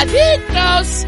Adictos. 0.00 1.04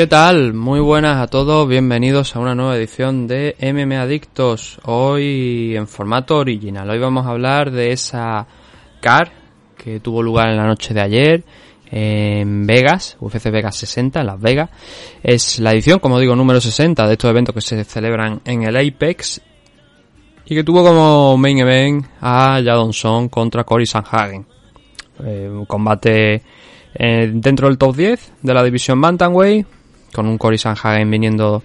¿Qué 0.00 0.06
tal? 0.06 0.54
Muy 0.54 0.80
buenas 0.80 1.18
a 1.18 1.26
todos, 1.26 1.68
bienvenidos 1.68 2.34
a 2.34 2.38
una 2.38 2.54
nueva 2.54 2.74
edición 2.74 3.26
de 3.26 3.54
MM 3.60 3.96
Adictos, 3.98 4.80
hoy 4.84 5.76
en 5.76 5.86
formato 5.86 6.38
original. 6.38 6.88
Hoy 6.88 6.98
vamos 6.98 7.26
a 7.26 7.32
hablar 7.32 7.70
de 7.70 7.92
esa 7.92 8.46
CAR 9.02 9.30
que 9.76 10.00
tuvo 10.00 10.22
lugar 10.22 10.48
en 10.48 10.56
la 10.56 10.66
noche 10.66 10.94
de 10.94 11.02
ayer 11.02 11.44
en 11.90 12.66
Vegas, 12.66 13.18
UFC 13.20 13.50
Vegas 13.50 13.76
60 13.76 14.20
en 14.20 14.26
Las 14.26 14.40
Vegas. 14.40 14.70
Es 15.22 15.58
la 15.58 15.72
edición, 15.72 15.98
como 15.98 16.18
digo, 16.18 16.34
número 16.34 16.62
60 16.62 17.06
de 17.06 17.12
estos 17.12 17.28
eventos 17.28 17.54
que 17.54 17.60
se 17.60 17.84
celebran 17.84 18.40
en 18.46 18.62
el 18.62 18.78
Apex 18.78 19.42
y 20.46 20.54
que 20.54 20.64
tuvo 20.64 20.82
como 20.82 21.36
main 21.36 21.58
event 21.58 22.06
a 22.22 22.58
Jadonson 22.64 23.28
contra 23.28 23.64
Cory 23.64 23.84
Sanhagen. 23.84 24.46
Eh, 25.22 25.46
un 25.46 25.66
combate 25.66 26.42
eh, 26.94 27.30
dentro 27.34 27.68
del 27.68 27.76
top 27.76 27.94
10 27.94 28.32
de 28.40 28.54
la 28.54 28.64
división 28.64 28.98
Bantamweight, 28.98 29.66
con 30.12 30.26
un 30.26 30.38
Cory 30.38 30.58
Sanhagen 30.58 31.10
viniendo 31.10 31.62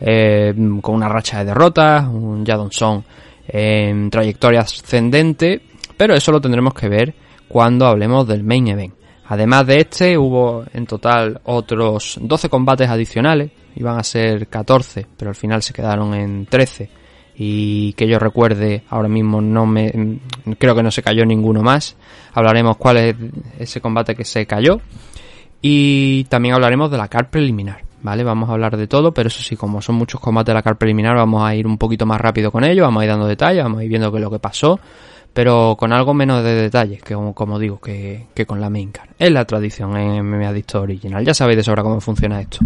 eh, 0.00 0.54
con 0.80 0.94
una 0.94 1.08
racha 1.08 1.38
de 1.38 1.46
derrotas, 1.46 2.06
un 2.08 2.44
Jadon 2.44 2.72
Song 2.72 3.02
en 3.46 4.10
trayectoria 4.10 4.60
ascendente, 4.60 5.62
pero 5.96 6.14
eso 6.14 6.32
lo 6.32 6.40
tendremos 6.40 6.74
que 6.74 6.88
ver 6.88 7.14
cuando 7.48 7.86
hablemos 7.86 8.26
del 8.26 8.42
main 8.42 8.68
event. 8.68 8.94
Además 9.26 9.66
de 9.66 9.78
este, 9.78 10.18
hubo 10.18 10.64
en 10.72 10.86
total 10.86 11.40
otros 11.44 12.18
12 12.20 12.48
combates 12.48 12.88
adicionales, 12.88 13.50
iban 13.76 13.98
a 13.98 14.02
ser 14.02 14.48
14, 14.48 15.06
pero 15.16 15.30
al 15.30 15.34
final 15.34 15.62
se 15.62 15.72
quedaron 15.72 16.14
en 16.14 16.46
13 16.46 16.90
y 17.36 17.94
que 17.94 18.06
yo 18.06 18.18
recuerde 18.18 18.84
ahora 18.90 19.08
mismo 19.08 19.40
no 19.40 19.66
me 19.66 20.20
creo 20.58 20.74
que 20.74 20.82
no 20.82 20.90
se 20.90 21.02
cayó 21.02 21.24
ninguno 21.24 21.62
más. 21.62 21.96
Hablaremos 22.32 22.76
cuál 22.76 22.96
es 22.98 23.16
ese 23.58 23.80
combate 23.80 24.14
que 24.14 24.24
se 24.24 24.46
cayó 24.46 24.80
y 25.66 26.24
también 26.24 26.54
hablaremos 26.54 26.90
de 26.90 26.98
la 26.98 27.08
car 27.08 27.30
preliminar 27.30 27.80
vale 28.02 28.22
vamos 28.22 28.50
a 28.50 28.52
hablar 28.52 28.76
de 28.76 28.86
todo 28.86 29.14
pero 29.14 29.28
eso 29.28 29.42
sí 29.42 29.56
como 29.56 29.80
son 29.80 29.94
muchos 29.94 30.20
combates 30.20 30.48
de 30.48 30.54
la 30.54 30.62
car 30.62 30.76
preliminar 30.76 31.16
vamos 31.16 31.42
a 31.42 31.54
ir 31.54 31.66
un 31.66 31.78
poquito 31.78 32.04
más 32.04 32.20
rápido 32.20 32.52
con 32.52 32.64
ello 32.64 32.82
vamos 32.82 33.00
a 33.00 33.04
ir 33.04 33.10
dando 33.10 33.26
detalles 33.26 33.62
vamos 33.62 33.80
a 33.80 33.84
ir 33.84 33.88
viendo 33.88 34.12
qué 34.12 34.18
es 34.18 34.22
lo 34.22 34.30
que 34.30 34.38
pasó 34.38 34.78
pero 35.32 35.74
con 35.78 35.94
algo 35.94 36.12
menos 36.12 36.44
de 36.44 36.54
detalles 36.54 37.02
que 37.02 37.14
como, 37.14 37.58
digo 37.58 37.80
que, 37.80 38.26
con 38.46 38.60
la 38.60 38.68
main 38.68 38.92
car 38.92 39.08
es 39.18 39.32
la 39.32 39.46
tradición 39.46 39.96
en 39.96 40.24
MMA 40.24 40.48
Adicto 40.48 40.80
Original. 40.80 41.24
Ya 41.24 41.34
sabéis 41.34 41.56
de 41.56 41.64
sobra 41.64 41.82
cómo 41.82 42.00
funciona 42.00 42.40
esto 42.40 42.58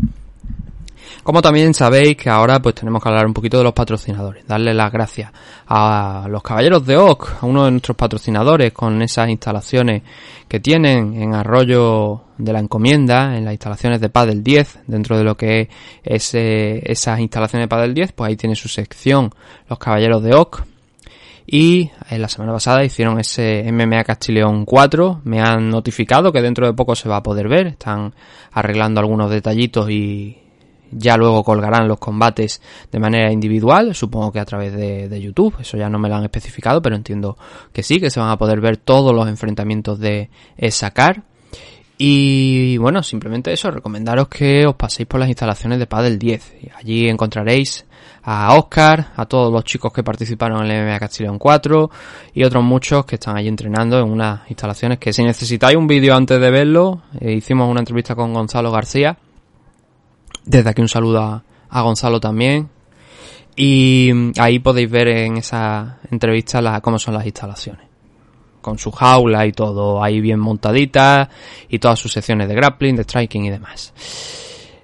como 1.22 1.42
también 1.42 1.74
sabéis 1.74 2.16
que 2.16 2.30
ahora 2.30 2.61
pues 2.61 2.74
tenemos 2.74 3.02
que 3.02 3.08
hablar 3.08 3.27
un 3.27 3.34
poquito 3.34 3.58
de 3.58 3.64
los 3.64 3.73
patrocinadores, 3.73 4.46
darle 4.46 4.73
las 4.73 4.90
gracias 4.92 5.33
a 5.67 6.27
los 6.29 6.42
caballeros 6.42 6.86
de 6.86 6.96
OC, 6.96 7.42
a 7.42 7.46
uno 7.46 7.64
de 7.64 7.73
nuestros 7.73 7.96
patrocinadores 7.96 8.73
con 8.73 9.02
esas 9.02 9.29
instalaciones 9.29 10.02
que 10.48 10.61
tienen 10.61 11.20
en 11.20 11.34
Arroyo 11.34 12.23
de 12.39 12.52
la 12.52 12.61
Encomienda, 12.61 13.36
en 13.36 13.45
las 13.45 13.52
instalaciones 13.52 14.01
de 14.01 14.08
Padel 14.08 14.42
10, 14.42 14.80
dentro 14.86 15.18
de 15.18 15.24
lo 15.24 15.36
que 15.36 15.68
es 16.02 16.34
eh, 16.34 16.83
esas 16.84 17.20
instalaciones 17.20 17.64
de 17.64 17.68
Padel 17.68 17.95
10, 17.95 18.12
pues 18.12 18.29
ahí 18.29 18.36
tiene 18.36 18.55
su 18.56 18.68
sección 18.68 19.30
los 19.68 19.79
caballeros 19.79 20.23
de 20.23 20.35
OC. 20.35 20.64
Y 21.50 21.90
en 22.11 22.20
la 22.20 22.29
semana 22.29 22.52
pasada 22.52 22.85
hicieron 22.85 23.18
ese 23.18 23.64
MMA 23.73 24.05
Castileón 24.05 24.67
4. 24.67 25.23
Me 25.24 25.40
han 25.40 25.70
notificado 25.70 26.30
que 26.30 26.42
dentro 26.42 26.67
de 26.67 26.74
poco 26.74 26.95
se 26.95 27.08
va 27.08 27.17
a 27.17 27.23
poder 27.23 27.48
ver. 27.48 27.68
Están 27.68 28.12
arreglando 28.52 29.00
algunos 29.00 29.30
detallitos 29.30 29.89
y, 29.89 30.36
ya 30.90 31.16
luego 31.16 31.44
colgarán 31.44 31.88
los 31.88 31.98
combates 31.98 32.60
de 32.90 32.98
manera 32.98 33.32
individual, 33.32 33.94
supongo 33.94 34.32
que 34.32 34.40
a 34.40 34.44
través 34.44 34.72
de, 34.72 35.20
YouTube, 35.20 35.56
eso 35.60 35.76
ya 35.76 35.88
no 35.88 35.98
me 35.98 36.08
lo 36.08 36.16
han 36.16 36.24
especificado, 36.24 36.80
pero 36.80 36.96
entiendo 36.96 37.36
que 37.72 37.82
sí, 37.82 38.00
que 38.00 38.10
se 38.10 38.20
van 38.20 38.30
a 38.30 38.38
poder 38.38 38.60
ver 38.60 38.76
todos 38.76 39.14
los 39.14 39.28
enfrentamientos 39.28 39.98
de 39.98 40.30
esa 40.56 40.92
car. 40.92 41.24
Y 42.00 42.76
bueno, 42.76 43.02
simplemente 43.02 43.52
eso, 43.52 43.72
recomendaros 43.72 44.28
que 44.28 44.64
os 44.64 44.76
paséis 44.76 45.08
por 45.08 45.18
las 45.18 45.28
instalaciones 45.28 45.80
de 45.80 45.86
Padel 45.86 46.16
10. 46.16 46.54
Allí 46.76 47.08
encontraréis 47.08 47.84
a 48.22 48.55
Oscar, 48.56 49.08
a 49.16 49.26
todos 49.26 49.52
los 49.52 49.64
chicos 49.64 49.92
que 49.92 50.05
participaron 50.05 50.64
en 50.64 50.70
el 50.70 50.84
MMA 50.84 51.00
Castellón 51.00 51.38
4 51.38 51.90
y 52.34 52.44
otros 52.44 52.62
muchos 52.62 53.05
que 53.05 53.16
están 53.16 53.36
allí 53.36 53.48
entrenando 53.48 53.98
en 53.98 54.08
unas 54.08 54.48
instalaciones 54.48 54.98
que 54.98 55.12
si 55.12 55.24
necesitáis 55.24 55.76
un 55.76 55.88
vídeo 55.88 56.14
antes 56.14 56.40
de 56.40 56.50
verlo, 56.50 57.02
eh, 57.20 57.32
hicimos 57.32 57.68
una 57.68 57.80
entrevista 57.80 58.14
con 58.14 58.32
Gonzalo 58.32 58.70
García 58.70 59.18
desde 60.48 60.70
aquí 60.70 60.81
un 60.81 60.89
saludo 60.89 61.42
a, 61.70 61.83
Gonzalo 61.83 62.19
también. 62.19 62.69
Y 63.55 64.11
ahí 64.41 64.59
podéis 64.61 64.91
ver 64.91 65.09
en 65.09 65.36
esa 65.36 65.98
entrevista 66.11 66.81
cómo 66.81 66.98
son 66.98 67.14
las 67.14 67.27
instalaciones. 67.27 67.86
Con 68.61 68.79
su 68.79 68.91
jaula 68.91 69.47
y 69.47 69.53
todo 69.53 70.03
ahí 70.03 70.20
bien 70.20 70.41
montadita. 70.41 71.29
Y 71.69 71.79
todas 71.79 71.98
sus 71.98 72.13
secciones 72.13 72.48
de 72.48 72.55
grappling, 72.55 72.97
de 72.97 73.05
striking 73.05 73.45
y 73.45 73.51
demás. 73.51 73.92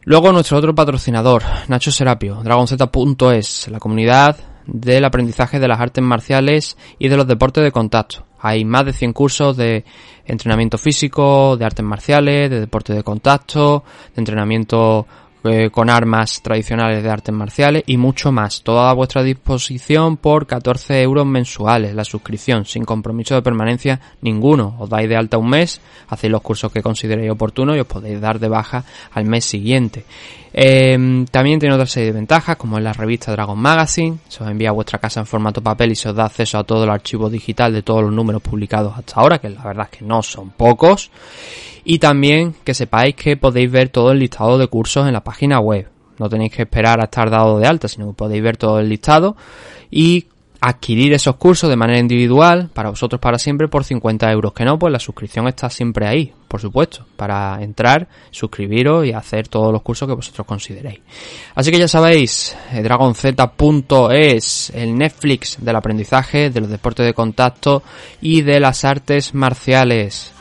Luego 0.02 0.32
nuestro 0.32 0.58
otro 0.58 0.74
patrocinador, 0.74 1.42
Nacho 1.68 1.90
Serapio, 1.90 2.42
DragonZ.es, 2.42 3.68
la 3.68 3.80
comunidad 3.80 4.36
del 4.66 5.04
aprendizaje 5.04 5.58
de 5.58 5.68
las 5.68 5.80
artes 5.80 6.04
marciales 6.04 6.76
y 6.98 7.08
de 7.08 7.16
los 7.16 7.26
deportes 7.26 7.64
de 7.64 7.72
contacto. 7.72 8.26
Hay 8.38 8.66
más 8.66 8.84
de 8.84 8.92
100 8.92 9.14
cursos 9.14 9.56
de 9.56 9.84
entrenamiento 10.26 10.76
físico, 10.76 11.56
de 11.56 11.64
artes 11.64 11.84
marciales, 11.84 12.50
de 12.50 12.60
deporte 12.60 12.92
de 12.92 13.02
contacto, 13.02 13.84
de 14.14 14.20
entrenamiento 14.20 15.06
eh, 15.44 15.70
con 15.70 15.90
armas 15.90 16.40
tradicionales 16.42 17.02
de 17.02 17.10
artes 17.10 17.34
marciales 17.34 17.84
y 17.86 17.96
mucho 17.96 18.32
más. 18.32 18.62
Toda 18.62 18.90
a 18.90 18.94
vuestra 18.94 19.22
disposición 19.22 20.16
por 20.16 20.46
14 20.46 21.02
euros 21.02 21.26
mensuales. 21.26 21.94
La 21.94 22.04
suscripción 22.04 22.64
sin 22.64 22.84
compromiso 22.84 23.34
de 23.34 23.42
permanencia 23.42 24.00
ninguno. 24.22 24.76
Os 24.78 24.88
dais 24.88 25.08
de 25.08 25.16
alta 25.16 25.38
un 25.38 25.50
mes, 25.50 25.80
hacéis 26.08 26.30
los 26.30 26.42
cursos 26.42 26.72
que 26.72 26.82
consideréis 26.82 27.30
oportunos 27.30 27.76
y 27.76 27.80
os 27.80 27.86
podéis 27.86 28.20
dar 28.20 28.38
de 28.38 28.48
baja 28.48 28.84
al 29.12 29.26
mes 29.26 29.44
siguiente. 29.44 30.04
Eh, 30.56 31.26
también 31.32 31.58
tiene 31.58 31.74
otra 31.74 31.86
serie 31.86 32.06
de 32.06 32.12
ventajas, 32.12 32.56
como 32.56 32.78
es 32.78 32.84
la 32.84 32.92
revista 32.92 33.32
Dragon 33.32 33.58
Magazine, 33.58 34.18
se 34.28 34.44
os 34.44 34.48
envía 34.48 34.68
a 34.68 34.72
vuestra 34.72 35.00
casa 35.00 35.18
en 35.18 35.26
formato 35.26 35.60
papel 35.60 35.90
y 35.90 35.96
se 35.96 36.08
os 36.08 36.14
da 36.14 36.26
acceso 36.26 36.58
a 36.58 36.64
todo 36.64 36.84
el 36.84 36.90
archivo 36.90 37.28
digital 37.28 37.72
de 37.72 37.82
todos 37.82 38.02
los 38.02 38.12
números 38.12 38.40
publicados 38.40 38.96
hasta 38.96 39.20
ahora, 39.20 39.38
que 39.38 39.50
la 39.50 39.64
verdad 39.64 39.88
es 39.90 39.98
que 39.98 40.04
no 40.04 40.22
son 40.22 40.50
pocos. 40.50 41.10
Y 41.84 41.98
también 41.98 42.54
que 42.64 42.74
sepáis 42.74 43.14
que 43.14 43.36
podéis 43.36 43.70
ver 43.70 43.90
todo 43.90 44.12
el 44.12 44.18
listado 44.18 44.58
de 44.58 44.66
cursos 44.66 45.06
en 45.06 45.12
la 45.12 45.22
página 45.22 45.60
web. 45.60 45.88
No 46.18 46.28
tenéis 46.28 46.52
que 46.52 46.62
esperar 46.62 47.00
a 47.00 47.04
estar 47.04 47.28
dado 47.30 47.58
de 47.58 47.66
alta, 47.66 47.88
sino 47.88 48.08
que 48.08 48.14
podéis 48.14 48.42
ver 48.42 48.56
todo 48.56 48.78
el 48.78 48.88
listado 48.88 49.36
y 49.90 50.26
adquirir 50.66 51.12
esos 51.12 51.36
cursos 51.36 51.68
de 51.68 51.76
manera 51.76 51.98
individual 51.98 52.70
para 52.72 52.88
vosotros 52.88 53.20
para 53.20 53.38
siempre 53.38 53.68
por 53.68 53.84
50 53.84 54.30
euros. 54.32 54.54
Que 54.54 54.64
no, 54.64 54.78
pues 54.78 54.92
la 54.92 54.98
suscripción 54.98 55.46
está 55.46 55.68
siempre 55.68 56.06
ahí, 56.06 56.32
por 56.48 56.60
supuesto, 56.60 57.04
para 57.16 57.62
entrar, 57.62 58.08
suscribiros 58.30 59.04
y 59.06 59.12
hacer 59.12 59.48
todos 59.48 59.72
los 59.72 59.82
cursos 59.82 60.08
que 60.08 60.14
vosotros 60.14 60.46
consideréis. 60.46 61.00
Así 61.54 61.70
que 61.70 61.78
ya 61.78 61.88
sabéis, 61.88 62.56
dragonz.es, 62.72 64.70
el 64.74 64.96
Netflix 64.96 65.58
del 65.60 65.76
aprendizaje, 65.76 66.48
de 66.48 66.60
los 66.60 66.70
deportes 66.70 67.04
de 67.04 67.12
contacto 67.12 67.82
y 68.22 68.40
de 68.40 68.58
las 68.58 68.86
artes 68.86 69.34
marciales. 69.34 70.33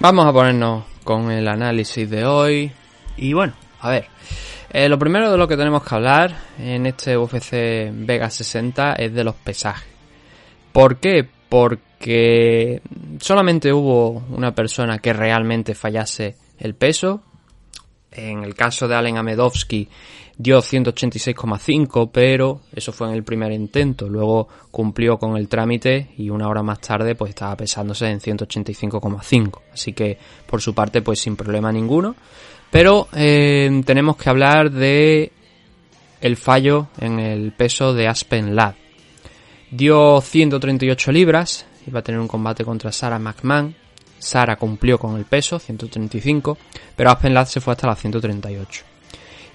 Vamos 0.00 0.26
a 0.26 0.32
ponernos 0.32 0.84
con 1.02 1.32
el 1.32 1.48
análisis 1.48 2.08
de 2.08 2.24
hoy. 2.24 2.70
Y 3.16 3.32
bueno, 3.32 3.54
a 3.80 3.90
ver. 3.90 4.06
Eh, 4.70 4.88
lo 4.88 4.96
primero 4.96 5.28
de 5.28 5.36
lo 5.36 5.48
que 5.48 5.56
tenemos 5.56 5.82
que 5.82 5.92
hablar 5.92 6.36
en 6.56 6.86
este 6.86 7.16
UFC 7.16 7.90
Vega 7.92 8.30
60 8.30 8.92
es 8.92 9.12
de 9.12 9.24
los 9.24 9.34
pesajes. 9.34 9.88
¿Por 10.70 10.98
qué? 10.98 11.28
Porque 11.48 12.80
solamente 13.18 13.72
hubo 13.72 14.22
una 14.30 14.54
persona 14.54 15.00
que 15.00 15.12
realmente 15.12 15.74
fallase 15.74 16.36
el 16.60 16.76
peso. 16.76 17.24
En 18.12 18.44
el 18.44 18.54
caso 18.54 18.86
de 18.86 18.94
Allen 18.94 19.18
Amedovsky 19.18 19.88
dio 20.38 20.60
186,5, 20.60 22.10
pero 22.12 22.60
eso 22.72 22.92
fue 22.92 23.08
en 23.08 23.14
el 23.14 23.24
primer 23.24 23.50
intento. 23.50 24.08
Luego 24.08 24.48
cumplió 24.70 25.18
con 25.18 25.36
el 25.36 25.48
trámite 25.48 26.10
y 26.16 26.30
una 26.30 26.48
hora 26.48 26.62
más 26.62 26.80
tarde 26.80 27.16
pues 27.16 27.30
estaba 27.30 27.56
pesándose 27.56 28.06
en 28.06 28.20
185,5. 28.20 29.60
Así 29.72 29.92
que 29.92 30.16
por 30.46 30.62
su 30.62 30.72
parte 30.74 31.02
pues 31.02 31.20
sin 31.20 31.34
problema 31.36 31.72
ninguno. 31.72 32.14
Pero 32.70 33.08
eh, 33.14 33.82
tenemos 33.84 34.16
que 34.16 34.30
hablar 34.30 34.70
de 34.70 35.32
el 36.20 36.36
fallo 36.36 36.88
en 37.00 37.18
el 37.18 37.52
peso 37.52 37.92
de 37.92 38.06
Aspen 38.06 38.54
Ladd. 38.54 38.74
Dio 39.70 40.20
138 40.20 41.12
libras, 41.12 41.66
iba 41.86 42.00
a 42.00 42.02
tener 42.02 42.20
un 42.20 42.28
combate 42.28 42.64
contra 42.64 42.92
Sarah 42.92 43.18
McMahon. 43.18 43.74
Sara 44.18 44.56
cumplió 44.56 44.98
con 44.98 45.16
el 45.16 45.24
peso, 45.26 45.58
135, 45.58 46.58
pero 46.96 47.10
Aspen 47.10 47.34
Ladd 47.34 47.46
se 47.46 47.60
fue 47.60 47.72
hasta 47.72 47.86
las 47.86 48.00
138. 48.00 48.97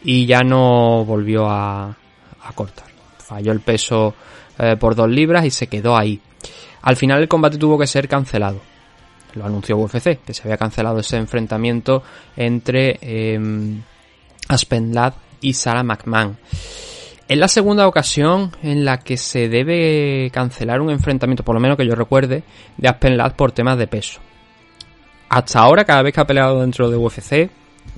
Y 0.03 0.25
ya 0.25 0.41
no 0.41 1.05
volvió 1.05 1.47
a, 1.49 1.95
a 2.43 2.53
cortar. 2.53 2.87
Falló 3.17 3.51
el 3.51 3.61
peso 3.61 4.13
eh, 4.59 4.75
por 4.79 4.95
2 4.95 5.09
libras 5.09 5.45
y 5.45 5.51
se 5.51 5.67
quedó 5.67 5.97
ahí. 5.97 6.19
Al 6.81 6.95
final 6.95 7.21
el 7.21 7.27
combate 7.27 7.57
tuvo 7.57 7.77
que 7.77 7.87
ser 7.87 8.07
cancelado. 8.07 8.59
Lo 9.35 9.45
anunció 9.45 9.77
UFC, 9.77 10.19
que 10.23 10.33
se 10.33 10.43
había 10.43 10.57
cancelado 10.57 10.99
ese 10.99 11.17
enfrentamiento 11.17 12.03
entre 12.35 12.99
eh, 13.01 13.39
Aspen 14.47 14.93
Ladd 14.93 15.13
y 15.41 15.53
Sarah 15.53 15.83
McMahon. 15.83 16.37
Es 17.27 17.37
la 17.37 17.47
segunda 17.47 17.87
ocasión 17.87 18.51
en 18.61 18.85
la 18.85 18.99
que 18.99 19.17
se 19.17 19.47
debe 19.47 20.29
cancelar 20.31 20.81
un 20.81 20.91
enfrentamiento, 20.91 21.43
por 21.43 21.55
lo 21.55 21.61
menos 21.61 21.77
que 21.77 21.87
yo 21.87 21.95
recuerde, 21.95 22.43
de 22.77 22.87
Aspen 22.87 23.17
Ladd 23.17 23.33
por 23.33 23.53
temas 23.53 23.77
de 23.77 23.87
peso. 23.87 24.19
Hasta 25.29 25.61
ahora, 25.61 25.85
cada 25.85 26.03
vez 26.03 26.13
que 26.13 26.21
ha 26.21 26.27
peleado 26.27 26.61
dentro 26.61 26.91
de 26.91 26.97
UFC, 26.97 27.49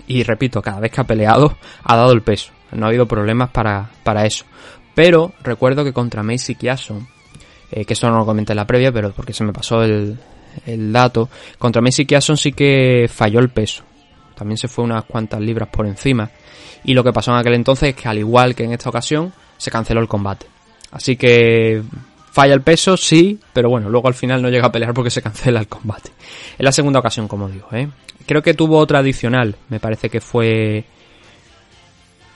y 0.07 0.23
repito, 0.23 0.61
cada 0.61 0.79
vez 0.79 0.91
que 0.91 1.01
ha 1.01 1.05
peleado, 1.05 1.57
ha 1.83 1.95
dado 1.95 2.11
el 2.11 2.21
peso. 2.21 2.51
No 2.71 2.85
ha 2.85 2.89
habido 2.89 3.07
problemas 3.07 3.49
para, 3.49 3.89
para 4.03 4.25
eso. 4.25 4.45
Pero 4.93 5.33
recuerdo 5.43 5.83
que 5.83 5.93
contra 5.93 6.23
Macy 6.23 6.55
Kiason, 6.55 7.07
eh, 7.71 7.85
que 7.85 7.93
eso 7.93 8.09
no 8.09 8.17
lo 8.17 8.25
comenté 8.25 8.53
en 8.53 8.57
la 8.57 8.67
previa, 8.67 8.91
pero 8.91 9.11
porque 9.11 9.33
se 9.33 9.43
me 9.43 9.53
pasó 9.53 9.83
el, 9.83 10.17
el 10.65 10.93
dato, 10.93 11.29
contra 11.57 11.81
Macy 11.81 12.05
Kiason 12.05 12.37
sí 12.37 12.51
que 12.51 13.09
falló 13.11 13.39
el 13.39 13.49
peso. 13.49 13.83
También 14.35 14.57
se 14.57 14.67
fue 14.67 14.83
unas 14.83 15.05
cuantas 15.05 15.39
libras 15.41 15.69
por 15.69 15.85
encima. 15.85 16.29
Y 16.83 16.93
lo 16.93 17.03
que 17.03 17.13
pasó 17.13 17.31
en 17.31 17.37
aquel 17.37 17.53
entonces 17.55 17.89
es 17.89 17.95
que 17.95 18.07
al 18.07 18.17
igual 18.17 18.55
que 18.55 18.63
en 18.63 18.73
esta 18.73 18.89
ocasión, 18.89 19.33
se 19.57 19.71
canceló 19.71 20.01
el 20.01 20.07
combate. 20.07 20.45
Así 20.91 21.15
que 21.15 21.81
falla 22.31 22.53
el 22.53 22.61
peso, 22.61 22.97
sí, 22.97 23.39
pero 23.53 23.69
bueno, 23.69 23.89
luego 23.89 24.07
al 24.07 24.13
final 24.13 24.41
no 24.41 24.49
llega 24.49 24.67
a 24.67 24.71
pelear 24.71 24.93
porque 24.93 25.09
se 25.09 25.21
cancela 25.21 25.59
el 25.59 25.67
combate. 25.67 26.11
Es 26.57 26.63
la 26.63 26.71
segunda 26.71 26.99
ocasión, 26.99 27.27
como 27.27 27.49
digo, 27.49 27.67
¿eh? 27.71 27.87
Creo 28.25 28.41
que 28.41 28.53
tuvo 28.53 28.77
otra 28.77 28.99
adicional, 28.99 29.55
me 29.69 29.79
parece 29.79 30.09
que 30.09 30.21
fue... 30.21 30.85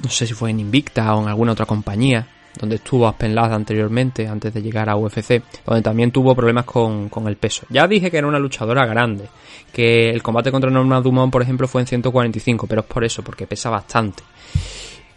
No 0.03 0.09
sé 0.09 0.25
si 0.27 0.33
fue 0.33 0.51
en 0.51 0.59
Invicta 0.59 1.13
o 1.15 1.23
en 1.23 1.27
alguna 1.27 1.51
otra 1.51 1.65
compañía, 1.65 2.25
donde 2.57 2.77
estuvo 2.77 3.07
Aspen 3.07 3.35
Ladd 3.35 3.53
anteriormente, 3.53 4.27
antes 4.27 4.53
de 4.53 4.61
llegar 4.61 4.89
a 4.89 4.95
UFC, 4.95 5.41
donde 5.65 5.81
también 5.81 6.11
tuvo 6.11 6.33
problemas 6.35 6.65
con, 6.65 7.09
con, 7.09 7.27
el 7.27 7.35
peso. 7.35 7.65
Ya 7.69 7.87
dije 7.87 8.09
que 8.09 8.17
era 8.17 8.27
una 8.27 8.39
luchadora 8.39 8.85
grande, 8.85 9.27
que 9.73 10.09
el 10.09 10.23
combate 10.23 10.51
contra 10.51 10.69
Norma 10.69 11.01
Dumont, 11.01 11.31
por 11.31 11.41
ejemplo, 11.41 11.67
fue 11.67 11.81
en 11.81 11.87
145, 11.87 12.65
pero 12.67 12.81
es 12.81 12.87
por 12.87 13.03
eso, 13.03 13.23
porque 13.23 13.45
pesa 13.45 13.69
bastante. 13.69 14.23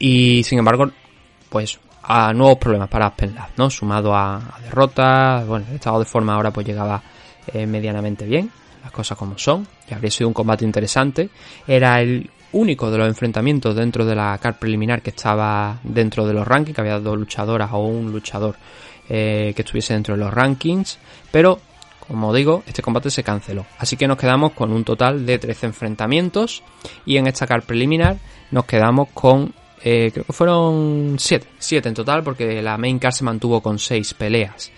Y 0.00 0.42
sin 0.42 0.58
embargo, 0.58 0.90
pues 1.48 1.78
a 2.02 2.32
nuevos 2.32 2.58
problemas 2.58 2.88
para 2.88 3.06
Aspen 3.06 3.34
Ladd, 3.34 3.50
¿no? 3.56 3.70
Sumado 3.70 4.14
a, 4.14 4.36
a 4.36 4.60
derrotas, 4.62 5.46
bueno, 5.46 5.66
el 5.68 5.76
estado 5.76 6.00
de 6.00 6.04
forma 6.04 6.34
ahora 6.34 6.50
pues 6.50 6.66
llegaba 6.66 7.02
eh, 7.52 7.66
medianamente 7.66 8.24
bien, 8.26 8.50
las 8.82 8.92
cosas 8.92 9.16
como 9.16 9.38
son, 9.38 9.66
habría 9.92 10.10
sido 10.10 10.28
un 10.28 10.34
combate 10.34 10.64
interesante. 10.64 11.28
Era 11.66 12.00
el 12.00 12.30
único 12.52 12.90
de 12.90 12.98
los 12.98 13.08
enfrentamientos 13.08 13.74
dentro 13.74 14.04
de 14.04 14.14
la 14.14 14.38
car 14.38 14.58
preliminar 14.58 15.02
que 15.02 15.10
estaba 15.10 15.78
dentro 15.82 16.26
de 16.26 16.34
los 16.34 16.46
rankings, 16.46 16.74
que 16.74 16.80
había 16.80 16.98
dos 16.98 17.18
luchadoras 17.18 17.70
o 17.72 17.78
un 17.78 18.12
luchador 18.12 18.56
eh, 19.08 19.52
que 19.56 19.62
estuviese 19.62 19.94
dentro 19.94 20.14
de 20.14 20.20
los 20.20 20.32
rankings, 20.32 20.98
pero 21.30 21.58
como 22.06 22.34
digo, 22.34 22.62
este 22.66 22.82
combate 22.82 23.10
se 23.10 23.22
canceló. 23.22 23.64
Así 23.78 23.96
que 23.96 24.06
nos 24.06 24.18
quedamos 24.18 24.52
con 24.52 24.72
un 24.72 24.84
total 24.84 25.24
de 25.24 25.38
13 25.38 25.66
enfrentamientos 25.66 26.62
y 27.06 27.16
en 27.16 27.26
esta 27.26 27.46
car 27.46 27.62
preliminar 27.62 28.16
nos 28.50 28.64
quedamos 28.64 29.08
con 29.14 29.54
eh, 29.84 30.10
creo 30.12 30.24
que 30.24 30.32
fueron 30.32 31.16
7, 31.18 31.46
7 31.58 31.88
en 31.88 31.94
total 31.94 32.22
porque 32.22 32.62
la 32.62 32.78
main 32.78 32.98
card 32.98 33.14
se 33.14 33.24
mantuvo 33.24 33.60
con 33.60 33.78
6 33.78 34.14
peleas. 34.14 34.70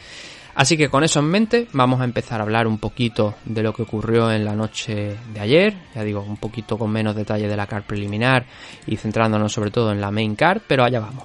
Así 0.55 0.77
que 0.77 0.89
con 0.89 1.03
eso 1.03 1.21
en 1.21 1.27
mente 1.27 1.69
vamos 1.73 2.01
a 2.01 2.05
empezar 2.05 2.41
a 2.41 2.45
hablar 2.45 2.67
un 2.67 2.79
poquito 2.79 3.35
de 3.45 3.62
lo 3.62 3.73
que 3.73 3.83
ocurrió 3.83 4.31
en 4.31 4.45
la 4.45 4.55
noche 4.55 5.17
de 5.33 5.41
ayer, 5.41 5.75
ya 5.95 6.05
digo, 6.05 6.21
un 6.21 6.37
poquito 6.37 6.79
con 6.79 6.91
menos 6.91 7.17
detalle 7.17 7.49
de 7.49 7.56
la 7.56 7.67
card 7.67 7.85
preliminar 7.85 8.47
y 8.87 8.97
centrándonos 8.97 9.53
sobre 9.53 9.71
todo 9.71 9.91
en 9.91 10.01
la 10.01 10.11
main 10.11 10.37
card, 10.37 10.62
pero 10.67 10.85
allá 10.85 11.01
vamos. 11.01 11.25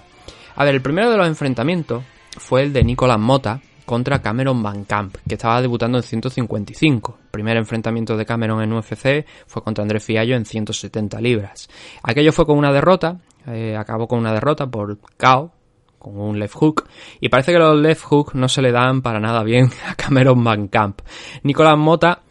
A 0.56 0.64
ver, 0.66 0.76
el 0.76 0.82
primero 0.82 1.12
de 1.12 1.18
los 1.18 1.28
enfrentamientos 1.28 2.04
fue 2.38 2.64
el 2.64 2.74
de 2.74 2.84
Nicolas 2.84 3.20
Mota 3.20 3.62
contra 3.86 4.22
Cameron 4.22 4.62
Van 4.62 4.84
Camp, 4.84 5.16
que 5.28 5.34
estaba 5.36 5.62
debutando 5.62 5.98
en 5.98 6.04
155. 6.04 7.18
El 7.24 7.30
primer 7.32 7.58
enfrentamiento 7.58 8.18
de 8.18 8.26
Cameron 8.26 8.62
en 8.62 8.74
UFC 8.74 9.26
fue 9.48 9.64
contra 9.64 9.82
André 9.82 10.00
Fiallo 10.00 10.36
en 10.36 10.46
170 10.46 11.20
libras. 11.22 11.70
Aquello 12.04 12.32
fue 12.32 12.46
con 12.46 12.58
una 12.58 12.72
derrota, 12.72 13.18
eh, 13.48 13.76
acabó 13.76 14.08
con 14.08 14.20
una 14.20 14.32
derrota 14.32 14.68
por 14.68 15.00
KO, 15.18 15.52
con 16.00 16.20
un 16.20 16.40
left 16.40 16.56
hook 16.56 16.88
y 17.20 17.30
parece 17.30 17.52
que 17.52 17.60
los 17.60 17.80
left 17.80 18.04
hook 18.04 18.32
no 18.34 18.50
se 18.50 18.62
le 18.62 18.72
dan 18.72 19.02
para 19.02 19.20
nada 19.20 19.44
bien 19.44 19.70
a 19.88 19.96
Cameron 19.96 20.44
Van 20.44 20.68
Camp. 20.68 21.02
Nicolás 21.44 21.78
Mota 21.78 22.24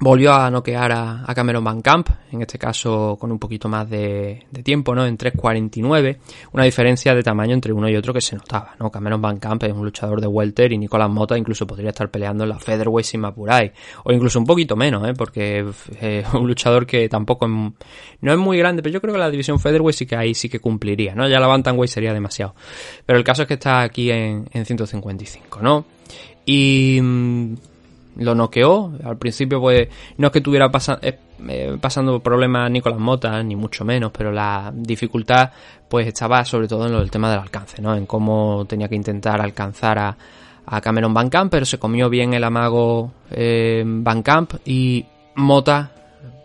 volvió 0.00 0.32
a 0.32 0.50
noquear 0.50 0.92
a, 0.92 1.34
Cameron 1.34 1.62
Van 1.62 1.80
Camp, 1.82 2.08
en 2.32 2.42
este 2.42 2.58
caso 2.58 3.16
con 3.20 3.30
un 3.30 3.38
poquito 3.38 3.68
más 3.68 3.88
de, 3.88 4.46
tiempo, 4.64 4.94
¿no? 4.94 5.06
En 5.06 5.16
3.49, 5.16 6.18
una 6.52 6.64
diferencia 6.64 7.14
de 7.14 7.22
tamaño 7.22 7.54
entre 7.54 7.72
uno 7.72 7.88
y 7.88 7.96
otro 7.96 8.12
que 8.12 8.20
se 8.20 8.36
notaba, 8.36 8.74
¿no? 8.78 8.90
Cameron 8.90 9.20
Van 9.20 9.38
Camp 9.38 9.62
es 9.64 9.72
un 9.72 9.84
luchador 9.84 10.20
de 10.20 10.26
welter 10.26 10.72
y 10.72 10.78
Nicolás 10.78 11.10
Mota 11.10 11.38
incluso 11.38 11.66
podría 11.66 11.90
estar 11.90 12.10
peleando 12.10 12.44
en 12.44 12.50
la 12.50 12.58
featherweight 12.58 13.06
sin 13.06 13.20
Mapuray, 13.20 13.72
o 14.04 14.12
incluso 14.12 14.38
un 14.38 14.46
poquito 14.46 14.74
menos, 14.76 15.06
¿eh? 15.08 15.12
Porque 15.16 15.64
eh, 16.00 16.24
un 16.34 16.46
luchador 16.46 16.86
que 16.86 17.08
tampoco 17.08 17.46
es, 17.46 17.52
no 18.20 18.32
es 18.32 18.38
muy 18.38 18.58
grande, 18.58 18.82
pero 18.82 18.92
yo 18.92 19.00
creo 19.00 19.14
que 19.14 19.20
la 19.20 19.30
división 19.30 19.60
featherweight 19.60 19.96
sí 19.96 20.06
que 20.06 20.16
ahí 20.16 20.34
sí 20.34 20.48
que 20.48 20.60
cumpliría, 20.60 21.14
¿no? 21.14 21.28
Ya 21.28 21.38
la 21.40 21.46
bantamweight 21.46 21.90
sería 21.90 22.12
demasiado. 22.12 22.54
Pero 23.06 23.18
el 23.18 23.24
caso 23.24 23.42
es 23.42 23.48
que 23.48 23.54
está 23.54 23.82
aquí 23.82 24.10
en, 24.10 24.48
en 24.52 24.64
155, 24.64 25.60
¿no? 25.62 25.84
Y 26.46 27.00
lo 28.20 28.34
noqueó. 28.34 28.92
Al 29.04 29.18
principio, 29.18 29.60
pues, 29.60 29.88
no 30.16 30.28
es 30.28 30.32
que 30.32 30.40
tuviera 30.40 30.70
pasa, 30.70 30.98
eh, 31.02 31.76
pasando 31.80 32.20
problemas 32.20 32.70
Nicolás 32.70 32.98
Mota, 32.98 33.42
ni 33.42 33.56
mucho 33.56 33.84
menos, 33.84 34.12
pero 34.12 34.30
la 34.30 34.72
dificultad, 34.74 35.50
pues, 35.88 36.06
estaba 36.06 36.44
sobre 36.44 36.68
todo 36.68 36.86
en 36.86 36.92
lo 36.92 37.00
del 37.00 37.10
tema 37.10 37.30
del 37.30 37.40
alcance, 37.40 37.82
¿no? 37.82 37.94
En 37.94 38.06
cómo 38.06 38.64
tenía 38.66 38.88
que 38.88 38.94
intentar 38.94 39.40
alcanzar 39.40 39.98
a, 39.98 40.16
a 40.66 40.80
Cameron 40.80 41.12
Van 41.12 41.28
Camp, 41.28 41.50
pero 41.50 41.66
se 41.66 41.78
comió 41.78 42.08
bien 42.08 42.34
el 42.34 42.44
amago 42.44 43.12
eh, 43.30 43.82
Van 43.84 44.22
Camp 44.22 44.54
y 44.64 45.04
Mota 45.34 45.92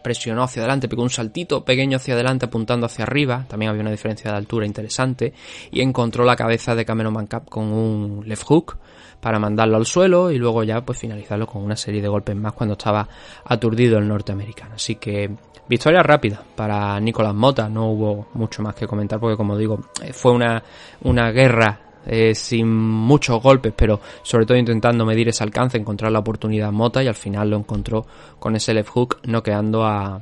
presionó 0.04 0.44
hacia 0.44 0.62
adelante, 0.62 0.88
pegó 0.88 1.02
un 1.02 1.10
saltito 1.10 1.66
pequeño 1.66 1.98
hacia 1.98 2.14
adelante 2.14 2.46
apuntando 2.46 2.86
hacia 2.86 3.04
arriba, 3.04 3.46
también 3.48 3.72
había 3.72 3.82
una 3.82 3.92
diferencia 3.92 4.30
de 4.30 4.38
altura 4.38 4.68
interesante, 4.68 5.34
y 5.72 5.82
encontró 5.82 6.24
la 6.24 6.36
cabeza 6.36 6.76
de 6.76 6.86
Cameron 6.86 7.14
Van 7.14 7.26
Camp 7.26 7.50
con 7.50 7.66
un 7.74 8.24
left 8.28 8.44
hook 8.44 8.78
para 9.26 9.40
mandarlo 9.40 9.78
al 9.78 9.88
suelo 9.88 10.30
y 10.30 10.38
luego 10.38 10.64
ya 10.64 10.82
pues 10.82 11.00
finalizarlo 11.00 11.48
con 11.48 11.64
una 11.64 11.76
serie 11.76 12.00
de 12.00 12.08
golpes 12.08 12.36
más 12.36 12.54
cuando 12.54 12.74
estaba 12.74 13.10
aturdido 13.46 13.98
el 13.98 14.08
norteamericano. 14.08 14.76
Así 14.76 14.98
que 14.98 15.32
victoria 15.68 16.04
rápida 16.04 16.44
para 16.56 17.00
Nicolás 17.00 17.34
Mota, 17.34 17.68
no 17.68 17.88
hubo 17.90 18.28
mucho 18.36 18.62
más 18.62 18.76
que 18.76 18.86
comentar 18.86 19.20
porque 19.20 19.36
como 19.36 19.58
digo, 19.58 19.80
fue 20.12 20.32
una, 20.32 20.62
una 21.06 21.32
guerra 21.32 21.80
eh, 22.06 22.36
sin 22.36 22.72
muchos 22.72 23.42
golpes, 23.42 23.74
pero 23.76 24.00
sobre 24.22 24.46
todo 24.46 24.60
intentando 24.60 25.08
medir 25.08 25.30
ese 25.30 25.44
alcance, 25.44 25.80
encontrar 25.80 26.12
la 26.12 26.20
oportunidad 26.20 26.72
Mota 26.72 27.02
y 27.02 27.08
al 27.08 27.16
final 27.16 27.50
lo 27.50 27.58
encontró 27.58 28.06
con 28.38 28.56
ese 28.56 28.76
left 28.76 28.90
hook 28.90 29.18
noqueando 29.24 29.84
a, 29.86 30.22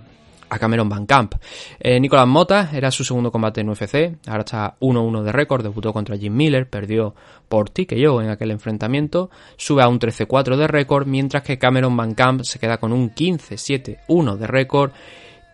a 0.54 0.60
Cameron 0.60 0.88
Van 0.88 1.06
Camp. 1.06 1.36
Eh, 1.80 2.00
Nicolás 2.00 2.28
Mota 2.28 2.70
era 2.74 2.92
su 2.92 3.04
segundo 3.04 3.32
combate 3.32 3.62
en 3.62 3.70
UFC, 3.70 4.18
ahora 4.28 4.44
está 4.44 4.76
1-1 4.80 5.24
de 5.24 5.32
récord, 5.32 5.64
debutó 5.64 5.92
contra 5.92 6.18
Jim 6.18 6.36
Miller, 6.36 6.70
perdió 6.70 7.16
por 7.50 7.70
ti 7.70 7.86
que 7.86 8.00
yo 8.00 8.22
en 8.22 8.30
aquel 8.30 8.52
enfrentamiento, 8.52 9.30
sube 9.58 9.82
a 9.82 9.88
un 9.88 10.00
13-4 10.00 10.56
de 10.56 10.68
récord, 10.68 11.08
mientras 11.08 11.44
que 11.44 11.58
Cameron 11.58 11.98
Van 11.98 12.14
Camp 12.14 12.44
se 12.44 12.60
queda 12.60 12.78
con 12.78 12.94
un 12.94 13.12
15-7-1 13.14 14.38
de 14.38 14.48
récord 14.48 14.92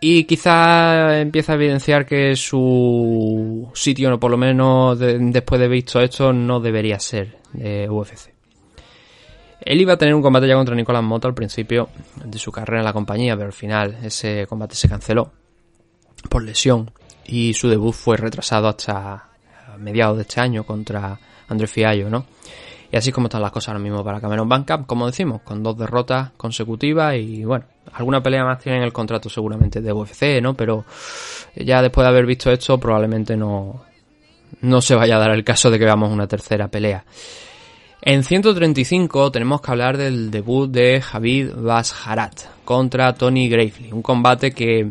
y 0.02 0.24
quizá 0.24 1.20
empieza 1.20 1.52
a 1.52 1.56
evidenciar 1.56 2.06
que 2.06 2.36
su 2.36 3.70
sitio, 3.74 4.18
por 4.18 4.30
lo 4.30 4.36
menos 4.36 4.98
de, 4.98 5.18
después 5.18 5.60
de 5.60 5.68
visto 5.68 6.00
esto, 6.00 6.32
no 6.32 6.60
debería 6.60 6.98
ser 6.98 7.36
UFC. 7.54 8.39
Él 9.62 9.80
iba 9.80 9.94
a 9.94 9.98
tener 9.98 10.14
un 10.14 10.22
combate 10.22 10.48
ya 10.48 10.54
contra 10.54 10.74
Nicolás 10.74 11.02
Mota 11.02 11.28
al 11.28 11.34
principio 11.34 11.88
de 12.24 12.38
su 12.38 12.50
carrera 12.50 12.80
en 12.80 12.86
la 12.86 12.92
compañía, 12.92 13.34
pero 13.36 13.46
al 13.46 13.52
final 13.52 13.98
ese 14.02 14.46
combate 14.46 14.74
se 14.74 14.88
canceló 14.88 15.32
por 16.28 16.42
lesión 16.42 16.90
y 17.26 17.54
su 17.54 17.68
debut 17.68 17.94
fue 17.94 18.16
retrasado 18.16 18.68
hasta 18.68 19.28
mediados 19.78 20.16
de 20.16 20.22
este 20.22 20.40
año 20.40 20.64
contra 20.64 21.18
André 21.48 21.66
Fiallo, 21.66 22.10
¿no? 22.10 22.26
Y 22.92 22.96
así 22.96 23.12
como 23.12 23.28
están 23.28 23.42
las 23.42 23.52
cosas 23.52 23.68
ahora 23.68 23.80
mismo 23.80 24.02
para 24.02 24.20
Cameron 24.20 24.48
Bankamp, 24.48 24.86
como 24.86 25.06
decimos, 25.06 25.42
con 25.42 25.62
dos 25.62 25.78
derrotas 25.78 26.30
consecutivas 26.36 27.14
y 27.14 27.44
bueno, 27.44 27.64
alguna 27.92 28.20
pelea 28.20 28.44
más 28.44 28.58
tiene 28.58 28.78
en 28.78 28.84
el 28.84 28.92
contrato 28.92 29.28
seguramente 29.28 29.80
de 29.80 29.92
UFC, 29.92 30.42
¿no? 30.42 30.54
Pero 30.54 30.84
ya 31.54 31.82
después 31.82 32.04
de 32.04 32.08
haber 32.08 32.26
visto 32.26 32.50
esto 32.50 32.78
probablemente 32.78 33.36
no, 33.36 33.84
no 34.62 34.80
se 34.80 34.96
vaya 34.96 35.16
a 35.16 35.20
dar 35.20 35.30
el 35.30 35.44
caso 35.44 35.70
de 35.70 35.78
que 35.78 35.84
veamos 35.84 36.10
una 36.10 36.26
tercera 36.26 36.66
pelea. 36.68 37.04
En 38.02 38.24
135 38.24 39.30
tenemos 39.30 39.60
que 39.60 39.70
hablar 39.70 39.98
del 39.98 40.30
debut 40.30 40.70
de 40.70 41.02
Javid 41.02 41.50
Basharat 41.54 42.64
contra 42.64 43.12
Tony 43.12 43.46
Gravely, 43.50 43.92
un 43.92 44.00
combate 44.00 44.52
que 44.52 44.90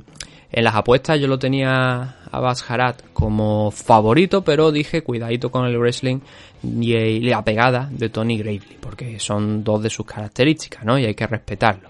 en 0.52 0.64
las 0.64 0.76
apuestas 0.76 1.20
yo 1.20 1.28
lo 1.28 1.40
tenía 1.40 2.18
a 2.32 2.40
Basharat 2.40 3.02
como 3.12 3.72
favorito, 3.72 4.44
pero 4.44 4.72
dije 4.72 5.02
cuidadito 5.02 5.50
con 5.50 5.66
el 5.66 5.80
wrestling 5.80 6.20
y 6.62 7.22
la 7.22 7.44
pegada 7.44 7.90
de 7.92 8.10
Tony 8.10 8.38
Gravely, 8.38 8.78
porque 8.80 9.20
son 9.20 9.64
dos 9.64 9.82
de 9.82 9.90
sus 9.90 10.06
características, 10.06 10.86
¿no? 10.86 11.00
Y 11.00 11.06
hay 11.06 11.16
que 11.16 11.26
respetarlo. 11.26 11.90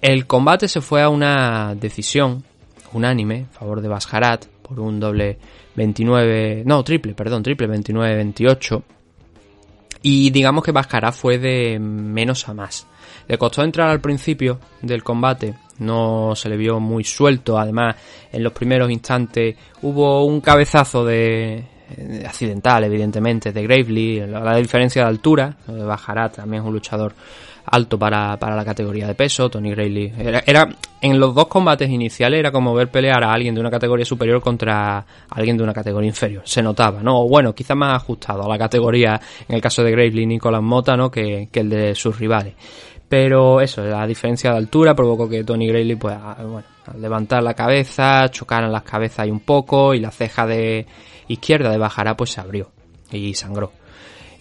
El 0.00 0.26
combate 0.26 0.66
se 0.66 0.80
fue 0.80 1.02
a 1.02 1.10
una 1.10 1.74
decisión 1.74 2.42
unánime 2.94 3.48
a 3.50 3.58
favor 3.58 3.82
de 3.82 3.88
Basharat 3.88 4.46
por 4.62 4.80
un 4.80 4.98
doble 4.98 5.36
29, 5.74 6.62
no, 6.64 6.82
triple, 6.82 7.12
perdón, 7.12 7.42
triple 7.42 7.68
29-28 7.68 8.82
y 10.06 10.28
digamos 10.28 10.62
que 10.62 10.70
Bascará 10.70 11.12
fue 11.12 11.38
de 11.38 11.78
menos 11.78 12.46
a 12.50 12.52
más. 12.52 12.86
Le 13.26 13.38
costó 13.38 13.62
entrar 13.62 13.88
al 13.88 14.02
principio 14.02 14.60
del 14.82 15.02
combate, 15.02 15.54
no 15.78 16.34
se 16.36 16.50
le 16.50 16.58
vio 16.58 16.78
muy 16.78 17.04
suelto, 17.04 17.58
además 17.58 17.96
en 18.30 18.44
los 18.44 18.52
primeros 18.52 18.90
instantes 18.90 19.56
hubo 19.80 20.26
un 20.26 20.42
cabezazo 20.42 21.06
de, 21.06 21.64
accidental, 22.26 22.84
evidentemente, 22.84 23.50
de 23.50 23.62
Gravely, 23.62 24.26
la, 24.26 24.58
diferencia 24.58 25.02
de 25.02 25.08
altura, 25.08 25.56
Bajará 25.66 26.28
también 26.28 26.62
es 26.62 26.68
un 26.68 26.74
luchador 26.74 27.14
alto 27.66 27.98
para, 27.98 28.38
para 28.38 28.56
la 28.56 28.64
categoría 28.64 29.06
de 29.06 29.14
peso, 29.14 29.48
Tony 29.48 29.70
Gravely. 29.70 30.12
Era, 30.46 30.68
en 31.00 31.18
los 31.18 31.34
dos 31.34 31.46
combates 31.46 31.88
iniciales 31.88 32.38
era 32.38 32.50
como 32.50 32.74
ver 32.74 32.90
pelear 32.90 33.22
a 33.24 33.32
alguien 33.32 33.54
de 33.54 33.60
una 33.60 33.70
categoría 33.70 34.04
superior 34.04 34.40
contra 34.40 35.04
alguien 35.30 35.56
de 35.56 35.62
una 35.62 35.72
categoría 35.72 36.08
inferior. 36.08 36.42
Se 36.44 36.62
notaba, 36.62 37.02
¿no? 37.02 37.22
O 37.22 37.28
bueno, 37.28 37.54
quizás 37.54 37.76
más 37.76 37.96
ajustado 37.96 38.44
a 38.44 38.48
la 38.48 38.58
categoría, 38.58 39.20
en 39.48 39.54
el 39.54 39.60
caso 39.60 39.82
de 39.82 39.90
Gravely 39.90 40.22
y 40.22 40.26
Nicolás 40.26 40.62
Mota, 40.62 40.96
¿no? 40.96 41.10
Que, 41.10 41.48
que 41.50 41.60
el 41.60 41.70
de 41.70 41.94
sus 41.94 42.18
rivales. 42.18 42.54
Pero 43.08 43.60
eso, 43.60 43.84
la 43.84 44.06
diferencia 44.06 44.50
de 44.50 44.56
altura 44.56 44.94
provocó 44.94 45.28
que 45.28 45.44
Tony 45.44 45.68
Gravely, 45.68 45.96
pues, 45.96 46.16
bueno, 46.38 46.64
al 46.86 47.00
levantar 47.00 47.42
la 47.42 47.54
cabeza, 47.54 48.28
chocaran 48.30 48.72
las 48.72 48.82
cabezas 48.82 49.20
ahí 49.20 49.30
un 49.30 49.40
poco 49.40 49.94
y 49.94 50.00
la 50.00 50.10
ceja 50.10 50.46
de 50.46 50.86
izquierda 51.28 51.70
de 51.70 51.78
Bajará, 51.78 52.16
pues 52.16 52.30
se 52.30 52.40
abrió 52.40 52.70
y 53.12 53.34
sangró. 53.34 53.72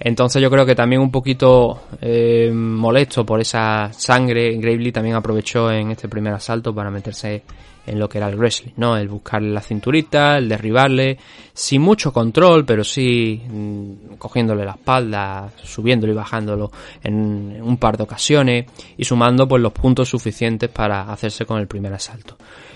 Entonces 0.05 0.41
yo 0.41 0.51
creo 0.51 0.65
que 0.65 0.75
también 0.75 1.01
un 1.01 1.11
poquito 1.11 1.83
eh, 2.01 2.51
molesto 2.53 3.25
por 3.25 3.39
esa 3.39 3.89
sangre, 3.93 4.57
Gravely 4.57 4.91
también 4.91 5.15
aprovechó 5.15 5.71
en 5.71 5.91
este 5.91 6.09
primer 6.09 6.33
asalto 6.33 6.75
para 6.75 6.91
meterse 6.91 7.43
en 7.87 7.99
lo 7.99 8.09
que 8.09 8.17
era 8.17 8.27
el 8.27 8.35
wrestling, 8.35 8.73
¿no? 8.75 8.97
El 8.97 9.07
buscarle 9.07 9.51
la 9.51 9.61
cinturita, 9.61 10.37
el 10.37 10.49
derribarle, 10.49 11.17
sin 11.53 11.81
mucho 11.81 12.11
control, 12.11 12.65
pero 12.65 12.83
sí 12.83 13.41
mm, 13.47 14.15
cogiéndole 14.17 14.65
la 14.65 14.71
espalda, 14.71 15.49
subiéndolo 15.63 16.11
y 16.11 16.15
bajándolo 16.17 16.69
en, 17.01 17.61
un 17.61 17.77
par 17.77 17.95
de 17.95 18.03
ocasiones 18.03 18.65
y 18.97 19.05
sumando 19.05 19.47
pues 19.47 19.61
los 19.61 19.71
puntos 19.71 20.09
suficientes 20.09 20.69
para 20.69 21.13
hacerse 21.13 21.45
con 21.45 21.59
el 21.59 21.67
primer 21.67 21.93
asalto. 21.93 22.35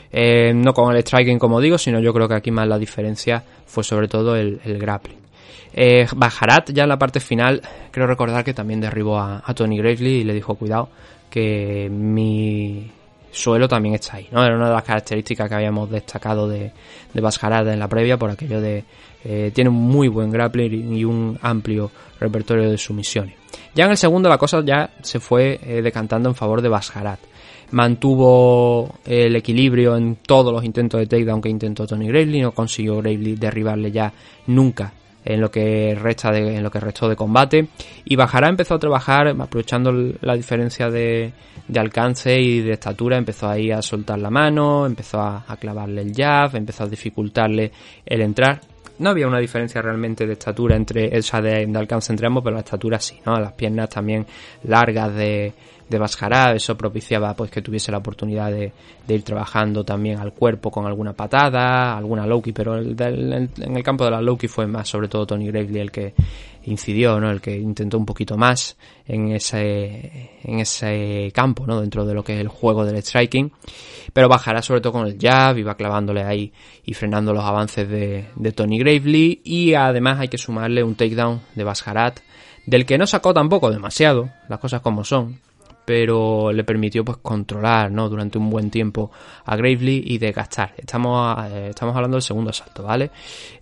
Eh, 0.09 0.53
no 0.55 0.73
con 0.73 0.95
el 0.95 1.01
striking 1.01 1.37
como 1.37 1.59
digo, 1.59 1.77
sino 1.77 1.99
yo 1.99 2.13
creo 2.13 2.29
que 2.29 2.35
aquí 2.35 2.51
más 2.51 2.69
la 2.69 2.79
diferencia 2.79 3.43
fue 3.65 3.83
sobre 3.83 4.07
todo 4.07 4.37
el 4.37 4.59
grappling. 4.79 5.26
Eh, 5.79 6.07
Bajarat 6.15 6.71
ya 6.71 6.83
en 6.83 6.89
la 6.89 6.97
parte 6.97 7.19
final, 7.19 7.61
creo 7.91 8.07
recordar 8.07 8.43
que 8.43 8.55
también 8.55 8.81
derribó 8.81 9.19
a, 9.19 9.43
Tony 9.53 9.77
Gravely 9.77 10.21
y 10.21 10.23
le 10.23 10.33
dijo 10.33 10.55
cuidado 10.55 10.89
que 11.29 11.87
mi 11.87 12.89
suelo 13.29 13.67
también 13.67 13.93
está 13.93 14.17
ahí, 14.17 14.27
¿no? 14.31 14.43
Era 14.43 14.55
una 14.55 14.69
de 14.69 14.73
las 14.73 14.81
características 14.81 15.47
que 15.47 15.53
habíamos 15.53 15.91
destacado 15.91 16.49
de, 16.49 16.71
de 17.13 17.21
Bajarat 17.21 17.67
en 17.67 17.77
la 17.77 17.87
previa 17.87 18.17
por 18.17 18.31
aquello 18.31 18.59
de 18.59 18.85
eh, 19.23 19.51
tiene 19.53 19.69
un 19.69 19.75
muy 19.75 20.07
buen 20.07 20.31
grappler 20.31 20.73
y 20.73 21.05
un 21.05 21.37
amplio 21.43 21.91
repertorio 22.19 22.71
de 22.71 22.77
sumisiones. 22.79 23.35
Ya 23.75 23.85
en 23.85 23.91
el 23.91 23.97
segundo 23.97 24.29
la 24.29 24.39
cosa 24.39 24.63
ya 24.65 24.89
se 25.03 25.19
fue 25.19 25.59
eh, 25.61 25.83
decantando 25.83 26.27
en 26.27 26.33
favor 26.33 26.63
de 26.63 26.69
Basharat. 26.69 27.19
Mantuvo 27.69 28.95
el 29.05 29.35
equilibrio 29.35 29.95
en 29.95 30.15
todos 30.25 30.51
los 30.51 30.63
intentos 30.63 30.99
de 30.99 31.05
takedown 31.05 31.39
que 31.39 31.49
intentó 31.49 31.85
Tony 31.85 32.07
Gravely, 32.07 32.41
no 32.41 32.51
consiguió 32.51 32.97
Gravely 32.97 33.35
derribarle 33.35 33.91
ya 33.91 34.11
nunca 34.47 34.91
en 35.27 35.41
lo 35.41 35.51
que 35.51 35.93
resta 35.95 36.31
de, 36.31 36.55
en 36.55 36.63
lo 36.63 36.71
que 36.71 36.79
restó 36.79 37.09
de 37.09 37.15
combate. 37.15 37.67
Y 38.05 38.15
Bajará 38.15 38.47
empezó 38.47 38.75
a 38.75 38.79
trabajar 38.79 39.27
aprovechando 39.27 39.91
la 40.21 40.35
diferencia 40.35 40.89
de, 40.89 41.33
de 41.67 41.79
alcance 41.79 42.39
y 42.39 42.61
de 42.61 42.73
estatura 42.73 43.17
empezó 43.17 43.49
ahí 43.49 43.71
a 43.71 43.81
soltar 43.81 44.19
la 44.19 44.29
mano 44.29 44.85
empezó 44.85 45.19
a, 45.19 45.43
clavarle 45.59 46.01
el 46.01 46.13
jab 46.13 46.55
empezó 46.55 46.83
a 46.83 46.87
dificultarle 46.87 47.71
el 48.05 48.21
entrar 48.21 48.61
no 48.99 49.09
había 49.09 49.27
una 49.27 49.39
diferencia 49.39 49.81
realmente 49.81 50.25
de 50.25 50.33
estatura 50.33 50.75
entre 50.75 51.17
esa 51.17 51.41
de, 51.41 51.65
de 51.65 51.77
alcance 51.77 52.11
entre 52.11 52.27
ambos 52.27 52.43
pero 52.43 52.55
la 52.55 52.61
estatura 52.61 52.99
sí 52.99 53.19
no 53.25 53.39
las 53.39 53.53
piernas 53.53 53.89
también 53.89 54.25
largas 54.63 55.13
de 55.15 55.53
de 55.89 55.97
Basjará, 55.97 56.53
eso 56.53 56.75
propiciaba 56.75 57.33
pues 57.33 57.49
que 57.49 57.61
tuviese 57.61 57.91
la 57.91 57.99
oportunidad 57.99 58.51
de, 58.51 58.71
ir 59.07 59.23
trabajando 59.23 59.83
también 59.83 60.19
al 60.19 60.33
cuerpo 60.33 60.69
con 60.69 60.85
alguna 60.85 61.13
patada, 61.13 61.97
alguna 61.97 62.25
Loki, 62.25 62.51
pero 62.51 62.77
en 62.77 63.49
el 63.57 63.83
campo 63.83 64.03
de 64.03 64.11
la 64.11 64.21
Loki 64.21 64.47
fue 64.47 64.67
más 64.67 64.89
sobre 64.89 65.07
todo 65.07 65.25
Tony 65.25 65.47
Gravely 65.47 65.79
el 65.79 65.91
que 65.91 66.13
incidió, 66.67 67.19
¿no? 67.19 67.31
El 67.31 67.41
que 67.41 67.55
intentó 67.55 67.97
un 67.97 68.05
poquito 68.05 68.37
más 68.37 68.77
en 69.05 69.31
ese, 69.31 70.31
en 70.43 70.59
ese 70.59 71.31
campo, 71.33 71.65
¿no? 71.65 71.81
Dentro 71.81 72.05
de 72.05 72.13
lo 72.13 72.23
que 72.23 72.35
es 72.35 72.39
el 72.39 72.47
juego 72.47 72.85
del 72.85 73.01
striking. 73.01 73.51
Pero 74.13 74.29
bajará 74.29 74.61
sobre 74.61 74.81
todo 74.81 74.93
con 74.93 75.07
el 75.07 75.17
jab, 75.19 75.57
iba 75.57 75.75
clavándole 75.75 76.23
ahí 76.23 76.51
y 76.85 76.93
frenando 76.93 77.33
los 77.33 77.43
avances 77.43 77.89
de, 77.89 78.25
de 78.35 78.51
Tony 78.51 78.79
Gravely. 78.79 79.41
Y 79.43 79.73
además 79.73 80.19
hay 80.19 80.27
que 80.27 80.37
sumarle 80.37 80.83
un 80.83 80.95
takedown 80.95 81.41
de 81.55 81.63
Basharat, 81.63 82.19
del 82.65 82.85
que 82.85 82.97
no 82.97 83.07
sacó 83.07 83.33
tampoco 83.33 83.71
demasiado, 83.71 84.29
las 84.49 84.59
cosas 84.59 84.81
como 84.81 85.03
son 85.03 85.39
pero 85.87 86.51
le 86.51 86.65
permitió 86.65 87.05
pues 87.05 87.19
controlar 87.19 87.89
¿no? 87.89 88.09
durante 88.09 88.37
un 88.37 88.49
buen 88.49 88.69
tiempo 88.69 89.09
a 89.45 89.55
Gravely 89.55 90.03
y 90.05 90.17
de 90.17 90.33
gastar. 90.33 90.73
Estamos, 90.75 91.37
eh, 91.49 91.67
estamos 91.69 91.95
hablando 91.95 92.15
del 92.15 92.23
segundo 92.23 92.49
asalto, 92.49 92.83
¿vale? 92.83 93.09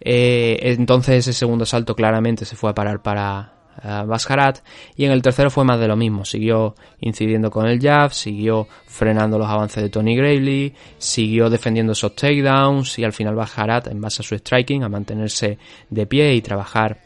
Eh, 0.01 0.57
entonces 0.59 1.17
ese 1.17 1.33
segundo 1.33 1.65
asalto 1.65 1.95
claramente 1.95 2.43
se 2.43 2.55
fue 2.55 2.71
a 2.71 2.73
parar 2.73 3.03
para 3.03 3.53
uh, 3.83 4.53
y 4.95 5.05
en 5.05 5.11
el 5.11 5.21
tercero 5.21 5.51
fue 5.51 5.65
más 5.65 5.79
de 5.79 5.87
lo 5.87 5.95
mismo. 5.95 6.25
Siguió 6.25 6.73
incidiendo 6.99 7.51
con 7.51 7.67
el 7.67 7.79
jab, 7.79 8.11
siguió 8.11 8.67
frenando 8.87 9.37
los 9.37 9.47
avances 9.47 9.83
de 9.83 9.89
Tony 9.89 10.15
Gravely, 10.15 10.73
siguió 10.97 11.51
defendiendo 11.51 11.91
esos 11.91 12.15
takedowns 12.15 12.97
y 12.97 13.03
al 13.03 13.13
final 13.13 13.35
Basharat 13.35 13.85
en 13.85 14.01
base 14.01 14.23
a 14.23 14.25
su 14.25 14.35
striking 14.35 14.83
a 14.83 14.89
mantenerse 14.89 15.59
de 15.91 16.07
pie 16.07 16.33
y 16.33 16.41
trabajar 16.41 17.05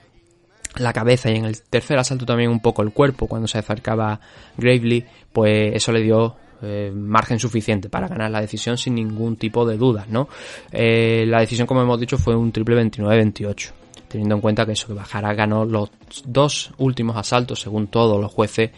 la 0.78 0.94
cabeza 0.94 1.32
y 1.32 1.36
en 1.36 1.46
el 1.46 1.62
tercer 1.62 1.98
asalto 1.98 2.26
también 2.26 2.52
un 2.52 2.62
poco 2.62 2.82
el 2.82 2.92
cuerpo 2.92 3.28
cuando 3.28 3.48
se 3.48 3.58
acercaba 3.58 4.20
Gravely, 4.58 5.06
pues 5.34 5.76
eso 5.76 5.92
le 5.92 6.02
dio 6.02 6.36
eh, 6.62 6.92
margen 6.94 7.40
suficiente 7.40 7.90
para 7.90 8.08
ganar 8.08 8.30
la 8.32 8.42
decisión 8.42 8.78
sin 8.78 8.96
ningún 8.96 9.38
tipo 9.38 9.66
de 9.66 9.78
dudas, 9.78 10.10
¿no? 10.10 10.28
Eh, 10.72 11.24
la 11.26 11.40
decisión, 11.40 11.66
como 11.66 11.82
hemos 11.82 12.00
dicho, 12.00 12.18
fue 12.18 12.36
un 12.36 12.52
triple 12.52 12.76
29-28, 12.84 13.72
teniendo 14.10 14.36
en 14.36 14.42
cuenta 14.42 14.66
que 14.66 14.74
eso, 14.74 14.88
que 14.88 14.94
Bajara 14.94 15.34
ganó 15.34 15.64
los 15.64 15.90
dos 16.26 16.72
últimos 16.78 17.16
asaltos, 17.16 17.62
según 17.62 17.88
todos 17.88 18.20
los 18.20 18.32
jueces 18.32 18.72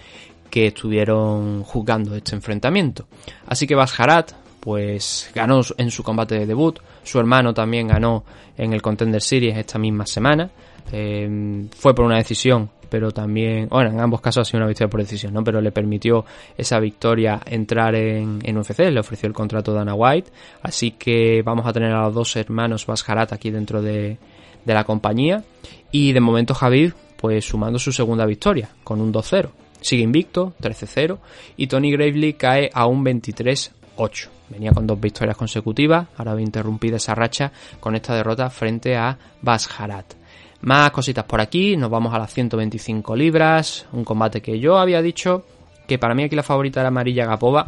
que 0.52 0.68
estuvieron 0.68 1.64
juzgando 1.64 2.16
este 2.16 2.36
enfrentamiento. 2.36 3.08
Así 3.48 3.66
que 3.66 3.74
Basharat, 3.74 4.34
pues 4.60 5.32
ganó 5.34 5.62
en 5.78 5.90
su 5.90 6.04
combate 6.04 6.38
de 6.38 6.46
debut, 6.46 6.80
su 7.04 7.18
hermano 7.18 7.52
también 7.52 7.88
ganó 7.88 8.24
en 8.58 8.74
el 8.74 8.82
Contender 8.84 9.24
Series 9.24 9.58
esta 9.58 9.80
misma 9.80 10.06
semana, 10.06 10.52
eh, 10.92 11.68
fue 11.76 11.94
por 11.94 12.06
una 12.06 12.18
decisión, 12.18 12.70
pero 12.92 13.12
también, 13.12 13.70
bueno, 13.70 13.90
en 13.90 14.02
ambos 14.02 14.20
casos 14.20 14.42
ha 14.42 14.52
sido 14.52 14.60
una 14.60 14.68
victoria 14.68 14.90
por 14.90 15.00
decisión, 15.00 15.34
¿no? 15.34 15.44
Pero 15.46 15.62
le 15.62 15.72
permitió 15.72 16.26
esa 16.58 16.78
victoria 16.80 17.40
entrar 17.46 17.96
en, 17.96 18.40
en 18.44 18.58
UFC, 18.58 18.80
le 18.80 19.00
ofreció 19.00 19.28
el 19.28 19.34
contrato 19.34 19.74
Dana 19.74 19.94
White, 19.94 20.30
así 20.62 20.92
que 20.92 21.42
vamos 21.42 21.66
a 21.66 21.72
tener 21.72 21.94
a 21.94 22.04
los 22.04 22.14
dos 22.14 22.36
hermanos 22.36 22.86
Basharat 22.86 23.32
aquí 23.32 23.50
dentro 23.50 23.82
de, 23.82 24.18
de 24.66 24.74
la 24.74 24.84
compañía, 24.84 25.44
y 25.90 26.12
de 26.12 26.20
momento 26.20 26.54
Javid, 26.54 26.92
pues 27.16 27.46
sumando 27.46 27.80
su 27.80 27.94
segunda 27.94 28.26
victoria, 28.26 28.70
con 28.84 29.00
un 29.00 29.14
2-0. 29.14 29.50
Sigue 29.80 30.04
invicto, 30.04 30.54
13-0, 30.62 31.18
y 31.56 31.68
Tony 31.68 31.92
Gravely 31.92 32.34
cae 32.34 32.70
a 32.74 32.88
un 32.88 33.06
23-8. 33.06 34.30
Venía 34.50 34.72
con 34.72 34.86
dos 34.86 35.00
victorias 35.00 35.38
consecutivas, 35.38 36.08
ahora 36.18 36.34
va 36.34 36.42
interrumpida 36.42 36.98
esa 36.98 37.16
racha 37.16 37.54
con 37.80 37.96
esta 37.96 38.14
derrota 38.14 38.50
frente 38.50 38.98
a 38.98 39.18
Basharat. 39.42 40.21
Más 40.62 40.92
cositas 40.92 41.26
por 41.26 41.42
aquí, 41.42 41.76
nos 41.76 41.90
vamos 41.90 42.14
a 42.14 42.20
las 42.20 42.34
125 42.34 43.16
libras, 43.16 43.88
un 43.94 44.04
combate 44.04 44.42
que 44.42 44.60
yo 44.60 44.78
había 44.78 45.02
dicho 45.02 45.44
que 45.88 45.98
para 45.98 46.16
mí 46.16 46.24
aquí 46.24 46.38
la 46.38 46.44
favorita 46.44 46.80
era 46.80 46.88
Amarilla 46.88 47.26
Gapova 47.26 47.68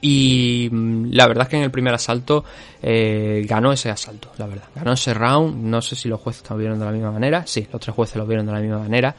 Y 0.00 0.68
mm, 0.70 1.10
la 1.10 1.26
verdad 1.26 1.42
es 1.42 1.48
que 1.50 1.56
en 1.56 1.64
el 1.64 1.70
primer 1.70 1.92
asalto 1.92 2.44
eh, 2.80 3.44
ganó 3.46 3.72
ese 3.72 3.90
asalto, 3.90 4.30
la 4.38 4.46
verdad. 4.46 4.64
Ganó 4.74 4.92
ese 4.92 5.12
round. 5.12 5.62
No 5.62 5.82
sé 5.82 5.96
si 5.96 6.08
los 6.08 6.20
jueces 6.20 6.48
lo 6.48 6.56
vieron 6.56 6.78
de 6.78 6.84
la 6.84 6.92
misma 6.92 7.10
manera. 7.10 7.44
Sí, 7.46 7.66
los 7.70 7.80
tres 7.82 7.94
jueces 7.94 8.16
lo 8.16 8.26
vieron 8.26 8.46
de 8.46 8.52
la 8.52 8.60
misma 8.60 8.78
manera. 8.78 9.14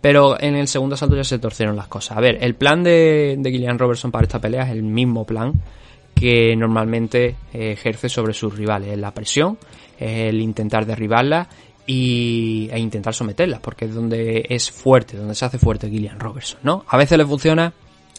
Pero 0.00 0.40
en 0.40 0.56
el 0.56 0.66
segundo 0.66 0.94
asalto 0.94 1.14
ya 1.14 1.22
se 1.22 1.38
torcieron 1.38 1.76
las 1.76 1.86
cosas. 1.86 2.16
A 2.16 2.20
ver, 2.20 2.38
el 2.40 2.54
plan 2.54 2.82
de, 2.82 3.36
de 3.38 3.50
Gillian 3.52 3.78
Robertson 3.78 4.10
para 4.10 4.24
esta 4.24 4.40
pelea 4.40 4.64
es 4.64 4.70
el 4.70 4.82
mismo 4.82 5.24
plan 5.24 5.52
que 6.14 6.56
normalmente 6.56 7.36
eh, 7.52 7.72
ejerce 7.72 8.08
sobre 8.08 8.32
sus 8.32 8.56
rivales. 8.56 8.88
Es 8.90 8.98
la 8.98 9.12
presión, 9.12 9.58
es 9.98 10.30
el 10.30 10.40
intentar 10.40 10.86
derribarla 10.86 11.48
y, 11.86 12.68
e 12.70 12.78
intentar 12.78 13.14
someterlas, 13.14 13.60
porque 13.60 13.86
es 13.86 13.94
donde 13.94 14.46
es 14.48 14.70
fuerte, 14.70 15.16
donde 15.16 15.34
se 15.34 15.44
hace 15.44 15.58
fuerte 15.58 15.88
Gillian 15.88 16.20
Robertson, 16.20 16.60
¿no? 16.62 16.84
A 16.88 16.96
veces 16.96 17.18
le 17.18 17.26
funciona, 17.26 17.72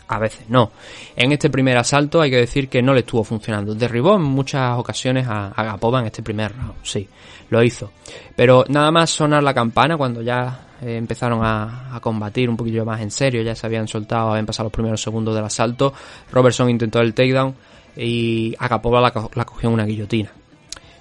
a 0.07 0.19
veces 0.19 0.45
no. 0.49 0.71
En 1.15 1.31
este 1.31 1.49
primer 1.49 1.77
asalto 1.77 2.21
hay 2.21 2.29
que 2.29 2.37
decir 2.37 2.69
que 2.69 2.81
no 2.81 2.93
le 2.93 3.01
estuvo 3.01 3.23
funcionando. 3.23 3.73
Derribó 3.73 4.15
en 4.15 4.23
muchas 4.23 4.77
ocasiones 4.77 5.27
a, 5.27 5.47
a 5.47 5.63
Gapova 5.63 5.99
en 5.99 6.07
este 6.07 6.21
primer 6.21 6.55
round, 6.55 6.75
sí, 6.83 7.07
lo 7.49 7.63
hizo. 7.63 7.91
Pero 8.35 8.65
nada 8.67 8.91
más 8.91 9.09
sonar 9.09 9.43
la 9.43 9.53
campana 9.53 9.97
cuando 9.97 10.21
ya 10.21 10.67
eh, 10.81 10.97
empezaron 10.97 11.39
a, 11.43 11.99
combatir 12.01 12.49
un 12.49 12.57
poquillo 12.57 12.83
más 12.83 12.99
en 12.99 13.11
serio, 13.11 13.41
ya 13.41 13.55
se 13.55 13.65
habían 13.65 13.87
soltado, 13.87 14.31
habían 14.31 14.45
pasado 14.45 14.65
los 14.65 14.73
primeros 14.73 15.01
segundos 15.01 15.33
del 15.33 15.45
asalto. 15.45 15.93
Robertson 16.31 16.69
intentó 16.69 16.99
el 16.99 17.13
takedown 17.13 17.55
y 17.95 18.53
a 18.59 18.67
Gapova 18.67 18.99
la, 18.99 19.29
la 19.33 19.45
cogió 19.45 19.69
en 19.69 19.75
una 19.75 19.85
guillotina. 19.85 20.31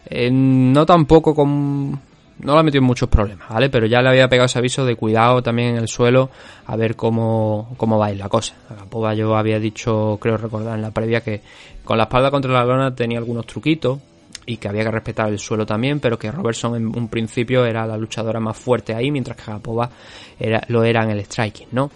Eh, 0.05 0.31
no 0.31 0.87
tampoco 0.87 1.35
con 1.35 1.99
no 2.43 2.57
la 2.57 2.63
metió 2.63 2.79
en 2.79 2.85
muchos 2.85 3.09
problemas, 3.09 3.49
¿vale? 3.49 3.71
Pero 3.71 3.87
ya 3.87 4.03
le 4.03 4.09
había 4.11 4.29
pegado 4.29 4.47
ese 4.47 4.59
aviso 4.59 4.85
de 4.85 4.97
cuidado 4.97 5.43
también 5.43 5.71
en 5.71 5.77
el 5.77 5.89
suelo 5.89 6.31
a 6.67 6.77
ver 6.77 6.97
cómo, 6.97 7.75
cómo 7.77 7.99
va 7.99 8.11
la 8.13 8.29
cosa. 8.29 8.55
A 8.69 9.15
yo 9.15 9.37
había 9.37 9.59
dicho, 9.59 10.19
creo 10.21 10.37
recordar 10.37 10.77
en 10.77 10.83
la 10.83 10.91
previa, 10.91 11.21
que 11.21 11.41
con 11.85 11.97
la 11.97 12.05
espalda 12.05 12.31
contra 12.31 12.53
la 12.53 12.65
lona 12.65 12.95
tenía 12.95 13.19
algunos 13.19 13.47
truquitos 13.47 13.99
y 14.45 14.57
que 14.57 14.69
había 14.69 14.83
que 14.83 14.91
respetar 14.91 15.29
el 15.29 15.39
suelo 15.39 15.65
también, 15.65 16.01
pero 16.01 16.19
que 16.19 16.31
Robertson 16.31 16.75
en 16.77 16.87
un 16.87 17.09
principio 17.09 17.65
era 17.65 17.87
la 17.87 17.97
luchadora 17.97 18.41
más 18.41 18.57
fuerte 18.57 18.95
ahí, 18.95 19.11
mientras 19.11 19.37
que 19.37 19.51
Agapova 19.51 19.89
era, 20.39 20.63
lo 20.69 20.83
era 20.83 21.05
en 21.05 21.11
el 21.11 21.25
striking, 21.25 21.69
¿no? 21.73 21.91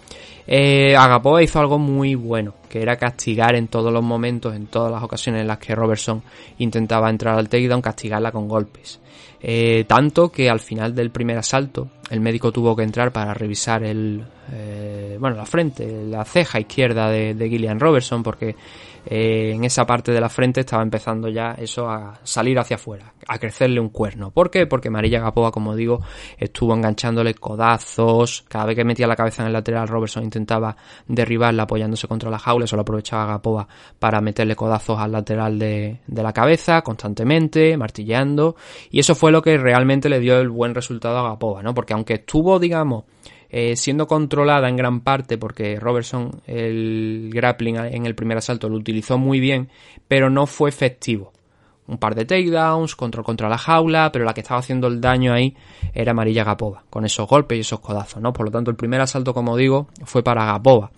Eh, 0.49 0.95
Agapova 0.95 1.43
hizo 1.43 1.59
algo 1.59 1.77
muy 1.77 2.15
bueno, 2.15 2.53
que 2.69 2.81
era 2.81 2.95
castigar 2.95 3.55
en 3.55 3.67
todos 3.67 3.91
los 3.91 4.01
momentos, 4.01 4.55
en 4.55 4.67
todas 4.67 4.91
las 4.91 5.03
ocasiones 5.03 5.41
en 5.41 5.47
las 5.47 5.57
que 5.57 5.75
Robertson 5.75 6.23
intentaba 6.59 7.09
entrar 7.09 7.37
al 7.37 7.49
takedown, 7.49 7.81
castigarla 7.81 8.31
con 8.31 8.47
golpes. 8.47 9.01
Eh, 9.39 9.85
tanto 9.87 10.31
que 10.31 10.49
al 10.49 10.59
final 10.59 10.95
del 10.95 11.11
primer 11.11 11.37
asalto 11.37 11.89
el 12.09 12.21
médico 12.21 12.51
tuvo 12.51 12.75
que 12.75 12.81
entrar 12.81 13.11
para 13.11 13.35
revisar 13.35 13.83
el 13.83 14.23
eh, 14.51 15.15
bueno 15.19 15.35
la 15.35 15.45
frente 15.45 16.05
la 16.07 16.25
ceja 16.25 16.59
izquierda 16.59 17.11
de, 17.11 17.35
de 17.35 17.47
Gillian 17.47 17.79
Robertson 17.79 18.23
porque 18.23 18.55
eh, 19.09 19.53
en 19.55 19.63
esa 19.63 19.85
parte 19.85 20.11
de 20.11 20.19
la 20.19 20.27
frente 20.27 20.59
estaba 20.59 20.83
empezando 20.83 21.29
ya 21.29 21.55
eso 21.57 21.89
a 21.89 22.19
salir 22.23 22.59
hacia 22.59 22.75
afuera, 22.75 23.13
a 23.25 23.39
crecerle 23.39 23.79
un 23.79 23.87
cuerno. 23.87 24.31
¿Por 24.31 24.51
qué? 24.51 24.67
Porque 24.67 24.89
Marilla 24.89 25.21
Gapova, 25.21 25.49
como 25.49 25.77
digo, 25.77 26.01
estuvo 26.37 26.73
enganchándole 26.73 27.33
codazos, 27.33 28.43
cada 28.49 28.65
vez 28.65 28.75
que 28.75 28.83
metía 28.83 29.07
la 29.07 29.15
cabeza 29.15 29.43
en 29.43 29.47
el 29.47 29.53
lateral, 29.53 29.87
Robertson 29.87 30.23
intentaba 30.23 30.75
derribarla 31.07 31.63
apoyándose 31.63 32.05
contra 32.07 32.29
la 32.29 32.37
jaula, 32.37 32.65
eso 32.65 32.75
lo 32.75 32.81
aprovechaba 32.81 33.25
Gapova 33.27 33.65
para 33.97 34.19
meterle 34.19 34.57
codazos 34.57 34.99
al 34.99 35.13
lateral 35.13 35.57
de, 35.57 36.01
de 36.05 36.23
la 36.23 36.33
cabeza 36.33 36.81
constantemente, 36.81 37.77
martilleando, 37.77 38.57
y 38.91 38.99
eso 38.99 39.15
fue 39.15 39.31
lo 39.31 39.41
que 39.41 39.57
realmente 39.57 40.09
le 40.09 40.19
dio 40.19 40.37
el 40.37 40.49
buen 40.49 40.75
resultado 40.75 41.19
a 41.19 41.29
Gapova, 41.29 41.63
¿no? 41.63 41.73
Porque 41.73 41.93
aunque 41.93 42.15
estuvo, 42.15 42.59
digamos, 42.59 43.05
eh, 43.49 43.75
siendo 43.75 44.07
controlada 44.07 44.69
en 44.69 44.75
gran 44.75 45.01
parte 45.01 45.37
porque 45.37 45.79
Robertson 45.79 46.41
el 46.47 47.29
grappling 47.33 47.77
en 47.77 48.05
el 48.05 48.15
primer 48.15 48.37
asalto 48.37 48.69
lo 48.69 48.75
utilizó 48.75 49.17
muy 49.17 49.39
bien, 49.39 49.69
pero 50.07 50.29
no 50.29 50.45
fue 50.45 50.69
efectivo. 50.69 51.33
Un 51.87 51.97
par 51.97 52.15
de 52.15 52.25
takedowns, 52.25 52.97
control 52.97 53.23
contra 53.23 53.47
la 53.47 53.57
jaula, 53.57 54.11
pero 54.11 54.25
la 54.25 54.33
que 54.33 54.41
estaba 54.41 54.59
haciendo 54.59 54.87
el 54.87 54.99
daño 54.99 55.31
ahí 55.31 55.55
era 55.93 56.11
Amarilla 56.11 56.43
Gapova, 56.43 56.83
con 56.89 57.05
esos 57.05 57.27
golpes 57.29 57.57
y 57.57 57.61
esos 57.61 57.79
codazos, 57.79 58.21
¿no? 58.21 58.33
Por 58.33 58.47
lo 58.47 58.51
tanto, 58.51 58.69
el 58.69 58.75
primer 58.75 58.99
asalto, 58.99 59.33
como 59.33 59.55
digo, 59.55 59.87
fue 60.03 60.21
para 60.21 60.45
Gapova. 60.45 60.91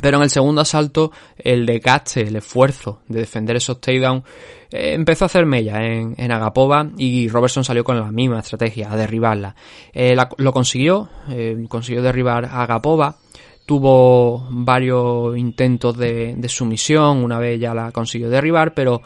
Pero 0.00 0.18
en 0.18 0.24
el 0.24 0.30
segundo 0.30 0.60
asalto, 0.60 1.10
el 1.38 1.64
desgaste, 1.64 2.22
el 2.22 2.36
esfuerzo 2.36 3.00
de 3.08 3.20
defender 3.20 3.56
esos 3.56 3.80
takedowns 3.80 4.24
eh, 4.70 4.94
empezó 4.94 5.24
a 5.24 5.26
hacer 5.26 5.46
mella 5.46 5.84
en, 5.84 6.14
en, 6.18 6.32
Agapova 6.32 6.90
y 6.98 7.28
Robertson 7.28 7.64
salió 7.64 7.84
con 7.84 7.98
la 7.98 8.10
misma 8.10 8.40
estrategia, 8.40 8.92
a 8.92 8.96
derribarla. 8.96 9.54
Eh, 9.92 10.16
lo 10.36 10.52
consiguió, 10.52 11.08
eh, 11.30 11.64
consiguió 11.68 12.02
derribar 12.02 12.44
a 12.44 12.62
Agapova. 12.62 13.16
Tuvo 13.64 14.46
varios 14.48 15.36
intentos 15.36 15.96
de, 15.98 16.34
de, 16.36 16.48
sumisión, 16.48 17.24
una 17.24 17.40
vez 17.40 17.58
ya 17.58 17.74
la 17.74 17.90
consiguió 17.90 18.30
derribar, 18.30 18.74
pero 18.74 19.02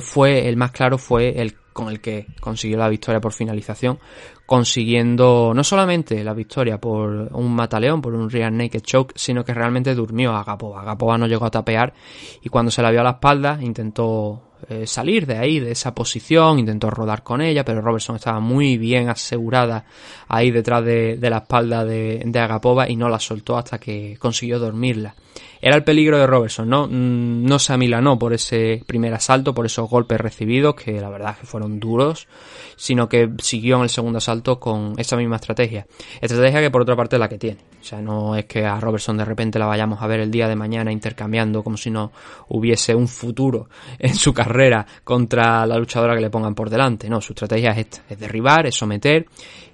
fue 0.00 0.48
el 0.48 0.56
más 0.56 0.70
claro 0.70 0.96
fue 0.96 1.40
el 1.40 1.56
con 1.72 1.88
el 1.88 2.00
que 2.00 2.26
consiguió 2.40 2.78
la 2.78 2.88
victoria 2.88 3.20
por 3.20 3.32
finalización, 3.32 3.98
consiguiendo 4.50 5.52
no 5.54 5.62
solamente 5.62 6.24
la 6.24 6.34
victoria 6.34 6.80
por 6.80 7.08
un 7.08 7.54
mataleón, 7.54 8.02
por 8.02 8.16
un 8.16 8.28
rear 8.28 8.50
naked 8.50 8.80
choke, 8.80 9.12
sino 9.14 9.44
que 9.44 9.54
realmente 9.54 9.94
durmió 9.94 10.32
a 10.32 10.40
Agapova. 10.40 10.80
Agapova 10.80 11.16
no 11.16 11.28
llegó 11.28 11.44
a 11.44 11.52
tapear 11.52 11.94
y 12.42 12.48
cuando 12.48 12.72
se 12.72 12.82
la 12.82 12.90
vio 12.90 13.00
a 13.00 13.04
la 13.04 13.10
espalda 13.10 13.60
intentó 13.62 14.42
eh, 14.68 14.88
salir 14.88 15.24
de 15.24 15.38
ahí, 15.38 15.60
de 15.60 15.70
esa 15.70 15.94
posición, 15.94 16.58
intentó 16.58 16.90
rodar 16.90 17.22
con 17.22 17.40
ella, 17.40 17.64
pero 17.64 17.80
Robertson 17.80 18.16
estaba 18.16 18.40
muy 18.40 18.76
bien 18.76 19.08
asegurada 19.08 19.84
ahí 20.26 20.50
detrás 20.50 20.84
de, 20.84 21.16
de 21.16 21.30
la 21.30 21.38
espalda 21.38 21.84
de, 21.84 22.20
de, 22.26 22.40
Agapova 22.40 22.90
y 22.90 22.96
no 22.96 23.08
la 23.08 23.20
soltó 23.20 23.56
hasta 23.56 23.78
que 23.78 24.16
consiguió 24.18 24.58
dormirla. 24.58 25.14
Era 25.62 25.76
el 25.76 25.84
peligro 25.84 26.18
de 26.18 26.26
Robertson, 26.26 26.68
¿no? 26.68 26.86
Mm, 26.86 27.44
no 27.44 27.58
se 27.58 27.74
amilanó 27.74 28.18
por 28.18 28.32
ese 28.32 28.82
primer 28.86 29.12
asalto, 29.12 29.54
por 29.54 29.66
esos 29.66 29.90
golpes 29.90 30.18
recibidos, 30.18 30.74
que 30.74 31.00
la 31.00 31.10
verdad 31.10 31.36
que 31.38 31.46
fueron 31.46 31.78
duros, 31.78 32.28
sino 32.76 33.08
que 33.08 33.30
siguió 33.42 33.76
en 33.76 33.82
el 33.82 33.88
segundo 33.90 34.18
asalto 34.18 34.58
con 34.58 34.94
esa 34.96 35.16
misma 35.18 35.36
estrategia. 35.36 35.86
Estrategia 36.20 36.60
que 36.60 36.70
por 36.70 36.80
otra 36.80 36.96
parte 36.96 37.16
es 37.16 37.20
la 37.20 37.28
que 37.28 37.36
tiene. 37.36 37.58
O 37.78 37.84
sea, 37.84 38.00
no 38.00 38.36
es 38.36 38.46
que 38.46 38.64
a 38.64 38.80
Robertson 38.80 39.18
de 39.18 39.24
repente 39.24 39.58
la 39.58 39.66
vayamos 39.66 40.00
a 40.00 40.06
ver 40.06 40.20
el 40.20 40.30
día 40.30 40.48
de 40.48 40.56
mañana 40.56 40.92
intercambiando 40.92 41.62
como 41.62 41.76
si 41.76 41.90
no 41.90 42.10
hubiese 42.48 42.94
un 42.94 43.06
futuro 43.06 43.68
en 43.98 44.14
su 44.14 44.32
carrera 44.32 44.86
contra 45.04 45.66
la 45.66 45.76
luchadora 45.76 46.14
que 46.14 46.22
le 46.22 46.30
pongan 46.30 46.54
por 46.54 46.70
delante. 46.70 47.10
No, 47.10 47.20
su 47.20 47.34
estrategia 47.34 47.72
es 47.72 47.78
esta, 47.78 48.02
es 48.08 48.18
derribar, 48.18 48.66
es 48.66 48.74
someter 48.74 49.26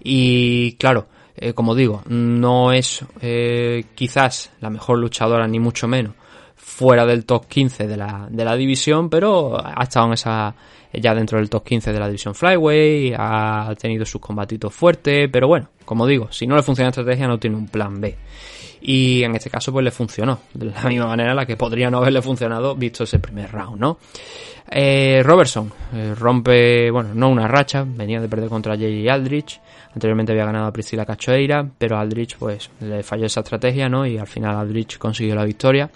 y 0.03 0.73
claro, 0.73 1.07
eh, 1.37 1.53
como 1.53 1.75
digo, 1.75 2.03
no 2.09 2.73
es 2.73 3.05
eh, 3.21 3.85
quizás 3.95 4.53
la 4.61 4.71
mejor 4.71 4.99
luchadora 4.99 5.47
ni 5.47 5.59
mucho 5.59 5.89
menos 5.89 6.15
fuera 6.55 7.07
del 7.07 7.25
top 7.25 7.47
15 7.47 7.87
de 7.87 7.97
la, 7.97 8.27
de 8.31 8.45
la 8.45 8.57
división, 8.57 9.09
pero 9.09 9.57
ha 9.57 9.83
estado 9.83 10.07
en 10.07 10.13
esa 10.15 10.55
ya 10.93 11.15
dentro 11.15 11.39
del 11.39 11.51
top 11.51 11.65
15 11.65 11.93
de 11.93 11.99
la 11.99 12.07
división 12.07 12.35
Flyway, 12.35 13.15
ha 13.17 13.75
tenido 13.79 14.05
sus 14.05 14.21
combatitos 14.21 14.75
fuertes, 14.75 15.29
pero 15.31 15.49
bueno, 15.49 15.69
como 15.85 16.07
digo, 16.07 16.29
si 16.31 16.47
no 16.47 16.57
le 16.57 16.63
funciona 16.63 16.87
la 16.87 16.91
estrategia 16.91 17.29
no 17.29 17.39
tiene 17.39 17.57
un 17.57 17.69
plan 17.69 18.01
B. 18.01 18.17
Y 18.81 19.23
en 19.23 19.35
este 19.35 19.51
caso 19.51 19.73
pues 19.73 19.85
le 19.85 19.91
funcionó, 19.91 20.41
de 20.55 20.67
la 20.67 20.83
misma 20.85 21.07
manera 21.07 21.35
la 21.35 21.47
que 21.47 21.57
podría 21.57 21.91
no 21.91 21.99
haberle 21.99 22.23
funcionado 22.23 22.75
visto 22.75 23.05
ese 23.05 23.19
primer 23.19 23.51
round, 23.51 23.81
¿no? 23.81 23.99
Eh, 24.69 25.23
Robertson 25.23 25.73
eh, 25.95 26.15
rompe, 26.17 26.91
bueno, 26.91 27.11
no 27.15 27.29
una 27.29 27.47
racha, 27.47 27.85
venía 27.87 28.21
de 28.21 28.29
perder 28.29 28.49
contra 28.49 28.75
J.J. 28.75 29.13
Aldrich, 29.13 29.61
anteriormente 29.95 30.33
había 30.33 30.45
ganado 30.45 30.67
a 30.67 30.73
Priscila 30.73 31.07
Cachoeira, 31.07 31.65
pero 31.79 31.97
Aldrich 31.97 32.37
pues 32.37 32.69
le 32.81 33.05
falló 33.05 33.27
esa 33.27 33.41
estrategia, 33.41 33.89
¿no? 33.89 34.05
Y 34.05 34.19
al 34.19 34.27
final 34.27 34.57
Aldrich 34.57 34.99
consiguió 34.99 35.37
la 35.37 35.45
victoria. 35.45 35.89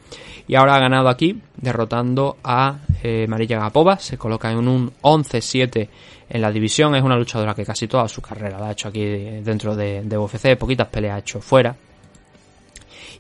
Y 0.47 0.55
ahora 0.55 0.77
ha 0.77 0.81
ganado 0.81 1.09
aquí, 1.09 1.41
derrotando 1.57 2.37
a 2.45 2.79
eh, 3.03 3.27
Marilla 3.29 3.59
Gapova, 3.59 3.99
se 3.99 4.17
coloca 4.17 4.51
en 4.53 4.69
un 4.69 4.93
11-7 5.03 5.89
en 6.29 6.41
la 6.41 6.53
división, 6.53 6.95
es 6.95 7.03
una 7.03 7.17
luchadora 7.17 7.55
que 7.55 7.65
casi 7.65 7.89
toda 7.89 8.07
su 8.07 8.23
carrera 8.23 8.59
la 8.59 8.69
ha 8.69 8.73
hecho 8.73 8.89
aquí 8.89 9.05
dentro 9.05 9.75
de, 9.75 10.03
de 10.05 10.17
UFC, 10.17 10.57
poquitas 10.57 10.87
peleas 10.87 11.17
ha 11.17 11.19
hecho 11.19 11.41
fuera. 11.41 11.75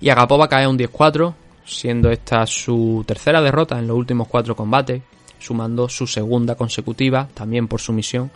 Y 0.00 0.08
Agapova 0.08 0.48
cae 0.48 0.64
a 0.64 0.68
un 0.68 0.78
10-4, 0.78 1.34
siendo 1.64 2.08
esta 2.08 2.46
su 2.46 3.04
tercera 3.06 3.42
derrota 3.42 3.78
en 3.78 3.88
los 3.88 3.96
últimos 3.96 4.28
cuatro 4.28 4.54
combates 4.54 5.02
sumando 5.40 5.88
su 5.88 6.06
segunda 6.06 6.54
consecutiva, 6.54 7.28
también 7.34 7.66
por 7.66 7.80
sumisión, 7.80 8.30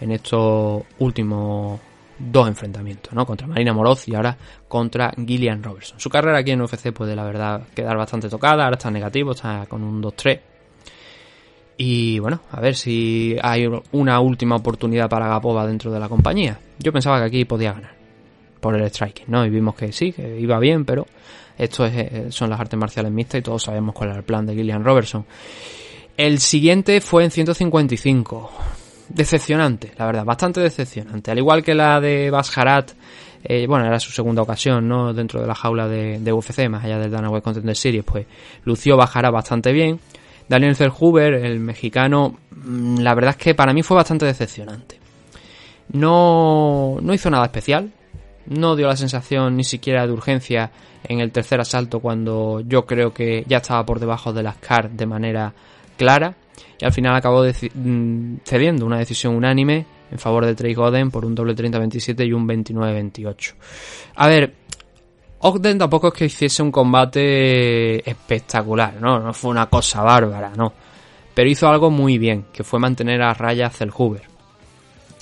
en 0.00 0.12
estos 0.12 0.82
últimos 0.98 1.80
dos 2.18 2.48
enfrentamientos, 2.48 3.12
¿no? 3.12 3.24
Contra 3.24 3.46
Marina 3.46 3.72
Moroz 3.72 4.08
y 4.08 4.14
ahora 4.14 4.36
contra 4.66 5.12
Gillian 5.16 5.62
Robertson. 5.62 6.00
Su 6.00 6.10
carrera 6.10 6.38
aquí 6.38 6.50
en 6.50 6.60
UFC 6.60 6.92
puede, 6.92 7.14
la 7.14 7.24
verdad, 7.24 7.62
quedar 7.74 7.96
bastante 7.96 8.28
tocada, 8.28 8.64
ahora 8.64 8.76
está 8.76 8.90
negativo, 8.90 9.32
está 9.32 9.66
con 9.68 9.82
un 9.82 10.02
2-3. 10.02 10.40
Y 11.80 12.18
bueno, 12.18 12.40
a 12.50 12.60
ver 12.60 12.74
si 12.74 13.36
hay 13.40 13.68
una 13.92 14.18
última 14.18 14.56
oportunidad 14.56 15.08
para 15.08 15.28
Gapova 15.28 15.64
dentro 15.64 15.92
de 15.92 16.00
la 16.00 16.08
compañía. 16.08 16.58
Yo 16.80 16.92
pensaba 16.92 17.20
que 17.20 17.26
aquí 17.26 17.44
podía 17.44 17.72
ganar 17.72 17.92
por 18.60 18.74
el 18.74 18.84
striking, 18.90 19.26
¿no? 19.28 19.46
Y 19.46 19.50
vimos 19.50 19.76
que 19.76 19.92
sí, 19.92 20.12
que 20.12 20.40
iba 20.40 20.58
bien, 20.58 20.84
pero 20.84 21.06
esto 21.56 21.86
es, 21.86 21.94
eh, 21.96 22.26
son 22.30 22.50
las 22.50 22.58
artes 22.58 22.78
marciales 22.78 23.12
mixtas 23.12 23.40
y 23.40 23.42
todos 23.42 23.62
sabemos 23.62 23.94
cuál 23.94 24.10
es 24.10 24.16
el 24.16 24.24
plan 24.24 24.44
de 24.44 24.54
Gillian 24.54 24.84
Robertson. 24.84 25.24
El 26.18 26.40
siguiente 26.40 27.00
fue 27.00 27.22
en 27.22 27.30
155. 27.30 28.50
Decepcionante, 29.08 29.92
la 29.96 30.06
verdad, 30.06 30.24
bastante 30.24 30.60
decepcionante. 30.60 31.30
Al 31.30 31.38
igual 31.38 31.62
que 31.62 31.76
la 31.76 32.00
de 32.00 32.28
Basharat 32.28 32.90
eh, 33.44 33.68
bueno, 33.68 33.86
era 33.86 34.00
su 34.00 34.10
segunda 34.10 34.42
ocasión, 34.42 34.88
¿no? 34.88 35.14
Dentro 35.14 35.40
de 35.40 35.46
la 35.46 35.54
jaula 35.54 35.86
de, 35.86 36.18
de 36.18 36.32
UFC, 36.32 36.68
más 36.68 36.84
allá 36.84 36.98
del 36.98 37.12
Dana 37.12 37.30
White 37.30 37.44
Contender 37.44 37.76
Series, 37.76 38.04
pues 38.04 38.26
lució 38.64 38.96
bajará 38.96 39.30
bastante 39.30 39.70
bien. 39.70 40.00
Daniel 40.48 40.74
Zellhuber, 40.74 41.34
el 41.34 41.60
mexicano, 41.60 42.36
mm, 42.50 42.98
la 42.98 43.14
verdad 43.14 43.30
es 43.30 43.36
que 43.36 43.54
para 43.54 43.72
mí 43.72 43.84
fue 43.84 43.96
bastante 43.96 44.26
decepcionante. 44.26 44.98
No, 45.92 46.96
no 47.00 47.14
hizo 47.14 47.30
nada 47.30 47.44
especial, 47.44 47.92
no 48.46 48.74
dio 48.74 48.88
la 48.88 48.96
sensación 48.96 49.56
ni 49.56 49.62
siquiera 49.62 50.04
de 50.04 50.12
urgencia 50.12 50.72
en 51.04 51.20
el 51.20 51.30
tercer 51.30 51.60
asalto 51.60 52.00
cuando 52.00 52.60
yo 52.66 52.86
creo 52.86 53.14
que 53.14 53.44
ya 53.46 53.58
estaba 53.58 53.86
por 53.86 54.00
debajo 54.00 54.32
de 54.32 54.42
las 54.42 54.56
CAR 54.56 54.90
de 54.90 55.06
manera 55.06 55.54
clara 55.98 56.34
y 56.80 56.84
al 56.84 56.92
final 56.92 57.14
acabó 57.14 57.44
mm, 57.44 58.36
cediendo 58.44 58.86
una 58.86 58.98
decisión 58.98 59.34
unánime 59.34 59.84
en 60.10 60.18
favor 60.18 60.46
de 60.46 60.54
Trey 60.54 60.72
Goden 60.72 61.10
por 61.10 61.24
un 61.24 61.34
doble 61.34 61.54
30-27 61.54 62.26
y 62.26 62.32
un 62.32 62.48
29-28. 62.48 63.54
A 64.16 64.26
ver, 64.28 64.54
Ogden 65.40 65.78
tampoco 65.78 66.08
es 66.08 66.14
que 66.14 66.24
hiciese 66.26 66.62
un 66.62 66.72
combate 66.72 68.08
espectacular, 68.08 69.00
¿no? 69.00 69.20
No 69.20 69.32
fue 69.34 69.50
una 69.50 69.66
cosa 69.66 70.02
bárbara, 70.02 70.52
¿no? 70.56 70.72
Pero 71.34 71.50
hizo 71.50 71.68
algo 71.68 71.90
muy 71.90 72.18
bien, 72.18 72.46
que 72.52 72.64
fue 72.64 72.80
mantener 72.80 73.22
a 73.22 73.34
raya 73.34 73.66
a 73.66 73.70
Zellhuber. 73.70 74.22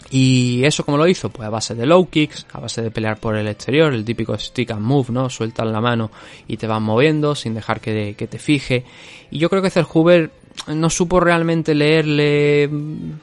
¿Y 0.09 0.65
eso 0.65 0.85
cómo 0.85 0.97
lo 0.97 1.09
hizo? 1.09 1.31
Pues 1.31 1.47
a 1.47 1.51
base 1.51 1.75
de 1.75 1.85
low 1.85 2.09
kicks, 2.09 2.47
a 2.53 2.61
base 2.61 2.81
de 2.81 2.91
pelear 2.93 3.19
por 3.19 3.37
el 3.37 3.49
exterior, 3.49 3.93
el 3.93 4.05
típico 4.05 4.39
stick 4.39 4.71
and 4.71 4.83
move, 4.83 5.09
¿no? 5.11 5.29
Sueltas 5.29 5.67
la 5.67 5.81
mano 5.81 6.11
y 6.47 6.57
te 6.57 6.67
vas 6.67 6.81
moviendo 6.81 7.35
sin 7.35 7.55
dejar 7.55 7.81
que, 7.81 8.15
que 8.17 8.27
te 8.29 8.39
fije. 8.39 8.85
Y 9.31 9.39
yo 9.39 9.51
creo 9.51 9.63
que 9.63 9.71
Zellhuber 9.71 10.31
no 10.69 10.91
supo 10.91 11.21
realmente 11.21 11.75
leerle 11.75 12.69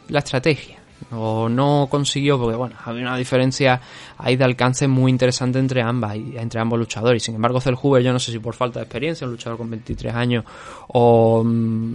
la 0.10 0.20
estrategia 0.20 0.80
o 1.12 1.50
no 1.50 1.88
consiguió 1.90 2.40
porque 2.40 2.56
bueno 2.56 2.76
había 2.86 3.04
una 3.04 3.18
diferencia 3.18 3.80
ahí 4.18 4.36
de 4.36 4.44
alcance 4.44 4.88
muy 4.88 5.12
interesante 5.12 5.60
entre 5.60 5.82
ambas 5.82 6.16
entre 6.16 6.60
ambos 6.60 6.80
luchadores. 6.80 7.24
Sin 7.24 7.36
embargo 7.36 7.60
Zellhuber 7.62 8.02
yo 8.02 8.14
no 8.14 8.20
sé 8.20 8.32
si 8.32 8.40
por 8.40 8.56
falta 8.56 8.80
de 8.80 8.86
experiencia 8.86 9.26
un 9.26 9.34
luchador 9.34 9.58
con 9.58 9.70
23 9.70 10.14
años 10.14 10.46
o 10.88 11.44
mm, 11.44 11.94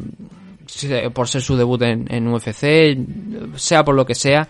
por 1.14 1.28
ser 1.28 1.40
su 1.40 1.56
debut 1.56 1.80
en, 1.82 2.06
en 2.12 2.28
UFC 2.28 2.96
sea 3.56 3.84
por 3.84 3.94
lo 3.94 4.04
que 4.04 4.14
sea 4.14 4.46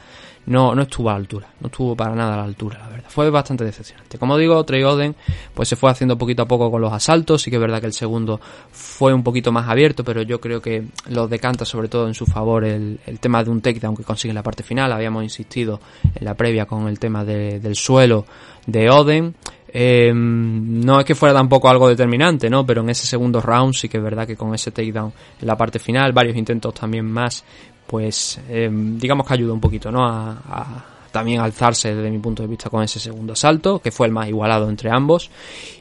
no, 0.48 0.74
no 0.74 0.82
estuvo 0.82 1.10
a 1.10 1.12
la 1.12 1.18
altura, 1.18 1.46
no 1.60 1.66
estuvo 1.66 1.94
para 1.94 2.14
nada 2.14 2.34
a 2.34 2.36
la 2.38 2.44
altura, 2.44 2.78
la 2.78 2.88
verdad. 2.88 3.08
Fue 3.08 3.28
bastante 3.28 3.64
decepcionante. 3.64 4.18
Como 4.18 4.36
digo, 4.38 4.64
Trey 4.64 4.82
Oden 4.82 5.14
pues 5.52 5.68
se 5.68 5.76
fue 5.76 5.90
haciendo 5.90 6.16
poquito 6.16 6.42
a 6.42 6.48
poco 6.48 6.70
con 6.70 6.80
los 6.80 6.92
asaltos, 6.92 7.42
sí 7.42 7.50
que 7.50 7.56
es 7.56 7.60
verdad 7.60 7.80
que 7.80 7.86
el 7.86 7.92
segundo 7.92 8.40
fue 8.72 9.12
un 9.12 9.22
poquito 9.22 9.52
más 9.52 9.68
abierto, 9.68 10.04
pero 10.04 10.22
yo 10.22 10.40
creo 10.40 10.62
que 10.62 10.86
lo 11.10 11.28
decanta 11.28 11.66
sobre 11.66 11.88
todo 11.88 12.08
en 12.08 12.14
su 12.14 12.24
favor 12.24 12.64
el, 12.64 12.98
tema 13.20 13.44
de 13.44 13.50
un 13.50 13.60
takedown 13.60 13.94
que 13.94 14.04
consigue 14.04 14.30
en 14.30 14.36
la 14.36 14.42
parte 14.42 14.62
final. 14.62 14.90
Habíamos 14.90 15.22
insistido 15.22 15.80
en 16.14 16.24
la 16.24 16.34
previa 16.34 16.64
con 16.64 16.88
el 16.88 16.98
tema 16.98 17.24
del 17.24 17.76
suelo 17.76 18.24
de 18.66 18.88
Oden. 18.88 19.34
Eh, 19.70 20.12
no 20.14 20.98
es 20.98 21.04
que 21.04 21.14
fuera 21.14 21.34
tampoco 21.34 21.68
algo 21.68 21.90
determinante, 21.90 22.48
¿no? 22.48 22.64
Pero 22.64 22.80
en 22.80 22.88
ese 22.88 23.06
segundo 23.06 23.42
round 23.42 23.74
sí 23.74 23.90
que 23.90 23.98
es 23.98 24.02
verdad 24.02 24.26
que 24.26 24.34
con 24.34 24.54
ese 24.54 24.70
takedown 24.70 25.12
en 25.42 25.46
la 25.46 25.58
parte 25.58 25.78
final, 25.78 26.12
varios 26.12 26.36
intentos 26.38 26.72
también 26.72 27.04
más, 27.04 27.44
pues 27.88 28.38
eh, 28.50 28.68
digamos 28.70 29.26
que 29.26 29.34
ayuda 29.34 29.54
un 29.54 29.60
poquito, 29.60 29.90
¿no? 29.90 30.06
A, 30.06 30.84
también 31.10 31.40
alzarse 31.40 31.94
desde 31.94 32.10
mi 32.10 32.18
punto 32.18 32.42
de 32.42 32.48
vista 32.48 32.68
con 32.68 32.82
ese 32.82 33.00
segundo 33.00 33.32
asalto, 33.32 33.78
que 33.78 33.90
fue 33.90 34.06
el 34.06 34.12
más 34.12 34.28
igualado 34.28 34.68
entre 34.68 34.90
ambos. 34.90 35.30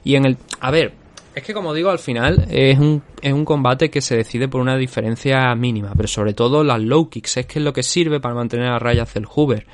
Y 0.05 0.15
en 0.15 0.25
el... 0.25 0.37
A 0.61 0.71
ver, 0.71 0.93
es 1.35 1.43
que 1.43 1.53
como 1.53 1.73
digo, 1.73 1.89
al 1.89 1.99
final 1.99 2.47
es 2.49 2.79
un, 2.79 3.03
es 3.21 3.33
un 3.33 3.43
combate 3.43 3.89
que 3.89 3.99
se 3.99 4.15
decide 4.15 4.47
por 4.47 4.61
una 4.61 4.77
diferencia 4.77 5.53
mínima, 5.53 5.91
pero 5.95 6.07
sobre 6.07 6.33
todo 6.33 6.63
las 6.63 6.81
low 6.81 7.09
kicks, 7.09 7.37
es 7.37 7.45
que 7.45 7.59
es 7.59 7.65
lo 7.65 7.73
que 7.73 7.83
sirve 7.83 8.21
para 8.21 8.33
mantener 8.33 8.69
a 8.69 8.79
raya 8.79 9.05
Hoover 9.05 9.67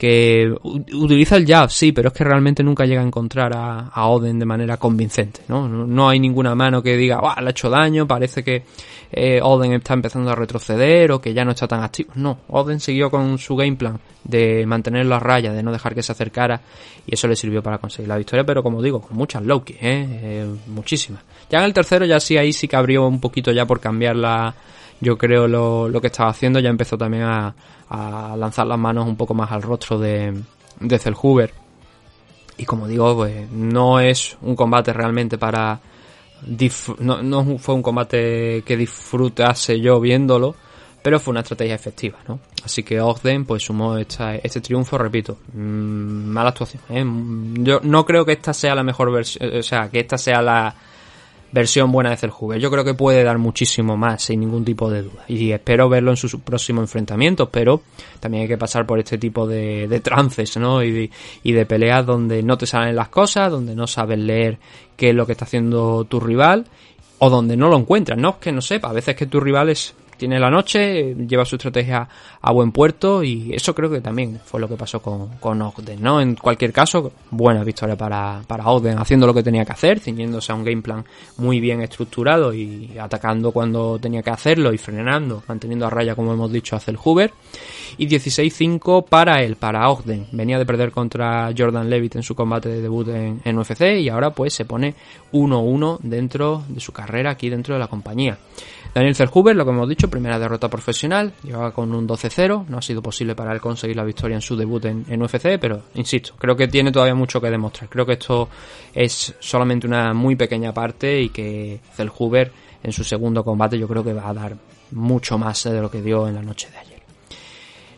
que 0.00 0.50
utiliza 0.64 1.36
el 1.36 1.46
jab, 1.46 1.70
sí, 1.70 1.92
pero 1.92 2.08
es 2.08 2.14
que 2.14 2.24
realmente 2.24 2.62
nunca 2.62 2.86
llega 2.86 3.02
a 3.02 3.04
encontrar 3.04 3.52
a, 3.54 4.06
Oden 4.08 4.38
de 4.38 4.46
manera 4.46 4.78
convincente, 4.78 5.42
¿no? 5.48 5.68
¿no? 5.68 6.08
hay 6.08 6.18
ninguna 6.18 6.54
mano 6.54 6.82
que 6.82 6.96
diga, 6.96 7.20
le 7.38 7.46
ha 7.46 7.50
hecho 7.50 7.68
daño, 7.68 8.06
parece 8.06 8.42
que 8.42 8.62
eh, 9.12 9.40
Oden 9.42 9.72
está 9.72 9.94
empezando 9.94 10.30
a 10.30 10.34
retroceder 10.34 11.12
o 11.12 11.20
que 11.20 11.34
ya 11.34 11.44
no 11.44 11.52
está 11.52 11.66
tan 11.66 11.82
activo. 11.82 12.12
No, 12.14 12.38
Oden 12.48 12.80
siguió 12.80 13.10
con 13.10 13.38
su 13.38 13.56
game 13.56 13.76
plan 13.76 13.98
de 14.24 14.64
mantenerlo 14.66 15.14
a 15.14 15.20
raya, 15.20 15.52
de 15.52 15.62
no 15.62 15.72
dejar 15.72 15.94
que 15.94 16.02
se 16.02 16.12
acercara 16.12 16.60
y 17.06 17.14
eso 17.14 17.26
le 17.26 17.36
sirvió 17.36 17.62
para 17.62 17.78
conseguir 17.78 18.08
la 18.08 18.16
victoria, 18.16 18.44
pero 18.44 18.62
como 18.62 18.82
digo, 18.82 19.00
con 19.00 19.16
muchas 19.16 19.42
low 19.42 19.62
¿eh? 19.68 19.76
¿eh? 19.80 20.54
muchísimas. 20.66 21.22
Ya 21.50 21.58
en 21.58 21.64
el 21.64 21.72
tercero 21.72 22.04
ya 22.04 22.20
sí, 22.20 22.36
ahí 22.36 22.52
sí 22.52 22.68
que 22.68 22.76
abrió 22.76 23.06
un 23.06 23.20
poquito 23.20 23.50
ya 23.50 23.66
por 23.66 23.80
cambiar 23.80 24.16
la, 24.16 24.54
yo 25.00 25.16
creo 25.16 25.48
lo, 25.48 25.88
lo 25.88 26.00
que 26.00 26.08
estaba 26.08 26.30
haciendo, 26.30 26.60
ya 26.60 26.68
empezó 26.68 26.96
también 26.96 27.24
a 27.24 27.54
a 27.90 28.36
lanzar 28.36 28.66
las 28.66 28.78
manos 28.78 29.06
un 29.06 29.16
poco 29.16 29.34
más 29.34 29.50
al 29.50 29.62
rostro 29.62 29.98
de, 29.98 30.32
de 30.78 30.98
Zellhuber. 30.98 31.52
Y 32.56 32.64
como 32.64 32.86
digo, 32.86 33.16
pues 33.16 33.50
no 33.50 34.00
es 34.00 34.38
un 34.40 34.56
combate 34.56 34.92
realmente 34.92 35.36
para... 35.36 35.80
No, 36.98 37.58
fue 37.58 37.74
un 37.74 37.82
combate 37.82 38.62
que 38.64 38.76
disfrutase 38.76 39.80
yo 39.80 40.00
viéndolo, 40.00 40.54
pero 41.02 41.18
fue 41.18 41.32
una 41.32 41.40
estrategia 41.40 41.74
efectiva, 41.74 42.18
¿no? 42.28 42.40
Así 42.64 42.82
que 42.82 43.00
Ogden 43.00 43.44
pues 43.44 43.64
sumó 43.64 43.96
esta, 43.96 44.36
este 44.36 44.60
triunfo, 44.60 44.98
repito, 44.98 45.38
mm, 45.52 45.58
mala 45.58 46.50
actuación. 46.50 46.82
¿eh? 46.90 47.04
Yo 47.62 47.80
no 47.82 48.04
creo 48.04 48.24
que 48.24 48.32
esta 48.32 48.52
sea 48.52 48.74
la 48.74 48.82
mejor 48.82 49.10
versión, 49.12 49.58
o 49.58 49.62
sea, 49.62 49.88
que 49.88 50.00
esta 50.00 50.18
sea 50.18 50.42
la, 50.42 50.74
versión 51.52 51.90
buena 51.90 52.10
de 52.10 52.16
Zellhuber. 52.16 52.58
Yo 52.58 52.70
creo 52.70 52.84
que 52.84 52.94
puede 52.94 53.24
dar 53.24 53.38
muchísimo 53.38 53.96
más, 53.96 54.22
sin 54.22 54.40
ningún 54.40 54.64
tipo 54.64 54.90
de 54.90 55.02
duda. 55.02 55.24
Y 55.28 55.52
espero 55.52 55.88
verlo 55.88 56.10
en 56.10 56.16
sus 56.16 56.36
próximos 56.36 56.82
enfrentamientos, 56.82 57.48
pero 57.50 57.82
también 58.20 58.42
hay 58.42 58.48
que 58.48 58.58
pasar 58.58 58.86
por 58.86 58.98
este 58.98 59.18
tipo 59.18 59.46
de, 59.46 59.88
de 59.88 60.00
trances, 60.00 60.56
¿no? 60.56 60.82
Y 60.82 60.90
de, 60.90 61.10
y 61.42 61.52
de 61.52 61.66
peleas 61.66 62.06
donde 62.06 62.42
no 62.42 62.56
te 62.58 62.66
salen 62.66 62.96
las 62.96 63.08
cosas, 63.08 63.50
donde 63.50 63.74
no 63.74 63.86
sabes 63.86 64.18
leer 64.18 64.58
qué 64.96 65.10
es 65.10 65.14
lo 65.14 65.26
que 65.26 65.32
está 65.32 65.44
haciendo 65.44 66.04
tu 66.04 66.20
rival, 66.20 66.66
o 67.18 67.28
donde 67.28 67.56
no 67.56 67.68
lo 67.68 67.76
encuentras, 67.76 68.18
no 68.18 68.30
es 68.30 68.36
que 68.36 68.52
no 68.52 68.62
sepa, 68.62 68.88
a 68.88 68.94
veces 68.94 69.14
que 69.14 69.26
tu 69.26 69.40
rival 69.40 69.68
es 69.68 69.94
tiene 70.20 70.38
la 70.38 70.50
noche, 70.50 71.14
lleva 71.26 71.46
su 71.46 71.56
estrategia 71.56 72.06
a 72.42 72.52
buen 72.52 72.72
puerto 72.72 73.24
y 73.24 73.54
eso 73.54 73.74
creo 73.74 73.90
que 73.90 74.02
también 74.02 74.38
fue 74.44 74.60
lo 74.60 74.68
que 74.68 74.76
pasó 74.76 75.00
con, 75.00 75.38
con 75.38 75.62
Ogden, 75.62 76.02
¿no? 76.02 76.20
En 76.20 76.36
cualquier 76.36 76.74
caso, 76.74 77.10
buena 77.30 77.64
victoria 77.64 77.96
para, 77.96 78.42
para 78.46 78.66
Ogden, 78.66 78.98
haciendo 78.98 79.26
lo 79.26 79.32
que 79.32 79.42
tenía 79.42 79.64
que 79.64 79.72
hacer, 79.72 79.98
ciñéndose 79.98 80.52
a 80.52 80.56
un 80.56 80.64
game 80.64 80.82
plan 80.82 81.02
muy 81.38 81.58
bien 81.58 81.80
estructurado 81.80 82.52
y 82.52 82.98
atacando 82.98 83.50
cuando 83.50 83.98
tenía 83.98 84.22
que 84.22 84.28
hacerlo 84.28 84.74
y 84.74 84.78
frenando, 84.78 85.42
manteniendo 85.48 85.86
a 85.86 85.90
raya, 85.90 86.14
como 86.14 86.34
hemos 86.34 86.52
dicho, 86.52 86.76
a 86.76 86.80
Hoover. 87.02 87.32
Y 87.96 88.06
16-5 88.06 89.06
para 89.08 89.42
él, 89.42 89.56
para 89.56 89.88
Ogden. 89.88 90.26
Venía 90.32 90.58
de 90.58 90.66
perder 90.66 90.90
contra 90.90 91.50
Jordan 91.56 91.88
Levitt 91.88 92.16
en 92.16 92.22
su 92.22 92.34
combate 92.34 92.68
de 92.68 92.82
debut 92.82 93.08
en, 93.08 93.40
en 93.42 93.58
UFC 93.58 93.98
y 94.00 94.10
ahora 94.10 94.30
pues 94.30 94.52
se 94.52 94.66
pone 94.66 94.94
1-1 95.32 95.98
dentro 96.02 96.62
de 96.68 96.80
su 96.80 96.92
carrera 96.92 97.30
aquí 97.30 97.48
dentro 97.48 97.74
de 97.74 97.80
la 97.80 97.88
compañía. 97.88 98.38
Daniel 98.94 99.14
Zellhuber, 99.14 99.54
lo 99.54 99.64
que 99.64 99.70
hemos 99.70 99.88
dicho, 99.88 100.09
primera 100.10 100.38
derrota 100.38 100.68
profesional, 100.68 101.32
llevaba 101.42 101.72
con 101.72 101.94
un 101.94 102.06
12-0, 102.06 102.66
no 102.68 102.78
ha 102.78 102.82
sido 102.82 103.00
posible 103.00 103.34
para 103.34 103.52
él 103.52 103.60
conseguir 103.60 103.96
la 103.96 104.04
victoria 104.04 104.34
en 104.34 104.42
su 104.42 104.56
debut 104.56 104.84
en, 104.84 105.22
UFC, 105.22 105.58
pero 105.60 105.82
insisto, 105.94 106.34
creo 106.38 106.56
que 106.56 106.68
tiene 106.68 106.92
todavía 106.92 107.14
mucho 107.14 107.40
que 107.40 107.50
demostrar. 107.50 107.88
Creo 107.88 108.04
que 108.04 108.14
esto 108.14 108.48
es 108.92 109.34
solamente 109.38 109.86
una 109.86 110.12
muy 110.12 110.36
pequeña 110.36 110.72
parte 110.72 111.20
y 111.20 111.28
que 111.30 111.80
Zellhuber 111.94 112.52
en 112.82 112.92
su 112.92 113.04
segundo 113.04 113.44
combate 113.44 113.78
yo 113.78 113.88
creo 113.88 114.04
que 114.04 114.12
va 114.12 114.28
a 114.28 114.34
dar 114.34 114.56
mucho 114.92 115.38
más 115.38 115.64
de 115.64 115.80
lo 115.80 115.90
que 115.90 116.02
dio 116.02 116.28
en 116.28 116.34
la 116.34 116.42
noche 116.42 116.68
de 116.70 116.78
ayer. 116.78 117.02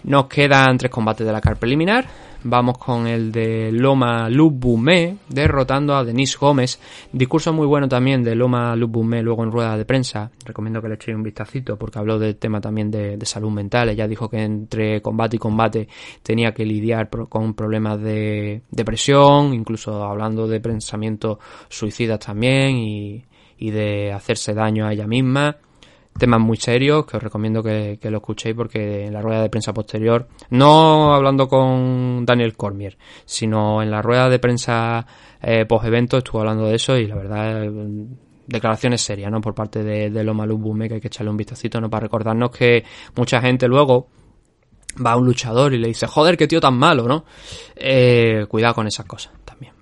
Nos 0.05 0.27
quedan 0.27 0.77
tres 0.79 0.91
combates 0.91 1.27
de 1.27 1.33
la 1.33 1.41
car 1.41 1.57
preliminar. 1.57 2.07
Vamos 2.45 2.77
con 2.79 3.07
el 3.07 3.31
de 3.31 3.71
Loma 3.71 4.29
Lubumé, 4.29 5.19
derrotando 5.29 5.95
a 5.95 6.03
Denis 6.03 6.37
Gómez. 6.37 6.81
Discurso 7.13 7.53
muy 7.53 7.67
bueno 7.67 7.89
también 7.89 8.25
de 8.25 8.35
Loma 8.35 8.75
Lubumé 8.75 9.23
luego 9.23 9.45
en 9.45 9.53
rueda 9.53 9.77
de 9.77 9.85
prensa. 9.85 10.29
Recomiendo 10.45 10.83
que 10.83 10.89
le 10.89 10.95
echéis 10.95 11.17
un 11.17 11.23
vistacito 11.23 11.77
porque 11.77 12.01
habló 12.01 12.19
del 12.19 12.37
tema 12.37 12.61
también 12.61 12.91
de, 12.91 13.17
salud 13.25 13.53
mental. 13.53 13.91
Ella 13.91 14.09
dijo 14.09 14.29
que 14.29 14.43
entre 14.43 15.01
combate 15.01 15.37
y 15.37 15.39
combate 15.39 15.89
tenía 16.23 16.53
que 16.53 16.67
lidiar 16.67 17.09
con 17.09 17.55
problemas 17.55 18.01
de 18.01 18.63
depresión, 18.71 19.55
incluso 19.55 20.03
hablando 20.03 20.49
de 20.49 20.59
pensamientos 20.59 21.39
suicidas 21.69 22.19
también 22.19 22.77
y 22.77 23.71
de 23.71 24.13
hacerse 24.13 24.53
daño 24.53 24.87
a 24.87 24.93
ella 24.93 25.07
misma 25.07 25.57
temas 26.19 26.41
muy 26.41 26.57
serios 26.57 27.07
que 27.07 27.17
os 27.17 27.23
recomiendo 27.23 27.63
que, 27.63 27.99
lo 28.03 28.19
escuchéis 28.19 28.55
porque 28.55 29.07
en 29.07 29.13
la 29.13 29.23
rueda 29.23 29.43
de 29.43 29.49
prensa 29.49 29.73
posterior, 29.73 30.29
no 30.51 31.15
hablando 31.15 31.49
con 31.49 32.25
Daniel 32.25 32.57
Cormier, 32.57 32.97
sino 33.25 33.83
en 33.83 33.91
la 33.91 34.03
rueda 34.03 34.29
de 34.29 34.39
prensa 34.39 35.07
eh, 35.41 35.65
post 35.67 35.87
evento 35.87 36.19
estuvo 36.19 36.41
hablando 36.41 36.67
de 36.67 36.75
eso 36.75 36.97
y 36.97 37.07
la 37.07 37.17
verdad 37.17 37.67
declaraciones 38.47 39.01
serias 39.01 39.31
¿no? 39.31 39.41
por 39.41 39.55
parte 39.55 39.83
de, 39.83 40.11
de 40.11 40.25
Loma 40.25 40.47
Bume 40.47 40.89
que 40.89 40.95
hay 40.95 41.01
que 41.01 41.09
echarle 41.09 41.31
un 41.31 41.37
vistacito 41.37 41.81
¿no? 41.81 41.89
para 41.89 42.05
recordarnos 42.05 42.51
que 42.51 42.85
mucha 43.17 43.41
gente 43.41 43.67
luego 43.67 44.09
va 45.05 45.13
a 45.13 45.17
un 45.17 45.25
luchador 45.25 45.73
y 45.73 45.79
le 45.79 45.89
dice 45.89 46.07
joder 46.07 46.37
qué 46.37 46.47
tío 46.47 46.61
tan 46.61 46.75
malo 46.75 47.09
¿no? 47.09 47.25
Eh, 47.75 48.45
cuidado 48.49 48.75
con 48.75 48.87
esas 48.87 49.07
cosas 49.07 49.33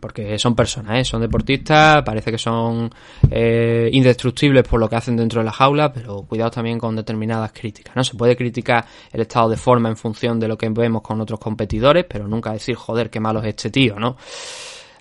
porque 0.01 0.39
son 0.39 0.55
personas, 0.55 0.99
¿eh? 0.99 1.05
son 1.05 1.21
deportistas, 1.21 2.03
parece 2.03 2.31
que 2.31 2.39
son 2.39 2.91
eh, 3.31 3.89
indestructibles 3.93 4.67
por 4.67 4.81
lo 4.81 4.89
que 4.89 4.97
hacen 4.97 5.17
dentro 5.17 5.41
de 5.41 5.45
la 5.45 5.53
jaula, 5.53 5.93
pero 5.93 6.23
cuidado 6.23 6.51
también 6.51 6.79
con 6.79 6.97
determinadas 6.97 7.53
críticas, 7.53 7.95
¿no? 7.97 8.05
Se 8.05 8.17
puede 8.17 8.37
criticar 8.37 8.85
el 9.13 9.21
estado 9.21 9.49
de 9.49 9.57
forma 9.57 9.89
en 9.89 9.97
función 9.97 10.39
de 10.41 10.49
lo 10.49 10.57
que 10.57 10.69
vemos 10.69 11.03
con 11.03 11.21
otros 11.21 11.41
competidores, 11.41 12.05
pero 12.09 12.27
nunca 12.27 12.53
decir, 12.53 12.75
joder, 12.75 13.11
qué 13.11 13.21
malo 13.21 13.41
es 13.41 13.47
este 13.47 13.71
tío, 13.71 13.99
¿no? 13.99 14.17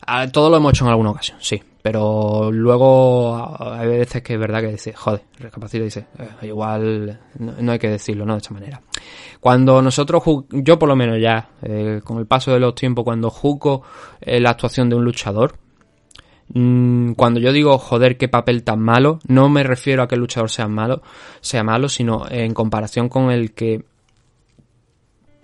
Ah, 0.06 0.28
todo 0.28 0.50
lo 0.50 0.58
hemos 0.58 0.74
hecho 0.74 0.86
en 0.86 0.92
alguna 0.92 1.12
ocasión, 1.12 1.38
sí. 1.42 1.62
Pero 1.82 2.52
luego 2.52 3.56
hay 3.60 3.88
veces 3.88 4.22
que 4.22 4.34
es 4.34 4.39
verdad 4.39 4.60
que 4.62 4.72
dice, 4.72 4.94
joder, 4.94 5.22
recapacita 5.38 5.82
y 5.82 5.86
dice, 5.86 6.08
eh, 6.18 6.48
igual 6.48 7.20
no, 7.38 7.72
hay 7.72 7.80
que 7.80 7.89
decirlo, 7.89 8.26
¿no? 8.26 8.34
De 8.34 8.39
esta 8.39 8.54
manera. 8.54 8.82
Cuando 9.39 9.82
nosotros, 9.82 10.22
yo 10.50 10.78
por 10.78 10.89
lo 10.89 10.96
menos 10.98 11.20
ya, 11.22 11.52
eh, 11.62 12.02
con 12.04 12.18
el 12.18 12.26
paso 12.26 12.52
de 12.52 12.60
los 12.60 12.76
tiempos, 12.76 13.06
cuando 13.06 13.30
juzgo 13.30 13.84
eh, 14.20 14.42
la 14.42 14.50
actuación 14.50 14.89
de 14.89 14.98
un 14.98 15.06
luchador, 15.06 15.56
mm, 16.54 17.13
cuando 17.13 17.39
yo 17.39 17.54
digo, 17.54 17.78
joder, 17.78 18.18
qué 18.18 18.28
papel 18.28 18.63
tan 18.63 18.82
malo, 18.82 19.20
no 19.28 19.48
me 19.48 19.63
refiero 19.63 20.04
a 20.04 20.08
que 20.10 20.15
el 20.15 20.22
luchador 20.22 20.50
sea 20.50 20.68
malo, 20.68 21.02
sea 21.39 21.63
malo, 21.63 21.88
sino 21.88 22.26
en 22.30 22.54
comparación 22.54 23.08
con 23.08 23.32
el 23.32 23.54
que 23.54 23.86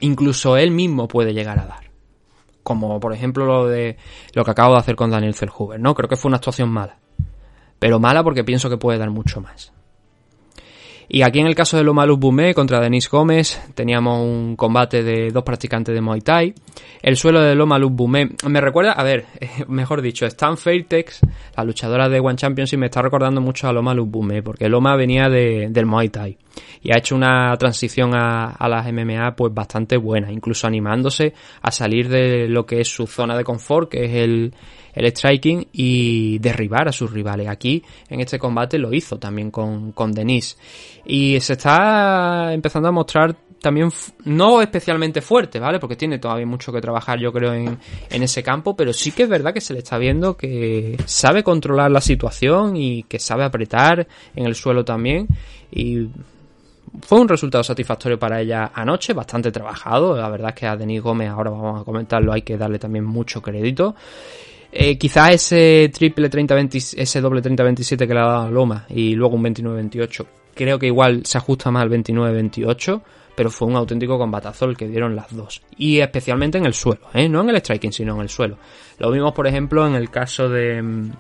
incluso 0.02 0.58
él 0.58 0.71
mismo 0.71 1.08
puede 1.08 1.34
llegar 1.34 1.60
a 1.60 1.65
dar 1.65 1.85
como 2.65 2.99
por 2.99 3.13
ejemplo 3.13 3.45
lo 3.45 3.67
de 3.67 3.95
lo 4.34 4.43
que 4.43 4.49
acabo 4.49 4.73
de 4.73 4.80
hacer 4.80 4.95
con 4.95 5.12
Daniel 5.12 5.36
Zellhuber, 5.36 5.80
¿no? 5.80 5.93
Creo 5.93 6.10
que 6.10 6.15
fue 6.15 6.30
una 6.30 6.38
actuación 6.38 6.69
mala. 6.69 6.97
Pero 7.78 7.99
mala 7.99 8.23
porque 8.23 8.43
pienso 8.43 8.71
que 8.71 8.78
puede 8.78 8.97
dar 8.97 9.12
mucho 9.12 9.39
más. 9.39 9.71
Y 11.08 11.22
aquí 11.22 11.39
en 11.39 11.48
el 11.48 11.56
caso 11.56 11.78
de 11.78 11.84
Loma 11.84 12.06
Luz 12.06 12.20
Bumé 12.20 12.54
contra 12.54 12.80
Denis 12.80 13.10
Gómez 13.10 13.62
teníamos 13.76 14.22
un 14.22 14.56
combate 14.56 15.04
de 15.04 15.30
dos 15.32 15.44
practicantes 15.44 15.94
de 15.94 16.02
Muay 16.02 16.22
Thai. 16.22 16.54
El 17.02 17.15
suelo 17.15 17.41
de 17.41 17.56
Loma 17.56 17.78
Luz 17.78 17.91
Bumé 17.91 18.30
me 18.48 18.62
recuerda, 18.62 18.94
a 18.94 19.04
ver, 19.04 19.26
mejor 19.68 20.02
dicho, 20.02 20.26
Stan 20.26 20.58
Fairtex, 20.58 21.22
la 21.56 21.63
luchadora 21.63 22.10
de 22.10 22.20
One 22.20 22.36
Championship, 22.36 22.80
me 22.80 22.88
está 22.88 23.02
recordando 23.02 23.41
mucho 23.41 23.68
a 23.68 23.74
Loma 23.74 23.94
Luz 23.94 24.10
Bumé, 24.10 24.41
porque 24.41 24.68
Loma 24.68 24.96
venía 24.96 25.30
de, 25.30 25.68
del 25.70 25.86
Muay 25.86 26.10
Thai 26.10 26.38
y 26.82 26.91
ha 26.91 27.00
hecho 27.00 27.15
una 27.15 27.56
transición 27.58 28.15
a, 28.15 28.52
a 28.52 28.70
las 28.70 28.91
MMA 28.91 29.36
pues 29.36 29.54
bastante 29.54 29.98
buena, 29.98 30.32
incluso 30.32 30.68
animándose 30.68 31.34
a 31.62 31.72
salir 31.72 32.10
de 32.10 32.48
lo 32.48 32.65
que 32.65 32.80
es 32.80 32.88
su 32.88 33.08
zona 33.08 33.38
de 33.38 33.44
confort, 33.44 33.89
que 33.89 34.06
es 34.06 34.13
el, 34.15 34.54
el 34.95 35.05
striking 35.08 35.67
y 35.73 36.39
derribar 36.39 36.88
a 36.88 36.91
sus 36.91 37.12
rivales. 37.12 37.47
Aquí 37.47 37.84
en 38.10 38.21
este 38.21 38.39
combate 38.39 38.77
lo 38.77 38.93
hizo 38.93 39.19
también 39.19 39.51
con, 39.51 39.91
con 39.91 40.12
Denise. 40.12 40.58
Y 41.05 41.39
se 41.41 41.53
está 41.53 42.53
empezando 42.53 42.89
a 42.89 42.91
mostrar 42.91 43.36
también 43.62 43.89
no 44.25 44.62
especialmente 44.62 45.21
fuerte, 45.21 45.60
¿vale? 45.60 45.79
Porque 45.79 45.95
tiene 45.95 46.19
todavía 46.19 46.45
mucho 46.45 46.71
que 46.71 46.81
trabajar, 46.81 47.19
yo 47.19 47.34
creo, 47.34 47.51
en, 47.53 47.79
en, 48.12 48.23
ese 48.23 48.43
campo, 48.43 48.75
pero 48.75 48.93
sí 48.93 49.12
que 49.12 49.23
es 49.23 49.29
verdad 49.29 49.53
que 49.53 49.62
se 49.62 49.73
le 49.73 49.79
está 49.79 49.97
viendo 49.97 50.38
que 50.38 50.97
sabe 51.05 51.43
controlar 51.43 51.89
la 51.89 52.01
situación 52.01 52.77
y 52.77 53.03
que 53.03 53.17
sabe 53.17 53.43
apretar 53.43 54.08
en 54.36 54.45
el 54.45 54.53
suelo 54.53 54.86
también. 54.86 55.27
Y 55.71 56.08
fue 57.01 57.19
un 57.19 57.27
resultado 57.27 57.63
satisfactorio 57.63 58.19
para 58.19 58.41
ella 58.41 58.71
anoche, 58.73 59.13
bastante 59.13 59.51
trabajado. 59.51 60.15
La 60.15 60.29
verdad 60.29 60.49
es 60.49 60.55
que 60.55 60.67
a 60.67 60.75
Denis 60.75 61.01
Gómez, 61.01 61.29
ahora 61.29 61.51
vamos 61.51 61.81
a 61.81 61.84
comentarlo, 61.84 62.34
hay 62.34 62.41
que 62.41 62.58
darle 62.58 62.79
también 62.79 63.05
mucho 63.05 63.41
crédito. 63.41 63.95
Eh, 64.77 64.97
quizá 64.97 65.31
ese 65.31 65.89
triple 65.93 66.29
30-27, 66.29 66.95
ese 66.97 67.21
doble 67.21 67.41
30-27 67.41 68.05
que 68.05 68.13
le 68.13 68.19
ha 68.19 68.25
dado 68.25 68.51
Loma 68.51 68.85
y 68.89 69.15
luego 69.15 69.35
un 69.38 69.43
29-28, 69.45 70.25
creo 70.53 70.77
que 70.77 70.88
igual 70.88 71.25
se 71.25 71.38
ajusta 71.38 71.71
más 71.71 71.83
al 71.83 71.89
29-28, 71.91 73.01
pero 73.38 73.49
fue 73.49 73.69
un 73.69 73.77
auténtico 73.77 74.17
combatazo 74.17 74.65
el 74.65 74.75
que 74.75 74.89
dieron 74.89 75.15
las 75.15 75.33
dos. 75.33 75.61
Y 75.77 75.99
especialmente 75.99 76.57
en 76.57 76.65
el 76.65 76.73
suelo, 76.73 77.07
¿eh? 77.13 77.29
no 77.29 77.39
en 77.39 77.51
el 77.51 77.55
striking, 77.55 77.93
sino 77.93 78.15
en 78.15 78.21
el 78.23 78.29
suelo. 78.29 78.57
Lo 78.99 79.09
vimos, 79.11 79.31
por 79.31 79.47
ejemplo, 79.47 79.88
en 79.88 79.95
el 79.95 80.09
caso 80.09 80.49
de 80.49 80.81
mm, 80.81 81.11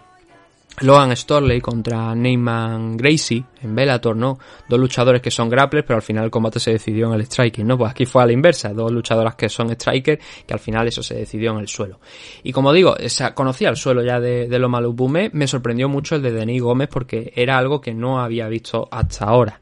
Logan 0.81 1.15
Storley 1.15 1.61
contra 1.61 2.13
Neyman 2.13 2.97
Gracie 2.97 3.43
en 3.61 3.75
Bellator, 3.75 4.15
¿no? 4.15 4.37
Dos 4.67 4.79
luchadores 4.79 5.21
que 5.21 5.31
son 5.31 5.49
grapplers, 5.49 5.85
pero 5.85 5.97
al 5.97 6.01
final 6.01 6.25
el 6.25 6.31
combate 6.31 6.59
se 6.59 6.71
decidió 6.71 7.07
en 7.07 7.13
el 7.13 7.25
striking, 7.25 7.65
¿no? 7.65 7.77
Pues 7.77 7.91
aquí 7.91 8.05
fue 8.05 8.23
a 8.23 8.25
la 8.25 8.33
inversa, 8.33 8.73
dos 8.73 8.91
luchadoras 8.91 9.35
que 9.35 9.47
son 9.47 9.69
strikers, 9.69 10.23
que 10.45 10.53
al 10.53 10.59
final 10.59 10.87
eso 10.87 11.01
se 11.01 11.15
decidió 11.15 11.51
en 11.51 11.59
el 11.59 11.67
suelo. 11.67 11.99
Y 12.43 12.51
como 12.51 12.73
digo, 12.73 12.95
conocía 13.33 13.69
el 13.69 13.77
suelo 13.77 14.03
ya 14.03 14.19
de, 14.19 14.47
de 14.47 14.59
Loma 14.59 14.81
Bume, 14.81 15.29
me 15.33 15.47
sorprendió 15.47 15.87
mucho 15.87 16.15
el 16.15 16.21
de 16.21 16.31
Denis 16.31 16.61
Gómez 16.61 16.89
porque 16.89 17.31
era 17.35 17.57
algo 17.57 17.79
que 17.79 17.93
no 17.93 18.19
había 18.19 18.47
visto 18.47 18.87
hasta 18.91 19.25
ahora. 19.25 19.61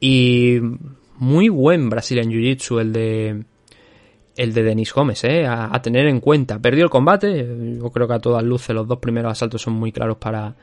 Y 0.00 0.58
muy 1.16 1.48
buen 1.48 1.90
Brazilian 1.90 2.30
Jiu-Jitsu 2.30 2.80
el 2.80 2.92
de 2.92 3.44
el 4.38 4.54
de 4.54 4.62
Denis 4.62 4.94
Gómez, 4.94 5.24
¿eh? 5.24 5.44
a, 5.46 5.82
tener 5.82 6.06
en 6.06 6.20
cuenta. 6.20 6.60
Perdió 6.60 6.84
el 6.84 6.90
combate, 6.90 7.76
yo 7.76 7.90
creo 7.90 8.06
que 8.06 8.14
a 8.14 8.20
todas 8.20 8.44
luces 8.44 8.74
los 8.74 8.86
dos 8.86 9.00
primeros 9.00 9.32
asaltos 9.32 9.60
son 9.60 9.74
muy 9.74 9.90
claros 9.90 10.16
para, 10.16 10.54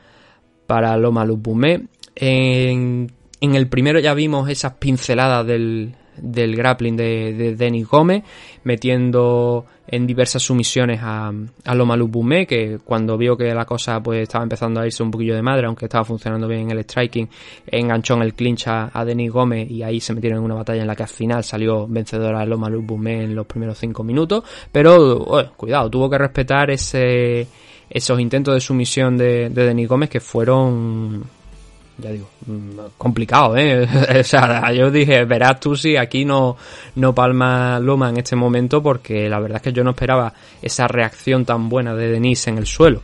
para 0.66 0.96
Loma 0.96 1.26
Lupumé. 1.26 1.82
En, 2.14 3.12
en 3.38 3.54
el 3.54 3.68
primero 3.68 3.98
ya 4.00 4.14
vimos 4.14 4.48
esas 4.48 4.72
pinceladas 4.74 5.46
del, 5.46 5.94
del 6.18 6.56
grappling 6.56 6.96
de, 6.96 7.32
de 7.34 7.56
Denis 7.56 7.86
Gómez, 7.86 8.22
metiendo 8.64 9.66
en 9.88 10.06
diversas 10.06 10.42
sumisiones 10.42 11.00
a, 11.02 11.32
a 11.64 11.74
Loma 11.74 11.96
Bumé, 11.96 12.46
que 12.46 12.78
cuando 12.84 13.16
vio 13.16 13.36
que 13.36 13.54
la 13.54 13.64
cosa 13.64 14.02
pues 14.02 14.22
estaba 14.22 14.42
empezando 14.42 14.80
a 14.80 14.86
irse 14.86 15.02
un 15.02 15.10
poquillo 15.10 15.34
de 15.34 15.42
madre, 15.42 15.66
aunque 15.66 15.86
estaba 15.86 16.04
funcionando 16.04 16.48
bien 16.48 16.70
el 16.70 16.80
striking, 16.80 17.28
enganchó 17.66 18.14
en 18.14 18.22
el 18.22 18.34
clinch 18.34 18.66
a, 18.66 19.04
Denis 19.04 19.30
Gómez 19.30 19.70
y 19.70 19.82
ahí 19.82 20.00
se 20.00 20.14
metieron 20.14 20.40
en 20.40 20.44
una 20.46 20.54
batalla 20.56 20.80
en 20.80 20.88
la 20.88 20.96
que 20.96 21.04
al 21.04 21.08
final 21.08 21.44
salió 21.44 21.86
vencedora 21.86 22.44
Loma 22.44 22.68
Bumé 22.70 23.22
en 23.22 23.34
los 23.34 23.46
primeros 23.46 23.78
cinco 23.78 24.02
minutos, 24.02 24.42
pero 24.72 25.24
cuidado, 25.56 25.88
tuvo 25.88 26.10
que 26.10 26.18
respetar 26.18 26.70
ese 26.70 27.46
esos 27.88 28.18
intentos 28.18 28.52
de 28.52 28.60
sumisión 28.60 29.16
de, 29.16 29.48
de 29.48 29.64
Denis 29.64 29.88
Gómez 29.88 30.10
que 30.10 30.18
fueron 30.18 31.22
ya 31.98 32.10
digo, 32.10 32.28
mm, 32.46 32.78
complicado, 32.98 33.56
¿eh? 33.56 33.88
o 34.20 34.24
sea, 34.24 34.72
yo 34.72 34.90
dije, 34.90 35.24
verás 35.24 35.60
tú 35.60 35.76
si 35.76 35.96
aquí 35.96 36.24
no, 36.24 36.56
no 36.96 37.14
palma 37.14 37.78
Loma 37.80 38.10
en 38.10 38.18
este 38.18 38.36
momento 38.36 38.82
porque 38.82 39.28
la 39.28 39.40
verdad 39.40 39.56
es 39.56 39.62
que 39.62 39.72
yo 39.72 39.82
no 39.82 39.90
esperaba 39.90 40.32
esa 40.60 40.86
reacción 40.88 41.44
tan 41.44 41.68
buena 41.68 41.94
de 41.94 42.08
Denise 42.10 42.50
en 42.50 42.58
el 42.58 42.66
suelo. 42.66 43.02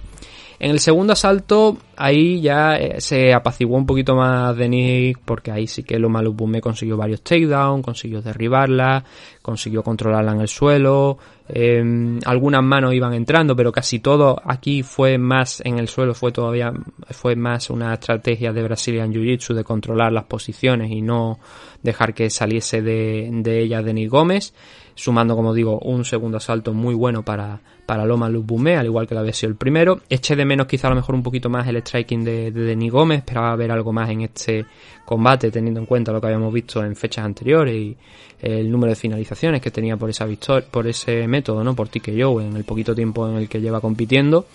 En 0.62 0.70
el 0.70 0.78
segundo 0.78 1.14
asalto, 1.14 1.76
ahí 1.96 2.40
ya 2.40 2.76
eh, 2.76 3.00
se 3.00 3.34
apaciguó 3.34 3.76
un 3.76 3.84
poquito 3.84 4.14
más 4.14 4.56
Denis, 4.56 5.16
porque 5.24 5.50
ahí 5.50 5.66
sí 5.66 5.82
que 5.82 5.98
Loma 5.98 6.22
me 6.22 6.60
consiguió 6.60 6.96
varios 6.96 7.22
takedowns, 7.22 7.84
consiguió 7.84 8.22
derribarla, 8.22 9.02
consiguió 9.42 9.82
controlarla 9.82 10.30
en 10.30 10.40
el 10.40 10.46
suelo, 10.46 11.18
em, 11.48 12.20
algunas 12.24 12.62
manos 12.62 12.94
iban 12.94 13.12
entrando, 13.12 13.56
pero 13.56 13.72
casi 13.72 13.98
todo 13.98 14.40
aquí 14.44 14.84
fue 14.84 15.18
más 15.18 15.60
en 15.64 15.80
el 15.80 15.88
suelo, 15.88 16.14
fue 16.14 16.30
todavía, 16.30 16.72
fue 17.10 17.34
más 17.34 17.68
una 17.68 17.92
estrategia 17.94 18.52
de 18.52 18.62
Brazilian 18.62 19.12
Jiu-Jitsu 19.12 19.54
de 19.54 19.64
controlar 19.64 20.12
las 20.12 20.26
posiciones 20.26 20.92
y 20.92 21.02
no 21.02 21.40
dejar 21.82 22.14
que 22.14 22.30
saliese 22.30 22.82
de, 22.82 23.28
de 23.32 23.62
ella 23.64 23.82
Denis 23.82 24.08
Gómez 24.08 24.54
sumando, 24.94 25.36
como 25.36 25.54
digo, 25.54 25.78
un 25.80 26.04
segundo 26.04 26.36
asalto 26.36 26.72
muy 26.72 26.94
bueno 26.94 27.22
para, 27.22 27.60
para 27.86 28.04
Loma 28.04 28.28
Lubumé, 28.28 28.76
al 28.76 28.86
igual 28.86 29.06
que 29.06 29.14
la 29.14 29.20
había 29.20 29.32
sido 29.32 29.50
el 29.50 29.56
primero. 29.56 30.00
Eché 30.08 30.36
de 30.36 30.44
menos 30.44 30.66
quizá 30.66 30.88
a 30.88 30.90
lo 30.90 30.96
mejor 30.96 31.14
un 31.14 31.22
poquito 31.22 31.48
más 31.48 31.66
el 31.66 31.76
striking 31.76 32.24
de, 32.24 32.50
de 32.50 32.62
Denis 32.62 32.92
Gómez, 32.92 33.18
esperaba 33.18 33.54
ver 33.56 33.70
algo 33.70 33.92
más 33.92 34.10
en 34.10 34.22
este 34.22 34.64
combate, 35.04 35.50
teniendo 35.50 35.80
en 35.80 35.86
cuenta 35.86 36.12
lo 36.12 36.20
que 36.20 36.26
habíamos 36.28 36.52
visto 36.52 36.84
en 36.84 36.94
fechas 36.96 37.24
anteriores 37.24 37.74
y 37.74 37.96
el 38.40 38.70
número 38.70 38.90
de 38.90 38.96
finalizaciones 38.96 39.60
que 39.60 39.70
tenía 39.70 39.96
por 39.96 40.10
esa 40.10 40.26
por 40.70 40.86
ese 40.86 41.28
método, 41.28 41.62
¿no? 41.62 41.74
Por 41.74 41.88
TKO 41.88 42.40
en 42.40 42.56
el 42.56 42.64
poquito 42.64 42.94
tiempo 42.94 43.28
en 43.28 43.36
el 43.36 43.48
que 43.48 43.60
lleva 43.60 43.80
compitiendo. 43.80 44.46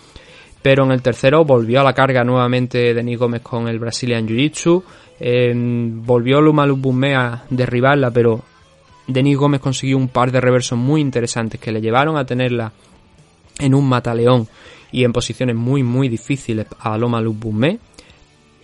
Pero 0.62 0.84
en 0.84 0.92
el 0.92 1.02
tercero 1.02 1.46
volvió 1.46 1.80
a 1.82 1.84
la 1.84 1.94
carga 1.94 2.24
nuevamente 2.24 2.94
Denis 2.94 3.18
Gómez 3.18 3.42
con 3.42 3.68
el 3.68 3.80
Brazilian 3.80 4.28
Jiu-Jitsu. 4.28 4.84
Eh, 5.20 5.54
volvió 5.56 6.42
Luma 6.42 6.66
Lubumé 6.66 7.16
a 7.16 7.46
derribarla, 7.50 8.12
pero 8.12 8.42
Denis 9.08 9.38
Gómez 9.38 9.62
consiguió 9.62 9.98
un 9.98 10.10
par 10.10 10.32
de 10.32 10.42
reversos 10.42 10.78
muy 10.78 11.02
interesantes 11.02 11.60
que 11.60 11.72
le 11.72 11.82
llevaron 11.82 12.18
a 12.18 12.26
tenerla 12.26 12.72
en 13.60 13.74
un 13.74 13.88
mataleón 13.88 14.48
y 14.92 15.04
en 15.04 15.14
posiciones 15.14 15.56
muy 15.56 15.84
muy 15.84 16.10
difíciles 16.10 16.68
a 16.80 16.98
Loma 16.98 17.22
Lubumé, 17.22 17.80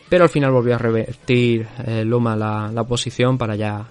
pero 0.09 0.25
al 0.25 0.29
final 0.29 0.51
volvió 0.51 0.75
a 0.75 0.77
revertir 0.77 1.67
eh, 1.85 2.03
Loma 2.05 2.35
la, 2.35 2.83
posición 2.83 3.37
para 3.37 3.55
ya 3.55 3.85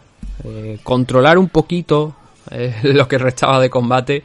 eh, 0.45 0.79
controlar 0.83 1.39
un 1.39 1.49
poquito 1.49 2.15
eh, 2.51 2.75
lo 2.83 3.09
que 3.09 3.19
restaba 3.19 3.61
de 3.61 3.71
combate 3.71 4.23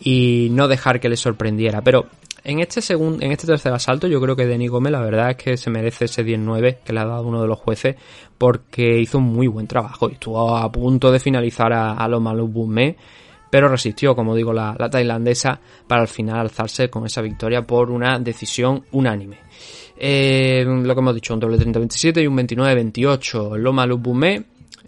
y 0.00 0.48
no 0.50 0.68
dejar 0.68 1.00
que 1.00 1.08
le 1.08 1.16
sorprendiera. 1.16 1.80
Pero 1.82 2.06
en 2.44 2.60
este 2.60 2.80
segundo, 2.80 3.24
en 3.24 3.32
este 3.32 3.46
tercer 3.46 3.72
asalto, 3.72 4.08
yo 4.08 4.20
creo 4.20 4.34
que 4.34 4.46
Denis 4.46 4.70
Gómez 4.70 4.92
la 4.92 5.00
verdad 5.00 5.30
es 5.30 5.36
que 5.36 5.56
se 5.56 5.70
merece 5.70 6.06
ese 6.06 6.24
10-9 6.24 6.78
que 6.84 6.92
le 6.92 7.00
ha 7.00 7.04
dado 7.04 7.26
uno 7.26 7.40
de 7.40 7.46
los 7.46 7.58
jueces 7.58 7.96
porque 8.36 8.98
hizo 8.98 9.18
un 9.18 9.24
muy 9.24 9.46
buen 9.46 9.66
trabajo 9.66 10.08
y 10.10 10.14
estuvo 10.14 10.56
a 10.56 10.70
punto 10.72 11.12
de 11.12 11.20
finalizar 11.20 11.72
a, 11.72 11.92
a 11.92 12.08
Loma 12.08 12.34
pero 13.52 13.68
resistió, 13.68 14.16
como 14.16 14.34
digo, 14.34 14.50
la, 14.52 14.74
tailandesa 14.90 15.60
para 15.86 16.00
al 16.00 16.08
final 16.08 16.40
alzarse 16.40 16.88
con 16.88 17.04
esa 17.04 17.20
victoria 17.20 17.66
por 17.66 17.90
una 17.90 18.18
decisión 18.18 18.82
unánime. 18.92 19.40
Eh, 19.94 20.64
lo 20.66 20.94
que 20.94 21.00
hemos 21.00 21.14
dicho, 21.14 21.34
un 21.34 21.40
doble 21.40 21.58
30-27 21.58 22.22
y 22.22 22.26
un 22.26 22.38
29-28. 22.38 23.58
Loma 23.58 23.84
Lubumé 23.84 24.42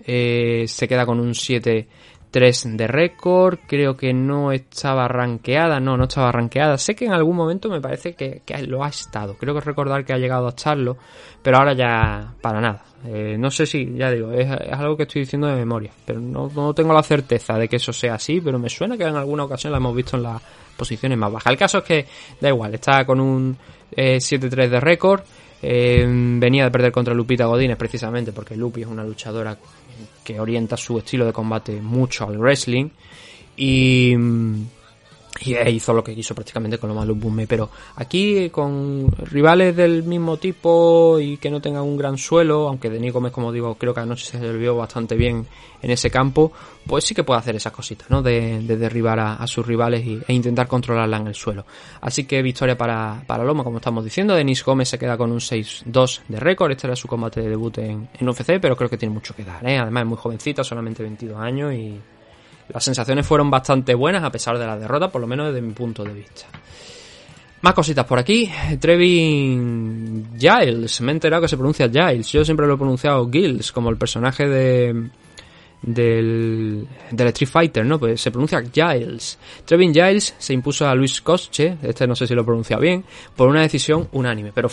eh, 0.07 0.65
se 0.67 0.89
queda 0.89 1.05
con 1.05 1.21
un 1.21 1.35
7 1.35 1.87
3 2.35 2.77
de 2.77 2.89
récord, 2.89 3.61
creo 3.65 3.97
que 3.97 4.13
no 4.13 4.51
estaba 4.51 5.07
rankeada, 5.07 5.79
no, 5.79 5.97
no 5.97 6.03
estaba 6.03 6.33
rankeada. 6.33 6.77
Sé 6.79 6.97
que 6.97 7.05
en 7.05 7.13
algún 7.13 7.37
momento 7.37 7.69
me 7.69 7.81
parece 7.81 8.15
que, 8.15 8.43
lo 8.67 8.83
ha 8.83 8.89
estado, 8.89 9.37
creo 9.39 9.55
que 9.55 9.61
recordar 9.61 10.05
que 10.05 10.15
ha 10.15 10.19
llegado 10.19 10.47
a 10.47 10.49
estarlo, 10.49 10.97
pero 11.41 11.59
ahora 11.59 11.75
ya 11.75 12.35
para 12.41 12.61
nada. 12.61 12.83
Eh, 13.07 13.37
no 13.39 13.53
sé 13.53 13.67
si, 13.67 13.95
ya 13.95 14.11
digo, 14.11 14.33
es, 14.33 14.51
es, 14.51 14.73
algo 14.73 14.97
que 14.97 15.05
estoy 15.05 15.23
diciendo 15.23 15.47
de 15.47 15.55
memoria, 15.55 15.93
pero 16.05 16.19
no, 16.19 16.51
no, 16.53 16.75
tengo 16.75 16.93
la 16.93 17.05
certeza 17.05 17.57
de 17.57 17.69
que 17.69 17.77
eso 17.77 17.93
sea 17.93 18.15
así, 18.15 18.41
pero 18.41 18.59
me 18.59 18.69
suena 18.69 18.99
que 18.99 19.05
en 19.05 19.15
alguna 19.15 19.45
ocasión 19.45 19.71
la 19.71 19.79
hemos 19.79 19.95
visto 19.95 20.17
en 20.17 20.25
las 20.25 20.43
posiciones 20.77 21.17
más 21.17 21.31
bajas. 21.31 21.53
El 21.53 21.57
caso 21.57 21.79
es 21.79 21.85
que 21.85 22.07
da 22.41 22.49
igual, 22.49 22.75
está 22.75 23.05
con 23.05 23.21
un 23.21 23.57
eh, 23.93 24.17
7-3 24.17 24.71
de 24.71 24.81
récord, 24.81 25.21
eh, 25.67 26.05
venía 26.07 26.65
de 26.65 26.71
perder 26.71 26.93
contra 26.93 27.15
Lupita 27.15 27.47
Godínez 27.47 27.79
precisamente 27.79 28.33
porque 28.33 28.55
Lupi 28.55 28.83
es 28.83 28.87
una 28.87 29.03
luchadora 29.03 29.57
que 30.25 30.41
orienta 30.41 30.77
su 30.77 30.99
estilo 30.99 31.27
de 31.27 31.33
combate 31.33 31.81
mucho 31.81 32.27
al 32.27 32.39
wrestling. 32.39 32.89
Y 33.57 34.15
y 35.41 35.55
hizo 35.69 35.93
lo 35.93 36.05
que 36.05 36.15
quiso 36.15 36.35
prácticamente 36.35 36.79
con 36.79 36.89
lo 36.89 36.95
malo 36.95 37.15
Bume, 37.15 37.47
pero 37.47 37.69
aquí 37.97 38.51
con 38.51 39.11
rivales 39.31 39.75
del 39.75 40.05
mismo 40.05 40.37
tipo 40.37 41.19
y 41.19 41.39
que 41.39 41.51
no 41.51 41.61
tengan 41.61 41.83
un 41.83 41.97
gran 41.97 42.17
suelo, 42.19 42.69
aunque 42.69 42.89
Denis 42.89 43.13
Gómez, 43.13 43.33
como 43.33 43.51
digo, 43.51 43.75
creo 43.75 43.93
que 43.93 44.01
anoche 44.01 44.27
se 44.27 44.53
vio 44.53 44.77
bastante 44.77 45.17
bien 45.17 45.47
en 45.83 45.91
ese 45.91 46.09
campo, 46.09 46.53
pues 46.87 47.05
sí 47.05 47.15
que 47.15 47.25
puede 47.25 47.41
hacer 47.41 47.57
esas 47.57 47.73
cositas, 47.73 48.09
¿no? 48.09 48.23
De, 48.23 48.61
de 48.61 48.77
derribar 48.77 49.19
a, 49.19 49.35
a, 49.35 49.47
sus 49.47 49.67
rivales 49.67 50.05
y, 50.07 50.19
e 50.27 50.33
intentar 50.33 50.67
controlarla 50.67 51.19
en 51.19 51.27
el 51.27 51.35
suelo. 51.35 51.67
Así 52.01 52.25
que 52.25 52.41
victoria 52.41 52.79
para, 52.79 53.23
para 53.27 53.45
Loma, 53.45 53.65
como 53.65 53.79
estamos 53.79 54.03
diciendo. 54.03 54.35
Denis 54.35 54.65
Gómez 54.65 54.89
se 54.89 54.99
queda 54.99 55.19
con 55.19 55.31
un 55.31 55.41
6-2 55.41 56.23
de 56.29 56.41
récord. 56.41 56.71
Este 56.73 56.87
era 56.87 56.97
su 56.97 57.07
combate 57.07 57.43
de 57.43 57.51
debut 57.51 57.77
en, 57.79 58.09
en 58.19 58.29
UFC, 58.29 58.59
pero 58.61 58.77
creo 58.77 58.89
que 58.89 58.97
tiene 58.97 59.13
mucho 59.13 59.35
que 59.35 59.45
dar, 59.45 59.67
¿eh? 59.69 59.77
Además 59.77 60.05
es 60.05 60.09
muy 60.09 60.19
jovencita, 60.19 60.65
solamente 60.65 61.03
22 61.03 61.39
años 61.39 61.75
y 61.75 62.01
las 62.69 62.85
sensaciones 62.85 63.27
fueron 63.27 63.51
bastante 63.51 63.95
buenas 63.95 64.23
a 64.23 64.31
pesar 64.31 64.59
de 64.59 64.67
la 64.67 64.79
derrota, 64.79 65.11
por 65.11 65.21
lo 65.21 65.27
menos 65.27 65.49
desde 65.49 65.61
mi 65.61 65.73
punto 65.73 66.05
de 66.05 66.13
vista. 66.13 66.47
Más 67.65 67.73
cositas 67.73 68.05
por 68.05 68.19
aquí. 68.19 68.51
Trevin 68.79 70.29
Giles. 70.39 71.01
Me 71.01 71.13
he 71.13 71.15
enterado 71.15 71.41
que 71.41 71.49
se 71.49 71.57
pronuncia 71.57 71.89
Giles. 71.89 72.31
Yo 72.31 72.45
siempre 72.45 72.67
lo 72.67 72.75
he 72.75 72.77
pronunciado 72.77 73.27
Giles, 73.31 73.73
como 73.73 73.89
el 73.89 73.97
personaje 73.97 74.47
de. 74.47 75.09
Del, 75.81 76.87
del 77.11 77.27
Street 77.29 77.51
Fighter, 77.51 77.85
¿no? 77.85 77.99
Pues 77.99 78.21
se 78.21 78.31
pronuncia 78.31 78.63
Giles. 78.63 79.39
Trevin 79.65 79.95
Giles 79.95 80.35
se 80.39 80.53
impuso 80.53 80.87
a 80.87 80.95
Luis 80.95 81.21
Cosche, 81.21 81.77
este 81.83 82.07
no 82.07 82.15
sé 82.15 82.27
si 82.27 82.35
lo 82.35 82.45
pronuncia 82.45 82.79
bien, 82.79 83.05
por 83.37 83.49
una 83.49 83.61
decisión 83.61 84.09
unánime, 84.13 84.51
pero 84.55 84.71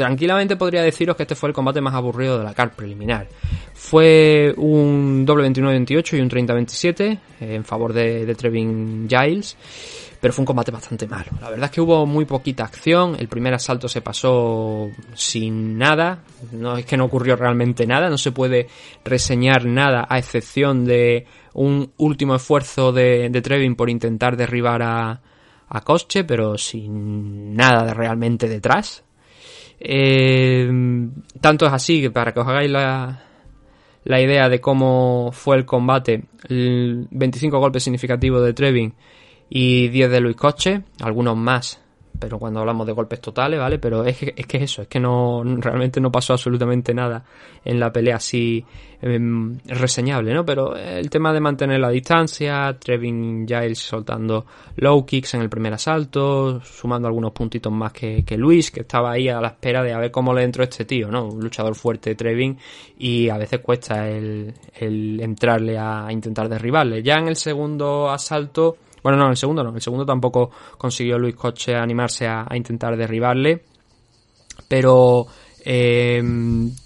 tranquilamente 0.00 0.56
podría 0.56 0.80
deciros 0.80 1.14
que 1.14 1.24
este 1.24 1.34
fue 1.34 1.50
el 1.50 1.54
combate 1.54 1.82
más 1.82 1.92
aburrido 1.92 2.38
de 2.38 2.44
la 2.44 2.54
CAR 2.54 2.74
preliminar. 2.74 3.28
Fue 3.74 4.54
un 4.56 5.26
doble 5.26 5.46
29-28 5.50 6.16
y 6.16 6.20
un 6.22 6.30
30-27 6.30 7.02
eh, 7.02 7.18
en 7.56 7.64
favor 7.64 7.92
de, 7.92 8.34
Trevin 8.34 9.06
Giles, 9.06 9.58
pero 10.18 10.32
fue 10.32 10.40
un 10.40 10.46
combate 10.46 10.70
bastante 10.70 11.06
malo. 11.06 11.26
La 11.38 11.50
verdad 11.50 11.66
es 11.66 11.70
que 11.70 11.82
hubo 11.82 12.06
muy 12.06 12.24
poquita 12.24 12.64
acción, 12.64 13.14
el 13.18 13.28
primer 13.28 13.52
asalto 13.52 13.88
se 13.88 14.00
pasó 14.00 14.88
sin 15.12 15.76
nada, 15.76 16.20
no 16.52 16.78
es 16.78 16.86
que 16.86 16.96
no 16.96 17.04
ocurrió 17.04 17.36
realmente 17.36 17.86
nada, 17.86 18.08
no 18.08 18.16
se 18.16 18.32
puede 18.32 18.68
reseñar 19.04 19.66
nada 19.66 20.06
a 20.08 20.18
excepción 20.18 20.86
de 20.86 21.26
un 21.52 21.92
último 21.98 22.36
esfuerzo 22.36 22.90
de, 22.90 23.28
Trevin 23.42 23.76
por 23.76 23.90
intentar 23.90 24.38
derribar 24.38 24.82
a, 24.82 25.20
a 25.68 25.84
pero 26.26 26.56
sin 26.56 27.54
nada 27.54 27.84
de 27.84 27.92
realmente 27.92 28.48
detrás. 28.48 29.04
Eh, 29.80 30.70
tanto 31.40 31.66
es 31.66 31.72
así 31.72 32.02
que 32.02 32.10
para 32.10 32.32
que 32.32 32.40
os 32.40 32.46
hagáis 32.46 32.70
la, 32.70 33.22
la 34.04 34.20
idea 34.20 34.48
de 34.48 34.60
cómo 34.60 35.30
fue 35.32 35.56
el 35.56 35.64
combate, 35.64 36.24
el 36.48 37.08
25 37.10 37.58
golpes 37.58 37.82
significativos 37.82 38.44
de 38.44 38.52
Trevin 38.52 38.94
y 39.48 39.88
10 39.88 40.10
de 40.10 40.20
Luis 40.20 40.36
Coche, 40.36 40.82
algunos 41.00 41.36
más 41.36 41.82
pero 42.18 42.38
cuando 42.38 42.60
hablamos 42.60 42.86
de 42.86 42.92
golpes 42.92 43.20
totales, 43.20 43.58
¿vale? 43.58 43.78
Pero 43.78 44.04
es 44.04 44.18
que 44.18 44.34
es, 44.36 44.46
que 44.46 44.58
eso, 44.58 44.82
es 44.82 44.88
que 44.88 45.00
no 45.00 45.42
realmente 45.44 46.00
no 46.00 46.12
pasó 46.12 46.34
absolutamente 46.34 46.92
nada 46.92 47.24
en 47.64 47.80
la 47.80 47.92
pelea 47.92 48.16
así 48.16 48.64
eh, 49.02 49.18
reseñable, 49.66 50.34
¿no? 50.34 50.44
Pero 50.44 50.76
el 50.76 51.08
tema 51.08 51.32
de 51.32 51.40
mantener 51.40 51.80
la 51.80 51.88
distancia, 51.90 52.76
Trevin 52.78 53.46
Giles 53.46 53.78
soltando 53.78 54.44
low 54.76 55.06
kicks 55.06 55.34
en 55.34 55.42
el 55.42 55.48
primer 55.48 55.72
asalto, 55.72 56.60
sumando 56.60 57.08
algunos 57.08 57.32
puntitos 57.32 57.72
más 57.72 57.92
que, 57.92 58.24
que 58.24 58.36
Luis, 58.36 58.70
que 58.70 58.80
estaba 58.80 59.12
ahí 59.12 59.28
a 59.28 59.40
la 59.40 59.48
espera 59.48 59.82
de 59.82 59.92
a 59.92 59.98
ver 59.98 60.10
cómo 60.10 60.34
le 60.34 60.42
entró 60.42 60.64
este 60.64 60.84
tío, 60.84 61.10
¿no? 61.10 61.26
Un 61.26 61.40
luchador 61.40 61.74
fuerte 61.74 62.14
Trevin 62.14 62.58
y 62.98 63.28
a 63.28 63.38
veces 63.38 63.60
cuesta 63.60 64.08
el, 64.08 64.52
el 64.78 65.20
entrarle 65.20 65.78
a 65.78 66.08
intentar 66.10 66.48
derribarle. 66.48 67.02
Ya 67.02 67.14
en 67.14 67.28
el 67.28 67.36
segundo 67.36 68.10
asalto 68.10 68.76
bueno, 69.02 69.18
no, 69.18 69.30
el 69.30 69.36
segundo 69.36 69.62
no. 69.62 69.74
El 69.74 69.80
segundo 69.80 70.06
tampoco 70.06 70.50
consiguió 70.78 71.18
Luis 71.18 71.34
Coche 71.34 71.74
animarse 71.74 72.26
a, 72.26 72.46
intentar 72.54 72.96
derribarle. 72.96 73.64
Pero 74.68 75.26
eh, 75.64 76.22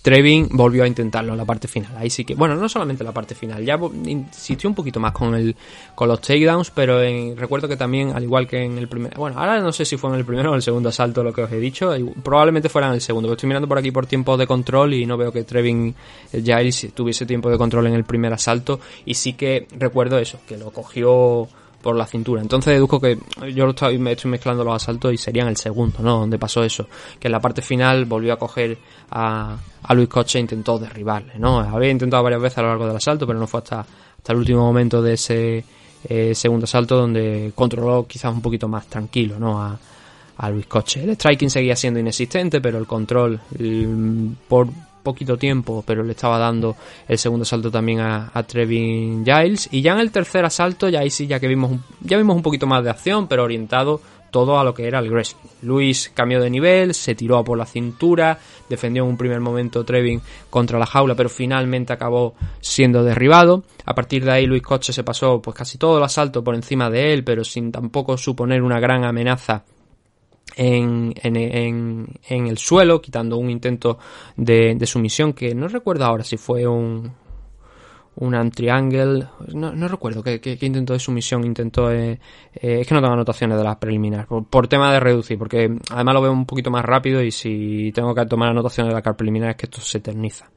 Trevin 0.03 0.49
volvió 0.51 0.85
a 0.85 0.87
intentarlo 0.87 1.33
en 1.33 1.39
la 1.39 1.45
parte 1.45 1.69
final. 1.69 1.97
Ahí 1.97 2.11
sí 2.11 2.25
que, 2.25 2.35
bueno, 2.35 2.55
no 2.57 2.69
solamente 2.69 3.03
en 3.03 3.07
la 3.07 3.13
parte 3.13 3.35
final, 3.35 3.65
ya 3.65 3.79
insistió 4.05 4.69
un 4.69 4.75
poquito 4.75 5.01
más 5.01 5.13
con 5.13 5.35
el 5.35 5.55
con 5.95 6.09
los 6.09 6.21
takedowns, 6.21 6.71
pero 6.71 7.03
en, 7.03 7.37
recuerdo 7.37 7.69
que 7.69 7.77
también, 7.77 8.11
al 8.11 8.23
igual 8.23 8.47
que 8.47 8.65
en 8.65 8.79
el 8.79 8.89
primer, 8.89 9.15
bueno, 9.17 9.39
ahora 9.39 9.61
no 9.61 9.73
sé 9.73 9.85
si 9.85 9.97
fue 9.97 10.11
en 10.11 10.17
el 10.17 10.25
primero 10.25 10.51
o 10.51 10.53
en 10.55 10.57
el 10.57 10.63
segundo 10.63 10.89
asalto 10.89 11.23
lo 11.23 11.33
que 11.33 11.43
os 11.43 11.53
he 11.53 11.59
dicho, 11.59 11.93
probablemente 12.23 12.69
fuera 12.69 12.89
en 12.89 12.95
el 12.95 13.01
segundo, 13.01 13.33
estoy 13.33 13.49
mirando 13.49 13.69
por 13.69 13.79
aquí 13.79 13.91
por 13.91 14.07
tiempo 14.07 14.37
de 14.37 14.47
control 14.47 14.95
y 14.95 15.07
no 15.07 15.17
veo 15.17 15.33
que 15.33 15.45
Trevin 15.45 15.95
Giles 16.33 16.89
tuviese 16.95 17.27
tiempo 17.27 17.51
de 17.51 17.59
control 17.59 17.87
en 17.87 17.95
el 17.95 18.05
primer 18.05 18.33
asalto 18.33 18.81
y 19.05 19.15
sí 19.15 19.35
que 19.35 19.67
recuerdo 19.79 20.19
eso, 20.19 20.41
que 20.47 20.57
lo 20.57 20.71
cogió 20.71 21.49
por 21.85 21.97
la 21.97 22.07
cintura. 22.07 22.41
Entonces 22.41 22.73
deduzco 22.73 22.99
que 22.99 23.19
yo 23.55 23.67
lo 23.67 23.73
estoy, 23.73 23.99
me 23.99 24.13
estoy 24.13 24.31
mezclando 24.31 24.65
los 24.65 24.75
asaltos 24.75 25.13
y 25.13 25.19
serían 25.19 25.49
el 25.49 25.59
segundo, 25.59 25.99
¿no? 26.01 26.21
Donde 26.21 26.39
pasó 26.39 26.65
eso. 26.65 26.89
Que 27.21 27.29
en 27.29 27.33
la 27.33 27.41
parte 27.41 27.61
final 27.61 28.07
volvió 28.07 28.33
a 28.33 28.39
coger 28.39 28.79
a, 29.11 29.55
a 29.83 29.95
Luis 29.95 30.09
Coche 30.09 30.39
e 30.39 30.41
intentó 30.41 30.79
derribarle, 30.79 31.35
¿no? 31.39 31.61
Había 31.61 31.91
intentado 31.91 32.23
varias 32.23 32.41
veces 32.41 32.59
a 32.59 32.63
lo 32.63 32.69
largo 32.69 32.87
del 32.87 32.97
asalto, 32.97 33.27
pero 33.27 33.39
no 33.39 33.47
fue 33.47 33.61
hasta, 33.61 33.81
hasta 33.81 34.33
el 34.33 34.39
último 34.39 34.63
momento 34.63 35.03
de 35.03 35.13
ese 35.13 35.63
eh, 36.09 36.35
segundo 36.35 36.65
asalto 36.65 36.97
donde 36.97 37.53
controló 37.55 38.07
quizás 38.07 38.33
un 38.33 38.41
poquito 38.41 38.67
más 38.67 38.87
tranquilo, 38.87 39.39
¿no? 39.39 39.63
A, 39.63 39.79
a 40.39 40.51
Luis 40.51 40.67
Coche. 40.67 41.05
El 41.05 41.11
striking 41.11 41.51
seguía 41.51 41.77
siendo 41.77 42.01
inexistente, 42.01 42.63
pero 42.63 42.79
el 42.79 42.87
control 42.87 43.39
el, 43.59 44.35
por 44.49 44.69
poquito 45.05 45.37
tiempo, 45.37 45.85
pero 45.87 46.03
le 46.03 46.13
estaba 46.13 46.39
dando 46.39 46.75
el 47.07 47.19
segundo 47.19 47.45
salto 47.45 47.71
también 47.71 48.01
a, 48.01 48.33
a, 48.35 48.43
Trevin 48.43 49.25
Giles. 49.25 49.69
Y 49.71 49.83
ya 49.83 49.93
en 49.93 50.01
el 50.01 50.11
tercer 50.11 50.45
asalto, 50.45 50.89
ya 50.89 51.01
ahí 51.01 51.11
sí, 51.11 51.29
ya 51.29 51.39
que 51.39 51.47
vimos 51.47 51.71
un, 51.71 51.85
ya 52.01 52.17
vimos 52.17 52.35
un 52.35 52.43
poquito 52.43 52.67
más 52.67 52.83
de 52.83 52.91
acción, 52.91 53.29
pero 53.29 53.45
orientado 53.45 54.01
todo 54.35 54.59
a 54.59 54.65
lo 54.65 54.75
que 54.75 54.89
era 54.89 54.99
el 54.99 55.11
wrestling. 55.11 55.49
Luis 55.63 56.11
cambió 56.13 56.41
de 56.41 56.51
nivel, 56.51 56.93
se 56.93 57.15
tiró 57.15 57.39
a 57.39 57.45
por 57.45 57.57
la 57.57 57.67
cintura, 57.67 58.37
defendió 58.69 59.05
en 59.05 59.11
un 59.11 59.17
primer 59.17 59.39
momento 59.39 59.85
Trevin 59.85 60.21
contra 60.51 60.77
la 60.77 60.87
jaula, 60.87 61.15
pero 61.15 61.29
finalmente 61.29 61.93
acabó 61.93 62.35
siendo 62.61 63.05
derribado. 63.05 63.63
A 63.85 63.95
partir 63.95 64.25
de 64.25 64.33
ahí 64.33 64.47
Luis 64.47 64.63
Coche 64.63 64.93
se 64.93 65.05
pasó 65.05 65.41
pues 65.41 65.57
casi 65.57 65.79
todo 65.79 65.99
el 65.99 66.03
asalto 66.03 66.43
por 66.43 66.57
encima 66.57 66.91
de 66.91 67.15
él, 67.15 67.23
pero 67.23 67.45
sin 67.45 67.71
tampoco 67.71 68.19
suponer 68.19 68.61
una 68.63 68.81
gran 68.81 69.05
amenaza 69.05 69.63
en, 70.57 71.13
en, 71.23 71.37
en, 71.37 72.07
en, 72.29 72.47
el 72.47 72.59
suelo, 72.59 73.01
quitando 73.01 73.37
un 73.37 73.51
intento 73.51 73.99
de, 74.37 74.75
de, 74.75 74.87
sumisión 74.87 75.33
que 75.33 75.55
no 75.55 75.69
recuerdo 75.69 76.05
ahora 76.05 76.25
si 76.25 76.37
fue 76.37 76.67
un, 76.67 77.13
un 78.17 78.51
triangle, 78.51 79.27
no, 79.53 79.73
no 79.73 79.89
recuerdo 79.89 80.23
qué, 80.23 80.41
qué, 80.41 80.59
intento 80.61 80.93
de 80.93 80.99
sumisión 80.99 81.45
intentó, 81.45 81.91
eh, 81.91 82.21
eh, 82.55 82.81
es 82.81 82.87
que 82.87 82.95
no 82.95 83.01
tengo 83.01 83.15
anotaciones 83.15 83.59
de 83.59 83.65
las 83.65 83.77
preliminares, 83.77 84.27
por, 84.27 84.45
por, 84.47 84.69
tema 84.69 84.93
de 84.93 85.01
reducir, 85.01 85.39
porque 85.39 85.77
además 85.91 86.15
lo 86.15 86.23
veo 86.23 86.33
un 86.33 86.47
poquito 86.47 86.71
más 86.71 86.85
rápido 86.85 87.23
y 87.23 87.31
si 87.31 87.91
tengo 87.93 88.15
que 88.15 88.27
tomar 88.27 88.51
anotaciones 88.51 88.91
de 88.91 88.95
la 88.95 89.03
car 89.03 89.17
preliminar 89.17 89.51
es 89.51 89.57
que 89.57 89.67
esto 89.67 89.81
se 89.81 89.99
eterniza. 89.99 90.51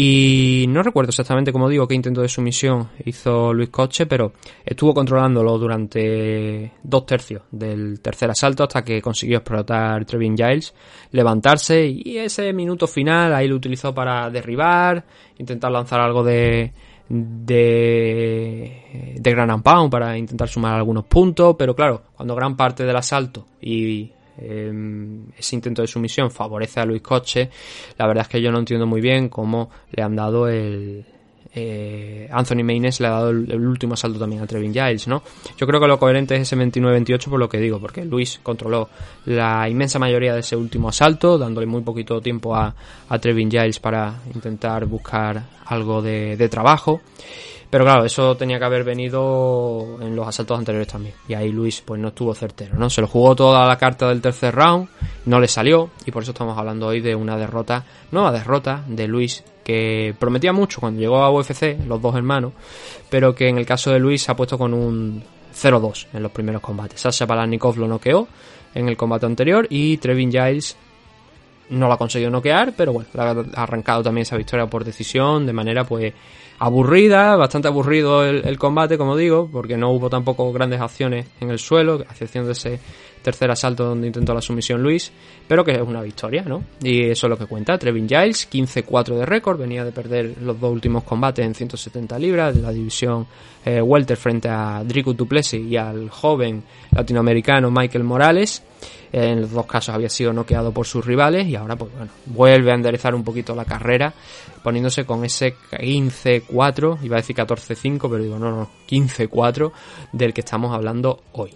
Y 0.00 0.66
no 0.68 0.84
recuerdo 0.84 1.08
exactamente, 1.08 1.52
como 1.52 1.68
digo, 1.68 1.88
qué 1.88 1.96
intento 1.96 2.20
de 2.20 2.28
sumisión 2.28 2.88
hizo 3.04 3.52
Luis 3.52 3.68
Coche, 3.68 4.06
pero 4.06 4.32
estuvo 4.64 4.94
controlándolo 4.94 5.58
durante 5.58 6.70
dos 6.84 7.04
tercios 7.04 7.42
del 7.50 8.00
tercer 8.00 8.30
asalto 8.30 8.62
hasta 8.62 8.84
que 8.84 9.02
consiguió 9.02 9.38
explotar 9.38 10.04
Trevin 10.04 10.36
Giles, 10.36 10.72
levantarse 11.10 11.84
y 11.84 12.16
ese 12.16 12.52
minuto 12.52 12.86
final 12.86 13.34
ahí 13.34 13.48
lo 13.48 13.56
utilizó 13.56 13.92
para 13.92 14.30
derribar, 14.30 15.04
intentar 15.36 15.72
lanzar 15.72 15.98
algo 15.98 16.22
de, 16.22 16.72
de, 17.08 19.16
de 19.18 19.30
Gran 19.32 19.64
Pound 19.64 19.90
para 19.90 20.16
intentar 20.16 20.48
sumar 20.48 20.76
algunos 20.76 21.06
puntos, 21.06 21.56
pero 21.58 21.74
claro, 21.74 22.02
cuando 22.14 22.36
gran 22.36 22.56
parte 22.56 22.84
del 22.84 22.94
asalto 22.94 23.46
y 23.60 24.12
eh, 24.40 24.72
ese 25.36 25.56
intento 25.56 25.82
de 25.82 25.88
sumisión 25.88 26.30
favorece 26.30 26.80
a 26.80 26.84
Luis 26.84 27.02
Coche. 27.02 27.50
La 27.98 28.06
verdad 28.06 28.22
es 28.22 28.28
que 28.28 28.42
yo 28.42 28.50
no 28.50 28.58
entiendo 28.58 28.86
muy 28.86 29.00
bien 29.00 29.28
cómo 29.28 29.70
le 29.90 30.02
han 30.02 30.16
dado 30.16 30.48
el, 30.48 31.04
eh, 31.54 32.28
Anthony 32.30 32.62
Maynes 32.62 33.00
le 33.00 33.06
ha 33.06 33.10
dado 33.10 33.30
el, 33.30 33.66
último 33.66 33.94
asalto 33.94 34.18
también 34.18 34.42
a 34.42 34.46
Trevin 34.46 34.72
Giles, 34.72 35.08
¿no? 35.08 35.22
Yo 35.56 35.66
creo 35.66 35.80
que 35.80 35.86
lo 35.86 35.98
coherente 35.98 36.36
es 36.36 36.42
ese 36.42 36.56
29-28 36.56 37.24
por 37.30 37.38
lo 37.38 37.48
que 37.48 37.58
digo, 37.58 37.80
porque 37.80 38.04
Luis 38.04 38.38
controló 38.42 38.88
la 39.24 39.68
inmensa 39.68 39.98
mayoría 39.98 40.34
de 40.34 40.40
ese 40.40 40.56
último 40.56 40.90
asalto, 40.90 41.38
dándole 41.38 41.66
muy 41.66 41.82
poquito 41.82 42.20
tiempo 42.20 42.54
a, 42.54 42.74
Trevin 43.20 43.50
Giles 43.50 43.80
para 43.80 44.14
intentar 44.34 44.84
buscar 44.86 45.42
algo 45.66 46.02
de 46.02 46.48
trabajo. 46.48 47.00
Pero 47.70 47.84
claro, 47.84 48.04
eso 48.04 48.34
tenía 48.34 48.58
que 48.58 48.64
haber 48.64 48.82
venido 48.82 49.98
en 50.00 50.16
los 50.16 50.26
asaltos 50.26 50.58
anteriores 50.58 50.88
también. 50.88 51.14
Y 51.28 51.34
ahí 51.34 51.52
Luis 51.52 51.82
pues 51.84 52.00
no 52.00 52.08
estuvo 52.08 52.34
certero, 52.34 52.76
¿no? 52.78 52.88
Se 52.88 53.02
lo 53.02 53.06
jugó 53.06 53.36
toda 53.36 53.66
la 53.66 53.76
carta 53.76 54.08
del 54.08 54.22
tercer 54.22 54.54
round, 54.54 54.88
no 55.26 55.38
le 55.38 55.48
salió 55.48 55.90
y 56.06 56.10
por 56.10 56.22
eso 56.22 56.32
estamos 56.32 56.56
hablando 56.56 56.86
hoy 56.86 57.00
de 57.00 57.14
una 57.14 57.36
derrota, 57.36 57.84
nueva 58.10 58.32
derrota 58.32 58.84
de 58.86 59.06
Luis 59.06 59.44
que 59.62 60.14
prometía 60.18 60.54
mucho 60.54 60.80
cuando 60.80 60.98
llegó 60.98 61.18
a 61.18 61.30
UFC, 61.30 61.76
los 61.86 62.00
dos 62.00 62.16
hermanos, 62.16 62.54
pero 63.10 63.34
que 63.34 63.48
en 63.48 63.58
el 63.58 63.66
caso 63.66 63.90
de 63.90 63.98
Luis 63.98 64.22
se 64.22 64.32
ha 64.32 64.36
puesto 64.36 64.56
con 64.56 64.72
un 64.72 65.22
0-2 65.54 66.06
en 66.14 66.22
los 66.22 66.32
primeros 66.32 66.62
combates. 66.62 67.02
Sasha 67.02 67.26
Palanikov 67.26 67.76
lo 67.76 67.86
noqueó 67.86 68.28
en 68.74 68.88
el 68.88 68.96
combate 68.96 69.26
anterior 69.26 69.66
y 69.68 69.98
Trevin 69.98 70.30
Giles 70.30 70.74
no 71.68 71.86
lo 71.86 71.92
ha 71.92 71.98
conseguido 71.98 72.30
noquear, 72.30 72.72
pero 72.74 72.94
bueno, 72.94 73.08
ha 73.18 73.62
arrancado 73.62 74.02
también 74.02 74.22
esa 74.22 74.38
victoria 74.38 74.66
por 74.66 74.84
decisión 74.84 75.44
de 75.44 75.52
manera 75.52 75.84
pues 75.84 76.14
aburrida, 76.58 77.36
bastante 77.36 77.68
aburrido 77.68 78.24
el, 78.24 78.58
combate, 78.58 78.98
como 78.98 79.16
digo, 79.16 79.48
porque 79.50 79.76
no 79.76 79.90
hubo 79.90 80.10
tampoco 80.10 80.52
grandes 80.52 80.80
acciones 80.80 81.26
en 81.40 81.50
el 81.50 81.58
suelo, 81.58 82.04
a 82.08 82.12
excepción 82.12 82.46
de 82.46 82.52
ese 82.52 82.80
tercer 83.22 83.50
asalto 83.50 83.84
donde 83.84 84.06
intentó 84.06 84.32
la 84.32 84.40
sumisión 84.40 84.82
Luis, 84.82 85.12
pero 85.46 85.64
que 85.64 85.72
es 85.72 85.80
una 85.80 86.02
victoria, 86.02 86.42
¿no? 86.42 86.64
Y 86.82 87.10
eso 87.10 87.26
es 87.26 87.30
lo 87.30 87.36
que 87.36 87.46
cuenta. 87.46 87.78
Trevin 87.78 88.08
Giles, 88.08 88.48
15-4 88.50 89.16
de 89.16 89.26
récord, 89.26 89.58
venía 89.58 89.84
de 89.84 89.92
perder 89.92 90.36
los 90.40 90.58
dos 90.58 90.72
últimos 90.72 91.04
combates 91.04 91.44
en 91.44 91.54
170 91.54 92.18
libras 92.18 92.54
de 92.54 92.62
la 92.62 92.72
división 92.72 93.26
eh, 93.64 93.82
welter 93.82 94.16
frente 94.16 94.48
a 94.48 94.82
Drico 94.84 95.12
Duplessis 95.12 95.60
y 95.60 95.76
al 95.76 96.10
joven 96.10 96.62
latinoamericano 96.90 97.70
Michael 97.70 98.04
Morales. 98.04 98.62
En 99.12 99.40
los 99.42 99.52
dos 99.52 99.66
casos 99.66 99.94
había 99.94 100.08
sido 100.08 100.32
noqueado 100.32 100.72
por 100.72 100.86
sus 100.86 101.04
rivales 101.04 101.46
y 101.46 101.56
ahora 101.56 101.76
pues 101.76 101.92
bueno, 101.92 102.10
vuelve 102.26 102.72
a 102.72 102.74
enderezar 102.74 103.14
un 103.14 103.24
poquito 103.24 103.54
la 103.54 103.64
carrera 103.64 104.12
poniéndose 104.62 105.06
con 105.06 105.24
ese 105.24 105.54
15-4, 105.70 106.98
iba 107.02 107.16
a 107.16 107.20
decir 107.20 107.36
14-5, 107.36 107.98
pero 108.02 108.22
digo 108.22 108.38
no, 108.38 108.50
no, 108.50 108.70
15-4 108.88 109.72
del 110.12 110.34
que 110.34 110.40
estamos 110.40 110.74
hablando 110.74 111.22
hoy. 111.32 111.54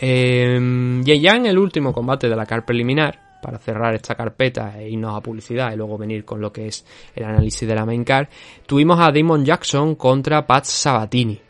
Y 0.00 1.20
ya 1.20 1.36
en 1.36 1.46
el 1.46 1.58
último 1.58 1.92
combate 1.92 2.28
de 2.28 2.36
la 2.36 2.44
car 2.44 2.64
preliminar, 2.64 3.32
para 3.42 3.58
cerrar 3.58 3.94
esta 3.94 4.14
carpeta 4.14 4.80
e 4.80 4.88
irnos 4.90 5.16
a 5.16 5.20
publicidad 5.20 5.72
y 5.72 5.76
luego 5.76 5.98
venir 5.98 6.24
con 6.24 6.40
lo 6.40 6.52
que 6.52 6.68
es 6.68 6.86
el 7.14 7.24
análisis 7.24 7.68
de 7.68 7.74
la 7.74 7.84
main 7.84 8.04
car, 8.04 8.28
tuvimos 8.66 9.00
a 9.00 9.10
Damon 9.10 9.44
Jackson 9.44 9.96
contra 9.96 10.46
Pat 10.46 10.64
Sabatini. 10.64 11.40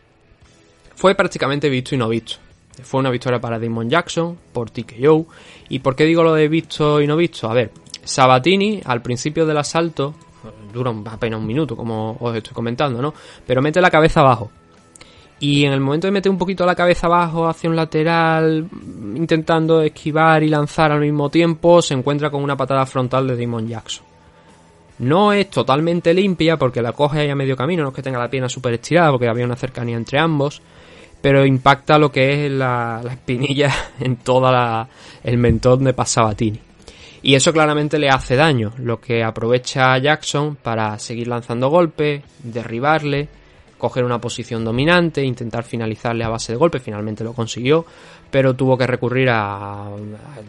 Fue 0.94 1.14
prácticamente 1.14 1.68
visto 1.68 1.94
y 1.94 1.98
no 1.98 2.08
visto. 2.08 2.36
Fue 2.82 3.00
una 3.00 3.10
victoria 3.10 3.40
para 3.40 3.58
Damon 3.58 3.88
Jackson 3.88 4.36
por 4.52 4.70
TKO. 4.70 5.26
¿Y 5.68 5.80
por 5.80 5.94
qué 5.94 6.04
digo 6.04 6.22
lo 6.22 6.34
de 6.34 6.48
visto 6.48 7.00
y 7.00 7.06
no 7.06 7.16
visto? 7.16 7.50
A 7.50 7.54
ver, 7.54 7.70
Sabatini 8.02 8.80
al 8.84 9.02
principio 9.02 9.46
del 9.46 9.58
asalto, 9.58 10.14
dura 10.72 10.92
apenas 11.06 11.38
un 11.38 11.46
minuto 11.46 11.76
como 11.76 12.16
os 12.20 12.34
estoy 12.34 12.54
comentando, 12.54 13.02
¿no? 13.02 13.14
Pero 13.46 13.62
mete 13.62 13.80
la 13.80 13.90
cabeza 13.90 14.20
abajo 14.20 14.50
y 15.42 15.64
en 15.64 15.72
el 15.72 15.80
momento 15.80 16.06
de 16.06 16.12
meter 16.12 16.30
un 16.30 16.38
poquito 16.38 16.64
la 16.64 16.76
cabeza 16.76 17.08
abajo 17.08 17.48
hacia 17.48 17.68
un 17.68 17.74
lateral, 17.74 18.68
intentando 19.16 19.82
esquivar 19.82 20.44
y 20.44 20.48
lanzar 20.48 20.92
al 20.92 21.00
mismo 21.00 21.30
tiempo, 21.30 21.82
se 21.82 21.94
encuentra 21.94 22.30
con 22.30 22.44
una 22.44 22.56
patada 22.56 22.86
frontal 22.86 23.26
de 23.26 23.36
Damon 23.36 23.66
Jackson. 23.66 24.04
No 25.00 25.32
es 25.32 25.50
totalmente 25.50 26.14
limpia 26.14 26.56
porque 26.56 26.80
la 26.80 26.92
coge 26.92 27.18
ahí 27.18 27.28
a 27.28 27.34
medio 27.34 27.56
camino, 27.56 27.82
no 27.82 27.88
es 27.88 27.94
que 27.96 28.02
tenga 28.02 28.20
la 28.20 28.30
pierna 28.30 28.48
súper 28.48 28.74
estirada 28.74 29.10
porque 29.10 29.26
había 29.26 29.44
una 29.44 29.56
cercanía 29.56 29.96
entre 29.96 30.20
ambos, 30.20 30.62
pero 31.22 31.46
impacta 31.46 31.98
lo 31.98 32.12
que 32.12 32.46
es 32.46 32.52
la, 32.52 33.00
la 33.02 33.12
espinilla 33.12 33.72
en 34.00 34.16
toda 34.16 34.86
el 35.24 35.38
mentón 35.38 35.84
de 35.84 35.94
Passabatini. 35.94 36.60
Y 37.22 37.36
eso 37.36 37.52
claramente 37.52 37.98
le 37.98 38.10
hace 38.10 38.34
daño, 38.34 38.72
lo 38.78 39.00
que 39.00 39.22
aprovecha 39.22 39.96
Jackson 39.96 40.56
para 40.56 40.98
seguir 40.98 41.28
lanzando 41.28 41.68
golpes, 41.70 42.22
derribarle 42.42 43.28
coger 43.82 44.04
una 44.04 44.20
posición 44.20 44.64
dominante, 44.64 45.24
intentar 45.24 45.64
finalizarle 45.64 46.22
a 46.22 46.28
base 46.28 46.52
de 46.52 46.56
golpe, 46.56 46.78
finalmente 46.78 47.24
lo 47.24 47.32
consiguió, 47.32 47.84
pero 48.32 48.54
tuvo 48.54 48.78
que 48.78 48.86
recurrir 48.86 49.28
a, 49.30 49.90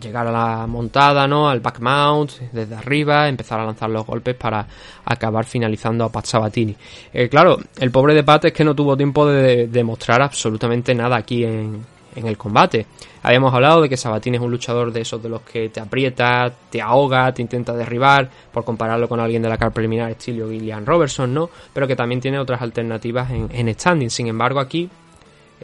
llegar 0.01 0.25
a 0.25 0.31
la 0.31 0.65
montada, 0.67 1.27
¿no? 1.27 1.49
Al 1.49 1.59
back 1.59 1.81
mount 1.81 2.31
desde 2.53 2.75
arriba, 2.75 3.27
empezar 3.27 3.59
a 3.59 3.65
lanzar 3.65 3.89
los 3.89 4.05
golpes 4.05 4.35
para 4.35 4.65
acabar 5.03 5.43
finalizando 5.43 6.05
a 6.05 6.09
Pat 6.09 6.25
Sabatini. 6.25 6.73
Eh, 7.13 7.27
claro, 7.27 7.59
el 7.77 7.91
pobre 7.91 8.13
de 8.15 8.23
Pat 8.23 8.45
es 8.45 8.53
que 8.53 8.63
no 8.63 8.73
tuvo 8.73 8.95
tiempo 8.95 9.27
de 9.27 9.67
demostrar 9.67 10.21
absolutamente 10.21 10.95
nada 10.95 11.17
aquí 11.17 11.43
en, 11.43 11.85
en 12.15 12.25
el 12.25 12.37
combate. 12.37 12.85
Habíamos 13.21 13.53
hablado 13.53 13.81
de 13.81 13.89
que 13.89 13.97
Sabatini 13.97 14.37
es 14.37 14.43
un 14.43 14.51
luchador 14.51 14.93
de 14.93 15.01
esos 15.01 15.21
de 15.21 15.27
los 15.27 15.41
que 15.41 15.67
te 15.67 15.81
aprieta, 15.81 16.53
te 16.69 16.81
ahoga, 16.81 17.33
te 17.33 17.41
intenta 17.41 17.73
derribar, 17.73 18.29
por 18.53 18.63
compararlo 18.63 19.09
con 19.09 19.19
alguien 19.19 19.41
de 19.41 19.49
la 19.49 19.57
car 19.57 19.73
preliminar 19.73 20.09
estilo 20.09 20.49
Gillian 20.49 20.85
Robertson, 20.85 21.33
¿no? 21.33 21.49
Pero 21.73 21.85
que 21.85 21.97
también 21.97 22.21
tiene 22.21 22.39
otras 22.39 22.61
alternativas 22.61 23.29
en, 23.29 23.49
en 23.51 23.73
standing. 23.73 24.09
Sin 24.09 24.27
embargo, 24.27 24.61
aquí 24.61 24.89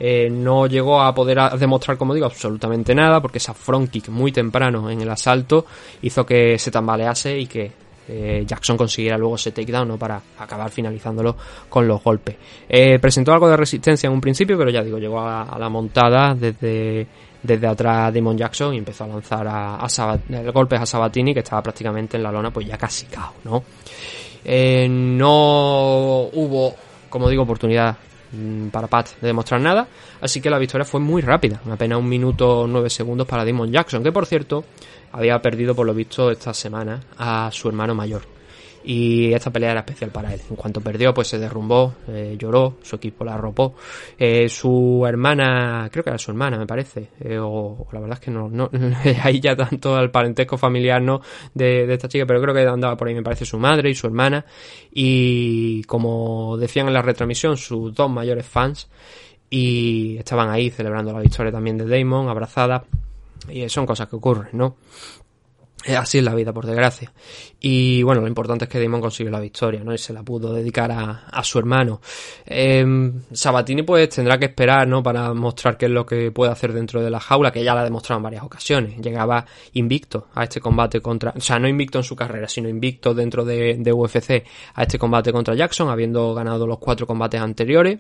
eh, 0.02 0.30
no 0.32 0.66
llegó 0.66 1.02
a 1.02 1.14
poder 1.14 1.38
demostrar, 1.60 1.98
como 1.98 2.14
digo, 2.14 2.26
absolutamente 2.26 2.96
nada, 2.96 3.22
porque 3.22 3.38
esa 3.38 3.54
front 3.54 3.92
kick 3.92 4.08
muy 4.08 4.32
temprano 4.32 4.90
en 4.90 5.02
el 5.02 5.10
asalto 5.10 5.66
hizo 6.02 6.26
que 6.26 6.58
se 6.58 6.72
tambalease 6.72 7.38
y 7.38 7.46
que 7.46 7.70
eh, 8.08 8.46
Jackson 8.48 8.78
consiguiera 8.78 9.18
luego 9.18 9.36
ese 9.36 9.52
takedown 9.52 9.90
¿no? 9.90 9.98
para 9.98 10.22
acabar 10.38 10.72
finalizándolo 10.72 11.36
con 11.68 11.86
los 11.86 12.02
golpes. 12.02 12.38
Eh, 12.70 12.98
presentó 12.98 13.34
algo 13.34 13.50
de 13.50 13.58
resistencia 13.58 14.08
en 14.08 14.14
un 14.14 14.22
principio, 14.22 14.58
pero 14.58 14.72
ya 14.72 14.82
digo, 14.82 15.00
llegó 15.00 15.20
a, 15.20 15.58
la 15.60 15.68
montada 15.68 16.34
desde, 16.34 17.06
desde 17.44 17.68
atrás 17.68 18.14
Demon 18.14 18.38
Jackson 18.38 18.74
y 18.76 18.78
empezó 18.78 19.04
a 19.04 19.08
lanzar 19.08 19.46
a, 19.50 19.76
a 19.86 20.52
golpes 20.54 20.80
a 20.80 20.86
Sabatini, 20.86 21.34
que 21.34 21.42
estaba 21.42 21.62
prácticamente 21.62 22.16
en 22.16 22.24
la 22.24 22.32
lona, 22.32 22.52
pues 22.52 22.66
ya 22.66 22.78
casi 22.78 23.06
cao, 23.08 23.34
¿no? 23.44 23.64
No 24.90 26.22
hubo, 26.32 26.74
como 27.10 27.30
digo, 27.30 27.44
oportunidad 27.44 27.98
para 28.72 28.88
Pat 28.88 29.10
de 29.22 29.28
demostrar 29.28 29.60
nada, 29.62 29.88
así 30.22 30.42
que 30.42 30.50
la 30.50 30.60
victoria 30.60 30.86
fue 30.86 31.00
muy 31.00 31.22
rápida, 31.22 31.62
apenas 31.70 32.00
un 32.00 32.08
minuto 32.08 32.66
nueve 32.68 32.90
segundos 32.90 33.28
para 33.28 33.46
Demon 33.46 33.72
Jackson, 33.72 34.04
que 34.04 34.12
por 34.12 34.26
cierto 34.26 34.66
había 35.12 35.40
perdido 35.42 35.76
por 35.76 35.86
lo 35.86 35.94
visto 35.94 36.32
esta 36.32 36.54
semana 36.54 37.02
a 37.18 37.50
su 37.52 37.68
hermano 37.68 37.96
mayor. 37.96 38.39
Y 38.84 39.34
esta 39.34 39.52
pelea 39.52 39.72
era 39.72 39.82
especial 39.82 40.10
para 40.12 40.34
él. 40.34 40.42
En 40.50 40.56
cuanto 40.56 40.82
perdió, 40.82 41.14
pues 41.14 41.28
se 41.28 41.38
derrumbó, 41.38 41.96
eh, 42.08 42.36
lloró, 42.40 42.78
su 42.82 42.96
equipo 42.96 43.26
la 43.26 43.34
arropó. 43.36 43.76
Eh, 44.18 44.48
su 44.50 45.04
hermana, 45.08 45.90
creo 45.92 46.04
que 46.04 46.10
era 46.10 46.18
su 46.18 46.32
hermana, 46.32 46.58
me 46.58 46.66
parece, 46.66 47.10
eh, 47.20 47.38
o, 47.40 47.88
la 47.92 48.00
verdad 48.00 48.18
es 48.20 48.26
que 48.26 48.32
no, 48.32 48.50
no 48.50 48.70
hay 49.24 49.40
ya 49.40 49.56
tanto 49.56 50.00
el 50.00 50.12
parentesco 50.12 50.58
familiar 50.58 51.02
no 51.02 51.22
de, 51.54 51.86
de, 51.86 51.94
esta 51.94 52.08
chica, 52.08 52.26
pero 52.26 52.42
creo 52.42 52.54
que 52.54 52.62
andaba 52.62 52.96
por 52.96 53.08
ahí, 53.08 53.16
me 53.16 53.24
parece, 53.24 53.46
su 53.46 53.58
madre 53.60 53.90
y 53.90 53.96
su 53.96 54.08
hermana. 54.08 54.46
Y 54.92 55.84
como 55.84 56.58
decían 56.58 56.88
en 56.88 56.94
la 56.94 57.02
retransmisión, 57.02 57.58
sus 57.58 57.94
dos 57.94 58.10
mayores 58.10 58.46
fans, 58.46 58.90
y 59.50 60.18
estaban 60.18 60.50
ahí 60.50 60.70
celebrando 60.70 61.12
la 61.12 61.20
victoria 61.20 61.52
también 61.52 61.78
de 61.78 61.86
Damon, 61.86 62.30
abrazada 62.30 62.86
y 63.48 63.68
son 63.70 63.86
cosas 63.86 64.08
que 64.08 64.16
ocurren, 64.16 64.50
¿no? 64.54 64.76
Así 65.88 66.18
es 66.18 66.24
la 66.24 66.36
vida, 66.36 66.52
por 66.52 66.66
desgracia. 66.66 67.12
Y 67.62 68.04
bueno, 68.04 68.22
lo 68.22 68.28
importante 68.28 68.66
es 68.66 68.70
que 68.70 68.82
Damon 68.82 69.00
consiguió 69.00 69.32
la 69.32 69.40
victoria, 69.40 69.82
¿no? 69.82 69.94
Y 69.94 69.98
se 69.98 70.12
la 70.12 70.24
pudo 70.24 70.54
dedicar 70.54 70.92
a, 70.92 71.26
a 71.32 71.44
su 71.44 71.58
hermano. 71.58 72.02
Eh, 72.46 73.12
Sabatini 73.32 73.84
pues 73.84 74.10
tendrá 74.10 74.38
que 74.38 74.46
esperar, 74.46 74.88
¿no? 74.88 75.02
Para 75.02 75.34
mostrar 75.34 75.78
qué 75.78 75.86
es 75.86 75.92
lo 75.92 76.06
que 76.06 76.32
puede 76.32 76.52
hacer 76.52 76.74
dentro 76.74 77.02
de 77.02 77.10
la 77.10 77.20
jaula, 77.20 77.52
que 77.52 77.64
ya 77.64 77.74
la 77.74 77.82
ha 77.82 77.84
demostrado 77.86 78.20
en 78.20 78.24
varias 78.24 78.44
ocasiones. 78.44 79.00
Llegaba 79.00 79.46
invicto 79.74 80.28
a 80.36 80.44
este 80.44 80.60
combate 80.60 81.00
contra... 81.00 81.34
O 81.36 81.42
sea, 81.42 81.60
no 81.60 81.68
invicto 81.68 81.98
en 81.98 82.04
su 82.04 82.16
carrera, 82.16 82.50
sino 82.50 82.68
invicto 82.68 83.14
dentro 83.14 83.46
de, 83.46 83.78
de 83.80 83.94
UFC 83.94 84.44
a 84.74 84.84
este 84.84 85.00
combate 85.00 85.32
contra 85.32 85.56
Jackson, 85.56 85.90
habiendo 85.90 86.34
ganado 86.34 86.68
los 86.68 86.78
cuatro 86.80 87.08
combates 87.08 87.40
anteriores. 87.40 88.00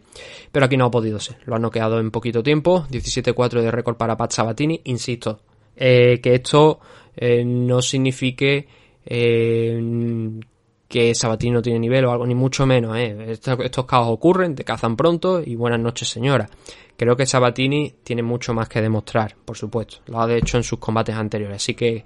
Pero 0.51 0.65
aquí 0.65 0.75
no 0.75 0.85
ha 0.85 0.91
podido 0.91 1.19
ser. 1.19 1.37
Lo 1.45 1.55
ha 1.55 1.59
noqueado 1.59 1.99
en 1.99 2.11
poquito 2.11 2.43
tiempo. 2.43 2.85
17-4 2.91 3.61
de 3.61 3.71
récord 3.71 3.95
para 3.95 4.17
Pat 4.17 4.31
Sabatini. 4.31 4.81
Insisto, 4.83 5.39
eh, 5.77 6.19
que 6.21 6.35
esto 6.35 6.81
eh, 7.21 7.43
no 7.43 7.81
signifique 7.81 8.65
eh, 9.05 10.39
que 10.87 11.13
Sabatini 11.13 11.51
no 11.51 11.61
tiene 11.61 11.77
nivel 11.77 12.05
o 12.05 12.11
algo, 12.13 12.25
ni 12.25 12.33
mucho 12.33 12.65
menos. 12.65 12.95
Eh. 12.95 13.33
Estos, 13.33 13.85
caos 13.85 14.07
ocurren, 14.07 14.55
te 14.55 14.63
cazan 14.63 14.95
pronto 14.95 15.41
y 15.45 15.55
buenas 15.55 15.81
noches 15.81 16.07
señora. 16.07 16.49
Creo 16.95 17.17
que 17.17 17.25
Sabatini 17.25 17.93
tiene 18.03 18.23
mucho 18.23 18.53
más 18.53 18.69
que 18.69 18.81
demostrar, 18.81 19.35
por 19.43 19.57
supuesto. 19.57 19.97
Lo 20.07 20.21
ha 20.21 20.33
hecho 20.33 20.55
en 20.55 20.63
sus 20.63 20.79
combates 20.79 21.13
anteriores, 21.13 21.57
así 21.57 21.73
que 21.73 22.05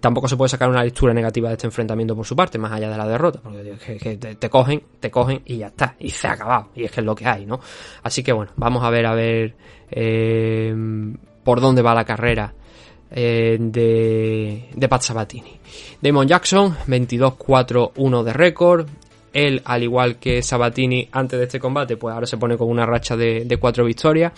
tampoco 0.00 0.28
se 0.28 0.36
puede 0.36 0.50
sacar 0.50 0.68
una 0.68 0.84
lectura 0.84 1.14
negativa 1.14 1.48
de 1.48 1.54
este 1.54 1.66
enfrentamiento 1.66 2.14
por 2.14 2.26
su 2.26 2.36
parte, 2.36 2.58
más 2.58 2.72
allá 2.72 2.90
de 2.90 2.96
la 2.98 3.06
derrota, 3.06 3.40
porque 3.42 3.76
que, 3.84 3.96
que 3.98 4.16
te, 4.16 4.50
cogen, 4.50 4.82
te 5.00 5.10
cogen 5.10 5.42
y 5.44 5.58
ya 5.58 5.66
está, 5.66 5.96
y 5.98 6.08
se 6.08 6.28
ha 6.28 6.32
acabado, 6.32 6.70
y 6.74 6.84
es 6.84 6.90
que 6.90 7.00
es 7.00 7.06
lo 7.06 7.14
que 7.14 7.26
hay, 7.26 7.44
¿no? 7.44 7.60
Así 8.02 8.22
que 8.22 8.32
bueno, 8.32 8.52
vamos 8.56 8.82
a 8.84 8.90
ver, 8.90 9.04
a 9.04 9.14
ver 9.14 9.54
por 11.44 11.60
dónde 11.60 11.82
va 11.82 11.94
la 11.94 12.06
carrera 12.06 12.54
eh, 13.10 13.56
de, 13.60 14.68
de 14.74 14.88
Pat 14.88 15.02
Sabatini. 15.02 15.58
Damon 16.00 16.26
Jackson, 16.26 16.76
22-4-1 16.86 18.22
de 18.22 18.32
récord. 18.32 18.88
Él, 19.32 19.62
al 19.64 19.82
igual 19.82 20.16
que 20.16 20.42
Sabatini 20.42 21.08
antes 21.10 21.38
de 21.38 21.46
este 21.46 21.58
combate, 21.58 21.96
pues 21.96 22.14
ahora 22.14 22.26
se 22.26 22.38
pone 22.38 22.56
con 22.56 22.68
una 22.68 22.86
racha 22.86 23.16
de, 23.16 23.44
de 23.44 23.56
cuatro 23.56 23.84
victorias. 23.84 24.32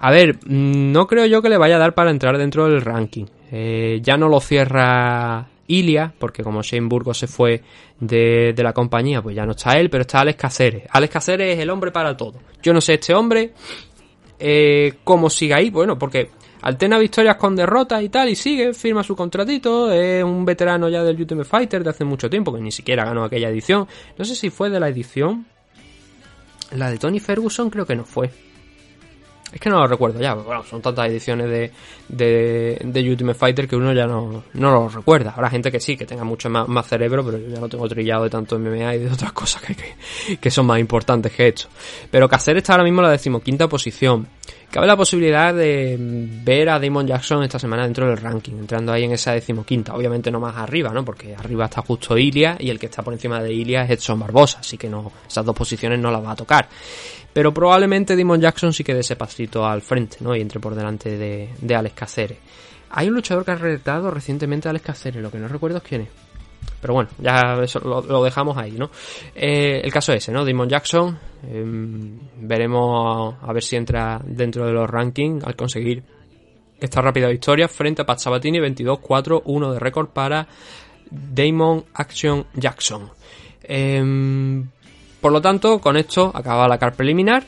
A 0.00 0.10
ver, 0.10 0.36
mm, 0.36 0.92
no 0.92 1.06
creo 1.06 1.26
yo 1.26 1.42
que 1.42 1.50
le 1.50 1.58
vaya 1.58 1.76
a 1.76 1.78
dar 1.78 1.94
para 1.94 2.10
entrar 2.10 2.38
dentro 2.38 2.68
del 2.68 2.80
ranking. 2.80 3.26
Eh, 3.52 4.00
ya 4.02 4.16
no 4.16 4.28
lo 4.28 4.40
cierra 4.40 5.46
Ilia, 5.66 6.12
porque 6.18 6.42
como 6.42 6.62
Shane 6.62 6.88
Burgos 6.88 7.18
se 7.18 7.26
fue 7.26 7.62
de, 8.00 8.54
la 8.56 8.72
compañía, 8.72 9.20
pues 9.20 9.36
ya 9.36 9.44
no 9.44 9.52
está 9.52 9.78
él, 9.78 9.90
pero 9.90 10.02
está 10.02 10.20
Alex 10.20 10.38
Caceres. 10.38 10.84
Alex 10.90 11.12
Caceres 11.12 11.56
es 11.56 11.62
el 11.62 11.70
hombre 11.70 11.90
para 11.90 12.16
todo. 12.16 12.38
Yo 12.62 12.72
no 12.72 12.80
sé 12.80 12.94
este 12.94 13.14
hombre 13.14 13.52
eh, 14.38 14.94
cómo 15.04 15.28
sigue 15.28 15.54
ahí, 15.54 15.68
bueno, 15.68 15.98
porque 15.98 16.30
Altena 16.62 16.98
victorias 16.98 17.36
con 17.36 17.56
derrotas 17.56 18.02
y 18.02 18.08
tal, 18.10 18.28
y 18.28 18.36
sigue, 18.36 18.74
firma 18.74 19.02
su 19.02 19.16
contratito, 19.16 19.90
es 19.90 20.22
un 20.22 20.44
veterano 20.44 20.88
ya 20.88 21.02
del 21.02 21.18
Ultimate 21.18 21.48
Fighter 21.48 21.82
de 21.82 21.90
hace 21.90 22.04
mucho 22.04 22.28
tiempo, 22.28 22.52
que 22.52 22.60
ni 22.60 22.70
siquiera 22.70 23.04
ganó 23.04 23.24
aquella 23.24 23.48
edición. 23.48 23.88
No 24.18 24.24
sé 24.24 24.34
si 24.34 24.50
fue 24.50 24.68
de 24.68 24.78
la 24.78 24.88
edición. 24.88 25.46
La 26.72 26.90
de 26.90 26.98
Tony 26.98 27.18
Ferguson 27.18 27.70
creo 27.70 27.86
que 27.86 27.96
no 27.96 28.04
fue. 28.04 28.30
Es 29.52 29.60
que 29.60 29.68
no 29.68 29.78
lo 29.78 29.86
recuerdo 29.86 30.20
ya, 30.20 30.34
bueno, 30.34 30.62
son 30.62 30.80
tantas 30.80 31.08
ediciones 31.08 31.48
de, 31.48 31.72
de, 32.08 32.80
de 32.84 33.10
Ultimate 33.10 33.38
Fighter 33.38 33.66
que 33.66 33.74
uno 33.74 33.92
ya 33.92 34.06
no, 34.06 34.44
no 34.54 34.70
lo 34.70 34.88
recuerda. 34.88 35.32
Habrá 35.34 35.50
gente 35.50 35.72
que 35.72 35.80
sí, 35.80 35.96
que 35.96 36.06
tenga 36.06 36.22
mucho 36.22 36.48
más, 36.48 36.68
más 36.68 36.86
cerebro, 36.86 37.24
pero 37.24 37.38
yo 37.38 37.48
ya 37.48 37.60
no 37.60 37.68
tengo 37.68 37.88
trillado 37.88 38.24
de 38.24 38.30
tanto 38.30 38.58
MMA 38.58 38.94
y 38.94 38.98
de 39.00 39.10
otras 39.10 39.32
cosas 39.34 39.62
que, 39.62 39.74
que, 39.74 40.36
que 40.36 40.50
son 40.50 40.66
más 40.66 40.78
importantes 40.78 41.32
que 41.32 41.48
esto. 41.48 41.68
Pero 42.10 42.28
Cacer 42.28 42.56
está 42.58 42.74
ahora 42.74 42.84
mismo 42.84 43.02
la 43.02 43.10
decimoquinta 43.10 43.68
posición. 43.68 44.28
Cabe 44.70 44.86
la 44.86 44.96
posibilidad 44.96 45.52
de 45.52 45.96
ver 45.98 46.68
a 46.68 46.78
Damon 46.78 47.04
Jackson 47.04 47.42
esta 47.42 47.58
semana 47.58 47.82
dentro 47.82 48.06
del 48.06 48.16
ranking, 48.16 48.52
entrando 48.52 48.92
ahí 48.92 49.02
en 49.02 49.10
esa 49.10 49.32
decimoquinta. 49.32 49.94
Obviamente 49.94 50.30
no 50.30 50.38
más 50.38 50.56
arriba, 50.56 50.90
¿no? 50.90 51.04
Porque 51.04 51.34
arriba 51.34 51.64
está 51.64 51.82
justo 51.82 52.16
Ilia 52.16 52.56
y 52.56 52.70
el 52.70 52.78
que 52.78 52.86
está 52.86 53.02
por 53.02 53.12
encima 53.12 53.42
de 53.42 53.52
Ilia 53.52 53.82
es 53.82 53.90
Edson 53.90 54.20
Barbosa, 54.20 54.60
así 54.60 54.78
que 54.78 54.88
no, 54.88 55.10
esas 55.28 55.44
dos 55.44 55.56
posiciones 55.56 55.98
no 55.98 56.12
las 56.12 56.24
va 56.24 56.30
a 56.30 56.36
tocar. 56.36 56.68
Pero 57.32 57.54
probablemente 57.54 58.16
Damon 58.16 58.40
Jackson 58.40 58.72
sí 58.72 58.82
que 58.82 58.94
dé 58.94 59.00
ese 59.00 59.16
pasito 59.16 59.64
al 59.64 59.82
frente, 59.82 60.18
¿no? 60.20 60.34
Y 60.34 60.40
entre 60.40 60.58
por 60.58 60.74
delante 60.74 61.16
de, 61.16 61.50
de 61.60 61.74
Alex 61.74 61.94
Caceres. 61.94 62.38
Hay 62.90 63.08
un 63.08 63.14
luchador 63.14 63.44
que 63.44 63.52
ha 63.52 63.56
retado 63.56 64.10
recientemente 64.10 64.68
a 64.68 64.70
Alex 64.70 64.84
Caceres, 64.84 65.22
lo 65.22 65.30
que 65.30 65.38
no 65.38 65.46
recuerdo 65.46 65.78
es 65.78 65.84
quién 65.84 66.02
es. 66.02 66.08
Pero 66.80 66.94
bueno, 66.94 67.10
ya 67.18 67.56
lo, 67.84 68.24
dejamos 68.24 68.56
ahí, 68.56 68.72
¿no? 68.72 68.90
Eh, 69.34 69.80
el 69.84 69.92
caso 69.92 70.12
ese, 70.12 70.32
¿no? 70.32 70.44
Damon 70.44 70.68
Jackson. 70.68 71.18
Eh, 71.46 71.64
veremos 72.40 73.36
a, 73.42 73.46
a, 73.46 73.52
ver 73.52 73.62
si 73.62 73.76
entra 73.76 74.20
dentro 74.24 74.66
de 74.66 74.72
los 74.72 74.88
rankings 74.88 75.44
al 75.44 75.56
conseguir 75.56 76.02
esta 76.80 77.02
rápida 77.02 77.28
victoria 77.28 77.68
frente 77.68 78.02
a 78.02 78.06
Pat 78.06 78.18
Sabatini 78.18 78.58
22-4-1 78.58 79.72
de 79.74 79.78
récord 79.78 80.08
para 80.08 80.48
Damon 81.10 81.84
Action 81.94 82.46
Jackson. 82.54 83.10
Eh, 83.62 84.64
por 85.20 85.32
lo 85.32 85.40
tanto, 85.40 85.78
con 85.80 85.96
esto 85.96 86.30
acaba 86.34 86.68
la 86.68 86.78
car 86.78 86.94
preliminar. 86.94 87.44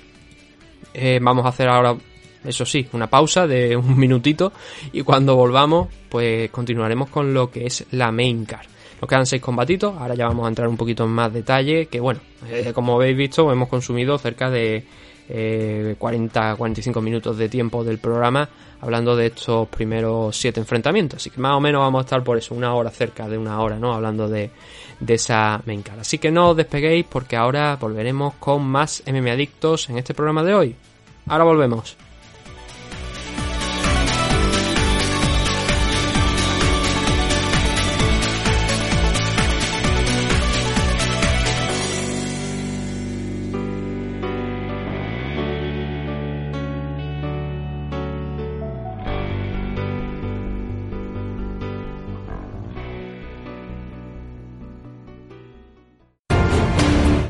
Eh, 0.95 1.19
vamos 1.23 1.47
a 1.47 1.49
hacer 1.49 1.69
ahora, 1.69 1.97
eso 2.45 2.67
sí, 2.67 2.87
una 2.93 3.09
pausa 3.09 3.47
de 3.47 3.77
un 3.77 3.99
minutito. 3.99 4.53
Y 4.93 5.03
cuando 5.03 5.37
volvamos, 5.37 5.89
pues 6.09 6.51
continuaremos 6.51 7.09
con 7.09 7.33
lo 7.33 7.51
que 7.51 7.67
es 7.67 7.87
la 7.93 8.13
main 8.13 8.45
car. 8.45 8.67
Nos 9.01 9.09
quedan 9.09 9.27
seis 9.27 9.43
combatitos, 9.43 9.97
ahora 9.99 10.15
ya 10.15 10.29
vamos 10.29 10.45
a 10.47 10.49
entrar 10.49 10.69
un 10.69 10.77
poquito 10.77 11.03
en 11.03 11.11
más 11.11 11.33
detalle, 11.33 11.87
que 11.87 11.99
bueno, 11.99 12.21
eh, 12.49 12.71
como 12.73 12.95
habéis 12.95 13.17
visto, 13.17 13.51
hemos 13.51 13.69
consumido 13.69 14.17
cerca 14.17 14.49
de 14.49 14.85
eh, 15.29 15.97
40-45 15.99 17.01
minutos 17.01 17.37
de 17.37 17.49
tiempo 17.49 17.83
del 17.83 17.99
programa 17.99 18.49
hablando 18.81 19.17
de 19.17 19.27
estos 19.27 19.69
primeros 19.69 20.37
siete 20.37 20.61
enfrentamientos, 20.61 21.17
así 21.17 21.31
que 21.31 21.41
más 21.41 21.55
o 21.55 21.61
menos 21.61 21.81
vamos 21.81 22.01
a 22.01 22.05
estar 22.05 22.23
por 22.23 22.39
eso, 22.39 22.55
una 22.55 22.75
hora 22.75 22.91
cerca 22.91 23.29
de 23.29 23.39
una 23.39 23.61
hora, 23.61 23.79
¿no? 23.79 23.93
Hablando 23.93 24.29
de, 24.29 24.51
de 25.03 25.15
esa 25.15 25.61
main 25.67 25.83
card. 25.83 26.01
Así 26.01 26.19
que 26.19 26.31
no 26.31 26.51
os 26.51 26.57
despeguéis 26.57 27.05
porque 27.09 27.37
ahora 27.37 27.77
volveremos 27.77 28.35
con 28.39 28.63
más 28.65 29.03
MM 29.07 29.31
Adictos 29.31 29.91
en 29.91 29.99
este 29.99 30.15
programa 30.15 30.45
de 30.45 30.55
hoy. 30.55 30.77
Ahora 31.27 31.45
volvemos. 31.45 31.97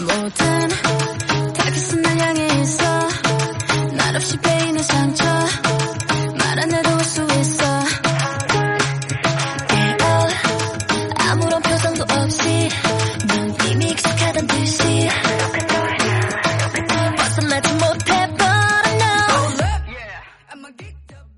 모든 0.07 0.33
타깃은 1.53 2.01
날 2.01 2.17
향해 2.19 2.47
있어 2.61 2.83
말 3.97 4.15
없이 4.15 4.37
베이는 4.37 4.81
상처 4.83 5.30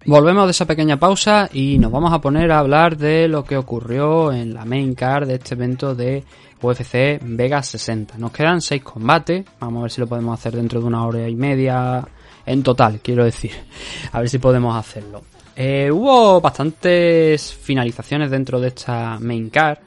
Volvemos 0.06 0.44
de 0.44 0.50
esa 0.50 0.66
pequeña 0.66 0.98
pausa 0.98 1.48
y 1.50 1.78
nos 1.78 1.90
vamos 1.90 2.12
a 2.12 2.20
poner 2.20 2.52
a 2.52 2.58
hablar 2.58 2.98
de 2.98 3.26
lo 3.26 3.42
que 3.42 3.56
ocurrió 3.56 4.32
en 4.32 4.52
la 4.52 4.66
main 4.66 4.94
card 4.94 5.26
de 5.26 5.36
este 5.36 5.54
evento 5.54 5.94
de 5.94 6.22
UFC 6.60 7.18
Vegas 7.22 7.68
60. 7.68 8.18
Nos 8.18 8.30
quedan 8.30 8.60
seis 8.60 8.82
combates, 8.82 9.46
vamos 9.58 9.80
a 9.80 9.82
ver 9.84 9.90
si 9.90 10.02
lo 10.02 10.06
podemos 10.06 10.38
hacer 10.38 10.56
dentro 10.56 10.80
de 10.80 10.86
una 10.86 11.06
hora 11.06 11.26
y 11.26 11.34
media 11.34 12.06
en 12.44 12.62
total, 12.62 13.00
quiero 13.02 13.24
decir. 13.24 13.52
A 14.12 14.20
ver 14.20 14.28
si 14.28 14.38
podemos 14.38 14.76
hacerlo. 14.76 15.22
Eh, 15.56 15.90
hubo 15.90 16.38
bastantes 16.38 17.54
finalizaciones 17.54 18.30
dentro 18.30 18.60
de 18.60 18.68
esta 18.68 19.18
main 19.18 19.48
card. 19.48 19.78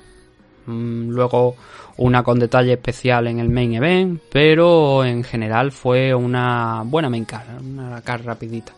Mm, 0.66 1.10
Luego 1.10 1.56
una 1.98 2.24
con 2.24 2.40
detalle 2.40 2.74
especial 2.74 3.28
en 3.28 3.38
el 3.38 3.50
main 3.50 3.76
event, 3.76 4.20
pero 4.32 5.06
en 5.06 5.24
general 5.24 5.72
fue 5.72 6.16
una 6.16 6.82
buena 6.84 7.08
main 7.08 7.26
card, 7.26 7.62
una 7.62 8.02
card 8.02 8.26
rapidita. 8.26 8.74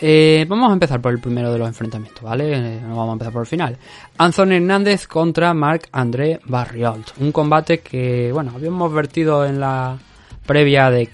Eh, 0.00 0.46
vamos 0.48 0.70
a 0.70 0.74
empezar 0.74 1.00
por 1.00 1.12
el 1.12 1.18
primero 1.18 1.52
de 1.52 1.58
los 1.58 1.66
enfrentamientos, 1.66 2.22
¿vale? 2.22 2.52
Eh, 2.52 2.80
vamos 2.82 3.08
a 3.08 3.12
empezar 3.12 3.32
por 3.32 3.42
el 3.42 3.48
final. 3.48 3.76
Anthony 4.16 4.52
Hernández 4.52 5.06
contra 5.06 5.52
Marc 5.54 5.88
André 5.92 6.40
Barriolt. 6.44 7.10
Un 7.18 7.32
combate 7.32 7.80
que, 7.80 8.30
bueno, 8.32 8.52
habíamos 8.54 8.92
vertido 8.92 9.44
en 9.44 9.58
la 9.58 9.98
previa 10.46 10.90
de 10.90 11.08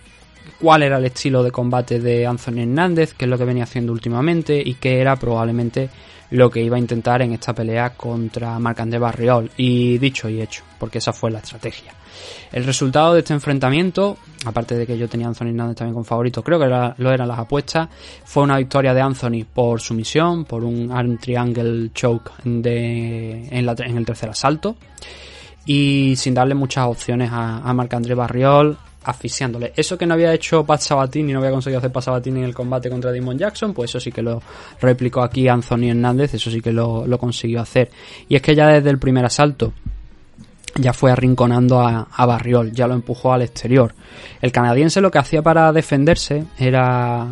cuál 0.60 0.82
era 0.82 0.98
el 0.98 1.04
estilo 1.06 1.42
de 1.42 1.50
combate 1.50 1.98
de 1.98 2.26
Anthony 2.26 2.60
Hernández, 2.60 3.14
qué 3.14 3.24
es 3.24 3.30
lo 3.30 3.38
que 3.38 3.44
venía 3.44 3.64
haciendo 3.64 3.92
últimamente 3.92 4.62
y 4.64 4.74
qué 4.74 5.00
era 5.00 5.16
probablemente 5.16 5.88
lo 6.30 6.50
que 6.50 6.62
iba 6.62 6.76
a 6.76 6.80
intentar 6.80 7.22
en 7.22 7.32
esta 7.32 7.54
pelea 7.54 7.90
contra 7.90 8.58
Marc 8.58 8.80
André 8.80 8.98
Barriol. 8.98 9.50
Y 9.56 9.96
dicho 9.98 10.28
y 10.28 10.42
hecho, 10.42 10.62
porque 10.78 10.98
esa 10.98 11.12
fue 11.12 11.30
la 11.30 11.38
estrategia. 11.38 11.92
El 12.52 12.64
resultado 12.64 13.14
de 13.14 13.20
este 13.20 13.32
enfrentamiento, 13.32 14.16
aparte 14.44 14.76
de 14.76 14.86
que 14.86 14.96
yo 14.96 15.08
tenía 15.08 15.26
a 15.26 15.30
Anthony 15.30 15.48
Hernández 15.48 15.76
también 15.76 15.94
con 15.94 16.04
favorito, 16.04 16.42
creo 16.42 16.58
que 16.58 16.66
lo 17.02 17.12
eran 17.12 17.28
las 17.28 17.38
apuestas, 17.38 17.88
fue 18.24 18.42
una 18.42 18.58
victoria 18.58 18.94
de 18.94 19.00
Anthony 19.00 19.44
por 19.52 19.80
sumisión, 19.80 20.44
por 20.44 20.64
un 20.64 20.90
arm 20.92 21.18
triangle 21.18 21.90
choke 21.92 22.30
en, 22.44 22.62
el 22.66 24.06
tercer 24.06 24.30
asalto. 24.30 24.76
y 25.66 26.14
sin 26.16 26.34
darle 26.34 26.54
muchas 26.54 26.86
opciones 26.86 27.30
a, 27.32 27.58
a 27.58 27.72
Marc-André 27.72 28.14
Barriol, 28.14 28.76
asfixiándole. 29.04 29.72
Eso 29.76 29.96
que 29.96 30.06
no 30.06 30.14
había 30.14 30.32
hecho 30.32 30.64
Pat 30.64 30.80
Sabatini, 30.80 31.32
no 31.32 31.38
había 31.38 31.50
conseguido 31.50 31.78
hacer 31.78 31.92
Pat 31.92 32.04
Sabatini 32.04 32.40
en 32.40 32.46
el 32.46 32.54
combate 32.54 32.90
contra 32.90 33.12
Damon 33.12 33.38
Jackson, 33.38 33.72
pues 33.72 33.90
eso 33.90 34.00
sí 34.00 34.10
que 34.10 34.22
lo 34.22 34.42
replicó 34.80 35.22
aquí 35.22 35.46
Anthony 35.48 35.90
Hernández, 35.90 36.34
eso 36.34 36.50
sí 36.50 36.60
que 36.60 36.72
lo 36.72 37.18
consiguió 37.18 37.60
hacer. 37.60 37.90
Y 38.28 38.36
es 38.36 38.42
que 38.42 38.54
ya 38.54 38.68
desde 38.68 38.90
el 38.90 38.98
primer 38.98 39.24
asalto 39.24 39.72
ya 40.76 40.92
fue 40.92 41.12
arrinconando 41.12 41.80
a, 41.80 42.26
Barriol, 42.26 42.72
ya 42.72 42.86
lo 42.86 42.94
empujó 42.94 43.32
al 43.32 43.42
exterior. 43.42 43.94
El 44.40 44.52
canadiense 44.52 45.00
lo 45.00 45.10
que 45.10 45.18
hacía 45.18 45.42
para 45.42 45.72
defenderse 45.72 46.44
era 46.58 47.26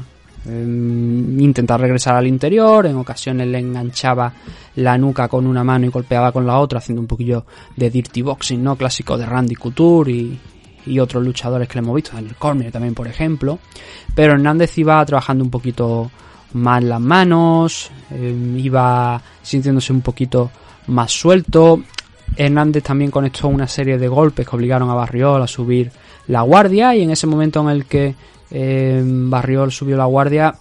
em, 0.46 1.40
intentar 1.40 1.80
regresar 1.80 2.16
al 2.16 2.26
interior, 2.26 2.86
en 2.86 2.96
ocasiones 2.96 3.48
le 3.48 3.58
enganchaba 3.58 4.32
la 4.76 4.96
nuca 4.96 5.28
con 5.28 5.46
una 5.46 5.64
mano 5.64 5.86
y 5.86 5.90
golpeaba 5.90 6.32
con 6.32 6.46
la 6.46 6.58
otra, 6.58 6.78
haciendo 6.78 7.00
un 7.00 7.08
poquillo 7.08 7.44
de 7.76 7.90
dirty 7.90 8.22
boxing, 8.22 8.62
¿no? 8.62 8.76
Clásico 8.76 9.18
de 9.18 9.26
Randy 9.26 9.54
Couture 9.54 10.12
y, 10.12 10.40
y 10.86 10.98
otros 10.98 11.24
luchadores 11.24 11.68
que 11.68 11.74
le 11.74 11.80
hemos 11.80 11.96
visto, 11.96 12.16
en 12.16 12.26
el 12.26 12.36
Cormier 12.36 12.72
también, 12.72 12.94
por 12.94 13.06
ejemplo. 13.06 13.58
Pero 14.14 14.34
Hernández 14.34 14.76
iba 14.78 15.04
trabajando 15.04 15.44
un 15.44 15.50
poquito 15.50 16.10
más 16.54 16.82
las 16.82 17.00
manos, 17.00 17.90
eh, 18.10 18.54
iba 18.56 19.20
sintiéndose 19.42 19.92
un 19.92 20.00
poquito 20.00 20.50
más 20.88 21.12
suelto. 21.12 21.82
Hernández 22.36 22.82
también 22.82 23.10
conectó 23.10 23.48
una 23.48 23.68
serie 23.68 23.98
de 23.98 24.08
golpes 24.08 24.48
que 24.48 24.56
obligaron 24.56 24.90
a 24.90 24.94
Barriol 24.94 25.42
a 25.42 25.46
subir 25.46 25.90
la 26.28 26.42
guardia 26.42 26.94
y 26.94 27.02
en 27.02 27.10
ese 27.10 27.26
momento 27.26 27.60
en 27.60 27.68
el 27.68 27.84
que 27.86 28.14
eh, 28.50 29.02
Barriol 29.04 29.72
subió 29.72 29.96
la 29.96 30.04
guardia 30.04 30.54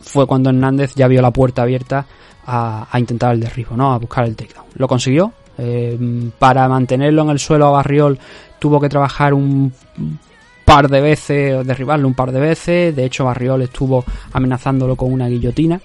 fue 0.00 0.26
cuando 0.26 0.50
Hernández 0.50 0.94
ya 0.94 1.08
vio 1.08 1.22
la 1.22 1.30
puerta 1.30 1.62
abierta 1.62 2.06
a, 2.46 2.86
intentar 2.98 3.32
el 3.34 3.40
derribo, 3.40 3.76
¿no? 3.76 3.92
A 3.92 3.98
buscar 3.98 4.26
el 4.26 4.36
takedown. 4.36 4.66
Lo 4.74 4.86
consiguió. 4.86 5.32
Eh, 5.56 6.30
para 6.38 6.68
mantenerlo 6.68 7.22
en 7.22 7.30
el 7.30 7.38
suelo 7.38 7.66
a 7.68 7.70
Barriol 7.70 8.18
tuvo 8.58 8.80
que 8.80 8.88
trabajar 8.88 9.32
un 9.32 9.72
par 10.64 10.88
de 10.88 11.00
veces, 11.00 11.66
derribarlo 11.66 12.08
un 12.08 12.14
par 12.14 12.32
de 12.32 12.40
veces. 12.40 12.94
De 12.94 13.04
hecho, 13.04 13.24
Barriol 13.24 13.62
estuvo 13.62 14.04
amenazándolo 14.32 14.96
con 14.96 15.12
una 15.12 15.28
guillotina. 15.28 15.80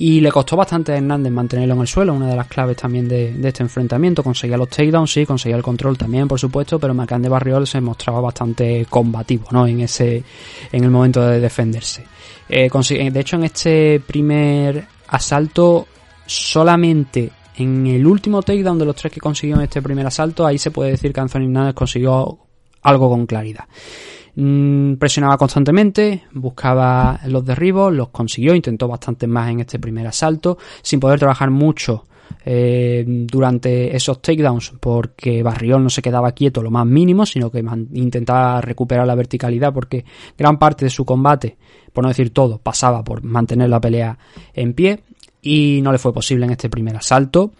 Y 0.00 0.20
le 0.20 0.30
costó 0.30 0.54
bastante 0.54 0.92
a 0.92 0.96
Hernández 0.96 1.32
mantenerlo 1.32 1.74
en 1.74 1.80
el 1.80 1.88
suelo, 1.88 2.14
una 2.14 2.28
de 2.28 2.36
las 2.36 2.46
claves 2.46 2.76
también 2.76 3.08
de, 3.08 3.34
este 3.42 3.64
enfrentamiento. 3.64 4.22
Conseguía 4.22 4.56
los 4.56 4.68
takedowns, 4.68 5.10
sí, 5.10 5.26
conseguía 5.26 5.56
el 5.56 5.62
control 5.64 5.98
también, 5.98 6.28
por 6.28 6.38
supuesto, 6.38 6.78
pero 6.78 6.94
Macán 6.94 7.20
de 7.20 7.28
Barriol 7.28 7.66
se 7.66 7.80
mostraba 7.80 8.20
bastante 8.20 8.86
combativo, 8.88 9.48
¿no? 9.50 9.66
En 9.66 9.80
ese, 9.80 10.22
en 10.70 10.84
el 10.84 10.90
momento 10.90 11.20
de 11.26 11.40
defenderse. 11.40 12.04
Eh, 12.48 12.70
consigue- 12.70 13.10
de 13.10 13.18
hecho, 13.18 13.34
en 13.36 13.44
este 13.44 13.98
primer 14.06 14.86
asalto, 15.08 15.88
solamente 16.24 17.32
en 17.56 17.88
el 17.88 18.06
último 18.06 18.40
takedown 18.42 18.78
de 18.78 18.84
los 18.84 18.94
tres 18.94 19.12
que 19.12 19.18
consiguió 19.18 19.56
en 19.56 19.62
este 19.62 19.82
primer 19.82 20.06
asalto, 20.06 20.46
ahí 20.46 20.58
se 20.58 20.70
puede 20.70 20.92
decir 20.92 21.12
que 21.12 21.18
Anthony 21.18 21.46
Hernández 21.46 21.74
consiguió 21.74 22.38
algo 22.82 23.10
con 23.10 23.26
claridad. 23.26 23.64
Mm, 24.40 24.98
presionaba 24.98 25.36
constantemente, 25.36 26.22
buscaba 26.32 27.18
los 27.26 27.44
derribos, 27.44 27.92
los 27.92 28.10
consiguió, 28.10 28.54
intentó 28.54 28.86
bastante 28.86 29.26
más 29.26 29.50
en 29.50 29.58
este 29.58 29.80
primer 29.80 30.06
asalto, 30.06 30.58
sin 30.80 31.00
poder 31.00 31.18
trabajar 31.18 31.50
mucho 31.50 32.04
eh, 32.44 33.04
durante 33.04 33.96
esos 33.96 34.22
takedowns 34.22 34.74
porque 34.78 35.42
Barriol 35.42 35.82
no 35.82 35.90
se 35.90 36.02
quedaba 36.02 36.30
quieto 36.30 36.62
lo 36.62 36.70
más 36.70 36.86
mínimo, 36.86 37.26
sino 37.26 37.50
que 37.50 37.64
intentaba 37.94 38.60
recuperar 38.60 39.08
la 39.08 39.16
verticalidad 39.16 39.74
porque 39.74 40.04
gran 40.38 40.56
parte 40.56 40.84
de 40.84 40.90
su 40.90 41.04
combate, 41.04 41.56
por 41.92 42.04
no 42.04 42.08
decir 42.08 42.30
todo, 42.30 42.58
pasaba 42.58 43.02
por 43.02 43.24
mantener 43.24 43.68
la 43.68 43.80
pelea 43.80 44.16
en 44.54 44.72
pie 44.72 45.02
y 45.42 45.80
no 45.82 45.90
le 45.90 45.98
fue 45.98 46.12
posible 46.12 46.44
en 46.44 46.52
este 46.52 46.70
primer 46.70 46.94
asalto. 46.94 47.50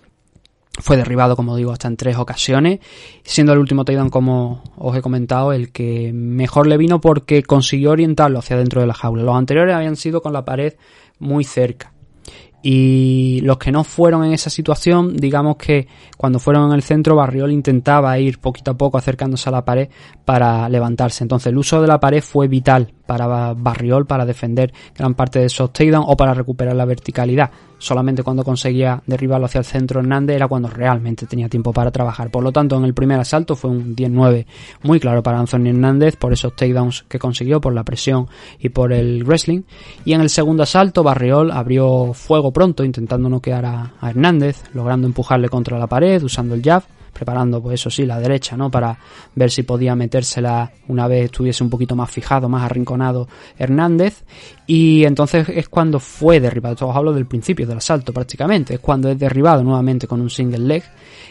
Fue 0.80 0.96
derribado, 0.96 1.34
como 1.34 1.56
digo, 1.56 1.72
hasta 1.72 1.88
en 1.88 1.96
tres 1.96 2.16
ocasiones, 2.16 2.78
siendo 3.24 3.52
el 3.52 3.58
último 3.58 3.84
takedown, 3.84 4.10
como 4.10 4.62
os 4.76 4.96
he 4.96 5.02
comentado, 5.02 5.52
el 5.52 5.72
que 5.72 6.12
mejor 6.12 6.66
le 6.66 6.76
vino 6.76 7.00
porque 7.00 7.42
consiguió 7.42 7.90
orientarlo 7.90 8.38
hacia 8.38 8.56
dentro 8.56 8.80
de 8.80 8.86
la 8.86 8.94
jaula. 8.94 9.24
Los 9.24 9.36
anteriores 9.36 9.74
habían 9.74 9.96
sido 9.96 10.22
con 10.22 10.32
la 10.32 10.44
pared 10.44 10.74
muy 11.18 11.44
cerca. 11.44 11.92
Y 12.62 13.40
los 13.42 13.58
que 13.58 13.70
no 13.70 13.84
fueron 13.84 14.24
en 14.24 14.32
esa 14.32 14.50
situación, 14.50 15.16
digamos 15.16 15.56
que 15.56 15.86
cuando 16.16 16.38
fueron 16.38 16.68
en 16.68 16.74
el 16.74 16.82
centro, 16.82 17.14
Barriol 17.14 17.52
intentaba 17.52 18.18
ir 18.18 18.40
poquito 18.40 18.72
a 18.72 18.76
poco 18.76 18.98
acercándose 18.98 19.48
a 19.48 19.52
la 19.52 19.64
pared 19.64 19.88
para 20.24 20.68
levantarse. 20.68 21.22
Entonces 21.22 21.48
el 21.48 21.58
uso 21.58 21.80
de 21.80 21.86
la 21.86 22.00
pared 22.00 22.20
fue 22.20 22.48
vital 22.48 22.92
para 23.08 23.54
Barriol 23.54 24.04
para 24.04 24.26
defender 24.26 24.70
gran 24.94 25.14
parte 25.14 25.38
de 25.38 25.46
esos 25.46 25.72
takedowns 25.72 26.04
o 26.10 26.14
para 26.14 26.34
recuperar 26.34 26.76
la 26.76 26.84
verticalidad. 26.84 27.50
Solamente 27.78 28.22
cuando 28.22 28.44
conseguía 28.44 29.02
derribarlo 29.06 29.46
hacia 29.46 29.60
el 29.60 29.64
centro 29.64 30.00
Hernández 30.00 30.36
era 30.36 30.46
cuando 30.46 30.68
realmente 30.68 31.24
tenía 31.24 31.48
tiempo 31.48 31.72
para 31.72 31.90
trabajar. 31.90 32.30
Por 32.30 32.44
lo 32.44 32.52
tanto, 32.52 32.76
en 32.76 32.84
el 32.84 32.92
primer 32.92 33.18
asalto 33.18 33.56
fue 33.56 33.70
un 33.70 33.96
10-9 33.96 34.44
muy 34.82 35.00
claro 35.00 35.22
para 35.22 35.38
Anthony 35.38 35.68
Hernández 35.68 36.16
por 36.16 36.34
esos 36.34 36.54
takedowns 36.54 37.06
que 37.08 37.18
consiguió, 37.18 37.62
por 37.62 37.72
la 37.72 37.82
presión 37.82 38.28
y 38.58 38.68
por 38.68 38.92
el 38.92 39.24
wrestling. 39.24 39.62
Y 40.04 40.12
en 40.12 40.20
el 40.20 40.28
segundo 40.28 40.64
asalto, 40.64 41.02
Barriol 41.02 41.50
abrió 41.50 42.12
fuego 42.12 42.52
pronto, 42.52 42.84
intentando 42.84 43.30
noquear 43.30 43.64
a, 43.64 43.94
a 44.02 44.10
Hernández, 44.10 44.64
logrando 44.74 45.06
empujarle 45.06 45.48
contra 45.48 45.78
la 45.78 45.86
pared, 45.86 46.22
usando 46.22 46.54
el 46.54 46.62
jab, 46.62 46.82
preparando, 47.12 47.62
pues 47.62 47.80
eso 47.80 47.90
sí, 47.90 48.06
la 48.06 48.18
derecha, 48.20 48.56
¿no? 48.56 48.70
Para 48.70 48.98
ver 49.34 49.50
si 49.50 49.62
podía 49.62 49.94
metérsela 49.94 50.72
una 50.88 51.06
vez 51.06 51.26
estuviese 51.26 51.62
un 51.62 51.70
poquito 51.70 51.94
más 51.96 52.10
fijado, 52.10 52.48
más 52.48 52.62
arrinconado 52.62 53.28
Hernández. 53.58 54.24
Y 54.66 55.04
entonces 55.04 55.48
es 55.48 55.68
cuando 55.68 56.00
fue 56.00 56.40
derribado. 56.40 56.88
Os 56.88 56.96
hablo 56.96 57.12
del 57.12 57.26
principio 57.26 57.66
del 57.66 57.78
asalto 57.78 58.12
prácticamente. 58.12 58.74
Es 58.74 58.80
cuando 58.80 59.10
es 59.10 59.18
derribado 59.18 59.62
nuevamente 59.62 60.06
con 60.06 60.20
un 60.20 60.30
single 60.30 60.58
leg 60.58 60.84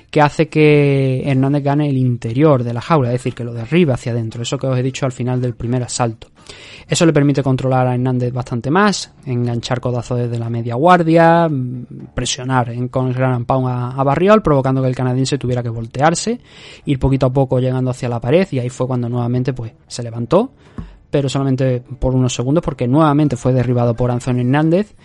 que 0.10 0.22
hace 0.22 0.48
que 0.48 1.24
Hernández 1.26 1.64
gane 1.64 1.90
el 1.90 1.98
interior 1.98 2.64
de 2.64 2.74
la 2.74 2.82
jaula, 2.82 3.10
es 3.10 3.16
decir, 3.16 3.36
que 3.36 3.44
lo 3.44 3.54
derriba 3.54 3.96
hacia 3.96 4.14
adentro. 4.14 4.42
Eso 4.42 4.58
que 4.58 4.68
os 4.68 4.78
he 4.78 4.84
dicho 4.84 5.06
al 5.06 5.12
final 5.12 5.42
del 5.42 5.54
primer 5.54 5.84
asalto. 5.84 6.28
Eso 6.88 7.06
le 7.06 7.12
permite 7.12 7.44
controlar 7.44 7.88
a 7.88 7.94
Hernández 7.94 8.32
bastante 8.32 8.72
más, 8.72 9.14
enganchar 9.26 9.82
codazos 9.82 10.20
desde 10.20 10.40
la 10.40 10.50
media 10.50 10.76
guardia, 10.76 11.50
mm, 11.50 12.14
presionar 12.14 12.74
con 12.90 13.08
el 13.08 13.14
gran 13.14 13.44
pound 13.44 13.68
a, 13.68 13.90
a 13.90 14.04
Barriol, 14.04 14.42
provocando 14.42 14.82
que 14.82 14.88
el 14.88 14.96
canadiense 14.96 15.38
tuviera 15.38 15.62
que 15.62 15.70
voltearse, 15.70 16.40
ir 16.86 17.00
poquito 17.00 17.26
a 17.26 17.34
poco 17.34 17.60
llegando 17.60 17.92
hacia 17.92 18.08
la 18.08 18.22
pared 18.22 18.48
y 18.52 18.60
ahí 18.60 18.70
fue 18.70 18.88
cuando 18.88 19.10
nuevamente 19.10 19.52
pues 19.52 19.74
se 19.88 20.04
levantó, 20.04 20.54
pero 21.10 21.28
solamente 21.28 21.82
por 21.82 22.16
unos 22.16 22.34
segundos 22.34 22.64
porque 22.64 22.88
nuevamente 22.88 23.36
fue 23.36 23.52
derribado 23.52 23.94
por 23.94 24.10
Anthony 24.10 24.40
Hernández, 24.40 24.96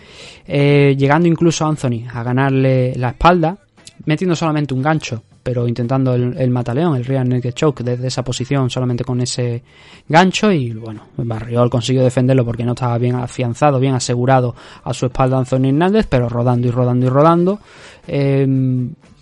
eh, 0.45 0.95
llegando 0.97 1.27
incluso 1.27 1.65
Anthony 1.65 2.07
a 2.13 2.23
ganarle 2.23 2.93
la 2.95 3.09
espalda, 3.09 3.57
metiendo 4.05 4.35
solamente 4.35 4.73
un 4.73 4.81
gancho, 4.81 5.23
pero 5.41 5.67
intentando 5.67 6.13
el, 6.13 6.49
mataleón, 6.49 6.95
el 6.95 7.05
rear 7.05 7.27
naked 7.27 7.53
choke 7.53 7.83
desde 7.83 8.07
esa 8.07 8.23
posición 8.23 8.69
solamente 8.69 9.03
con 9.03 9.21
ese 9.21 9.63
gancho 10.07 10.51
y 10.51 10.71
bueno, 10.71 11.07
Barriol 11.17 11.69
consiguió 11.69 12.03
defenderlo 12.03 12.45
porque 12.45 12.63
no 12.63 12.71
estaba 12.73 12.97
bien 12.97 13.15
afianzado, 13.15 13.79
bien 13.79 13.93
asegurado 13.93 14.55
a 14.83 14.93
su 14.93 15.05
espalda 15.05 15.37
Anthony 15.37 15.67
Hernández, 15.67 16.07
pero 16.09 16.29
rodando 16.29 16.67
y 16.67 16.71
rodando 16.71 17.05
y 17.05 17.09
rodando. 17.09 17.59
Eh, 18.07 18.47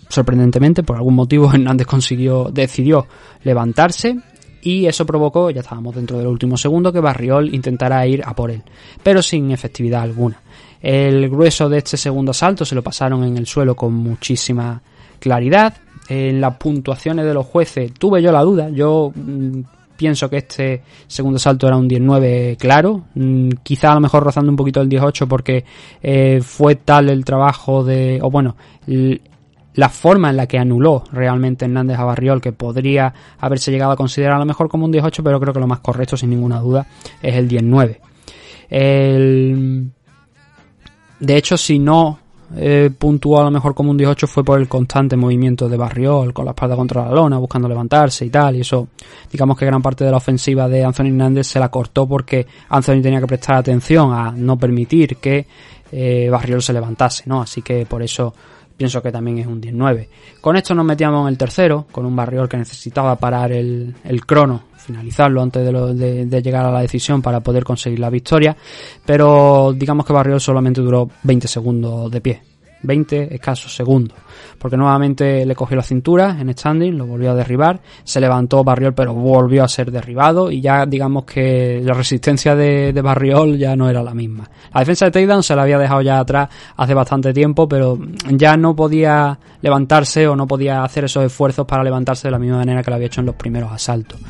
sorprendentemente, 0.08 0.82
por 0.82 0.96
algún 0.96 1.14
motivo 1.14 1.50
Hernández 1.52 1.86
consiguió, 1.86 2.50
decidió 2.52 3.06
levantarse 3.44 4.16
y 4.62 4.86
eso 4.86 5.04
provocó, 5.04 5.50
ya 5.50 5.60
estábamos 5.60 5.94
dentro 5.96 6.18
del 6.18 6.28
último 6.28 6.56
segundo, 6.56 6.92
que 6.92 7.00
Barriol 7.00 7.52
intentara 7.52 8.06
ir 8.06 8.22
a 8.24 8.34
por 8.34 8.50
él, 8.50 8.62
pero 9.02 9.20
sin 9.20 9.50
efectividad 9.50 10.02
alguna. 10.02 10.40
El 10.82 11.30
grueso 11.30 11.68
de 11.68 11.78
este 11.78 11.96
segundo 11.96 12.32
asalto 12.32 12.64
se 12.64 12.74
lo 12.74 12.82
pasaron 12.82 13.22
en 13.24 13.36
el 13.36 13.46
suelo 13.46 13.76
con 13.76 13.94
muchísima 13.94 14.82
claridad. 15.20 15.74
En 16.08 16.40
las 16.40 16.56
puntuaciones 16.56 17.24
de 17.24 17.32
los 17.32 17.46
jueces 17.46 17.94
tuve 17.94 18.20
yo 18.20 18.32
la 18.32 18.42
duda, 18.42 18.68
yo 18.70 19.12
mm, 19.14 19.60
pienso 19.96 20.28
que 20.28 20.38
este 20.38 20.82
segundo 21.06 21.38
salto 21.38 21.68
era 21.68 21.76
un 21.76 21.86
19 21.86 22.56
claro, 22.58 23.04
mm, 23.14 23.50
quizá 23.62 23.92
a 23.92 23.94
lo 23.94 24.00
mejor 24.00 24.24
rozando 24.24 24.50
un 24.50 24.56
poquito 24.56 24.80
el 24.80 24.88
18 24.88 25.28
porque 25.28 25.64
eh, 26.02 26.40
fue 26.42 26.74
tal 26.74 27.08
el 27.08 27.24
trabajo 27.24 27.84
de, 27.84 28.18
o 28.20 28.28
bueno, 28.28 28.56
la 29.74 29.88
forma 29.88 30.30
en 30.30 30.36
la 30.36 30.48
que 30.48 30.58
anuló 30.58 31.04
realmente 31.12 31.66
Hernández 31.66 31.98
a 31.98 32.04
Barriol, 32.04 32.40
que 32.40 32.52
podría 32.52 33.14
haberse 33.38 33.70
llegado 33.70 33.92
a 33.92 33.96
considerar 33.96 34.34
a 34.34 34.40
lo 34.40 34.44
mejor 34.44 34.68
como 34.68 34.84
un 34.84 34.92
18, 34.92 35.22
pero 35.22 35.38
creo 35.38 35.54
que 35.54 35.60
lo 35.60 35.68
más 35.68 35.80
correcto, 35.80 36.16
sin 36.16 36.30
ninguna 36.30 36.58
duda, 36.58 36.86
es 37.22 37.36
el 37.36 37.46
19. 37.46 38.00
El... 38.68 39.92
De 41.22 41.36
hecho, 41.36 41.56
si 41.56 41.78
no 41.78 42.18
eh, 42.56 42.90
puntuó 42.98 43.40
a 43.40 43.44
lo 43.44 43.50
mejor 43.52 43.76
como 43.76 43.92
un 43.92 43.96
18 43.96 44.26
fue 44.26 44.42
por 44.42 44.60
el 44.60 44.66
constante 44.66 45.16
movimiento 45.16 45.68
de 45.68 45.76
Barriol 45.76 46.34
con 46.34 46.44
la 46.44 46.50
espalda 46.50 46.74
contra 46.74 47.04
la 47.04 47.12
lona, 47.12 47.38
buscando 47.38 47.68
levantarse 47.68 48.24
y 48.24 48.30
tal, 48.30 48.56
y 48.56 48.62
eso, 48.62 48.88
digamos 49.30 49.56
que 49.56 49.64
gran 49.64 49.80
parte 49.80 50.04
de 50.04 50.10
la 50.10 50.16
ofensiva 50.16 50.68
de 50.68 50.84
Anthony 50.84 51.06
Hernández 51.06 51.46
se 51.46 51.60
la 51.60 51.68
cortó 51.68 52.08
porque 52.08 52.44
Anthony 52.70 53.00
tenía 53.00 53.20
que 53.20 53.28
prestar 53.28 53.54
atención 53.54 54.12
a 54.12 54.32
no 54.32 54.58
permitir 54.58 55.18
que 55.18 55.46
eh, 55.92 56.28
Barriol 56.28 56.60
se 56.60 56.72
levantase, 56.72 57.22
¿no? 57.26 57.40
Así 57.40 57.62
que 57.62 57.86
por 57.86 58.02
eso 58.02 58.34
pienso 58.82 59.00
que 59.02 59.12
también 59.12 59.38
es 59.38 59.46
un 59.46 59.60
19. 59.60 60.08
Con 60.40 60.56
esto 60.56 60.74
nos 60.74 60.84
metíamos 60.84 61.22
en 61.22 61.28
el 61.28 61.38
tercero, 61.38 61.86
con 61.92 62.04
un 62.04 62.16
Barriol 62.16 62.48
que 62.48 62.56
necesitaba 62.56 63.14
parar 63.16 63.52
el, 63.52 63.94
el 64.04 64.26
crono, 64.26 64.64
finalizarlo 64.76 65.40
antes 65.40 65.64
de, 65.64 65.94
de- 65.94 66.26
de 66.26 66.42
llegar 66.42 66.66
a 66.66 66.72
la 66.72 66.80
decisión 66.80 67.22
para 67.22 67.40
poder 67.40 67.62
conseguir 67.64 68.00
la 68.00 68.10
victoria, 68.10 68.56
pero 69.06 69.72
digamos 69.76 70.04
que 70.04 70.12
Barriol 70.12 70.40
solamente 70.40 70.80
duró 70.80 71.08
20 71.22 71.46
segundos 71.48 72.10
de 72.10 72.20
pie. 72.20 72.42
20 72.82 73.34
escasos 73.34 73.74
segundos. 73.74 74.16
Porque 74.58 74.76
nuevamente 74.76 75.44
le 75.44 75.54
cogió 75.54 75.76
la 75.76 75.82
cintura 75.82 76.36
en 76.38 76.52
standing, 76.56 76.96
lo 76.96 77.06
volvió 77.06 77.32
a 77.32 77.34
derribar, 77.34 77.80
se 78.04 78.20
levantó 78.20 78.62
Barriol 78.64 78.94
pero 78.94 79.14
volvió 79.14 79.64
a 79.64 79.68
ser 79.68 79.90
derribado 79.90 80.50
y 80.50 80.60
ya 80.60 80.86
digamos 80.86 81.24
que 81.24 81.80
la 81.84 81.94
resistencia 81.94 82.54
de, 82.54 82.92
Barriol 83.02 83.58
ya 83.58 83.74
no 83.76 83.88
era 83.88 84.02
la 84.02 84.14
misma. 84.14 84.48
La 84.72 84.80
defensa 84.80 85.06
de 85.06 85.10
takedown 85.10 85.42
se 85.42 85.56
la 85.56 85.62
había 85.62 85.78
dejado 85.78 86.02
ya 86.02 86.20
atrás 86.20 86.48
hace 86.76 86.94
bastante 86.94 87.32
tiempo, 87.32 87.68
pero 87.68 87.98
ya 88.30 88.56
no 88.56 88.76
podía 88.76 89.38
levantarse 89.60 90.26
o 90.28 90.36
no 90.36 90.46
podía 90.46 90.84
hacer 90.84 91.04
esos 91.04 91.24
esfuerzos 91.24 91.66
para 91.66 91.82
levantarse 91.82 92.28
de 92.28 92.32
la 92.32 92.38
misma 92.38 92.58
manera 92.58 92.82
que 92.82 92.90
lo 92.90 92.96
había 92.96 93.06
hecho 93.06 93.20
en 93.20 93.26
los 93.26 93.36
primeros 93.36 93.72
asaltos. 93.72 94.20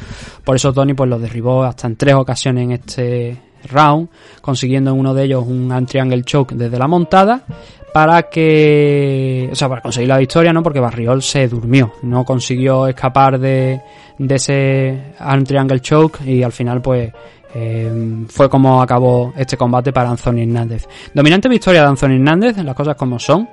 Por 0.44 0.57
eso 0.57 0.72
Tony 0.72 0.94
pues 0.94 1.09
lo 1.09 1.18
derribó 1.18 1.64
hasta 1.64 1.86
en 1.86 1.96
tres 1.96 2.14
ocasiones 2.14 2.64
en 2.64 2.72
este 2.72 3.38
round, 3.70 4.09
consiguiendo 4.40 4.90
en 4.90 4.98
uno 4.98 5.14
de 5.14 5.24
ellos 5.24 5.44
un 5.46 5.86
triangle 5.86 6.22
choke 6.22 6.55
desde 6.55 6.78
la 6.78 6.88
montada 6.88 7.44
para 7.93 8.24
que, 8.24 9.49
o 9.53 9.55
sea, 9.55 9.68
para 9.68 9.82
conseguir 9.82 10.09
la 10.09 10.18
victoria, 10.18 10.53
¿no? 10.53 10.62
Porque 10.62 10.80
Barriol 10.80 11.22
se 11.22 11.47
durmió, 11.49 11.93
no 12.03 12.24
consiguió 12.24 12.86
escapar 12.86 13.38
de, 13.38 13.80
de 14.18 14.34
ese 14.34 15.14
arm 15.18 15.45
triangle 15.45 15.80
choke 15.80 16.20
y 16.24 16.43
al 16.43 16.53
final, 16.53 16.80
pues, 16.80 17.12
eh, 17.55 18.24
fue 18.28 18.49
como 18.49 18.80
acabó 18.80 19.34
este 19.36 19.57
combate 19.57 19.93
para 19.93 20.11
Anthony 20.11 20.40
Hernández. 20.40 20.88
Dominante 21.12 21.49
victoria 21.49 21.82
de 21.82 21.88
Anthony 21.88 22.14
Hernández, 22.14 22.57
las 22.59 22.74
cosas 22.74 22.97
como 22.97 23.18
son. 23.18 23.49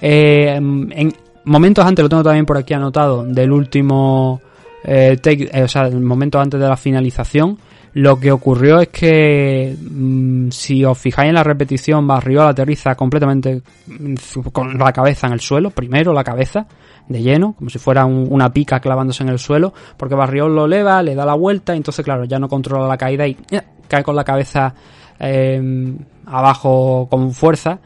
Eh, 0.00 0.54
en 0.54 1.14
momentos 1.44 1.84
antes, 1.84 2.02
lo 2.02 2.08
tengo 2.08 2.22
también 2.22 2.46
por 2.46 2.58
aquí 2.58 2.74
anotado, 2.74 3.24
del 3.24 3.50
último, 3.50 4.40
eh, 4.84 5.16
take, 5.20 5.48
eh, 5.52 5.62
o 5.62 5.68
sea, 5.68 5.86
el 5.86 6.00
momento 6.00 6.38
antes 6.38 6.60
de 6.60 6.68
la 6.68 6.76
finalización, 6.76 7.58
lo 7.94 8.20
que 8.20 8.30
ocurrió 8.30 8.80
es 8.80 8.88
que, 8.88 9.76
mm, 9.80 10.50
si 10.50 10.84
os 10.84 10.96
fijáis 10.98 11.28
en 11.28 11.34
la 11.34 11.42
repetición, 11.44 12.06
Barriol 12.06 12.46
aterriza 12.48 12.94
completamente 12.94 13.62
mm, 13.86 14.14
con 14.52 14.78
la 14.78 14.92
cabeza 14.92 15.26
en 15.26 15.32
el 15.32 15.40
suelo, 15.40 15.70
primero 15.70 16.12
la 16.12 16.22
cabeza, 16.24 16.66
de 17.08 17.22
lleno, 17.22 17.54
como 17.54 17.70
si 17.70 17.78
fuera 17.78 18.04
un- 18.04 18.26
una 18.30 18.52
pica 18.52 18.80
clavándose 18.80 19.22
en 19.22 19.30
el 19.30 19.38
suelo, 19.38 19.72
porque 19.96 20.14
Barriol 20.14 20.54
lo 20.54 20.66
eleva, 20.66 21.02
le 21.02 21.14
da 21.14 21.24
la 21.24 21.34
vuelta, 21.34 21.72
y 21.74 21.78
entonces, 21.78 22.04
claro, 22.04 22.24
ya 22.24 22.38
no 22.38 22.48
controla 22.48 22.86
la 22.86 22.98
caída 22.98 23.26
y 23.26 23.36
¡eh! 23.50 23.62
cae 23.88 24.02
con 24.04 24.14
la 24.14 24.24
cabeza 24.24 24.74
eh, 25.20 25.94
abajo 26.26 27.08
con 27.10 27.32
fuerza, 27.32 27.78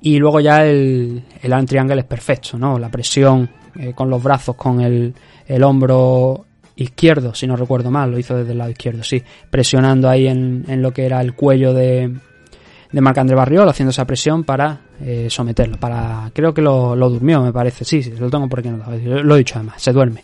y 0.00 0.18
luego 0.18 0.40
ya 0.40 0.64
el, 0.64 1.22
el 1.42 1.66
triangle 1.66 1.98
es 2.00 2.06
perfecto, 2.06 2.56
¿no? 2.56 2.78
La 2.78 2.88
presión 2.88 3.50
eh, 3.76 3.92
con 3.94 4.08
los 4.08 4.22
brazos, 4.22 4.54
con 4.56 4.80
el, 4.80 5.12
el 5.46 5.62
hombro 5.64 6.46
izquierdo, 6.78 7.34
si 7.34 7.46
no 7.46 7.56
recuerdo 7.56 7.90
mal, 7.90 8.10
lo 8.10 8.18
hizo 8.18 8.36
desde 8.36 8.52
el 8.52 8.58
lado 8.58 8.70
izquierdo, 8.70 9.02
sí, 9.02 9.22
presionando 9.50 10.08
ahí 10.08 10.28
en, 10.28 10.64
en 10.68 10.80
lo 10.80 10.92
que 10.92 11.04
era 11.04 11.20
el 11.20 11.34
cuello 11.34 11.74
de, 11.74 12.14
de 12.92 13.00
Marc-André 13.00 13.34
Barriol, 13.34 13.68
haciendo 13.68 13.90
esa 13.90 14.06
presión 14.06 14.44
para 14.44 14.80
eh, 15.00 15.26
someterlo, 15.28 15.76
para 15.76 16.30
creo 16.32 16.54
que 16.54 16.62
lo, 16.62 16.94
lo 16.94 17.10
durmió, 17.10 17.42
me 17.42 17.52
parece, 17.52 17.84
sí, 17.84 18.02
sí, 18.02 18.12
lo 18.18 18.30
tengo 18.30 18.48
por 18.48 18.60
aquí 18.60 18.68
anotado, 18.68 18.96
lo 18.96 19.34
he 19.34 19.38
dicho 19.38 19.56
además, 19.56 19.82
se 19.82 19.92
duerme. 19.92 20.22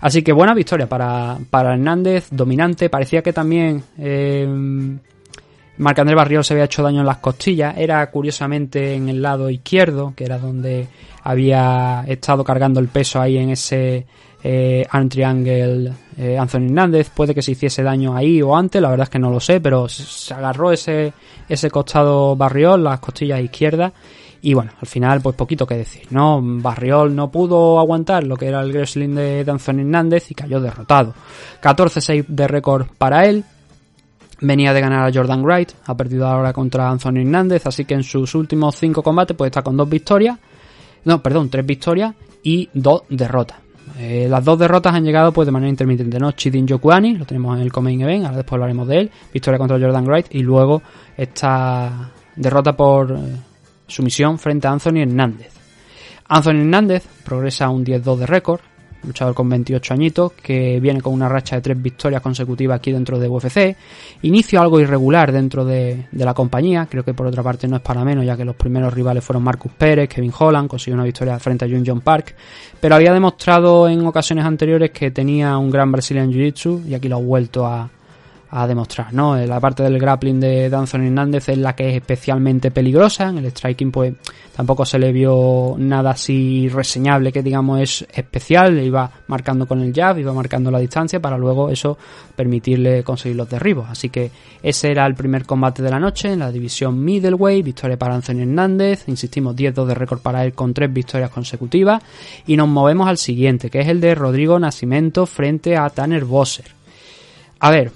Así 0.00 0.22
que 0.22 0.32
buena 0.32 0.54
victoria 0.54 0.88
para, 0.88 1.38
para 1.48 1.72
Hernández, 1.74 2.28
dominante, 2.30 2.90
parecía 2.90 3.22
que 3.22 3.32
también 3.32 3.82
eh, 3.96 4.46
Marc-André 5.78 6.14
Barriol 6.14 6.44
se 6.44 6.54
había 6.54 6.64
hecho 6.64 6.82
daño 6.82 7.00
en 7.00 7.06
las 7.06 7.18
costillas, 7.18 7.76
era 7.78 8.10
curiosamente 8.10 8.94
en 8.94 9.08
el 9.08 9.22
lado 9.22 9.48
izquierdo, 9.48 10.14
que 10.16 10.24
era 10.24 10.38
donde 10.38 10.88
había 11.22 12.04
estado 12.08 12.42
cargando 12.42 12.80
el 12.80 12.88
peso 12.88 13.20
ahí 13.20 13.38
en 13.38 13.50
ese 13.50 14.06
eh, 14.44 14.86
triangle 15.08 15.92
eh, 16.16 16.36
Anthony 16.36 16.66
Hernández, 16.66 17.10
puede 17.10 17.34
que 17.34 17.42
se 17.42 17.52
hiciese 17.52 17.82
daño 17.82 18.16
ahí 18.16 18.42
o 18.42 18.56
antes, 18.56 18.82
la 18.82 18.90
verdad 18.90 19.04
es 19.04 19.10
que 19.10 19.18
no 19.18 19.30
lo 19.30 19.40
sé, 19.40 19.60
pero 19.60 19.88
se, 19.88 20.34
agarró 20.34 20.72
ese, 20.72 21.12
ese 21.48 21.70
costado 21.70 22.34
Barriol, 22.36 22.82
las 22.82 23.00
costillas 23.00 23.40
izquierdas, 23.40 23.92
y 24.42 24.54
bueno, 24.54 24.72
al 24.80 24.88
final 24.88 25.20
pues 25.20 25.36
poquito 25.36 25.66
que 25.66 25.76
decir, 25.76 26.08
¿no? 26.10 26.40
Barriol 26.42 27.14
no 27.14 27.30
pudo 27.30 27.78
aguantar 27.78 28.24
lo 28.24 28.36
que 28.36 28.48
era 28.48 28.60
el 28.60 28.72
wrestling 28.72 29.14
de, 29.14 29.44
Anthony 29.46 29.80
Hernández 29.80 30.30
y 30.30 30.34
cayó 30.34 30.60
derrotado. 30.60 31.14
14-6 31.62 32.26
de 32.26 32.48
récord 32.48 32.86
para 32.98 33.26
él, 33.26 33.44
venía 34.40 34.72
de 34.72 34.80
ganar 34.80 35.08
a 35.08 35.12
Jordan 35.12 35.44
Wright, 35.44 35.70
ha 35.86 35.96
perdido 35.96 36.26
ahora 36.26 36.52
contra 36.52 36.90
Anthony 36.90 37.18
Hernández, 37.18 37.66
así 37.66 37.84
que 37.84 37.94
en 37.94 38.02
sus 38.02 38.34
últimos 38.34 38.74
cinco 38.74 39.02
combates 39.02 39.36
pues 39.36 39.48
está 39.48 39.62
con 39.62 39.76
dos 39.76 39.88
victorias, 39.88 40.36
no, 41.04 41.22
perdón, 41.22 41.48
tres 41.48 41.64
victorias 41.64 42.14
y 42.42 42.68
dos 42.74 43.04
derrotas. 43.08 43.61
Eh, 43.98 44.26
las 44.28 44.44
dos 44.44 44.58
derrotas 44.58 44.94
han 44.94 45.04
llegado 45.04 45.32
pues 45.32 45.46
de 45.46 45.52
manera 45.52 45.70
intermitente, 45.70 46.18
¿no? 46.18 46.32
Chidin 46.32 46.66
Yokuani, 46.66 47.16
lo 47.16 47.24
tenemos 47.24 47.56
en 47.56 47.62
el 47.62 47.72
Comain 47.72 48.00
Event, 48.00 48.24
ahora 48.24 48.38
después 48.38 48.54
hablaremos 48.54 48.88
de 48.88 48.98
él, 48.98 49.10
victoria 49.32 49.58
contra 49.58 49.78
Jordan 49.78 50.06
Wright 50.06 50.26
y 50.30 50.42
luego 50.42 50.82
esta 51.16 52.10
derrota 52.36 52.74
por 52.74 53.12
eh, 53.12 53.36
sumisión 53.86 54.38
frente 54.38 54.66
a 54.66 54.72
Anthony 54.72 55.02
Hernández. 55.02 55.52
Anthony 56.28 56.60
Hernández 56.60 57.06
progresa 57.24 57.66
a 57.66 57.70
un 57.70 57.84
10-2 57.84 58.16
de 58.16 58.26
récord, 58.26 58.60
luchador 59.04 59.34
con 59.34 59.48
28 59.48 59.94
añitos, 59.94 60.32
que 60.32 60.80
viene 60.80 61.00
con 61.00 61.12
una 61.12 61.28
racha 61.28 61.56
de 61.56 61.62
tres 61.62 61.82
victorias 61.82 62.22
consecutivas 62.22 62.76
aquí 62.76 62.92
dentro 62.92 63.18
de 63.18 63.28
UFC. 63.28 63.76
Inicio 64.22 64.60
algo 64.60 64.80
irregular 64.80 65.32
dentro 65.32 65.64
de, 65.64 66.06
de 66.10 66.24
la 66.24 66.34
compañía, 66.34 66.86
creo 66.90 67.04
que 67.04 67.14
por 67.14 67.26
otra 67.26 67.42
parte 67.42 67.68
no 67.68 67.76
es 67.76 67.82
para 67.82 68.04
menos, 68.04 68.24
ya 68.24 68.36
que 68.36 68.44
los 68.44 68.56
primeros 68.56 68.92
rivales 68.92 69.24
fueron 69.24 69.42
Marcus 69.42 69.72
Pérez, 69.72 70.08
Kevin 70.08 70.32
Holland, 70.38 70.68
consiguió 70.68 70.94
una 70.94 71.04
victoria 71.04 71.38
frente 71.38 71.64
a 71.64 71.68
Jun 71.68 71.84
John 71.86 72.00
Park, 72.00 72.34
pero 72.80 72.94
había 72.94 73.12
demostrado 73.12 73.88
en 73.88 74.06
ocasiones 74.06 74.44
anteriores 74.44 74.90
que 74.90 75.10
tenía 75.10 75.56
un 75.58 75.70
gran 75.70 75.90
Brazilian 75.90 76.30
Jiu-Jitsu 76.30 76.86
y 76.86 76.94
aquí 76.94 77.08
lo 77.08 77.16
ha 77.16 77.20
vuelto 77.20 77.66
a, 77.66 77.88
a 78.54 78.66
demostrar, 78.66 79.14
¿no? 79.14 79.34
La 79.34 79.58
parte 79.60 79.82
del 79.82 79.98
grappling 79.98 80.38
de 80.38 80.66
Anthony 80.66 81.06
Hernández 81.06 81.48
es 81.48 81.56
la 81.56 81.74
que 81.74 81.88
es 81.88 81.96
especialmente 81.96 82.70
peligrosa, 82.70 83.30
en 83.30 83.38
el 83.38 83.46
striking 83.46 83.90
pues 83.90 84.12
tampoco 84.54 84.84
se 84.84 84.98
le 84.98 85.10
vio 85.10 85.74
nada 85.78 86.10
así 86.10 86.68
reseñable 86.68 87.32
que 87.32 87.42
digamos 87.42 87.80
es 87.80 88.06
especial, 88.12 88.78
iba 88.78 89.10
marcando 89.28 89.66
con 89.66 89.80
el 89.80 89.94
jab, 89.94 90.18
iba 90.18 90.34
marcando 90.34 90.70
la 90.70 90.80
distancia 90.80 91.18
para 91.18 91.38
luego 91.38 91.70
eso 91.70 91.96
permitirle 92.36 93.02
conseguir 93.02 93.38
los 93.38 93.48
derribos, 93.48 93.88
así 93.88 94.10
que 94.10 94.30
ese 94.62 94.90
era 94.90 95.06
el 95.06 95.14
primer 95.14 95.46
combate 95.46 95.82
de 95.82 95.90
la 95.90 95.98
noche 95.98 96.30
en 96.30 96.40
la 96.40 96.52
división 96.52 97.02
middleweight, 97.02 97.64
victoria 97.64 97.96
para 97.96 98.14
Anthony 98.14 98.42
Hernández, 98.42 99.04
insistimos 99.08 99.56
10-2 99.56 99.86
de 99.86 99.94
récord 99.94 100.20
para 100.20 100.44
él 100.44 100.52
con 100.52 100.74
tres 100.74 100.92
victorias 100.92 101.30
consecutivas. 101.30 102.02
Y 102.46 102.56
nos 102.56 102.68
movemos 102.68 103.08
al 103.08 103.16
siguiente, 103.16 103.70
que 103.70 103.80
es 103.80 103.88
el 103.88 104.00
de 104.00 104.14
Rodrigo 104.14 104.58
Nascimento 104.58 105.24
frente 105.24 105.76
a 105.76 105.88
Tanner 105.88 106.26
Bosser. 106.26 106.66
A 107.60 107.70
ver, 107.70 107.92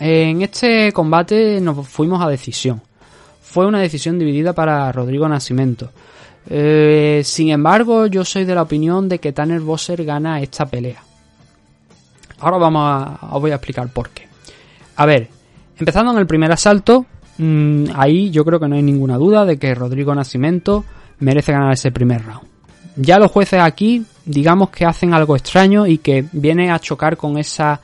en 0.00 0.42
este 0.42 0.92
combate 0.92 1.60
nos 1.60 1.86
fuimos 1.88 2.22
a 2.22 2.28
decisión. 2.28 2.80
Fue 3.42 3.66
una 3.66 3.80
decisión 3.80 4.18
dividida 4.18 4.52
para 4.52 4.90
Rodrigo 4.92 5.28
Nascimento. 5.28 5.90
Eh, 6.50 7.22
sin 7.24 7.50
embargo, 7.50 8.06
yo 8.06 8.24
soy 8.24 8.44
de 8.44 8.54
la 8.54 8.62
opinión 8.62 9.08
de 9.08 9.18
que 9.18 9.32
Tanner 9.32 9.60
Bosser 9.60 10.04
gana 10.04 10.40
esta 10.40 10.66
pelea. 10.66 11.02
Ahora 12.40 12.58
vamos 12.58 12.82
a, 12.84 13.34
os 13.34 13.40
voy 13.40 13.50
a 13.50 13.56
explicar 13.56 13.88
por 13.88 14.10
qué. 14.10 14.28
A 14.96 15.06
ver, 15.06 15.28
empezando 15.78 16.12
en 16.12 16.18
el 16.18 16.26
primer 16.26 16.52
asalto, 16.52 17.06
mmm, 17.38 17.84
ahí 17.94 18.30
yo 18.30 18.44
creo 18.44 18.60
que 18.60 18.68
no 18.68 18.76
hay 18.76 18.82
ninguna 18.82 19.16
duda 19.16 19.44
de 19.44 19.58
que 19.58 19.74
Rodrigo 19.74 20.14
Nascimento 20.14 20.84
merece 21.20 21.52
ganar 21.52 21.72
ese 21.72 21.90
primer 21.90 22.24
round. 22.24 22.46
Ya 22.96 23.18
los 23.18 23.30
jueces 23.30 23.60
aquí, 23.60 24.04
digamos 24.24 24.70
que 24.70 24.84
hacen 24.84 25.14
algo 25.14 25.36
extraño 25.36 25.86
y 25.86 25.98
que 25.98 26.24
viene 26.32 26.70
a 26.70 26.78
chocar 26.78 27.16
con 27.16 27.38
esa 27.38 27.80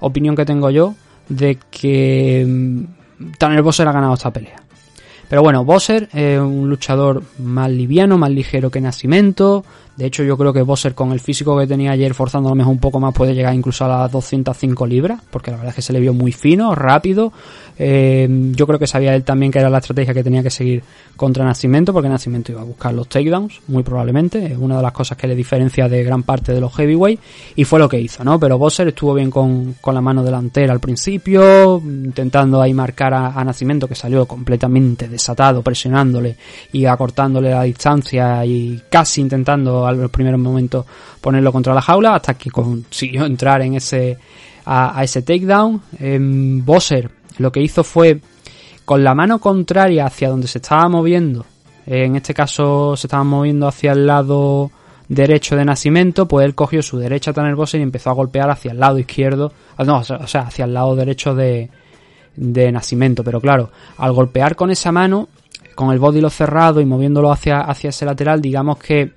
opinión 0.00 0.36
que 0.36 0.44
tengo 0.44 0.70
yo 0.70 0.94
de 1.28 1.58
que 1.70 2.44
mm, 2.46 3.32
Tanner 3.38 3.62
Bosser 3.62 3.88
ha 3.88 3.92
ganado 3.92 4.14
esta 4.14 4.32
pelea. 4.32 4.62
Pero 5.28 5.42
bueno, 5.42 5.64
Bosser 5.64 6.08
es 6.12 6.40
un 6.40 6.70
luchador 6.70 7.22
más 7.38 7.70
liviano, 7.70 8.16
más 8.16 8.30
ligero 8.30 8.70
que 8.70 8.80
Nascimento. 8.80 9.64
De 9.98 10.06
hecho, 10.06 10.22
yo 10.22 10.38
creo 10.38 10.52
que 10.52 10.62
Bosser 10.62 10.94
con 10.94 11.10
el 11.10 11.18
físico 11.18 11.58
que 11.58 11.66
tenía 11.66 11.90
ayer, 11.90 12.14
forzando 12.14 12.50
lo 12.50 12.54
mejor 12.54 12.70
un 12.70 12.78
poco 12.78 13.00
más, 13.00 13.12
puede 13.12 13.34
llegar 13.34 13.52
incluso 13.52 13.84
a 13.84 13.88
las 13.88 14.12
205 14.12 14.86
libras, 14.86 15.20
porque 15.28 15.50
la 15.50 15.56
verdad 15.56 15.70
es 15.70 15.74
que 15.74 15.82
se 15.82 15.92
le 15.92 15.98
vio 15.98 16.14
muy 16.14 16.30
fino, 16.30 16.72
rápido. 16.72 17.32
Eh, 17.76 18.28
yo 18.54 18.64
creo 18.68 18.78
que 18.78 18.86
sabía 18.86 19.12
él 19.16 19.24
también 19.24 19.50
que 19.50 19.58
era 19.58 19.68
la 19.68 19.78
estrategia 19.78 20.14
que 20.14 20.22
tenía 20.22 20.40
que 20.40 20.50
seguir 20.50 20.84
contra 21.16 21.44
Nascimento, 21.44 21.92
porque 21.92 22.08
Nascimento 22.08 22.52
iba 22.52 22.60
a 22.60 22.64
buscar 22.64 22.94
los 22.94 23.08
takedowns, 23.08 23.60
muy 23.66 23.82
probablemente. 23.82 24.46
Es 24.46 24.56
una 24.56 24.76
de 24.76 24.82
las 24.82 24.92
cosas 24.92 25.18
que 25.18 25.26
le 25.26 25.34
diferencia 25.34 25.88
de 25.88 26.04
gran 26.04 26.22
parte 26.22 26.52
de 26.52 26.60
los 26.60 26.72
heavyweight, 26.76 27.18
y 27.56 27.64
fue 27.64 27.80
lo 27.80 27.88
que 27.88 28.00
hizo, 28.00 28.22
¿no? 28.22 28.38
Pero 28.38 28.56
Bosser 28.56 28.86
estuvo 28.86 29.14
bien 29.14 29.32
con, 29.32 29.74
con 29.80 29.96
la 29.96 30.00
mano 30.00 30.22
delantera 30.22 30.72
al 30.72 30.78
principio, 30.78 31.82
intentando 31.84 32.62
ahí 32.62 32.72
marcar 32.72 33.14
a, 33.14 33.32
a 33.32 33.42
Nascimento, 33.42 33.88
que 33.88 33.96
salió 33.96 34.26
completamente 34.26 35.08
desatado, 35.08 35.60
presionándole 35.60 36.36
y 36.70 36.84
acortándole 36.84 37.50
la 37.50 37.64
distancia 37.64 38.46
y 38.46 38.80
casi 38.88 39.22
intentando 39.22 39.87
a 39.88 39.92
los 39.92 40.10
primeros 40.10 40.40
momentos 40.40 40.86
ponerlo 41.20 41.52
contra 41.52 41.74
la 41.74 41.82
jaula, 41.82 42.14
hasta 42.14 42.34
que 42.34 42.50
consiguió 42.50 43.24
entrar 43.24 43.62
en 43.62 43.74
ese 43.74 44.18
a, 44.64 45.02
ese 45.02 45.22
takedown. 45.22 45.80
Eh, 45.98 46.18
Bosser 46.20 47.10
lo 47.38 47.50
que 47.52 47.60
hizo 47.60 47.84
fue 47.84 48.20
con 48.84 49.02
la 49.04 49.14
mano 49.14 49.38
contraria 49.38 50.06
hacia 50.06 50.28
donde 50.28 50.48
se 50.48 50.58
estaba 50.58 50.88
moviendo, 50.88 51.44
en 51.86 52.16
este 52.16 52.34
caso 52.34 52.96
se 52.96 53.06
estaba 53.06 53.24
moviendo 53.24 53.66
hacia 53.66 53.92
el 53.92 54.06
lado 54.06 54.70
derecho 55.08 55.56
de 55.56 55.64
Nacimiento, 55.64 56.28
pues 56.28 56.44
él 56.44 56.54
cogió 56.54 56.82
su 56.82 56.98
derecha 56.98 57.32
Tanner 57.32 57.54
Bosser 57.54 57.80
y 57.80 57.82
empezó 57.82 58.10
a 58.10 58.14
golpear 58.14 58.50
hacia 58.50 58.72
el 58.72 58.80
lado 58.80 58.98
izquierdo, 58.98 59.52
ah, 59.76 59.84
no, 59.84 59.98
o 59.98 60.26
sea, 60.26 60.42
hacia 60.42 60.66
el 60.66 60.74
lado 60.74 60.94
derecho 60.96 61.34
de, 61.34 61.70
de 62.36 62.72
Nacimiento, 62.72 63.24
pero 63.24 63.40
claro, 63.40 63.70
al 63.96 64.12
golpear 64.12 64.54
con 64.54 64.70
esa 64.70 64.92
mano 64.92 65.28
con 65.74 65.92
el 65.92 66.00
body 66.00 66.20
lo 66.20 66.28
cerrado 66.28 66.80
y 66.80 66.84
moviéndolo 66.84 67.30
hacia, 67.30 67.60
hacia 67.60 67.90
ese 67.90 68.04
lateral, 68.04 68.40
digamos 68.40 68.78
que 68.78 69.12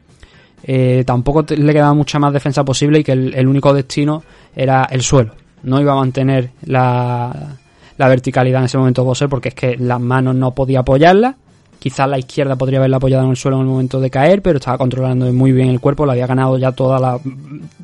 eh, 0.64 1.04
tampoco 1.06 1.46
le 1.48 1.74
quedaba 1.74 1.94
mucha 1.94 2.20
más 2.20 2.34
defensa 2.34 2.64
posible 2.64 3.00
y 3.00 3.04
que 3.04 3.14
el, 3.14 3.48
único 3.48 3.74
destino 3.74 4.24
era 4.56 4.86
el 4.86 5.02
suelo. 5.02 5.34
No 5.64 5.80
iba 5.80 5.94
a 5.94 5.96
mantener 5.96 6.52
la, 6.66 7.58
la 7.98 8.08
verticalidad 8.08 8.62
en 8.62 8.66
ese 8.66 8.78
momento 8.78 9.04
Bosser 9.04 9.30
porque 9.30 9.50
es 9.50 9.56
que 9.56 9.78
las 9.78 10.00
manos 10.00 10.36
no 10.36 10.54
podía 10.54 10.80
apoyarla. 10.80 11.36
Quizás 11.80 12.08
la 12.08 12.20
izquierda 12.20 12.56
podría 12.58 12.78
haberla 12.78 12.98
apoyado 12.98 13.24
en 13.24 13.32
el 13.32 13.36
suelo 13.36 13.58
en 13.58 13.64
el 13.64 13.70
momento 13.70 14.00
de 14.00 14.12
caer, 14.12 14.44
pero 14.44 14.58
estaba 14.60 14.78
controlando 14.78 15.34
muy 15.34 15.52
bien 15.52 15.70
el 15.70 15.80
cuerpo, 15.80 16.06
le 16.06 16.12
había 16.12 16.28
ganado 16.28 16.56
ya 16.60 16.74
toda 16.74 17.00
la, 17.00 17.20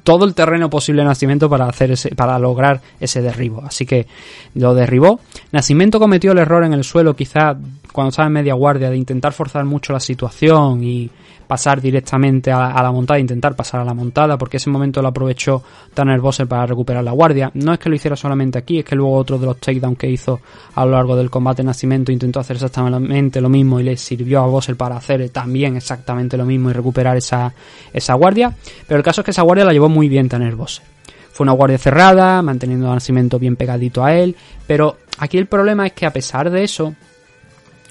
todo 0.03 0.25
el 0.25 0.35
terreno 0.35 0.69
posible 0.69 1.01
de 1.01 1.07
Nacimiento 1.07 1.49
para 1.49 1.65
hacer 1.65 1.89
ese, 1.89 2.13
para 2.13 2.37
lograr 2.37 2.79
ese 2.99 3.23
derribo. 3.23 3.63
Así 3.65 3.87
que 3.87 4.05
lo 4.53 4.75
derribó. 4.75 5.19
Nacimiento 5.51 5.99
cometió 5.99 6.31
el 6.33 6.37
error 6.37 6.63
en 6.63 6.73
el 6.73 6.83
suelo, 6.83 7.15
quizás 7.15 7.57
cuando 7.91 8.09
estaba 8.09 8.27
en 8.27 8.33
media 8.33 8.53
guardia, 8.53 8.91
de 8.91 8.97
intentar 8.97 9.33
forzar 9.33 9.65
mucho 9.65 9.93
la 9.93 9.99
situación 9.99 10.83
y 10.83 11.09
pasar 11.47 11.81
directamente 11.81 12.51
a, 12.51 12.81
la 12.81 12.91
montada, 12.91 13.19
intentar 13.19 13.55
pasar 13.55 13.81
a 13.81 13.85
la 13.85 13.93
montada, 13.93 14.37
porque 14.37 14.57
ese 14.57 14.69
momento 14.69 15.01
lo 15.01 15.07
aprovechó 15.07 15.63
Tanner 15.93 16.19
Bosser 16.19 16.45
para 16.45 16.65
recuperar 16.65 17.03
la 17.03 17.11
guardia. 17.11 17.49
No 17.53 17.73
es 17.73 17.79
que 17.79 17.89
lo 17.89 17.95
hiciera 17.95 18.15
solamente 18.15 18.57
aquí, 18.57 18.79
es 18.79 18.85
que 18.85 18.95
luego 18.95 19.15
otro 19.15 19.39
de 19.39 19.45
los 19.45 19.57
takedowns 19.57 19.97
que 19.97 20.09
hizo 20.09 20.41
a 20.75 20.85
lo 20.85 20.91
largo 20.91 21.15
del 21.15 21.29
combate 21.29 21.63
Nacimiento 21.63 22.11
intentó 22.11 22.39
hacer 22.39 22.57
exactamente 22.57 23.39
lo 23.39 23.49
mismo 23.49 23.79
y 23.79 23.83
le 23.83 23.95
sirvió 23.97 24.41
a 24.41 24.47
Bosser 24.47 24.75
para 24.75 24.97
hacer 24.97 25.29
también 25.29 25.77
exactamente 25.77 26.37
lo 26.37 26.45
mismo 26.45 26.69
y 26.69 26.73
recuperar 26.73 27.15
esa, 27.17 27.53
esa 27.93 28.13
guardia. 28.15 28.53
Pero 28.85 28.97
el 28.97 29.03
caso 29.03 29.21
es 29.21 29.25
que 29.25 29.31
esa 29.31 29.43
guardia 29.43 29.65
la 29.65 29.73
llevó 29.73 29.89
muy 29.89 30.09
bien 30.09 30.27
Tanner 30.27 30.55
Bosser. 30.55 30.85
Fue 31.31 31.43
una 31.43 31.53
guardia 31.53 31.77
cerrada, 31.77 32.41
manteniendo 32.41 32.91
a 32.91 32.95
Nacimiento 32.95 33.39
bien 33.39 33.55
pegadito 33.55 34.03
a 34.03 34.13
él, 34.13 34.35
pero 34.65 34.97
aquí 35.19 35.37
el 35.37 35.45
problema 35.45 35.85
es 35.85 35.93
que 35.93 36.05
a 36.05 36.11
pesar 36.11 36.49
de 36.49 36.63
eso, 36.63 36.95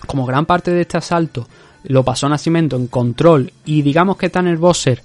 como 0.06 0.26
gran 0.26 0.46
parte 0.46 0.72
de 0.72 0.82
este 0.82 0.98
asalto 0.98 1.46
lo 1.86 2.04
pasó 2.04 2.28
Nacimiento 2.28 2.76
en 2.76 2.86
control 2.86 3.52
y 3.64 3.82
digamos 3.82 4.16
que 4.16 4.30
Tanner 4.30 4.56
Bosser 4.56 5.02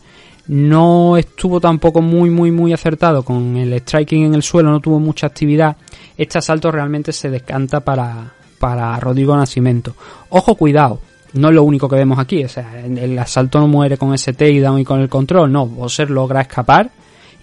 no 0.47 1.17
estuvo 1.17 1.59
tampoco 1.61 2.01
muy 2.01 2.29
muy 2.29 2.51
muy 2.51 2.73
acertado 2.73 3.23
con 3.23 3.57
el 3.57 3.73
striking 3.79 4.25
en 4.25 4.35
el 4.35 4.43
suelo, 4.43 4.71
no 4.71 4.79
tuvo 4.79 4.99
mucha 4.99 5.27
actividad, 5.27 5.77
este 6.17 6.39
asalto 6.39 6.71
realmente 6.71 7.13
se 7.13 7.29
descanta 7.29 7.79
para, 7.81 8.33
para 8.59 8.99
Rodrigo 8.99 9.35
Nacimiento. 9.35 9.95
Ojo, 10.29 10.55
cuidado, 10.55 10.99
no 11.33 11.49
es 11.49 11.55
lo 11.55 11.63
único 11.63 11.87
que 11.87 11.95
vemos 11.95 12.19
aquí, 12.19 12.43
o 12.43 12.49
sea, 12.49 12.83
el 12.85 13.17
asalto 13.17 13.59
no 13.59 13.67
muere 13.67 13.97
con 13.97 14.13
ese 14.13 14.33
takedown 14.33 14.79
y 14.79 14.85
con 14.85 14.99
el 14.99 15.09
control, 15.09 15.51
no, 15.51 15.65
Bosser 15.65 16.09
logra 16.09 16.41
escapar, 16.41 16.91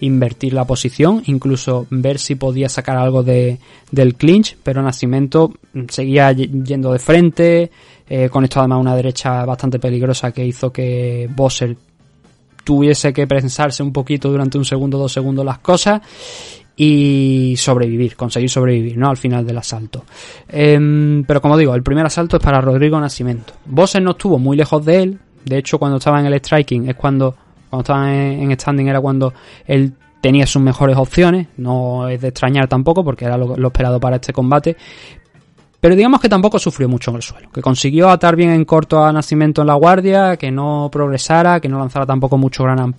invertir 0.01 0.53
la 0.53 0.65
posición, 0.65 1.23
incluso 1.25 1.87
ver 1.89 2.19
si 2.19 2.35
podía 2.35 2.69
sacar 2.69 2.97
algo 2.97 3.23
de, 3.23 3.59
del 3.91 4.15
clinch, 4.15 4.57
pero 4.63 4.81
Nacimiento 4.81 5.53
seguía 5.89 6.31
yendo 6.31 6.93
de 6.93 6.99
frente, 6.99 7.71
eh, 8.09 8.27
con 8.27 8.43
esto 8.43 8.59
además 8.59 8.79
una 8.79 8.95
derecha 8.95 9.45
bastante 9.45 9.77
peligrosa 9.77 10.31
que 10.31 10.43
hizo 10.43 10.73
que 10.73 11.29
Bosser 11.33 11.77
tuviese 12.63 13.13
que 13.13 13.27
pensarse 13.27 13.83
un 13.83 13.93
poquito 13.93 14.29
durante 14.29 14.57
un 14.57 14.65
segundo, 14.65 14.97
dos 14.97 15.13
segundos 15.13 15.45
las 15.45 15.59
cosas 15.59 16.01
y 16.75 17.55
sobrevivir, 17.57 18.15
conseguir 18.15 18.49
sobrevivir, 18.49 18.97
¿no? 18.97 19.09
Al 19.09 19.17
final 19.17 19.45
del 19.45 19.57
asalto. 19.57 20.05
Em, 20.47 21.23
pero 21.23 21.41
como 21.41 21.57
digo, 21.57 21.75
el 21.75 21.83
primer 21.83 22.05
asalto 22.05 22.37
es 22.37 22.43
para 22.43 22.61
Rodrigo 22.61 22.99
Nacimiento. 22.99 23.53
Bosser 23.65 24.01
no 24.01 24.11
estuvo 24.11 24.39
muy 24.39 24.57
lejos 24.57 24.83
de 24.85 25.03
él, 25.03 25.19
de 25.45 25.57
hecho 25.57 25.77
cuando 25.77 25.97
estaba 25.97 26.19
en 26.19 26.25
el 26.25 26.33
striking 26.35 26.89
es 26.89 26.95
cuando, 26.95 27.35
cuando 27.69 27.81
estaba 27.81 28.13
en, 28.13 28.57
standing 28.57 28.87
era 28.87 29.01
cuando 29.01 29.33
él 29.67 29.93
tenía 30.21 30.47
sus 30.47 30.61
mejores 30.61 30.97
opciones, 30.97 31.47
no 31.57 32.07
es 32.07 32.21
de 32.21 32.29
extrañar 32.29 32.67
tampoco 32.67 33.03
porque 33.03 33.25
era 33.25 33.37
lo 33.37 33.67
esperado 33.67 33.99
para 33.99 34.17
este 34.17 34.33
combate, 34.33 34.77
pero 35.79 35.95
digamos 35.95 36.19
que 36.19 36.29
tampoco 36.29 36.59
sufrió 36.59 36.89
mucho 36.89 37.11
en 37.11 37.17
el 37.17 37.23
suelo, 37.23 37.49
que 37.51 37.61
consiguió 37.61 38.09
atar 38.09 38.35
bien 38.35 38.51
en 38.51 38.65
corto 38.65 39.03
a 39.03 39.13
Nacimiento 39.13 39.61
en 39.61 39.67
la 39.67 39.75
guardia, 39.75 40.37
que 40.37 40.51
no 40.51 40.89
progresara, 40.91 41.59
que 41.59 41.69
no 41.69 41.79
lanzara 41.79 42.05
tampoco 42.05 42.37
mucho 42.37 42.63
gran 42.63 42.79
and 42.79 42.95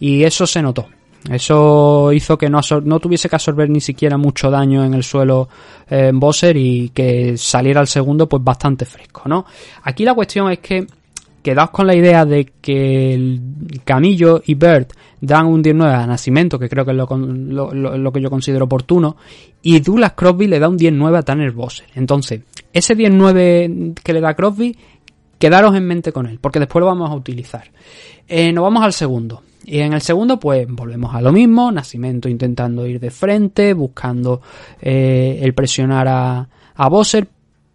y 0.00 0.24
eso 0.24 0.46
se 0.46 0.62
notó. 0.62 0.88
Eso 1.30 2.12
hizo 2.12 2.36
que 2.36 2.50
no, 2.50 2.60
no 2.84 3.00
tuviese 3.00 3.30
que 3.30 3.36
absorber 3.36 3.70
ni 3.70 3.80
siquiera 3.80 4.18
mucho 4.18 4.50
daño 4.50 4.84
en 4.84 4.92
el 4.92 5.02
suelo 5.02 5.48
eh, 5.88 6.08
en 6.08 6.20
Bosser 6.20 6.54
y 6.56 6.90
que 6.90 7.38
saliera 7.38 7.80
al 7.80 7.86
segundo 7.86 8.28
pues 8.28 8.44
bastante 8.44 8.84
fresco, 8.84 9.22
¿no? 9.26 9.46
Aquí 9.84 10.04
la 10.04 10.12
cuestión 10.12 10.50
es 10.52 10.58
que 10.58 10.86
quedaos 11.44 11.70
con 11.70 11.86
la 11.86 11.94
idea 11.94 12.24
de 12.24 12.46
que 12.62 13.38
Camillo 13.84 14.42
y 14.46 14.54
Bert 14.54 14.94
dan 15.20 15.46
un 15.46 15.62
19 15.62 15.94
a 15.94 16.06
Nacimiento, 16.06 16.58
que 16.58 16.70
creo 16.70 16.86
que 16.86 16.92
es 16.92 16.96
lo, 16.96 18.12
que 18.12 18.20
yo 18.20 18.30
considero 18.30 18.64
oportuno, 18.64 19.16
y 19.60 19.78
Douglas 19.80 20.14
Crosby 20.14 20.46
le 20.46 20.58
da 20.58 20.70
un 20.70 20.78
19 20.78 21.18
a 21.18 21.22
Tanner 21.22 21.52
Bosser. 21.52 21.86
Entonces, 21.94 22.40
ese 22.72 22.94
19 22.94 23.92
que 24.02 24.12
le 24.14 24.22
da 24.22 24.32
Crosby, 24.32 24.74
quedaros 25.38 25.76
en 25.76 25.86
mente 25.86 26.12
con 26.12 26.26
él, 26.26 26.38
porque 26.40 26.60
después 26.60 26.80
lo 26.80 26.86
vamos 26.86 27.10
a 27.10 27.14
utilizar. 27.14 27.70
Eh, 28.26 28.50
nos 28.50 28.64
vamos 28.64 28.82
al 28.82 28.94
segundo. 28.94 29.42
Y 29.66 29.80
en 29.80 29.92
el 29.92 30.00
segundo, 30.00 30.40
pues 30.40 30.66
volvemos 30.66 31.14
a 31.14 31.20
lo 31.20 31.30
mismo. 31.30 31.70
Nacimiento 31.70 32.28
intentando 32.30 32.86
ir 32.86 32.98
de 33.00 33.10
frente, 33.10 33.74
buscando 33.74 34.40
eh, 34.80 35.40
el 35.42 35.52
presionar 35.52 36.08
a, 36.08 36.48
a 36.74 36.88
Bosser, 36.88 37.28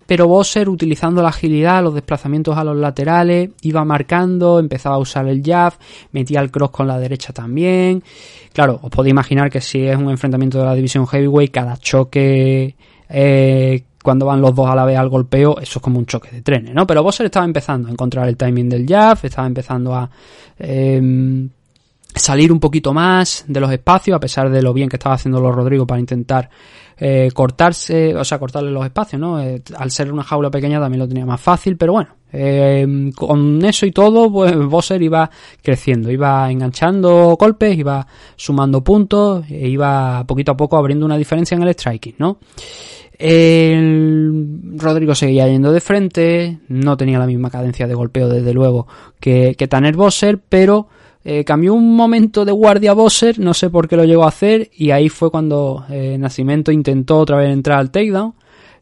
pero 0.10 0.28
Bosser 0.28 0.68
utilizando 0.70 1.22
la 1.22 1.30
agilidad, 1.30 1.84
los 1.84 1.94
desplazamientos 1.94 2.58
a 2.58 2.64
los 2.64 2.76
laterales, 2.76 3.52
iba 3.62 3.86
marcando, 3.86 4.58
empezaba 4.58 4.96
a 4.96 4.98
usar 4.98 5.28
el 5.28 5.44
jab, 5.44 5.74
metía 6.14 6.40
el 6.40 6.50
cross 6.50 6.72
con 6.72 6.88
la 6.88 6.98
derecha 6.98 7.32
también. 7.32 8.02
Claro, 8.52 8.80
os 8.82 8.90
podéis 8.90 9.12
imaginar 9.12 9.52
que 9.52 9.62
si 9.62 9.86
es 9.86 9.96
un 9.96 10.10
enfrentamiento 10.10 10.58
de 10.58 10.66
la 10.66 10.74
división 10.74 11.06
heavyweight, 11.06 11.52
cada 11.52 11.78
choque 11.78 12.76
eh, 13.08 13.84
cuando 14.02 14.26
van 14.26 14.42
los 14.42 14.56
dos 14.56 14.68
a 14.68 14.74
la 14.74 14.84
vez 14.84 14.98
al 14.98 15.10
golpeo, 15.10 15.60
eso 15.60 15.78
es 15.78 15.84
como 15.84 16.00
un 16.00 16.08
choque 16.08 16.32
de 16.32 16.42
trenes, 16.42 16.74
¿no? 16.74 16.88
Pero 16.88 17.04
Bosser 17.04 17.28
estaba 17.28 17.46
empezando 17.46 17.88
a 17.88 17.92
encontrar 17.92 18.28
el 18.28 18.36
timing 18.36 18.68
del 18.68 18.88
jab, 18.88 19.20
estaba 19.22 19.46
empezando 19.46 19.94
a 19.94 20.10
em, 20.58 21.48
salir 22.16 22.52
un 22.52 22.60
poquito 22.60 22.96
más 22.96 23.46
de 23.48 23.60
los 23.60 23.72
espacios, 23.72 24.16
a 24.18 24.20
pesar 24.20 24.50
de 24.50 24.64
lo 24.64 24.74
bien 24.74 24.90
que 24.90 24.96
estaba 24.96 25.14
haciendo 25.14 25.40
los 25.40 25.54
Rodrigo 25.54 25.86
para 25.86 26.00
intentar 26.00 26.50
eh, 27.00 27.30
cortarse, 27.34 28.14
o 28.14 28.26
sea, 28.26 28.40
cortarle 28.40 28.72
los 28.72 28.84
espacios, 28.84 29.22
¿no? 29.22 29.42
Eh, 29.42 29.62
al 29.78 29.90
ser 29.90 30.12
una 30.12 30.24
jaula 30.24 30.52
pequeña 30.52 30.80
también 30.80 31.00
lo 31.00 31.08
tenía 31.08 31.26
más 31.26 31.40
fácil, 31.40 31.78
pero 31.78 31.94
bueno, 31.94 32.10
eh, 32.34 33.12
con 33.16 33.64
eso 33.64 33.86
y 33.86 33.92
todo, 33.92 34.30
pues 34.30 34.54
Bosser 34.56 35.02
iba 35.02 35.30
creciendo, 35.64 36.12
iba 36.12 36.52
enganchando 36.52 37.38
golpes, 37.40 37.78
iba 37.78 38.06
sumando 38.36 38.84
puntos, 38.84 39.46
e 39.50 39.70
iba 39.70 40.26
poquito 40.26 40.52
a 40.52 40.58
poco 40.58 40.76
abriendo 40.76 41.06
una 41.06 41.18
diferencia 41.18 41.56
en 41.56 41.64
el 41.64 41.70
striking, 41.70 42.16
¿no? 42.18 42.40
El 43.18 44.76
Rodrigo 44.78 45.16
seguía 45.16 45.48
yendo 45.48 45.72
de 45.72 45.82
frente, 45.82 46.60
no 46.70 46.96
tenía 46.98 47.20
la 47.20 47.28
misma 47.28 47.50
cadencia 47.50 47.88
de 47.88 47.94
golpeo 47.94 48.30
desde 48.30 48.54
luego 48.54 48.88
que, 49.20 49.56
que 49.58 49.68
Tanner 49.68 49.96
Bosser, 49.96 50.40
pero 50.40 50.88
eh, 51.24 51.44
cambió 51.44 51.74
un 51.74 51.96
momento 51.96 52.46
de 52.46 52.52
guardia 52.52 52.94
Bosser, 52.94 53.40
no 53.40 53.54
sé 53.54 53.70
por 53.70 53.88
qué 53.88 53.98
lo 53.98 54.06
llegó 54.06 54.24
a 54.24 54.30
hacer, 54.30 54.70
y 54.74 54.92
ahí 54.92 55.10
fue 55.10 55.30
cuando 55.30 55.86
eh, 55.90 56.18
Nacimiento 56.18 56.72
intentó 56.72 57.18
otra 57.18 57.38
vez 57.38 57.52
entrar 57.52 57.80
al 57.80 57.92
takedown, 57.92 58.36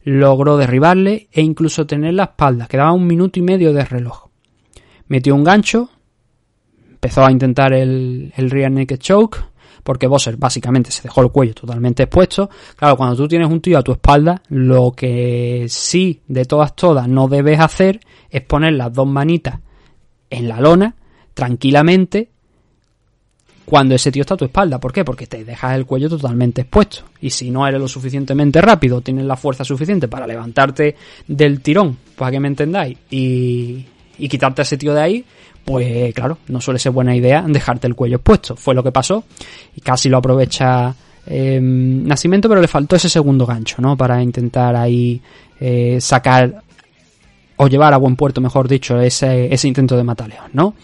logró 0.04 0.56
derribarle 0.58 1.28
e 1.32 1.42
incluso 1.42 1.88
tener 1.88 2.14
la 2.14 2.24
espalda, 2.26 2.68
quedaba 2.68 2.94
un 2.94 3.08
minuto 3.08 3.40
y 3.40 3.42
medio 3.42 3.74
de 3.74 3.84
reloj. 3.84 4.28
Metió 5.08 5.36
un 5.36 5.44
gancho, 5.44 5.90
empezó 6.90 7.26
a 7.26 7.32
intentar 7.32 7.74
el, 7.74 8.32
el 8.36 8.50
rear 8.50 8.72
naked 8.72 9.00
choke, 9.00 9.38
porque 9.88 10.06
Bosser 10.06 10.36
básicamente 10.36 10.92
se 10.92 11.04
dejó 11.04 11.22
el 11.22 11.32
cuello 11.32 11.54
totalmente 11.54 12.04
expuesto. 12.04 12.50
Claro, 12.76 12.98
cuando 12.98 13.16
tú 13.16 13.26
tienes 13.26 13.50
un 13.50 13.62
tío 13.62 13.78
a 13.78 13.84
tu 13.84 13.94
espalda, 13.94 14.42
lo 14.50 14.92
que 14.92 15.66
sí, 15.70 16.22
de 16.28 16.44
todas, 16.44 16.76
todas, 16.76 17.08
no 17.08 17.30
debes 17.30 17.62
hacer 17.62 18.02
es 18.30 18.42
poner 18.42 18.74
las 18.74 18.92
dos 18.92 19.08
manitas 19.08 19.62
en 20.30 20.50
la 20.50 20.60
lona, 20.60 20.97
tranquilamente, 21.38 22.30
cuando 23.64 23.94
ese 23.94 24.12
tío 24.12 24.22
está 24.22 24.34
a 24.34 24.38
tu 24.38 24.46
espalda. 24.46 24.80
¿Por 24.80 24.92
qué? 24.92 25.06
Porque 25.06 25.28
te 25.28 25.46
dejas 25.46 25.76
el 25.76 25.86
cuello 25.86 26.10
totalmente 26.10 26.62
expuesto. 26.62 27.04
Y 27.22 27.30
si 27.30 27.52
no 27.52 27.68
eres 27.68 27.80
lo 27.80 27.88
suficientemente 27.88 28.60
rápido, 28.60 29.02
tienes 29.02 29.26
la 29.26 29.38
fuerza 29.38 29.64
suficiente 29.64 30.08
para 30.08 30.26
levantarte 30.26 30.96
del 31.28 31.62
tirón, 31.62 31.96
para 32.16 32.32
que 32.32 32.40
me 32.40 32.48
entendáis, 32.48 32.98
y, 33.12 33.86
y 34.18 34.28
quitarte 34.28 34.62
a 34.62 34.64
ese 34.64 34.78
tío 34.78 34.96
de 34.96 35.02
ahí, 35.02 35.26
pues 35.64 36.12
claro, 36.16 36.40
no 36.48 36.60
suele 36.60 36.80
ser 36.80 36.92
buena 36.92 37.16
idea 37.16 37.46
dejarte 37.48 37.86
el 37.86 37.94
cuello 37.94 38.16
expuesto. 38.16 38.56
Fue 38.56 38.74
lo 38.74 38.82
que 38.82 38.92
pasó 38.92 39.24
y 39.76 39.82
casi 39.82 40.10
lo 40.10 40.18
aprovecha 40.18 40.96
eh, 41.28 41.60
Nacimiento, 41.62 42.50
pero 42.50 42.62
le 42.62 42.68
faltó 42.68 42.96
ese 42.96 43.10
segundo 43.10 43.46
gancho, 43.46 43.80
¿no? 43.80 43.96
Para 43.96 44.24
intentar 44.24 44.76
ahí 44.76 45.22
eh, 45.60 46.00
sacar 46.02 46.64
o 47.58 47.68
llevar 47.68 47.94
a 47.94 47.98
buen 47.98 48.16
puerto, 48.16 48.40
mejor 48.40 48.68
dicho, 48.68 49.00
ese, 49.00 49.54
ese 49.54 49.68
intento 49.68 49.98
de 49.98 50.04
mataleón, 50.04 50.52
¿no? 50.54 50.76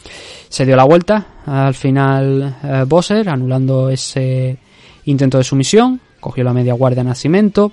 Se 0.49 0.65
dio 0.65 0.75
la 0.75 0.83
vuelta 0.83 1.25
al 1.45 1.73
final 1.73 2.57
eh, 2.63 2.83
Bosser, 2.87 3.29
anulando 3.29 3.89
ese 3.89 4.57
intento 5.05 5.37
de 5.37 5.43
sumisión, 5.43 5.99
cogió 6.19 6.43
la 6.43 6.53
media 6.53 6.73
guardia 6.73 7.03
Nacimiento 7.03 7.71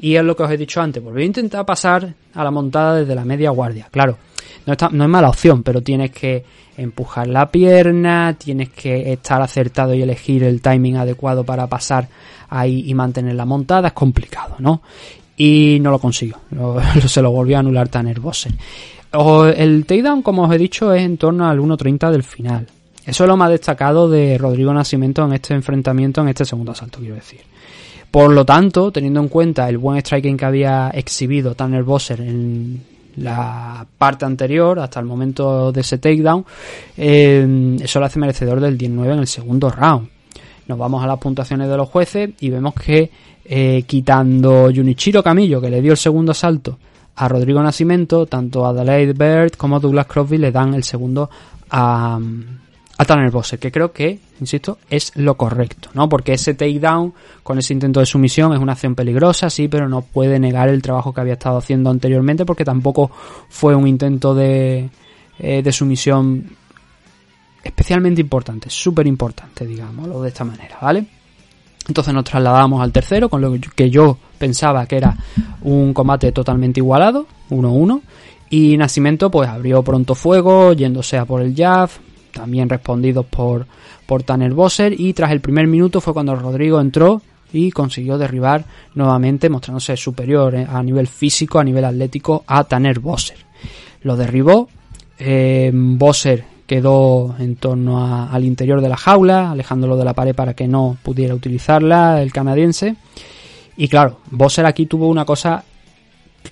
y 0.00 0.16
es 0.16 0.24
lo 0.24 0.34
que 0.34 0.42
os 0.42 0.50
he 0.50 0.56
dicho 0.56 0.80
antes, 0.80 1.02
volvió 1.02 1.22
a 1.22 1.26
intentar 1.26 1.64
pasar 1.64 2.14
a 2.34 2.44
la 2.44 2.50
montada 2.50 2.96
desde 2.96 3.14
la 3.14 3.24
media 3.24 3.50
guardia, 3.50 3.88
claro. 3.90 4.18
No, 4.66 4.72
está, 4.72 4.88
no 4.90 5.04
es 5.04 5.10
mala 5.10 5.28
opción, 5.28 5.62
pero 5.62 5.82
tienes 5.82 6.10
que 6.10 6.44
empujar 6.76 7.26
la 7.26 7.50
pierna, 7.50 8.34
tienes 8.38 8.70
que 8.70 9.12
estar 9.12 9.40
acertado 9.40 9.94
y 9.94 10.02
elegir 10.02 10.44
el 10.44 10.60
timing 10.60 10.96
adecuado 10.96 11.44
para 11.44 11.66
pasar 11.66 12.08
ahí 12.48 12.84
y 12.86 12.94
mantener 12.94 13.34
la 13.34 13.44
montada, 13.44 13.88
es 13.88 13.94
complicado, 13.94 14.56
¿no? 14.58 14.82
Y 15.42 15.78
no 15.80 15.90
lo 15.90 15.98
consiguió. 15.98 16.36
Se 17.06 17.22
lo 17.22 17.30
volvió 17.30 17.56
a 17.56 17.60
anular 17.60 17.88
Tanner 17.88 18.20
Bosser. 18.20 18.52
O- 19.12 19.46
el 19.46 19.86
takedown, 19.86 20.20
como 20.20 20.42
os 20.42 20.52
he 20.54 20.58
dicho, 20.58 20.92
es 20.92 21.02
en 21.02 21.16
torno 21.16 21.48
al 21.48 21.58
1.30 21.58 22.10
del 22.10 22.22
final. 22.22 22.66
Eso 23.06 23.24
es 23.24 23.28
lo 23.28 23.38
más 23.38 23.48
destacado 23.48 24.10
de 24.10 24.36
Rodrigo 24.36 24.74
Nacimiento 24.74 25.24
en 25.24 25.32
este 25.32 25.54
enfrentamiento, 25.54 26.20
en 26.20 26.28
este 26.28 26.44
segundo 26.44 26.72
asalto, 26.72 26.98
quiero 26.98 27.14
decir. 27.14 27.40
Por 28.10 28.30
lo 28.32 28.44
tanto, 28.44 28.92
teniendo 28.92 29.20
en 29.20 29.28
cuenta 29.28 29.66
el 29.68 29.78
buen 29.78 29.98
striking 30.00 30.36
que 30.36 30.44
había 30.44 30.90
exhibido 30.90 31.54
Tanner 31.54 31.84
Bosser 31.84 32.20
en 32.20 32.82
la 33.16 33.86
parte 33.96 34.26
anterior, 34.26 34.78
hasta 34.78 35.00
el 35.00 35.06
momento 35.06 35.72
de 35.72 35.80
ese 35.80 35.96
takedown, 35.96 36.44
eh, 36.98 37.76
eso 37.80 37.98
lo 37.98 38.04
hace 38.06 38.18
merecedor 38.18 38.60
del 38.60 38.76
19 38.76 39.14
en 39.14 39.18
el 39.20 39.26
segundo 39.26 39.70
round. 39.70 40.06
Nos 40.68 40.78
vamos 40.78 41.02
a 41.02 41.06
las 41.06 41.18
puntuaciones 41.18 41.68
de 41.68 41.76
los 41.78 41.88
jueces 41.88 42.30
y 42.40 42.50
vemos 42.50 42.74
que 42.74 43.10
eh, 43.52 43.82
quitando 43.84 44.70
Junichiro 44.72 45.24
Camillo, 45.24 45.60
que 45.60 45.70
le 45.70 45.82
dio 45.82 45.90
el 45.90 45.98
segundo 45.98 46.30
asalto 46.30 46.78
a 47.16 47.26
Rodrigo 47.26 47.60
Nacimiento, 47.60 48.26
tanto 48.26 48.64
Adelaide 48.64 49.12
Bird 49.12 49.56
como 49.56 49.80
Douglas 49.80 50.06
Crosby 50.06 50.38
le 50.38 50.52
dan 50.52 50.72
el 50.72 50.84
segundo 50.84 51.28
a, 51.68 52.16
a 52.96 53.04
Tanner 53.04 53.32
Bosser, 53.32 53.58
que 53.58 53.72
creo 53.72 53.92
que, 53.92 54.20
insisto, 54.38 54.78
es 54.88 55.10
lo 55.16 55.36
correcto, 55.36 55.88
¿no? 55.94 56.08
Porque 56.08 56.34
ese 56.34 56.54
takedown 56.54 57.12
con 57.42 57.58
ese 57.58 57.72
intento 57.72 57.98
de 57.98 58.06
sumisión 58.06 58.52
es 58.52 58.60
una 58.60 58.74
acción 58.74 58.94
peligrosa, 58.94 59.50
sí, 59.50 59.66
pero 59.66 59.88
no 59.88 60.02
puede 60.02 60.38
negar 60.38 60.68
el 60.68 60.80
trabajo 60.80 61.12
que 61.12 61.20
había 61.20 61.32
estado 61.32 61.58
haciendo 61.58 61.90
anteriormente 61.90 62.46
porque 62.46 62.64
tampoco 62.64 63.10
fue 63.48 63.74
un 63.74 63.88
intento 63.88 64.32
de, 64.32 64.90
eh, 65.40 65.60
de 65.60 65.72
sumisión 65.72 66.50
especialmente 67.64 68.20
importante, 68.20 68.70
súper 68.70 69.08
importante, 69.08 69.66
digámoslo 69.66 70.22
de 70.22 70.28
esta 70.28 70.44
manera, 70.44 70.78
¿vale? 70.80 71.04
Entonces 71.88 72.14
nos 72.14 72.24
trasladamos 72.24 72.82
al 72.82 72.92
tercero, 72.92 73.28
con 73.28 73.40
lo 73.40 73.54
que 73.74 73.90
yo 73.90 74.18
pensaba 74.38 74.86
que 74.86 74.96
era 74.96 75.16
un 75.62 75.92
combate 75.92 76.32
totalmente 76.32 76.80
igualado, 76.80 77.26
1-1, 77.50 78.00
y 78.50 78.76
Nacimiento 78.76 79.30
pues 79.30 79.48
abrió 79.48 79.82
pronto 79.82 80.14
fuego, 80.14 80.72
yéndose 80.72 81.16
a 81.18 81.24
por 81.24 81.42
el 81.42 81.54
jab, 81.54 81.90
también 82.32 82.68
respondidos 82.68 83.26
por, 83.26 83.66
por 84.06 84.22
Tanner 84.22 84.52
Bosser, 84.52 84.98
y 84.98 85.12
tras 85.14 85.30
el 85.32 85.40
primer 85.40 85.66
minuto 85.66 86.00
fue 86.00 86.12
cuando 86.12 86.34
Rodrigo 86.36 86.80
entró 86.80 87.22
y 87.52 87.70
consiguió 87.70 88.18
derribar 88.18 88.64
nuevamente, 88.94 89.48
mostrándose 89.48 89.96
superior 89.96 90.54
eh, 90.54 90.66
a 90.68 90.82
nivel 90.82 91.06
físico, 91.06 91.58
a 91.58 91.64
nivel 91.64 91.84
atlético, 91.84 92.44
a 92.46 92.64
Tanner 92.64 93.00
Bosser. 93.00 93.38
Lo 94.02 94.16
derribó, 94.16 94.68
eh, 95.18 95.70
Bosser 95.74 96.44
quedó 96.70 97.34
en 97.40 97.56
torno 97.56 98.30
al 98.30 98.44
interior 98.44 98.80
de 98.80 98.88
la 98.88 98.96
jaula, 98.96 99.50
alejándolo 99.50 99.96
de 99.96 100.04
la 100.04 100.14
pared 100.14 100.36
para 100.36 100.54
que 100.54 100.68
no 100.68 100.96
pudiera 101.02 101.34
utilizarla 101.34 102.22
el 102.22 102.32
canadiense. 102.32 102.94
Y 103.76 103.88
claro, 103.88 104.20
Bosser 104.30 104.64
aquí 104.66 104.86
tuvo 104.86 105.08
una 105.08 105.24
cosa 105.24 105.64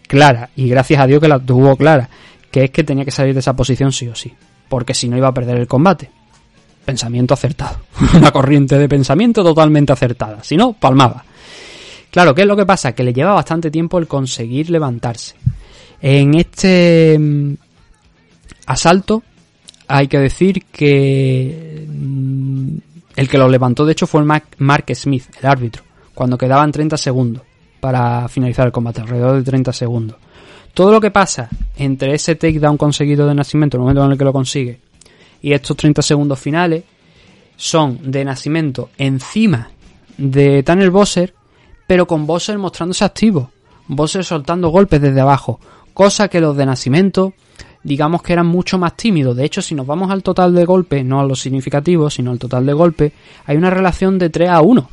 clara, 0.09 0.51
y 0.57 0.69
gracias 0.69 1.01
a 1.01 1.07
Dios 1.07 1.21
que 1.21 1.29
la 1.29 1.39
tuvo 1.39 1.77
clara, 1.77 2.11
que 2.51 2.65
es 2.65 2.71
que 2.73 2.83
tenía 2.83 3.05
que 3.05 3.13
salir 3.13 3.33
de 3.33 3.39
esa 3.39 3.55
posición 3.55 3.93
sí 3.93 4.09
o 4.09 4.15
sí, 4.17 4.35
porque 4.69 4.93
si 4.93 5.09
no 5.09 5.17
iba 5.17 5.29
a 5.29 5.33
perder 5.33 5.57
el 5.57 5.69
combate. 5.69 6.11
Pensamiento 6.85 7.35
acertado. 7.35 7.79
una 8.17 8.33
corriente 8.33 8.77
de 8.77 8.89
pensamiento 8.89 9.45
totalmente 9.45 9.93
acertada. 9.93 10.43
Si 10.43 10.57
no, 10.57 10.73
palmaba. 10.73 11.25
Claro, 12.11 12.35
¿qué 12.35 12.43
es 12.43 12.49
lo 12.49 12.57
que 12.57 12.67
pasa? 12.67 12.91
Que 12.91 13.05
le 13.05 13.13
lleva 13.13 13.35
bastante 13.35 13.71
tiempo 13.71 14.01
el 14.01 14.09
conseguir 14.09 14.69
levantarse. 14.69 15.37
En 16.03 16.35
este 16.35 17.17
mm, 17.17 17.55
asalto 18.67 19.23
hay 19.89 20.07
que 20.07 20.19
decir 20.19 20.65
que 20.71 21.87
mm, 21.89 22.77
el 23.17 23.29
que 23.29 23.39
lo 23.39 23.49
levantó 23.49 23.85
de 23.85 23.93
hecho 23.93 24.07
fue 24.07 24.23
Mark 24.23 24.85
Smith, 24.95 25.25
el 25.41 25.47
árbitro, 25.49 25.83
cuando 26.15 26.39
quedaban 26.39 26.71
30 26.71 26.97
segundos 26.97 27.43
para 27.81 28.29
finalizar 28.29 28.67
el 28.67 28.73
combate, 28.73 29.01
alrededor 29.01 29.37
de 29.37 29.43
30 29.43 29.73
segundos. 29.73 30.19
Todo 30.75 30.93
lo 30.93 31.01
que 31.01 31.11
pasa 31.11 31.49
entre 31.77 32.15
ese 32.15 32.37
takedown 32.37 32.77
conseguido 32.77 33.27
de 33.27 33.35
Nacimiento, 33.35 33.77
el 33.77 33.81
momento 33.81 34.05
en 34.05 34.13
el 34.13 34.19
que 34.19 34.25
lo 34.25 34.33
consigue, 34.33 34.79
y 35.43 35.53
estos 35.53 35.77
30 35.77 36.03
segundos 36.03 36.39
finales, 36.39 36.85
son 37.57 37.99
de 38.11 38.25
Nacimiento 38.25 38.91
encima 38.99 39.71
de 40.17 40.63
Tanner 40.63 40.91
Bosser, 40.91 41.35
pero 41.87 42.07
con 42.07 42.27
Bosser 42.27 42.59
mostrándose 42.59 43.05
activo. 43.05 43.51
Bosser 43.89 44.25
soltando 44.25 44.69
golpes 44.69 45.01
desde 45.01 45.21
abajo, 45.21 45.59
cosa 45.95 46.29
que 46.29 46.41
los 46.41 46.57
de 46.57 46.67
Nacimiento 46.67 47.33
digamos 47.83 48.23
que 48.23 48.33
eran 48.33 48.47
mucho 48.47 48.79
más 48.79 48.97
tímidos. 48.97 49.37
De 49.37 49.45
hecho, 49.45 49.63
si 49.63 49.75
nos 49.75 49.87
vamos 49.87 50.11
al 50.11 50.23
total 50.23 50.55
de 50.55 50.65
golpes, 50.65 51.05
no 51.05 51.21
a 51.21 51.25
los 51.25 51.41
significativos, 51.41 52.15
sino 52.15 52.31
al 52.31 52.39
total 52.39 52.67
de 52.67 52.73
golpes, 52.73 53.13
hay 53.47 53.57
una 53.57 53.71
relación 53.71 54.19
de 54.19 54.31
3 54.31 54.49
a 54.51 54.61
1 54.61 54.91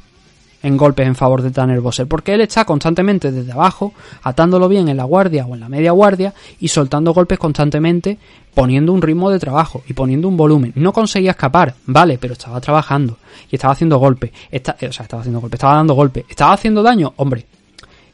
en 0.63 0.77
golpes 0.77 1.05
en 1.05 1.15
favor 1.15 1.43
de 1.43 1.51
Tanner 1.51 1.79
Bosser, 1.79 2.07
porque 2.07 2.33
él 2.33 2.41
está 2.41 2.65
constantemente 2.65 3.31
desde 3.31 3.51
abajo, 3.51 3.93
atándolo 4.23 4.67
bien 4.67 4.89
en 4.89 4.97
la 4.97 5.03
guardia 5.03 5.45
o 5.45 5.53
en 5.53 5.59
la 5.59 5.69
media 5.69 5.91
guardia 5.91 6.33
y 6.59 6.69
soltando 6.69 7.13
golpes 7.13 7.37
constantemente, 7.37 8.17
poniendo 8.55 8.91
un 8.91 9.01
ritmo 9.03 9.29
de 9.29 9.37
trabajo 9.37 9.83
y 9.87 9.93
poniendo 9.93 10.27
un 10.27 10.37
volumen. 10.37 10.73
No 10.75 10.91
conseguía 10.91 11.31
escapar, 11.31 11.75
vale, 11.85 12.17
pero 12.17 12.33
estaba 12.33 12.59
trabajando 12.61 13.17
y 13.51 13.57
estaba 13.57 13.73
haciendo 13.73 13.99
golpes, 13.99 14.31
eh, 14.51 14.63
o 14.65 14.91
sea, 14.91 15.03
estaba 15.03 15.21
haciendo 15.21 15.39
golpes, 15.39 15.57
estaba 15.57 15.75
dando 15.75 15.93
golpes, 15.93 16.25
estaba 16.27 16.53
haciendo 16.53 16.81
daño, 16.81 17.13
hombre. 17.17 17.45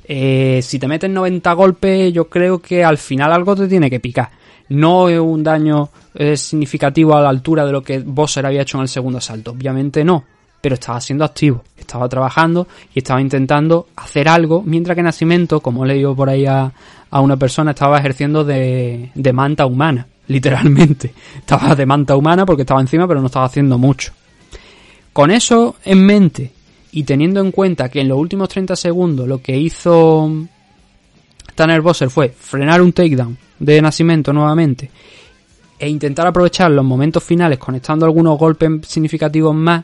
eh, 0.04 0.60
si 0.62 0.78
te 0.78 0.90
meten 0.90 1.14
90 1.14 1.54
golpes, 1.54 2.12
yo 2.12 2.28
creo 2.28 2.60
que 2.60 2.84
al 2.84 2.98
final 2.98 3.32
algo 3.32 3.56
te 3.56 3.70
tiene 3.70 3.90
que 3.90 4.02
picar. 4.02 4.30
No 4.72 5.04
un 5.06 5.44
daño 5.44 5.90
eh, 6.14 6.36
significativo 6.36 7.16
a 7.16 7.22
la 7.22 7.30
altura 7.30 7.66
de 7.66 7.72
lo 7.72 7.82
que 7.82 8.00
Bosser 8.00 8.46
había 8.46 8.62
hecho 8.62 8.78
en 8.78 8.84
el 8.84 8.90
segundo 8.90 9.20
asalto, 9.20 9.52
obviamente 9.52 10.04
no 10.04 10.24
pero 10.62 10.76
estaba 10.76 11.02
siendo 11.02 11.26
activo, 11.26 11.64
estaba 11.76 12.08
trabajando 12.08 12.68
y 12.94 13.00
estaba 13.00 13.20
intentando 13.20 13.88
hacer 13.96 14.30
algo, 14.30 14.62
mientras 14.64 14.96
que 14.96 15.02
Nacimiento, 15.02 15.60
como 15.60 15.86
le 15.86 15.96
digo 15.96 16.16
por 16.16 16.30
ahí 16.30 16.46
a, 16.46 16.72
a 17.10 17.20
una 17.20 17.36
persona, 17.36 17.72
estaba 17.72 17.98
ejerciendo 17.98 18.44
de, 18.44 19.10
de 19.16 19.34
manta 19.34 19.66
humana, 19.66 20.06
literalmente. 20.28 21.14
Estaba 21.40 21.76
de 21.76 21.86
manta 21.86 22.16
humana 22.16 22.46
porque 22.46 22.62
estaba 22.62 22.80
encima, 22.80 23.08
pero 23.08 23.20
no 23.20 23.26
estaba 23.26 23.46
haciendo 23.46 23.78
mucho. 23.78 24.14
Con 25.12 25.32
eso 25.32 25.76
en 25.84 26.06
mente 26.06 26.52
y 26.92 27.04
teniendo 27.04 27.42
en 27.42 27.52
cuenta 27.52 27.90
que 27.90 28.00
en 28.00 28.08
los 28.08 28.18
últimos 28.18 28.48
30 28.48 28.76
segundos 28.76 29.28
lo 29.28 29.42
que 29.42 29.58
hizo 29.58 30.32
Tanner 31.56 31.82
Bosser 31.82 32.10
fue 32.10 32.30
frenar 32.30 32.82
un 32.82 32.94
takedown 32.94 33.38
de 33.60 33.82
Nacimiento 33.82 34.34
nuevamente 34.34 34.90
e 35.78 35.90
intentar 35.90 36.28
aprovechar 36.28 36.70
los 36.72 36.86
momentos 36.86 37.24
finales 37.24 37.58
conectando 37.58 38.06
algunos 38.06 38.38
golpes 38.38 38.88
significativos 38.88 39.56
más, 39.56 39.84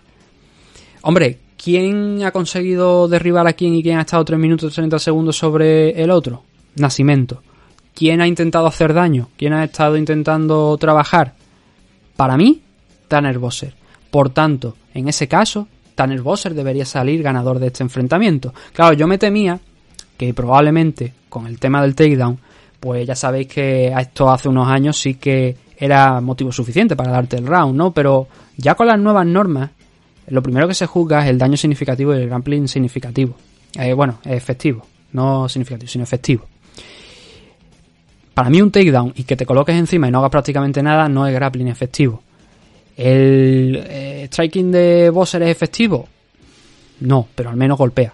Hombre, 1.07 1.39
¿quién 1.55 2.21
ha 2.25 2.31
conseguido 2.31 3.07
derribar 3.07 3.47
a 3.47 3.53
quién 3.53 3.75
y 3.75 3.81
quién 3.81 3.97
ha 3.97 4.01
estado 4.01 4.25
3 4.25 4.37
minutos 4.37 4.73
y 4.73 4.75
30 4.75 4.99
segundos 4.99 5.37
sobre 5.37 5.91
el 6.01 6.11
otro? 6.11 6.43
Nacimiento. 6.75 7.41
¿Quién 7.93 8.19
ha 8.19 8.27
intentado 8.27 8.67
hacer 8.67 8.93
daño? 8.93 9.29
¿Quién 9.37 9.53
ha 9.53 9.63
estado 9.63 9.95
intentando 9.95 10.75
trabajar? 10.77 11.33
Para 12.17 12.35
mí, 12.35 12.61
Tanner 13.07 13.39
Bosser. 13.39 13.73
Por 14.11 14.31
tanto, 14.31 14.75
en 14.93 15.07
ese 15.07 15.29
caso, 15.29 15.69
Tanner 15.95 16.21
Bosser 16.21 16.53
debería 16.53 16.85
salir 16.85 17.23
ganador 17.23 17.59
de 17.59 17.67
este 17.67 17.83
enfrentamiento. 17.83 18.53
Claro, 18.73 18.93
yo 18.93 19.07
me 19.07 19.17
temía 19.17 19.59
que 20.17 20.33
probablemente 20.33 21.13
con 21.29 21.47
el 21.47 21.59
tema 21.59 21.81
del 21.81 21.95
takedown, 21.95 22.39
pues 22.79 23.07
ya 23.07 23.15
sabéis 23.15 23.47
que 23.47 23.87
esto 23.87 24.29
hace 24.29 24.49
unos 24.49 24.67
años 24.67 24.97
sí 24.97 25.15
que 25.15 25.55
era 25.77 26.19
motivo 26.21 26.51
suficiente 26.51 26.95
para 26.95 27.11
darte 27.11 27.37
el 27.37 27.45
round, 27.45 27.75
¿no? 27.75 27.91
Pero 27.91 28.27
ya 28.57 28.75
con 28.75 28.87
las 28.87 28.99
nuevas 28.99 29.25
normas, 29.25 29.69
lo 30.27 30.41
primero 30.41 30.67
que 30.67 30.73
se 30.73 30.87
juzga 30.87 31.23
es 31.23 31.29
el 31.29 31.37
daño 31.37 31.55
significativo 31.55 32.13
y 32.13 32.21
el 32.21 32.29
grappling 32.29 32.67
significativo. 32.67 33.35
Eh, 33.75 33.93
bueno, 33.93 34.19
efectivo, 34.23 34.85
no 35.13 35.47
significativo, 35.47 35.89
sino 35.89 36.03
efectivo. 36.03 36.45
Para 38.33 38.49
mí 38.49 38.61
un 38.61 38.71
takedown 38.71 39.13
y 39.15 39.23
que 39.23 39.35
te 39.35 39.45
coloques 39.45 39.75
encima 39.75 40.07
y 40.07 40.11
no 40.11 40.19
hagas 40.19 40.31
prácticamente 40.31 40.83
nada 40.83 41.07
no 41.09 41.27
es 41.27 41.33
grappling 41.33 41.67
efectivo. 41.67 42.21
¿El 42.95 43.83
eh, 43.87 44.27
striking 44.31 44.71
de 44.71 45.09
Bosser 45.11 45.43
es 45.43 45.49
efectivo? 45.49 46.07
No, 47.01 47.27
pero 47.35 47.49
al 47.51 47.55
menos 47.55 47.77
golpea. 47.77 48.13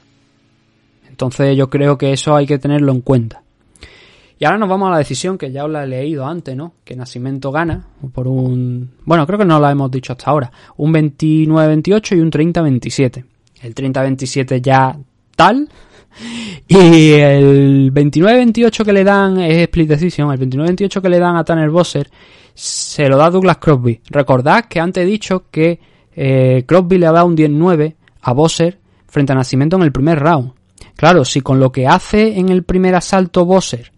Entonces 1.14 1.56
yo 1.56 1.70
creo 1.70 1.96
que 1.96 2.12
eso 2.12 2.36
hay 2.36 2.48
que 2.48 2.58
tenerlo 2.58 2.92
en 2.92 3.02
cuenta. 3.02 3.44
Y 4.40 4.46
ahora 4.46 4.58
nos 4.58 4.68
vamos 4.68 4.88
a 4.88 4.94
la 4.94 4.98
decisión 4.98 5.38
que 5.38 5.52
ya 5.52 5.64
os 5.64 5.70
la 5.70 5.84
he 5.84 5.88
leído 5.88 6.26
antes, 6.26 6.56
¿no? 6.56 6.74
Que 6.84 6.96
Nacimiento 6.96 7.52
gana 7.52 7.86
por 8.12 8.28
un... 8.28 8.90
Bueno, 9.06 9.28
creo 9.28 9.38
que 9.38 9.46
no 9.46 9.60
la 9.60 9.70
hemos 9.70 9.92
dicho 9.92 10.14
hasta 10.14 10.32
ahora. 10.32 10.52
Un 10.78 10.92
29-28 10.92 12.18
y 12.18 12.20
un 12.20 12.32
30-27. 12.32 13.26
El 13.62 13.76
30-27 13.76 14.60
ya 14.60 14.98
tal. 15.36 15.70
Y 16.68 17.12
el 17.12 17.94
29-28 17.94 18.84
que 18.84 18.94
le 18.94 19.04
dan 19.04 19.40
es 19.40 19.56
split 19.60 19.88
decision. 19.88 20.32
El 20.32 20.40
29-28 20.40 21.00
que 21.00 21.10
le 21.10 21.20
dan 21.20 21.36
a 21.36 21.44
Tanner 21.44 21.70
Bosser 21.70 22.10
se 22.56 23.08
lo 23.08 23.18
da 23.18 23.30
Douglas 23.30 23.58
Crosby. 23.58 24.02
Recordad 24.10 24.66
que 24.66 24.80
antes 24.80 25.04
he 25.04 25.06
dicho 25.06 25.46
que 25.52 25.80
eh, 26.16 26.64
Crosby 26.66 26.98
le 26.98 27.06
ha 27.06 27.12
dado 27.12 27.28
un 27.28 27.38
10-9 27.38 27.96
a 28.20 28.34
Bosser 28.34 28.80
frente 29.06 29.32
a 29.32 29.36
Nacimiento 29.36 29.76
en 29.76 29.84
el 29.84 29.92
primer 29.92 30.20
round. 30.20 30.63
Claro, 30.96 31.26
si 31.26 31.42
con 31.42 31.60
lo 31.60 31.72
que 31.72 31.88
hace 31.88 32.38
en 32.38 32.50
el 32.50 32.64
primer 32.64 32.96
asalto 32.96 33.46
Bosser 33.46 33.92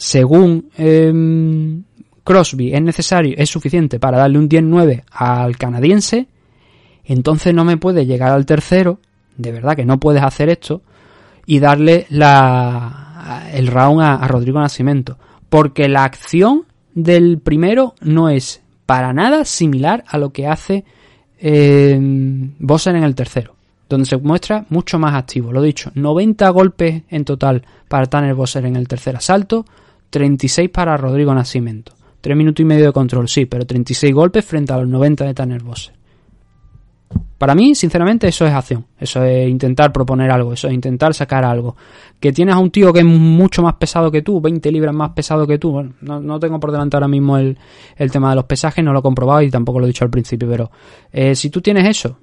según 0.00 0.70
em, 0.78 1.82
Crosby 2.24 2.74
es 2.74 2.80
necesario, 2.80 3.34
es 3.36 3.50
suficiente 3.50 3.98
para 3.98 4.16
darle 4.16 4.38
un 4.38 4.48
10-9 4.48 5.04
al 5.10 5.58
canadiense, 5.58 6.26
entonces 7.04 7.52
no 7.52 7.66
me 7.66 7.76
puede 7.76 8.06
llegar 8.06 8.32
al 8.32 8.46
tercero, 8.46 9.00
de 9.36 9.52
verdad 9.52 9.76
que 9.76 9.84
no 9.84 10.00
puedes 10.00 10.22
hacer 10.22 10.48
esto, 10.48 10.82
y 11.44 11.58
darle 11.58 12.06
la 12.08 13.10
el 13.52 13.66
round 13.66 14.00
a, 14.00 14.26
Rodrigo 14.26 14.58
Nascimento. 14.58 15.18
Porque 15.48 15.88
la 15.88 16.04
acción 16.04 16.64
del 16.94 17.38
primero 17.38 17.94
no 18.00 18.30
es 18.30 18.62
para 18.86 19.12
nada 19.12 19.44
similar 19.44 20.04
a 20.08 20.16
lo 20.16 20.30
que 20.30 20.46
hace 20.46 20.84
eh, 21.38 21.98
Bosser 22.58 22.96
en 22.96 23.04
el 23.04 23.14
tercero. 23.14 23.56
Donde 23.90 24.06
se 24.06 24.16
muestra 24.16 24.64
mucho 24.70 24.98
más 25.00 25.14
activo. 25.14 25.52
Lo 25.52 25.60
dicho, 25.60 25.90
90 25.94 26.48
golpes 26.50 27.02
en 27.10 27.24
total 27.24 27.62
para 27.88 28.06
Tanner 28.06 28.34
Bosser 28.34 28.64
en 28.64 28.76
el 28.76 28.86
tercer 28.86 29.16
asalto, 29.16 29.66
36 30.10 30.70
para 30.70 30.96
Rodrigo 30.96 31.34
Nascimento. 31.34 31.92
3 32.20 32.36
minutos 32.36 32.62
y 32.62 32.66
medio 32.66 32.86
de 32.86 32.92
control, 32.92 33.28
sí, 33.28 33.46
pero 33.46 33.66
36 33.66 34.14
golpes 34.14 34.44
frente 34.44 34.72
a 34.72 34.78
los 34.78 34.88
90 34.88 35.24
de 35.24 35.34
Tanner 35.34 35.62
Bosser. 35.62 35.94
Para 37.36 37.54
mí, 37.54 37.74
sinceramente, 37.74 38.28
eso 38.28 38.46
es 38.46 38.52
acción. 38.52 38.84
Eso 38.98 39.24
es 39.24 39.48
intentar 39.48 39.92
proponer 39.92 40.30
algo. 40.30 40.52
Eso 40.52 40.68
es 40.68 40.74
intentar 40.74 41.12
sacar 41.14 41.42
algo. 41.42 41.74
Que 42.20 42.32
tienes 42.32 42.54
a 42.54 42.58
un 42.58 42.70
tío 42.70 42.92
que 42.92 43.00
es 43.00 43.04
mucho 43.06 43.62
más 43.62 43.74
pesado 43.74 44.10
que 44.10 44.22
tú, 44.22 44.40
20 44.40 44.70
libras 44.70 44.94
más 44.94 45.12
pesado 45.12 45.46
que 45.46 45.58
tú. 45.58 45.72
Bueno, 45.72 45.94
no, 46.02 46.20
no 46.20 46.38
tengo 46.38 46.60
por 46.60 46.70
delante 46.70 46.96
ahora 46.96 47.08
mismo 47.08 47.38
el, 47.38 47.58
el 47.96 48.10
tema 48.12 48.30
de 48.30 48.36
los 48.36 48.44
pesajes, 48.44 48.84
no 48.84 48.92
lo 48.92 49.00
he 49.00 49.02
comprobado 49.02 49.42
y 49.42 49.50
tampoco 49.50 49.80
lo 49.80 49.86
he 49.86 49.88
dicho 49.88 50.04
al 50.04 50.10
principio. 50.10 50.48
Pero 50.48 50.70
eh, 51.10 51.34
si 51.34 51.50
tú 51.50 51.60
tienes 51.60 51.88
eso, 51.88 52.18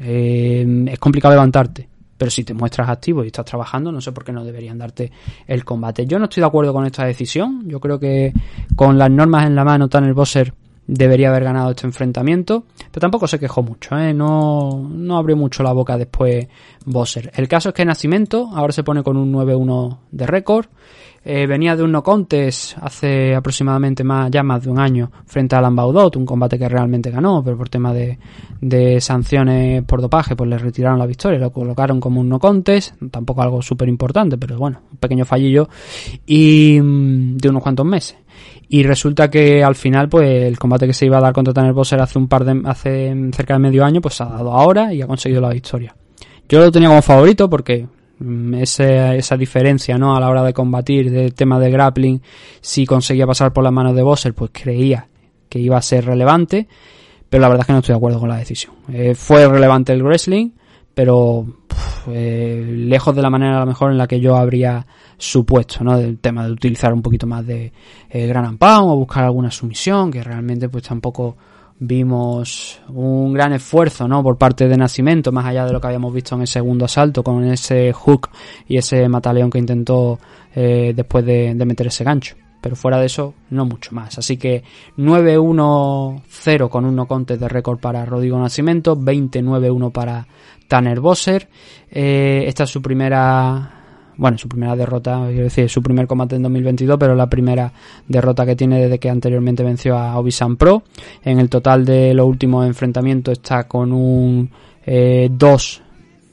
eh, 0.00 0.86
es 0.88 0.98
complicado 0.98 1.34
levantarte. 1.34 1.88
Pero 2.16 2.30
si 2.30 2.44
te 2.44 2.54
muestras 2.54 2.88
activo 2.88 3.22
y 3.22 3.26
estás 3.26 3.44
trabajando, 3.44 3.92
no 3.92 4.00
sé 4.00 4.10
por 4.12 4.24
qué 4.24 4.32
no 4.32 4.42
deberían 4.44 4.78
darte 4.78 5.12
el 5.46 5.64
combate. 5.64 6.06
Yo 6.06 6.18
no 6.18 6.24
estoy 6.24 6.40
de 6.40 6.46
acuerdo 6.46 6.72
con 6.72 6.86
esta 6.86 7.04
decisión. 7.04 7.68
Yo 7.68 7.78
creo 7.78 8.00
que 8.00 8.32
con 8.74 8.96
las 8.96 9.10
normas 9.10 9.46
en 9.46 9.54
la 9.54 9.64
mano, 9.64 9.88
Tanner 9.88 10.14
Bosser 10.14 10.54
debería 10.86 11.28
haber 11.28 11.44
ganado 11.44 11.70
este 11.70 11.86
enfrentamiento, 11.86 12.64
pero 12.90 13.00
tampoco 13.00 13.26
se 13.26 13.38
quejó 13.38 13.62
mucho, 13.62 13.96
¿eh? 13.98 14.14
no, 14.14 14.88
no 14.88 15.16
abrió 15.16 15.36
mucho 15.36 15.62
la 15.62 15.72
boca 15.72 15.98
después 15.98 16.46
Bosser. 16.84 17.32
El 17.34 17.48
caso 17.48 17.70
es 17.70 17.74
que 17.74 17.84
Nacimiento 17.84 18.50
ahora 18.54 18.72
se 18.72 18.84
pone 18.84 19.02
con 19.02 19.16
un 19.16 19.32
9-1 19.32 19.98
de 20.12 20.26
récord, 20.26 20.66
eh, 21.28 21.44
venía 21.46 21.74
de 21.74 21.82
un 21.82 21.90
no 21.90 22.04
contest 22.04 22.78
hace 22.80 23.34
aproximadamente 23.34 24.04
más, 24.04 24.30
ya 24.30 24.44
más 24.44 24.62
de 24.62 24.70
un 24.70 24.78
año 24.78 25.10
frente 25.26 25.56
a 25.56 25.58
Alan 25.58 25.74
Baudot, 25.74 26.14
un 26.14 26.24
combate 26.24 26.56
que 26.56 26.68
realmente 26.68 27.10
ganó, 27.10 27.42
pero 27.42 27.56
por 27.56 27.68
tema 27.68 27.92
de, 27.92 28.16
de 28.60 29.00
sanciones 29.00 29.82
por 29.82 30.00
dopaje, 30.00 30.36
pues 30.36 30.48
le 30.48 30.56
retiraron 30.56 31.00
la 31.00 31.06
victoria, 31.06 31.40
lo 31.40 31.50
colocaron 31.50 31.98
como 31.98 32.20
un 32.20 32.28
no 32.28 32.38
contest, 32.38 32.94
tampoco 33.10 33.42
algo 33.42 33.60
súper 33.60 33.88
importante, 33.88 34.38
pero 34.38 34.56
bueno, 34.56 34.82
un 34.92 34.98
pequeño 34.98 35.24
fallillo, 35.24 35.68
y 36.24 36.78
mm, 36.80 37.38
de 37.38 37.48
unos 37.48 37.62
cuantos 37.62 37.86
meses. 37.86 38.16
Y 38.68 38.84
resulta 38.84 39.28
que 39.28 39.64
al 39.64 39.74
final, 39.74 40.08
pues 40.08 40.44
el 40.44 40.58
combate 40.60 40.86
que 40.86 40.92
se 40.92 41.06
iba 41.06 41.18
a 41.18 41.20
dar 41.20 41.32
contra 41.32 41.52
Tanner 41.52 41.72
Bosser 41.72 42.00
hace 42.00 42.18
un 42.18 42.28
par 42.28 42.44
de, 42.44 42.62
hace 42.68 43.12
cerca 43.32 43.54
de 43.54 43.58
medio 43.58 43.84
año, 43.84 44.00
pues 44.00 44.14
se 44.14 44.22
ha 44.22 44.26
dado 44.26 44.52
ahora 44.52 44.94
y 44.94 45.02
ha 45.02 45.08
conseguido 45.08 45.40
la 45.40 45.50
victoria. 45.50 45.94
Yo 46.48 46.60
lo 46.60 46.70
tenía 46.70 46.88
como 46.88 47.02
favorito 47.02 47.50
porque 47.50 47.86
mm, 48.18 48.54
ese- 48.54 49.16
esa 49.16 49.36
diferencia, 49.36 49.98
¿no? 49.98 50.16
A 50.16 50.20
la 50.20 50.28
hora 50.28 50.42
de 50.42 50.52
combatir, 50.52 51.10
del 51.10 51.34
tema 51.34 51.58
de 51.58 51.70
grappling, 51.70 52.20
si 52.60 52.86
conseguía 52.86 53.26
pasar 53.26 53.52
por 53.52 53.64
las 53.64 53.72
manos 53.72 53.94
de 53.94 54.02
Bosser, 54.02 54.34
pues 54.34 54.50
creía 54.52 55.06
que 55.48 55.58
iba 55.58 55.76
a 55.76 55.82
ser 55.82 56.04
relevante, 56.04 56.66
pero 57.28 57.40
la 57.42 57.48
verdad 57.48 57.62
es 57.62 57.66
que 57.66 57.72
no 57.72 57.78
estoy 57.80 57.92
de 57.92 57.96
acuerdo 57.98 58.20
con 58.20 58.28
la 58.28 58.36
decisión. 58.38 58.74
Eh, 58.92 59.14
fue 59.14 59.46
relevante 59.48 59.92
el 59.92 60.02
wrestling, 60.02 60.50
pero 60.94 61.46
eh, 62.08 62.64
lejos 62.68 63.14
de 63.14 63.22
la 63.22 63.30
manera 63.30 63.56
a 63.56 63.60
lo 63.60 63.66
mejor 63.66 63.90
en 63.92 63.98
la 63.98 64.06
que 64.06 64.20
yo 64.20 64.36
habría 64.36 64.86
supuesto, 65.18 65.82
¿no? 65.84 65.98
Del 65.98 66.18
tema 66.18 66.46
de 66.46 66.52
utilizar 66.52 66.92
un 66.92 67.02
poquito 67.02 67.26
más 67.26 67.46
de 67.46 67.72
eh, 68.10 68.26
gran 68.26 68.58
pound 68.58 68.90
o 68.92 68.96
buscar 68.96 69.24
alguna 69.24 69.50
sumisión, 69.50 70.10
que 70.10 70.22
realmente 70.22 70.68
pues 70.68 70.84
tampoco 70.84 71.36
vimos 71.78 72.80
un 72.88 73.32
gran 73.32 73.52
esfuerzo, 73.52 74.08
¿no? 74.08 74.22
Por 74.22 74.38
parte 74.38 74.68
de 74.68 74.76
Nacimiento, 74.76 75.32
más 75.32 75.46
allá 75.46 75.66
de 75.66 75.72
lo 75.72 75.80
que 75.80 75.86
habíamos 75.86 76.12
visto 76.12 76.34
en 76.34 76.42
el 76.42 76.46
segundo 76.46 76.84
asalto, 76.84 77.22
con 77.22 77.44
ese 77.44 77.92
hook 77.92 78.30
y 78.66 78.76
ese 78.76 79.08
mataleón 79.08 79.50
que 79.50 79.58
intentó 79.58 80.18
eh, 80.54 80.92
después 80.94 81.24
de, 81.24 81.54
de 81.54 81.64
meter 81.66 81.88
ese 81.88 82.04
gancho. 82.04 82.36
Pero 82.60 82.74
fuera 82.74 82.98
de 82.98 83.06
eso, 83.06 83.34
no 83.50 83.64
mucho 83.66 83.94
más. 83.94 84.18
Así 84.18 84.38
que 84.38 84.64
9-1-0 84.96 86.68
con 86.68 86.84
un 86.84 86.96
no 86.96 87.06
contest 87.06 87.40
de 87.40 87.48
récord 87.48 87.78
para 87.78 88.04
Rodrigo 88.04 88.38
Nacimiento, 88.38 88.96
20-9-1 88.96 89.92
para 89.92 90.26
Tanner 90.66 91.00
Bosser. 91.00 91.48
Eh, 91.90 92.44
esta 92.46 92.64
es 92.64 92.70
su 92.70 92.82
primera 92.82 93.75
bueno, 94.16 94.38
su 94.38 94.48
primera 94.48 94.74
derrota, 94.76 95.24
quiero 95.28 95.44
decir, 95.44 95.68
su 95.68 95.82
primer 95.82 96.06
combate 96.06 96.36
en 96.36 96.42
2022, 96.42 96.96
pero 96.98 97.14
la 97.14 97.28
primera 97.28 97.72
derrota 98.08 98.46
que 98.46 98.56
tiene 98.56 98.80
desde 98.80 98.98
que 98.98 99.10
anteriormente 99.10 99.62
venció 99.62 99.96
a 99.96 100.18
Obisan 100.18 100.56
Pro. 100.56 100.82
En 101.22 101.38
el 101.38 101.48
total 101.48 101.84
de 101.84 102.14
los 102.14 102.26
últimos 102.26 102.66
enfrentamientos 102.66 103.32
está 103.32 103.64
con 103.64 103.92
un 103.92 104.50
2 104.86 105.82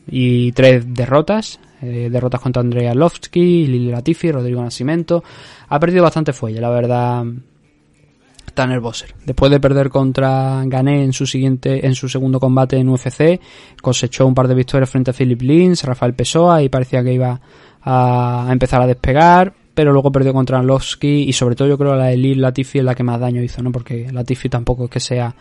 y 0.07 0.51
3 0.51 0.93
derrotas. 0.93 1.59
eh, 1.81 2.09
derrotas 2.09 2.39
contra 2.39 2.61
Andrea 2.61 2.93
Lovsky, 2.95 3.67
Lili 3.67 3.91
Latifi, 3.91 4.31
Rodrigo 4.31 4.61
Nascimento. 4.61 5.21
Ha 5.67 5.79
perdido 5.79 6.03
bastante 6.03 6.31
fuelle, 6.31 6.61
la 6.61 6.69
verdad. 6.69 7.25
Tanner 8.53 8.79
Bosser. 8.79 9.13
Después 9.25 9.51
de 9.51 9.59
perder 9.59 9.89
contra 9.89 10.63
Gané 10.65 11.03
en 11.03 11.13
su 11.13 11.25
siguiente, 11.25 11.86
en 11.86 11.95
su 11.95 12.07
segundo 12.07 12.39
combate 12.39 12.77
en 12.77 12.88
UFC, 12.88 13.41
cosechó 13.81 14.27
un 14.27 14.36
par 14.36 14.47
de 14.47 14.55
victorias 14.55 14.89
frente 14.89 15.11
a 15.11 15.13
Philip 15.13 15.41
Lins, 15.41 15.84
Rafael 15.84 16.13
Pessoa 16.13 16.61
y 16.61 16.69
parecía 16.69 17.03
que 17.03 17.13
iba 17.13 17.41
a, 17.86 18.47
empezar 18.49 18.81
a 18.81 18.88
despegar, 18.88 19.53
pero 19.73 19.91
luego 19.91 20.11
perdió 20.11 20.34
contra 20.34 20.59
Arlovsky 20.59 21.23
y 21.23 21.34
sobre 21.34 21.55
todo 21.55 21.67
yo 21.67 21.77
creo 21.77 21.95
la 21.95 22.07
de 22.07 22.17
Lil 22.17 22.41
Latifi 22.41 22.79
es 22.79 22.86
la 22.86 22.95
que 22.95 23.03
más 23.03 23.19
daño 23.19 23.41
hizo, 23.41 23.61
¿no? 23.61 23.71
Porque 23.71 24.11
Latifi 24.11 24.49
tampoco 24.49 24.86
es 24.86 24.89
que 24.89 24.99
sea 24.99 25.36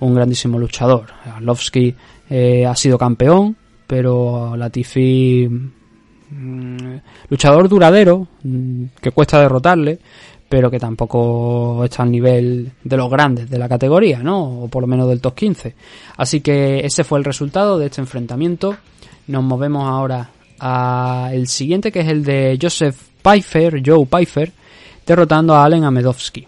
un 0.00 0.14
grandísimo 0.14 0.58
luchador. 0.58 1.06
Arlovsky 1.36 1.94
eh, 2.30 2.66
ha 2.66 2.74
sido 2.74 2.98
campeón, 2.98 3.56
pero 3.86 4.56
Latifi 4.56 5.48
mm, 6.30 6.94
luchador 7.28 7.68
duradero, 7.68 8.26
mm, 8.42 8.84
que 9.00 9.10
cuesta 9.10 9.40
derrotarle, 9.40 9.98
pero 10.48 10.70
que 10.70 10.78
tampoco 10.78 11.84
está 11.84 12.02
al 12.02 12.10
nivel 12.10 12.70
de 12.82 12.96
los 12.96 13.10
grandes 13.10 13.50
de 13.50 13.58
la 13.58 13.68
categoría, 13.68 14.22
¿no? 14.22 14.62
O 14.62 14.68
por 14.68 14.82
lo 14.82 14.86
menos 14.86 15.08
del 15.08 15.20
top 15.20 15.34
15. 15.34 15.74
Así 16.16 16.40
que 16.40 16.80
ese 16.84 17.04
fue 17.04 17.18
el 17.18 17.24
resultado 17.24 17.78
de 17.78 17.86
este 17.86 18.00
enfrentamiento. 18.00 18.76
Nos 19.26 19.42
movemos 19.42 19.88
ahora 19.88 20.30
al 20.66 21.46
siguiente, 21.46 21.92
que 21.92 22.00
es 22.00 22.08
el 22.08 22.24
de 22.24 22.58
Joseph 22.60 22.96
Pfeiffer, 23.22 23.82
Joe 23.84 24.06
Pfeiffer, 24.06 24.50
derrotando 25.06 25.54
a 25.54 25.62
Allen 25.62 25.84
Amedovsky. 25.84 26.46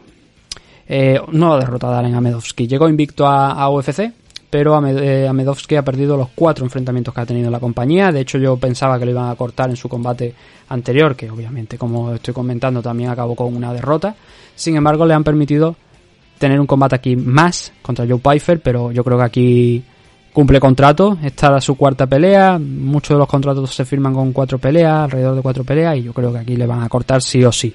Eh, 0.89 1.21
no 1.33 1.59
derrotado 1.59 1.93
a 1.95 1.99
Allen 1.99 2.15
Amedovsky, 2.15 2.67
llegó 2.67 2.89
invicto 2.89 3.27
a, 3.27 3.53
a 3.53 3.69
UFC, 3.69 4.11
pero 4.49 4.83
eh, 4.87 5.29
Amedovsky 5.29 5.77
ha 5.77 5.83
perdido 5.83 6.17
los 6.17 6.29
cuatro 6.35 6.65
enfrentamientos 6.65 7.13
que 7.13 7.21
ha 7.21 7.27
tenido 7.27 7.49
en 7.49 7.53
la 7.53 7.61
compañía. 7.61 8.11
De 8.11 8.21
hecho, 8.21 8.39
yo 8.39 8.57
pensaba 8.57 8.99
que 8.99 9.05
lo 9.05 9.11
iban 9.11 9.29
a 9.29 9.35
cortar 9.35 9.69
en 9.69 9.77
su 9.77 9.87
combate 9.87 10.35
anterior, 10.71 11.15
que 11.15 11.31
obviamente, 11.31 11.77
como 11.77 12.15
estoy 12.15 12.33
comentando, 12.33 12.81
también 12.81 13.11
acabó 13.11 13.35
con 13.35 13.55
una 13.55 13.75
derrota. 13.75 14.17
Sin 14.55 14.77
embargo, 14.77 15.05
le 15.05 15.13
han 15.13 15.25
permitido 15.25 15.77
tener 16.39 16.59
un 16.59 16.67
combate 16.67 16.95
aquí 16.95 17.17
más 17.17 17.71
contra 17.83 18.07
Joe 18.09 18.19
Pfeiffer, 18.19 18.61
pero 18.61 18.93
yo 18.93 19.05
creo 19.05 19.19
que 19.19 19.25
aquí 19.25 19.85
cumple 20.37 20.61
contrato. 20.61 21.17
Esta 21.23 21.47
era 21.47 21.63
su 21.63 21.77
cuarta 21.77 22.07
pelea. 22.07 22.59
Muchos 22.59 23.15
de 23.15 23.19
los 23.21 23.27
contratos 23.27 23.75
se 23.75 23.87
firman 23.87 24.13
con 24.13 24.35
cuatro 24.35 24.59
peleas, 24.59 25.05
alrededor 25.05 25.35
de 25.35 25.41
cuatro 25.41 25.65
peleas, 25.65 25.97
y 25.97 26.03
yo 26.03 26.13
creo 26.13 26.31
que 26.31 26.41
aquí 26.41 26.57
le 26.57 26.67
van 26.67 26.83
a 26.83 26.91
cortar 26.91 27.23
sí 27.23 27.43
o 27.43 27.51
sí. 27.51 27.75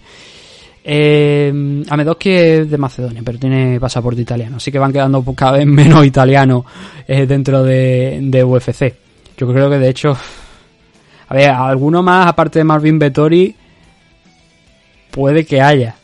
Eh, 0.84 1.84
Amedovski 1.89 2.30
es 2.30 2.70
de 2.70 2.78
Macedonia, 2.78 3.24
pero 3.26 3.39
tiene 3.39 3.80
pasaporte 3.80 4.22
italiano, 4.22 4.57
así 4.57 4.72
que 4.72 4.78
van 4.78 4.93
quedando 4.93 5.24
cada 5.34 5.53
vez 5.53 5.66
menos 5.66 6.05
italianos 6.05 6.66
eh, 7.07 7.26
dentro 7.26 7.64
de, 7.64 8.20
de 8.22 8.43
UFC. 8.43 8.93
Yo 9.36 9.51
creo 9.51 9.68
que 9.68 9.80
de 9.80 9.89
hecho, 9.89 10.16
a 11.30 11.34
ver, 11.34 11.49
alguno 11.49 12.03
más 12.03 12.28
aparte 12.28 12.59
de 12.59 12.64
Marvin 12.64 12.99
Vettori 12.99 13.55
puede 15.09 15.47
que 15.47 15.59
haya, 15.64 15.95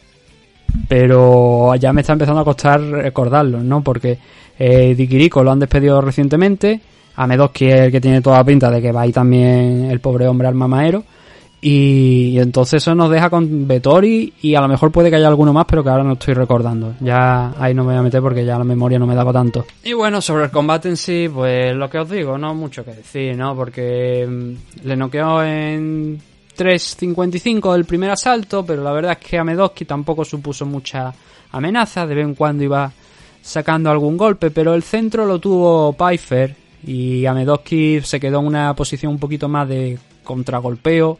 pero 0.87 1.75
ya 1.75 1.93
me 1.93 2.01
está 2.01 2.13
empezando 2.13 2.41
a 2.41 2.45
costar 2.45 2.81
recordarlo, 2.81 3.61
¿no? 3.61 3.83
Porque 3.83 4.17
eh, 4.59 4.95
Dikiriko 4.95 5.43
lo 5.43 5.51
han 5.51 5.59
despedido 5.59 6.01
recientemente, 6.01 6.81
Amedovski 7.17 7.65
es 7.65 7.81
el 7.81 7.91
que 7.91 8.01
tiene 8.01 8.21
toda 8.21 8.37
la 8.37 8.43
pinta 8.43 8.69
de 8.69 8.81
que 8.81 8.91
va 8.91 9.01
ahí 9.01 9.11
también 9.11 9.89
el 9.89 9.99
pobre 9.99 10.27
hombre 10.27 10.47
al 10.47 10.55
mamaero. 10.55 11.03
Y, 11.59 12.33
y 12.33 12.39
entonces 12.39 12.83
eso 12.83 12.93
nos 12.93 13.09
deja 13.09 13.31
con 13.31 13.67
Vettori 13.67 14.31
y 14.43 14.53
a 14.53 14.61
lo 14.61 14.67
mejor 14.67 14.91
puede 14.91 15.09
que 15.09 15.15
haya 15.15 15.27
alguno 15.27 15.51
más, 15.51 15.65
pero 15.67 15.83
que 15.83 15.89
ahora 15.89 16.03
no 16.03 16.13
estoy 16.13 16.35
recordando. 16.35 16.93
Ya 16.99 17.55
ahí 17.59 17.73
no 17.73 17.83
me 17.83 17.93
voy 17.93 17.99
a 17.99 18.03
meter 18.03 18.21
porque 18.21 18.45
ya 18.45 18.59
la 18.59 18.63
memoria 18.63 18.99
no 18.99 19.07
me 19.07 19.15
daba 19.15 19.33
tanto. 19.33 19.65
Y 19.83 19.93
bueno, 19.93 20.21
sobre 20.21 20.45
el 20.45 20.51
combate 20.51 20.89
en 20.89 20.97
sí, 20.97 21.27
pues 21.33 21.75
lo 21.75 21.89
que 21.89 21.97
os 21.97 22.09
digo, 22.09 22.37
no 22.37 22.53
mucho 22.53 22.85
que 22.85 22.93
decir, 22.93 23.35
¿no? 23.35 23.55
Porque 23.55 24.27
mm, 24.29 24.87
le 24.87 24.95
noqueó 24.95 25.41
en 25.41 26.19
3.55 26.55 27.75
el 27.75 27.85
primer 27.85 28.11
asalto, 28.11 28.63
pero 28.63 28.83
la 28.83 28.91
verdad 28.91 29.17
es 29.19 29.27
que 29.27 29.39
Amedovski 29.39 29.85
tampoco 29.85 30.23
supuso 30.23 30.67
mucha 30.67 31.11
amenaza, 31.51 32.05
de 32.05 32.13
vez 32.13 32.25
en 32.25 32.35
cuando 32.35 32.63
iba 32.63 32.91
sacando 33.47 33.89
algún 33.89 34.17
golpe, 34.17 34.51
pero 34.51 34.73
el 34.73 34.83
centro 34.83 35.25
lo 35.25 35.39
tuvo 35.39 35.93
Pfeiffer 35.93 36.53
y 36.85 37.25
Amedovski 37.25 38.01
se 38.01 38.19
quedó 38.19 38.41
en 38.41 38.45
una 38.45 38.75
posición 38.75 39.13
un 39.13 39.19
poquito 39.19 39.47
más 39.47 39.69
de 39.69 39.97
contragolpeo, 40.25 41.17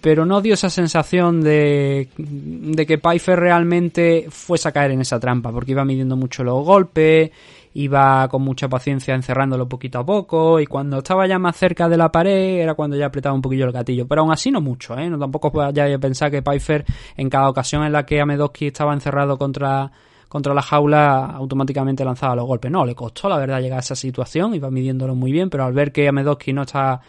pero 0.00 0.26
no 0.26 0.40
dio 0.40 0.54
esa 0.54 0.68
sensación 0.68 1.40
de, 1.42 2.08
de 2.18 2.86
que 2.86 2.98
Pfeiffer 2.98 3.38
realmente 3.38 4.26
fuese 4.30 4.68
a 4.68 4.72
caer 4.72 4.90
en 4.90 5.02
esa 5.02 5.20
trampa, 5.20 5.52
porque 5.52 5.70
iba 5.70 5.84
midiendo 5.84 6.16
mucho 6.16 6.42
los 6.42 6.64
golpes, 6.64 7.30
iba 7.74 8.26
con 8.26 8.42
mucha 8.42 8.68
paciencia 8.68 9.14
encerrándolo 9.14 9.68
poquito 9.68 10.00
a 10.00 10.04
poco, 10.04 10.58
y 10.58 10.66
cuando 10.66 10.98
estaba 10.98 11.24
ya 11.28 11.38
más 11.38 11.56
cerca 11.56 11.88
de 11.88 11.96
la 11.96 12.10
pared 12.10 12.62
era 12.62 12.74
cuando 12.74 12.96
ya 12.96 13.06
apretaba 13.06 13.36
un 13.36 13.42
poquillo 13.42 13.66
el 13.66 13.72
gatillo, 13.72 14.08
pero 14.08 14.22
aún 14.22 14.32
así 14.32 14.50
no 14.50 14.60
mucho, 14.60 14.98
¿eh? 14.98 15.08
No 15.08 15.20
tampoco 15.20 15.52
vaya 15.52 15.86
a 15.94 15.98
pensar 15.98 16.32
que 16.32 16.42
Pfeiffer 16.42 16.84
en 17.16 17.30
cada 17.30 17.48
ocasión 17.48 17.84
en 17.84 17.92
la 17.92 18.04
que 18.04 18.20
Amedowski 18.20 18.66
estaba 18.66 18.92
encerrado 18.92 19.38
contra 19.38 19.92
contra 20.34 20.52
la 20.52 20.62
jaula 20.62 21.26
automáticamente 21.26 22.04
lanzaba 22.04 22.34
los 22.34 22.44
golpes. 22.44 22.68
No, 22.68 22.84
le 22.84 22.96
costó 22.96 23.28
la 23.28 23.38
verdad 23.38 23.60
llegar 23.60 23.76
a 23.76 23.82
esa 23.82 23.94
situación, 23.94 24.52
iba 24.52 24.68
midiéndolo 24.68 25.14
muy 25.14 25.30
bien, 25.30 25.48
pero 25.48 25.62
al 25.64 25.72
ver 25.72 25.92
que 25.92 26.08
Amedowski 26.08 26.52
no 26.52 26.62
está, 26.62 27.00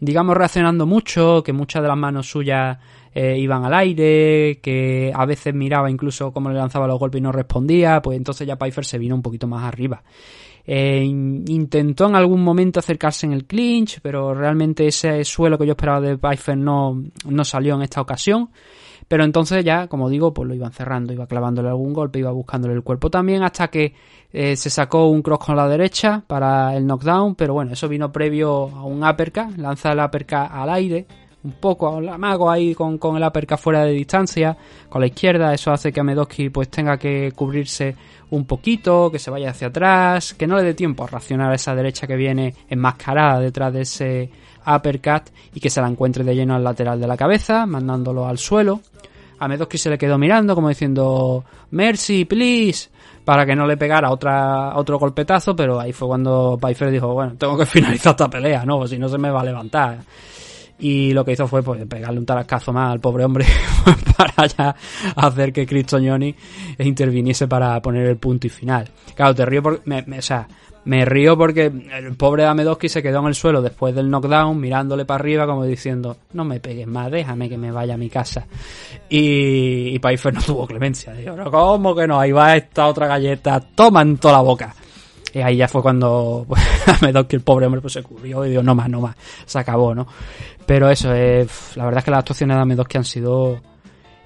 digamos, 0.00 0.36
reaccionando 0.36 0.84
mucho, 0.84 1.40
que 1.44 1.52
muchas 1.52 1.82
de 1.82 1.88
las 1.88 1.96
manos 1.96 2.28
suyas 2.28 2.76
eh, 3.14 3.38
iban 3.38 3.64
al 3.64 3.74
aire, 3.74 4.58
que 4.60 5.12
a 5.14 5.24
veces 5.24 5.54
miraba 5.54 5.88
incluso 5.88 6.32
cómo 6.32 6.48
le 6.50 6.56
lanzaba 6.56 6.88
los 6.88 6.98
golpes 6.98 7.20
y 7.20 7.22
no 7.22 7.30
respondía, 7.30 8.02
pues 8.02 8.16
entonces 8.16 8.44
ya 8.44 8.56
Pfeiffer 8.56 8.84
se 8.84 8.98
vino 8.98 9.14
un 9.14 9.22
poquito 9.22 9.46
más 9.46 9.62
arriba. 9.62 10.02
Eh, 10.66 11.00
in- 11.04 11.44
intentó 11.46 12.08
en 12.08 12.16
algún 12.16 12.42
momento 12.42 12.80
acercarse 12.80 13.24
en 13.24 13.34
el 13.34 13.44
clinch, 13.44 14.00
pero 14.02 14.34
realmente 14.34 14.84
ese 14.88 15.22
suelo 15.24 15.56
que 15.58 15.66
yo 15.66 15.74
esperaba 15.74 16.00
de 16.00 16.18
Pfeiffer 16.18 16.56
no, 16.58 17.04
no 17.28 17.44
salió 17.44 17.76
en 17.76 17.82
esta 17.82 18.00
ocasión. 18.00 18.50
Pero 19.08 19.24
entonces 19.24 19.64
ya, 19.64 19.86
como 19.86 20.08
digo, 20.08 20.32
pues 20.32 20.48
lo 20.48 20.54
iban 20.54 20.72
cerrando, 20.72 21.12
iba 21.12 21.26
clavándole 21.26 21.68
algún 21.68 21.92
golpe, 21.92 22.18
iba 22.18 22.30
buscándole 22.30 22.74
el 22.74 22.82
cuerpo 22.82 23.10
también, 23.10 23.42
hasta 23.42 23.68
que 23.68 23.94
eh, 24.32 24.56
se 24.56 24.70
sacó 24.70 25.08
un 25.08 25.22
cross 25.22 25.40
con 25.40 25.56
la 25.56 25.68
derecha 25.68 26.22
para 26.26 26.76
el 26.76 26.86
knockdown, 26.86 27.34
pero 27.34 27.54
bueno, 27.54 27.72
eso 27.72 27.88
vino 27.88 28.10
previo 28.10 28.68
a 28.68 28.84
un 28.84 29.04
uppercut, 29.04 29.56
lanza 29.58 29.92
el 29.92 30.00
uppercut 30.00 30.50
al 30.50 30.70
aire, 30.70 31.06
un 31.44 31.52
poco 31.52 31.96
al 31.96 32.08
amago 32.08 32.50
ahí 32.50 32.74
con, 32.74 32.96
con 32.96 33.16
el 33.16 33.22
uppercut 33.22 33.58
fuera 33.58 33.84
de 33.84 33.92
distancia, 33.92 34.56
con 34.88 35.02
la 35.02 35.06
izquierda, 35.06 35.52
eso 35.52 35.70
hace 35.70 35.92
que 35.92 36.00
Amedowski 36.00 36.48
pues 36.48 36.70
tenga 36.70 36.96
que 36.96 37.32
cubrirse 37.36 37.94
un 38.30 38.46
poquito, 38.46 39.10
que 39.10 39.18
se 39.18 39.30
vaya 39.30 39.50
hacia 39.50 39.68
atrás, 39.68 40.34
que 40.34 40.46
no 40.46 40.56
le 40.56 40.62
dé 40.62 40.74
tiempo 40.74 41.04
a 41.04 41.06
reaccionar 41.06 41.52
a 41.52 41.54
esa 41.54 41.74
derecha 41.74 42.06
que 42.06 42.16
viene 42.16 42.54
enmascarada 42.68 43.40
detrás 43.40 43.72
de 43.72 43.82
ese 43.82 44.30
uppercut 44.66 45.30
y 45.54 45.60
que 45.60 45.70
se 45.70 45.80
la 45.80 45.88
encuentre 45.88 46.24
de 46.24 46.34
lleno 46.34 46.54
al 46.54 46.64
lateral 46.64 47.00
de 47.00 47.06
la 47.06 47.16
cabeza, 47.16 47.66
mandándolo 47.66 48.26
al 48.26 48.38
suelo. 48.38 48.80
A 49.38 49.48
Medowski 49.48 49.78
se 49.78 49.90
le 49.90 49.98
quedó 49.98 50.16
mirando 50.16 50.54
como 50.54 50.68
diciendo 50.68 51.44
Mercy, 51.70 52.24
please, 52.24 52.88
para 53.24 53.44
que 53.44 53.56
no 53.56 53.66
le 53.66 53.76
pegara 53.76 54.10
otra, 54.10 54.76
otro 54.76 54.98
golpetazo, 54.98 55.56
pero 55.56 55.80
ahí 55.80 55.92
fue 55.92 56.08
cuando 56.08 56.58
Pfeiffer 56.60 56.90
dijo, 56.90 57.12
bueno, 57.12 57.34
tengo 57.36 57.56
que 57.56 57.66
finalizar 57.66 58.12
esta 58.12 58.28
pelea, 58.28 58.64
¿no? 58.64 58.86
Si 58.86 58.98
no 58.98 59.08
se 59.08 59.18
me 59.18 59.30
va 59.30 59.40
a 59.40 59.44
levantar. 59.44 59.98
Y 60.78 61.12
lo 61.12 61.24
que 61.24 61.32
hizo 61.32 61.46
fue 61.46 61.62
pues, 61.62 61.86
pegarle 61.86 62.18
un 62.18 62.26
tarascazo 62.26 62.72
más 62.72 62.92
al 62.92 63.00
pobre 63.00 63.24
hombre 63.24 63.46
para 64.16 64.46
ya 64.46 64.74
hacer 65.16 65.52
que 65.52 65.66
Chris 65.66 65.86
Tognoni 65.86 66.34
interviniese 66.78 67.46
para 67.46 67.80
poner 67.80 68.06
el 68.06 68.16
punto 68.16 68.46
y 68.46 68.50
final. 68.50 68.90
Claro, 69.14 69.34
te 69.34 69.46
río 69.46 69.62
porque, 69.62 69.80
o 70.18 70.22
sea, 70.22 70.48
me 70.84 71.04
río 71.04 71.36
porque 71.36 71.64
el 71.66 72.14
pobre 72.16 72.44
Amedowski 72.44 72.88
se 72.88 73.02
quedó 73.02 73.20
en 73.20 73.26
el 73.26 73.34
suelo 73.34 73.62
después 73.62 73.94
del 73.94 74.10
knockdown 74.10 74.60
mirándole 74.60 75.04
para 75.04 75.20
arriba 75.20 75.46
como 75.46 75.64
diciendo, 75.64 76.16
no 76.32 76.44
me 76.44 76.60
pegues 76.60 76.86
más, 76.86 77.10
déjame 77.10 77.48
que 77.48 77.56
me 77.56 77.70
vaya 77.70 77.94
a 77.94 77.98
mi 77.98 78.10
casa. 78.10 78.46
Y, 79.08 79.94
y 79.94 79.98
Pfeiffer 79.98 80.34
no 80.34 80.42
tuvo 80.42 80.66
clemencia. 80.66 81.12
Dijo, 81.14 81.36
"No, 81.36 81.50
¿cómo 81.50 81.94
que 81.94 82.06
no? 82.06 82.20
Ahí 82.20 82.32
va 82.32 82.56
esta 82.56 82.86
otra 82.86 83.06
galleta, 83.06 83.60
toma 83.60 84.02
en 84.02 84.18
toda 84.18 84.34
la 84.34 84.40
boca. 84.42 84.74
Y 85.32 85.40
ahí 85.40 85.56
ya 85.56 85.66
fue 85.68 85.82
cuando 85.82 86.46
pues, 86.48 86.62
el 87.30 87.40
pobre 87.40 87.66
hombre, 87.66 87.80
pues 87.80 87.94
se 87.94 88.02
cubrió 88.02 88.44
y 88.44 88.50
dijo, 88.50 88.62
no 88.62 88.74
más, 88.74 88.88
no 88.88 89.00
más, 89.00 89.16
se 89.46 89.58
acabó, 89.58 89.94
¿no? 89.94 90.06
Pero 90.66 90.88
eso, 90.88 91.12
eh, 91.12 91.46
la 91.76 91.84
verdad 91.84 91.98
es 91.98 92.04
que 92.04 92.10
las 92.10 92.20
actuaciones 92.20 92.56
de 92.56 92.62
Amedowski 92.62 92.98
han 92.98 93.04
sido 93.04 93.60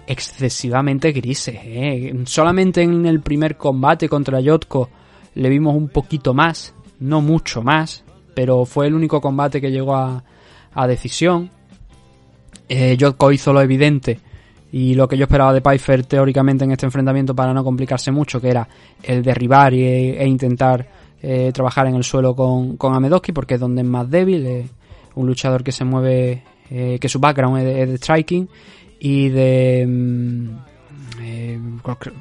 excesivamente 0.07 1.13
grises. 1.13 1.57
¿eh? 1.63 2.15
Solamente 2.25 2.83
en 2.83 3.07
el 3.07 3.21
primer 3.21 3.57
combate 3.57 4.09
contra 4.09 4.41
Yotko 4.41 4.91
le 5.39 5.49
vimos 5.49 5.75
un 5.75 5.89
poquito 5.89 6.35
más, 6.35 6.75
no 7.01 7.21
mucho 7.21 7.63
más, 7.63 8.05
pero 8.35 8.65
fue 8.65 8.87
el 8.87 8.95
único 8.95 9.21
combate 9.21 9.61
que 9.61 9.71
llegó 9.71 9.95
a, 9.97 10.23
a 10.75 10.87
decisión. 10.87 11.51
Eh, 12.69 12.97
Yotko 12.97 13.33
hizo 13.33 13.53
lo 13.53 13.63
evidente 13.63 14.19
y 14.71 14.95
lo 14.95 15.09
que 15.09 15.17
yo 15.17 15.25
esperaba 15.25 15.55
de 15.55 15.63
Pfeiffer 15.63 16.05
teóricamente 16.05 16.65
en 16.65 16.73
este 16.73 16.85
enfrentamiento 16.85 17.35
para 17.35 17.55
no 17.55 17.65
complicarse 17.65 18.11
mucho, 18.13 18.41
que 18.41 18.51
era 18.51 18.69
el 19.03 19.23
derribar 19.23 19.73
y- 19.73 19.85
e 19.87 20.27
intentar 20.27 20.87
eh, 21.23 21.51
trabajar 21.55 21.87
en 21.87 21.95
el 21.97 22.05
suelo 22.05 22.35
con, 22.37 22.77
con 22.77 22.95
Amedowski, 22.95 23.33
porque 23.33 23.55
es 23.55 23.61
donde 23.61 23.81
es 23.83 23.89
más 23.89 24.09
débil, 24.11 24.47
eh, 24.47 24.67
un 25.15 25.27
luchador 25.27 25.65
que 25.65 25.73
se 25.73 25.85
mueve, 25.85 26.43
eh, 26.71 26.99
que 27.01 27.09
su 27.09 27.19
background 27.19 27.59
es 27.59 27.65
de, 27.65 27.87
de 27.87 27.97
striking 27.97 28.49
y 29.01 29.29
de... 29.31 29.87
mm, 29.89 30.68
eh, 31.31 31.61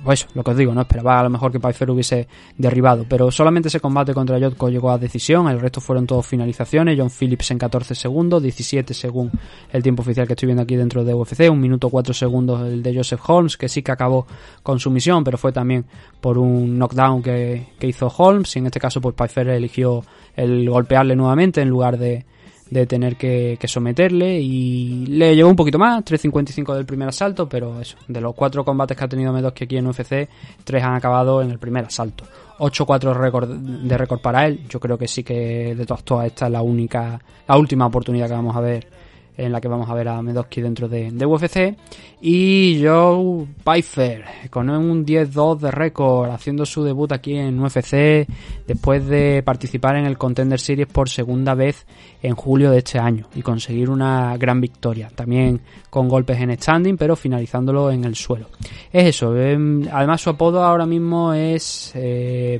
pues 0.04 0.28
lo 0.34 0.44
que 0.44 0.52
os 0.52 0.58
digo, 0.58 0.74
no 0.74 0.82
esperaba 0.82 1.20
a 1.20 1.24
lo 1.24 1.30
mejor 1.30 1.52
que 1.52 1.60
Pfeiffer 1.60 1.90
hubiese 1.90 2.28
derribado, 2.58 3.06
pero 3.08 3.32
solamente 3.32 3.70
ese 3.70 3.80
combate 3.80 4.14
contra 4.14 4.40
Jotko 4.40 4.70
llegó 4.70 4.92
a 4.92 4.98
decisión, 4.98 5.48
el 5.48 5.60
resto 5.60 5.80
fueron 5.80 6.06
todos 6.06 6.26
finalizaciones, 6.28 6.98
John 7.00 7.10
Phillips 7.10 7.52
en 7.52 7.58
14 7.58 7.96
segundos, 7.96 8.44
17 8.44 8.94
según 8.94 9.32
el 9.72 9.82
tiempo 9.82 10.02
oficial 10.02 10.28
que 10.28 10.34
estoy 10.34 10.48
viendo 10.48 10.64
aquí 10.64 10.76
dentro 10.76 11.06
de 11.06 11.14
UFC, 11.14 11.50
un 11.50 11.62
minuto 11.62 11.90
4 11.90 12.14
segundos 12.14 12.68
el 12.68 12.84
de 12.84 12.96
Joseph 12.96 13.22
Holmes, 13.28 13.56
que 13.56 13.70
sí 13.70 13.82
que 13.82 13.92
acabó 13.92 14.28
con 14.62 14.80
su 14.80 14.92
misión, 14.92 15.24
pero 15.24 15.38
fue 15.38 15.54
también 15.54 15.86
por 16.20 16.38
un 16.38 16.78
knockdown 16.78 17.24
que, 17.24 17.68
que 17.80 17.88
hizo 17.88 18.08
Holmes, 18.08 18.56
y 18.58 18.60
en 18.60 18.66
este 18.66 18.80
caso 18.80 19.00
pues 19.00 19.16
Pfeiffer 19.16 19.48
eligió 19.50 20.04
el 20.36 20.70
golpearle 20.70 21.16
nuevamente 21.16 21.62
en 21.62 21.70
lugar 21.70 21.98
de, 21.98 22.26
de 22.70 22.86
tener 22.86 23.16
que, 23.16 23.58
que 23.60 23.68
someterle 23.68 24.40
y 24.40 25.06
le 25.08 25.36
llevó 25.36 25.50
un 25.50 25.56
poquito 25.56 25.80
más, 25.80 26.04
3.55 26.04 26.76
del 26.76 26.86
primer 26.86 27.10
asalto, 27.10 27.48
pero 27.48 27.80
eso, 27.80 27.98
de 28.08 28.22
los 28.22 28.36
cuatro 28.36 28.64
combates 28.64 28.98
que 28.98 29.04
ha 29.04 29.08
tenido 29.08 29.32
Medoski 29.32 29.66
aquí 29.66 29.78
en 29.78 29.88
UFC, 29.88 30.28
tres 30.64 30.84
han 30.84 30.96
acabado 30.96 31.42
en 31.42 31.52
el 31.52 31.60
primer 31.60 31.86
asalto. 31.86 32.26
8-4 32.60 33.14
récord 33.14 33.50
de 33.50 33.98
récord 33.98 34.20
para 34.20 34.48
él, 34.48 34.62
yo 34.68 34.80
creo 34.80 34.98
que 34.98 35.08
sí 35.08 35.24
que 35.24 35.76
de 35.76 35.86
todas 35.86 36.04
todas 36.04 36.26
esta 36.26 36.48
es 36.48 36.52
la 36.52 36.62
única, 36.62 37.20
la 37.48 37.58
última 37.58 37.86
oportunidad 37.86 38.28
que 38.28 38.34
vamos 38.34 38.56
a 38.56 38.62
ver 38.62 38.88
en 39.38 39.52
la 39.52 39.62
que 39.62 39.68
vamos 39.68 39.90
a 39.90 39.94
ver 39.94 40.08
a 40.08 40.22
Medoski 40.22 40.62
dentro 40.62 40.90
de, 40.90 41.12
UFC 41.26 41.78
y 42.22 42.82
Joe 42.84 43.46
Pfeiffer 43.64 44.26
con 44.50 44.70
un 44.70 45.06
10-2 45.06 45.60
de 45.60 45.72
récord 45.72 46.32
haciendo 46.32 46.66
su 46.66 46.84
debut 46.84 47.12
aquí 47.12 47.36
en 47.36 47.60
UFC 47.60 48.28
después 48.66 49.06
de 49.06 49.44
participar 49.44 49.98
en 49.98 50.06
el 50.06 50.18
Contender 50.18 50.60
Series 50.60 50.88
por 50.88 51.10
segunda 51.10 51.54
vez 51.54 51.86
en 52.24 52.36
julio 52.36 52.72
de 52.72 52.80
este 52.80 52.98
año 52.98 53.28
y 53.36 53.42
conseguir 53.42 53.90
una 53.90 54.36
gran 54.38 54.60
victoria 54.60 55.10
también 55.14 55.62
con 55.90 56.08
golpes 56.08 56.40
en 56.40 56.58
standing 56.58 56.98
pero 56.98 57.16
finalizándolo 57.16 57.92
en 57.92 58.04
el 58.06 58.16
suelo. 58.16 58.48
Es 58.92 59.06
eso 59.06 59.38
em, 59.38 59.88
además 59.92 60.22
su 60.22 60.32
apodo 60.32 60.64
ahora 60.64 60.86
mismo 60.86 61.34
es 61.34 61.92
eh, 61.94 62.60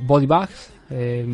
eh, 0.90 1.26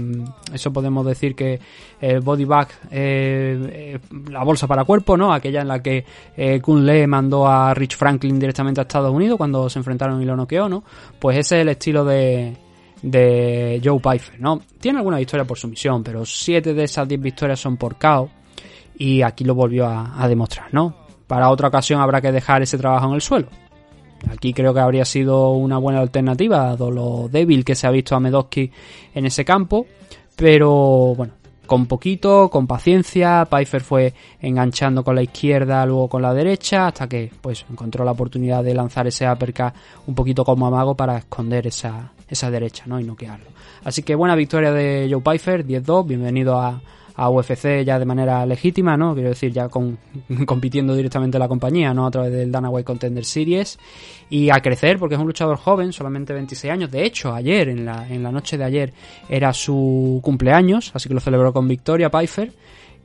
eso 0.53 0.73
podemos 0.73 1.07
decir 1.07 1.35
que 1.35 1.61
el 2.01 2.21
body 2.21 2.45
bag, 2.45 2.69
eh, 2.91 3.59
eh, 3.95 3.99
la 4.31 4.43
bolsa 4.43 4.67
para 4.67 4.85
cuerpo, 4.85 5.17
¿no? 5.17 5.33
Aquella 5.33 5.63
en 5.63 5.69
la 5.69 5.83
que 5.83 6.05
eh, 6.37 6.61
Kun 6.61 6.85
Le 6.85 7.07
mandó 7.07 7.47
a 7.47 7.73
Rich 7.75 7.97
Franklin 7.97 8.39
directamente 8.39 8.81
a 8.81 8.83
Estados 8.83 9.13
Unidos 9.13 9.39
cuando 9.39 9.69
se 9.69 9.79
enfrentaron 9.79 10.21
y 10.21 10.25
lo 10.25 10.37
noqueó, 10.37 10.69
¿no? 10.69 10.85
Pues 11.19 11.39
ese 11.39 11.57
es 11.57 11.63
el 11.63 11.69
estilo 11.69 12.05
de, 12.05 12.57
de 13.03 13.81
Joe 13.85 14.01
Pfeiffer, 14.01 14.41
¿no? 14.41 14.61
Tiene 14.81 14.99
alguna 14.99 15.19
victoria 15.19 15.45
por 15.45 15.59
sumisión, 15.59 16.03
pero 16.03 16.27
siete 16.27 16.75
de 16.75 16.85
esas 16.85 17.07
10 17.07 17.21
victorias 17.21 17.61
son 17.61 17.77
por 17.77 17.97
KO 17.97 18.31
y 18.99 19.23
aquí 19.23 19.45
lo 19.45 19.55
volvió 19.55 19.87
a, 19.87 20.21
a 20.23 20.29
demostrar, 20.29 20.73
¿no? 20.73 21.05
Para 21.27 21.49
otra 21.49 21.69
ocasión 21.69 22.01
habrá 22.01 22.21
que 22.21 22.33
dejar 22.33 22.63
ese 22.63 22.77
trabajo 22.77 23.07
en 23.09 23.15
el 23.15 23.21
suelo. 23.21 23.49
Aquí 24.31 24.53
creo 24.53 24.75
que 24.75 24.81
habría 24.81 25.05
sido 25.05 25.53
una 25.53 25.79
buena 25.79 26.01
alternativa, 26.01 26.59
dado 26.59 26.91
lo 26.91 27.29
débil 27.29 27.65
que 27.65 27.75
se 27.75 27.87
ha 27.87 27.91
visto 27.91 28.15
a 28.15 28.21
Medoski 28.21 28.71
en 29.15 29.27
ese 29.27 29.45
campo. 29.45 29.87
Pero 30.37 31.15
bueno, 31.15 31.35
con 31.67 31.87
poquito, 31.87 32.51
con 32.51 32.67
paciencia, 32.67 33.47
Pfeiffer 33.47 33.83
fue 33.83 34.15
enganchando 34.41 35.03
con 35.03 35.15
la 35.15 35.23
izquierda, 35.23 35.87
luego 35.87 36.09
con 36.09 36.23
la 36.23 36.35
derecha, 36.35 36.89
hasta 36.89 37.09
que 37.09 37.31
pues 37.41 37.65
encontró 37.71 38.05
la 38.05 38.13
oportunidad 38.13 38.63
de 38.63 38.75
lanzar 38.75 39.07
ese 39.07 39.31
uppercut 39.31 39.73
un 40.07 40.15
poquito 40.15 40.45
como 40.45 40.67
amago 40.67 40.95
para 40.95 41.17
esconder 41.17 41.67
esa, 41.67 42.13
esa 42.29 42.51
derecha, 42.51 42.85
¿no? 42.87 43.01
Y 43.01 43.05
noquearlo. 43.05 43.47
Así 43.85 44.03
que 44.03 44.15
buena 44.15 44.35
victoria 44.35 44.73
de 44.73 45.09
Joe 45.11 45.23
Pfeiffer, 45.23 45.67
10-2, 45.67 46.07
bienvenido 46.07 46.59
a, 46.59 46.81
a 47.17 47.31
UFC 47.31 47.85
ya 47.85 47.99
de 47.99 48.05
manera 48.05 48.45
legítima, 48.45 48.97
¿no? 48.97 49.15
Quiero 49.15 49.31
decir, 49.31 49.53
ya 49.53 49.69
con, 49.69 49.99
compitiendo 50.47 50.95
directamente 50.95 51.37
en 51.37 51.41
la 51.41 51.49
compañía, 51.49 51.95
¿no? 51.95 52.07
A 52.07 52.11
través 52.11 52.33
del 52.33 52.51
Dana 52.51 52.71
White 52.71 52.85
Contender 52.85 53.25
Series. 53.25 53.79
Y 54.31 54.51
a 54.51 54.61
crecer, 54.61 54.99
porque 54.99 55.15
es 55.15 55.21
un 55.21 55.27
luchador 55.27 55.57
joven, 55.57 55.93
solamente 55.93 56.33
26 56.33 56.73
años. 56.73 56.91
De 56.91 57.05
hecho, 57.05 57.33
ayer, 57.33 57.69
en 57.69 57.85
la, 57.85 58.09
en 58.09 58.23
la 58.23 58.33
noche 58.33 58.59
de 58.59 58.65
ayer, 58.65 58.93
era 59.29 59.53
su 59.53 60.21
cumpleaños, 60.23 60.91
así 60.95 61.09
que 61.09 61.15
lo 61.15 61.21
celebró 61.21 61.53
con 61.53 61.69
victoria 61.69 62.11
Pfeiffer. 62.11 62.53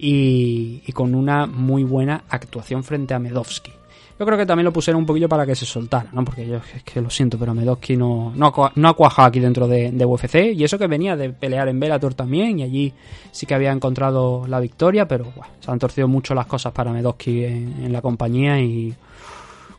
Y, 0.01 0.81
y 0.87 0.93
con 0.93 1.13
una 1.13 1.45
muy 1.45 1.83
buena 1.83 2.23
actuación 2.29 2.85
frente 2.85 3.13
a 3.13 3.19
Medovsky. 3.19 3.78
Yo 4.19 4.25
creo 4.25 4.37
que 4.37 4.45
también 4.45 4.65
lo 4.65 4.73
pusieron 4.73 4.99
un 4.99 5.05
poquillo 5.05 5.29
para 5.29 5.45
que 5.45 5.55
se 5.55 5.65
soltara, 5.65 6.09
¿no? 6.11 6.25
Porque 6.25 6.45
yo 6.45 6.57
es 6.57 6.83
que 6.83 6.99
lo 6.99 7.09
siento, 7.09 7.39
pero 7.39 7.53
Medoski 7.53 7.95
no, 7.95 8.33
no, 8.35 8.53
no 8.75 8.89
ha 8.89 8.93
cuajado 8.93 9.29
aquí 9.29 9.39
dentro 9.39 9.65
de, 9.65 9.93
de 9.93 10.05
UFC. 10.05 10.53
Y 10.53 10.63
eso 10.65 10.77
que 10.77 10.87
venía 10.87 11.15
de 11.15 11.29
pelear 11.29 11.69
en 11.69 11.79
Bellator 11.79 12.13
también, 12.13 12.59
y 12.59 12.63
allí 12.63 12.93
sí 13.31 13.45
que 13.45 13.53
había 13.53 13.71
encontrado 13.71 14.45
la 14.45 14.59
victoria, 14.59 15.07
pero 15.07 15.23
bueno, 15.23 15.53
se 15.61 15.71
han 15.71 15.79
torcido 15.79 16.09
mucho 16.09 16.35
las 16.35 16.47
cosas 16.47 16.73
para 16.73 16.91
Medoski 16.91 17.45
en, 17.45 17.85
en 17.85 17.93
la 17.93 18.01
compañía. 18.01 18.59
Y 18.59 18.93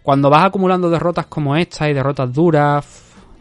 cuando 0.03 0.31
vas 0.31 0.47
acumulando 0.47 0.89
derrotas 0.89 1.27
como 1.27 1.55
esta 1.55 1.91
y 1.91 1.93
derrotas 1.93 2.33
duras, 2.33 2.87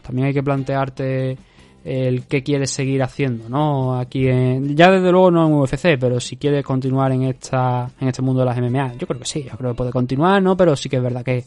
también 0.02 0.28
hay 0.28 0.34
que 0.34 0.42
plantearte 0.42 1.38
el 1.84 2.24
qué 2.26 2.42
quieres 2.42 2.70
seguir 2.70 3.02
haciendo, 3.02 3.48
¿no? 3.48 3.98
Aquí 3.98 4.28
en, 4.28 4.76
ya 4.76 4.90
desde 4.90 5.10
luego 5.10 5.30
no 5.30 5.46
en 5.46 5.54
UFC, 5.54 5.98
pero 5.98 6.20
si 6.20 6.36
quieres 6.36 6.64
continuar 6.64 7.12
en 7.12 7.22
esta 7.22 7.90
en 8.00 8.08
este 8.08 8.20
mundo 8.22 8.40
de 8.40 8.46
las 8.46 8.58
MMA, 8.58 8.94
yo 8.98 9.06
creo 9.06 9.18
que 9.20 9.26
sí, 9.26 9.42
yo 9.50 9.56
creo 9.56 9.70
que 9.70 9.76
puede 9.76 9.90
continuar, 9.90 10.42
¿no? 10.42 10.56
Pero 10.56 10.76
sí 10.76 10.88
que 10.88 10.96
es 10.96 11.02
verdad 11.02 11.24
que 11.24 11.44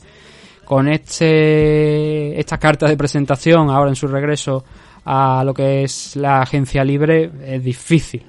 con 0.65 0.87
este 0.87 2.39
esta 2.39 2.57
carta 2.57 2.87
de 2.87 2.97
presentación 2.97 3.69
ahora 3.69 3.89
en 3.89 3.95
su 3.95 4.07
regreso 4.07 4.63
a 5.05 5.43
lo 5.43 5.53
que 5.53 5.83
es 5.83 6.15
la 6.15 6.41
agencia 6.41 6.83
libre 6.83 7.29
es 7.45 7.63
difícil 7.63 8.23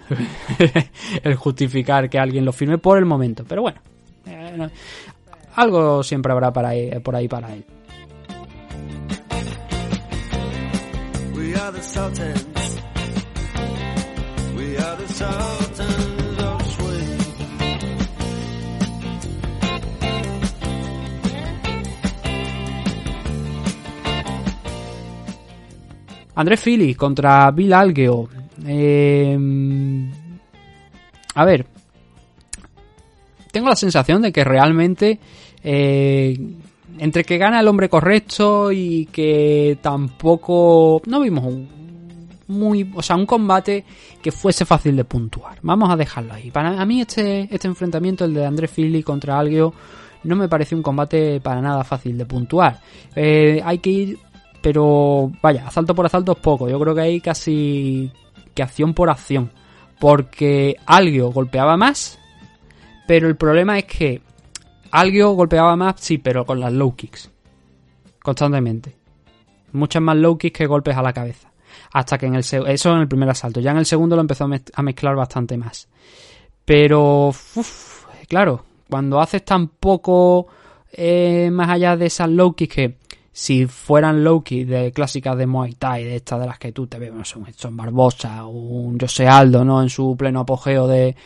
el 1.23 1.37
justificar 1.37 2.11
que 2.11 2.19
alguien 2.19 2.45
lo 2.45 2.53
firme 2.53 2.79
por 2.79 2.99
el 2.99 3.05
momento, 3.05 3.45
pero 3.49 3.63
bueno, 3.63 3.79
eh, 4.27 4.69
algo 5.55 6.03
siempre 6.03 6.33
habrá 6.33 6.53
para 6.53 6.71
ahí- 6.71 6.91
por 6.99 7.15
ahí 7.15 7.29
para 7.29 7.55
él. 7.55 7.65
We 11.45 11.55
are 11.57 11.73
the 11.73 11.83
Sultans. 11.83 12.81
We 14.57 14.79
are 14.79 14.97
the 14.97 15.09
Sultans 15.13 16.43
of 16.43 16.63
Swing. 16.73 17.19
Andrés 26.35 26.61
Fili 26.61 26.95
contra 26.95 27.51
Bill 27.51 27.75
Algeo. 27.75 28.27
Eh, 28.67 29.39
a 31.35 31.45
ver, 31.45 31.67
tengo 33.53 33.69
la 33.69 33.77
sensación 33.77 34.23
de 34.23 34.33
que 34.33 34.45
realmente 34.45 35.21
eh, 35.63 36.39
entre 36.99 37.25
que 37.25 37.39
gana 37.39 37.61
el 37.61 37.69
hombre 37.69 37.89
correcto 37.89 38.73
y 38.73 39.07
que 39.07 39.79
tampoco 39.83 41.03
no 41.07 41.21
vimos 41.21 41.45
un 41.45 41.85
muy, 42.47 42.91
o 42.95 43.03
sea, 43.03 43.17
un 43.17 43.25
combate 43.25 43.85
que 44.21 44.31
fuese 44.31 44.67
fácil 44.67 44.97
de 44.97 45.05
puntuar. 45.05 45.59
Vamos 45.63 45.91
a 45.91 45.97
dejarlo 45.97 46.35
ahí. 46.35 46.51
Para 46.51 46.81
a 46.81 46.85
mí 46.85 47.01
este 47.01 47.49
este 47.51 47.69
enfrentamiento 47.69 48.25
el 48.25 48.35
de 48.35 48.45
Andrés 48.45 48.71
Fili 48.71 49.03
contra 49.03 49.39
Algeo 49.39 49.73
no 50.25 50.37
me 50.37 50.49
parece 50.49 50.75
un 50.75 50.83
combate 50.83 51.41
para 51.41 51.61
nada 51.61 51.85
fácil 51.85 52.19
de 52.19 52.27
puntuar. 52.27 52.81
Eh, 53.17 53.61
hay 53.65 53.79
que 53.79 53.91
ir 53.91 54.19
pero 54.65 55.31
vaya, 55.43 55.67
asalto 55.67 55.95
por 55.95 56.07
asalto 56.07 56.33
es 56.33 56.39
poco. 56.39 56.71
Yo 56.71 56.81
creo 56.81 56.95
que 56.95 57.03
hay 57.03 57.21
casi 57.21 58.11
que 58.55 58.63
acción 58.63 58.95
por 58.95 59.11
acción. 59.11 59.51
Porque 60.01 60.77
Algio 60.87 61.31
golpeaba 61.31 61.77
más, 61.77 62.19
pero 63.07 63.29
el 63.29 63.37
problema 63.37 63.79
es 63.79 63.85
que 63.85 64.23
Algio 64.95 65.33
golpeaba 65.33 65.75
más, 65.75 65.97
sí, 65.99 66.19
pero 66.19 66.47
con 66.47 66.61
las 66.61 66.73
low 66.73 66.95
kicks. 66.95 67.29
Constantemente. 68.23 68.95
Muchas 69.73 70.01
más 70.01 70.17
low 70.17 70.39
kicks 70.39 70.57
que 70.57 70.67
golpes 70.67 70.97
a 70.97 71.03
la 71.03 71.13
cabeza. 71.13 71.51
Hasta 71.93 72.17
que 72.17 72.27
en 72.27 72.37
el 72.37 72.45
eso 72.69 72.93
en 72.93 73.01
el 73.01 73.09
primer 73.09 73.29
asalto. 73.29 73.59
Ya 73.59 73.73
en 73.73 73.79
el 73.79 73.87
segundo 73.87 74.15
lo 74.15 74.23
empezó 74.23 74.45
a 74.45 74.83
mezclar 74.83 75.17
bastante 75.17 75.57
más. 75.57 75.89
Pero, 76.65 77.31
uf, 77.31 78.05
claro, 78.29 78.65
cuando 78.89 79.21
haces 79.21 79.45
tan 79.45 79.67
poco 79.67 80.47
eh, 80.93 81.51
más 81.51 81.71
allá 81.71 81.97
de 81.97 82.07
esas 82.07 82.31
low 82.31 82.55
kicks 82.55 82.75
que 82.77 82.97
si 83.37 83.67
fueran 83.67 84.23
low 84.23 84.45
kicks 84.45 84.71
de 84.71 84.93
clásicas 84.93 85.37
de 85.37 85.49
Muay 85.49 85.73
Thai, 85.73 86.05
de 86.05 86.15
estas 86.15 86.39
de 86.39 86.47
las 86.47 86.57
que 86.57 86.71
tú 86.71 86.87
te 86.87 87.01
ves, 87.01 87.13
no 87.13 87.25
sé, 87.25 87.37
un 87.37 87.49
Edson 87.49 87.77
Barbosa, 87.77 88.47
un 88.47 88.97
José 88.97 89.27
Aldo, 89.27 89.65
¿no? 89.65 89.83
En 89.83 89.89
su 89.89 90.17
pleno 90.17 90.39
apogeo 90.39 90.87
de, 90.87 91.17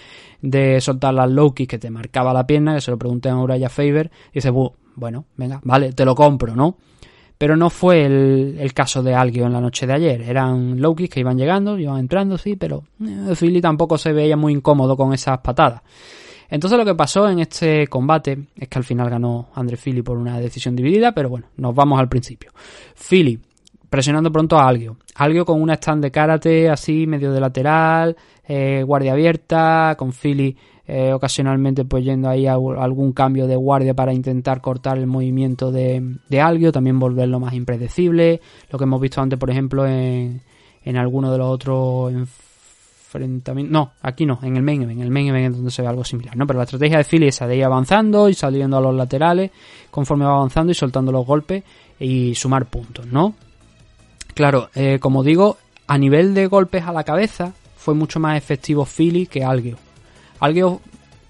de 0.40 0.80
soltar 0.80 1.12
las 1.12 1.30
low 1.30 1.52
kicks 1.52 1.68
que 1.68 1.78
te 1.78 1.90
marcaba 1.90 2.32
la 2.32 2.46
pierna, 2.46 2.74
que 2.74 2.80
se 2.80 2.90
lo 2.90 2.98
pregunté 2.98 3.28
a 3.28 3.36
Uraya 3.36 3.68
Faber, 3.68 4.10
y 4.30 4.36
dice, 4.36 4.48
"Bu, 4.48 4.72
bueno, 4.94 5.26
venga, 5.36 5.60
vale, 5.64 5.92
te 5.92 6.06
lo 6.06 6.14
compro, 6.14 6.56
¿no? 6.56 6.78
Pero 7.36 7.58
no 7.58 7.68
fue 7.68 8.06
el, 8.06 8.56
el 8.58 8.72
caso 8.72 9.02
de 9.02 9.14
Algio 9.14 9.44
en 9.44 9.52
la 9.52 9.60
noche 9.60 9.86
de 9.86 9.92
ayer. 9.92 10.22
Eran 10.22 10.80
low 10.80 10.96
kicks 10.96 11.12
que 11.12 11.20
iban 11.20 11.36
llegando, 11.36 11.78
iban 11.78 11.98
entrando, 11.98 12.38
sí, 12.38 12.56
pero 12.56 12.84
eh, 13.04 13.34
Philly 13.38 13.60
tampoco 13.60 13.98
se 13.98 14.14
veía 14.14 14.36
muy 14.38 14.54
incómodo 14.54 14.96
con 14.96 15.12
esas 15.12 15.40
patadas. 15.40 15.82
Entonces 16.48 16.78
lo 16.78 16.84
que 16.84 16.94
pasó 16.94 17.28
en 17.28 17.40
este 17.40 17.86
combate 17.88 18.38
es 18.56 18.68
que 18.68 18.78
al 18.78 18.84
final 18.84 19.10
ganó 19.10 19.48
André 19.54 19.76
Philly 19.76 20.02
por 20.02 20.16
una 20.16 20.40
decisión 20.40 20.74
dividida, 20.74 21.12
pero 21.12 21.28
bueno, 21.28 21.48
nos 21.56 21.74
vamos 21.74 22.00
al 22.00 22.08
principio. 22.08 22.52
Philly 22.94 23.38
presionando 23.90 24.30
pronto 24.30 24.58
a 24.58 24.68
Algio. 24.68 24.96
Algio 25.14 25.44
con 25.44 25.60
una 25.62 25.74
stand 25.74 26.02
de 26.02 26.10
karate 26.10 26.68
así, 26.68 27.06
medio 27.06 27.32
de 27.32 27.40
lateral, 27.40 28.16
eh, 28.46 28.82
guardia 28.82 29.12
abierta, 29.12 29.94
con 29.98 30.12
Philly 30.12 30.56
eh, 30.90 31.12
ocasionalmente 31.12 31.84
pues 31.84 32.02
yendo 32.02 32.30
ahí 32.30 32.46
a, 32.46 32.54
algún 32.54 33.12
cambio 33.12 33.46
de 33.46 33.56
guardia 33.56 33.92
para 33.92 34.14
intentar 34.14 34.62
cortar 34.62 34.96
el 34.96 35.06
movimiento 35.06 35.70
de, 35.70 36.16
de 36.30 36.72
también 36.72 36.98
volverlo 36.98 37.38
más 37.38 37.52
impredecible, 37.52 38.40
lo 38.70 38.78
que 38.78 38.84
hemos 38.84 38.98
visto 38.98 39.20
antes 39.20 39.38
por 39.38 39.50
ejemplo 39.50 39.86
en, 39.86 40.40
en 40.82 40.96
alguno 40.96 41.30
de 41.30 41.36
los 41.36 41.46
otros 41.46 42.14
no, 43.70 43.92
aquí 44.02 44.26
no, 44.26 44.38
en 44.42 44.56
el 44.56 44.62
main 44.62 44.82
event, 44.82 44.98
en 44.98 45.04
el 45.04 45.10
main 45.10 45.28
event 45.28 45.46
es 45.46 45.56
donde 45.56 45.70
se 45.70 45.82
ve 45.82 45.88
algo 45.88 46.04
similar, 46.04 46.36
¿no? 46.36 46.46
Pero 46.46 46.58
la 46.58 46.64
estrategia 46.64 46.98
de 46.98 47.04
Philly 47.04 47.28
es 47.28 47.36
esa 47.36 47.46
de 47.46 47.56
ir 47.56 47.64
avanzando 47.64 48.28
y 48.28 48.34
saliendo 48.34 48.76
a 48.76 48.80
los 48.80 48.94
laterales 48.94 49.50
conforme 49.90 50.24
va 50.24 50.32
avanzando 50.32 50.72
y 50.72 50.74
soltando 50.74 51.10
los 51.10 51.26
golpes 51.26 51.64
y 51.98 52.34
sumar 52.34 52.66
puntos, 52.66 53.06
¿no? 53.06 53.34
Claro, 54.34 54.70
eh, 54.74 54.98
como 55.00 55.22
digo, 55.22 55.56
a 55.86 55.96
nivel 55.96 56.34
de 56.34 56.46
golpes 56.46 56.84
a 56.84 56.92
la 56.92 57.04
cabeza 57.04 57.52
fue 57.76 57.94
mucho 57.94 58.20
más 58.20 58.36
efectivo 58.36 58.84
Philly 58.84 59.26
que 59.26 59.42
Algio. 59.42 59.78
Algio 60.40 60.80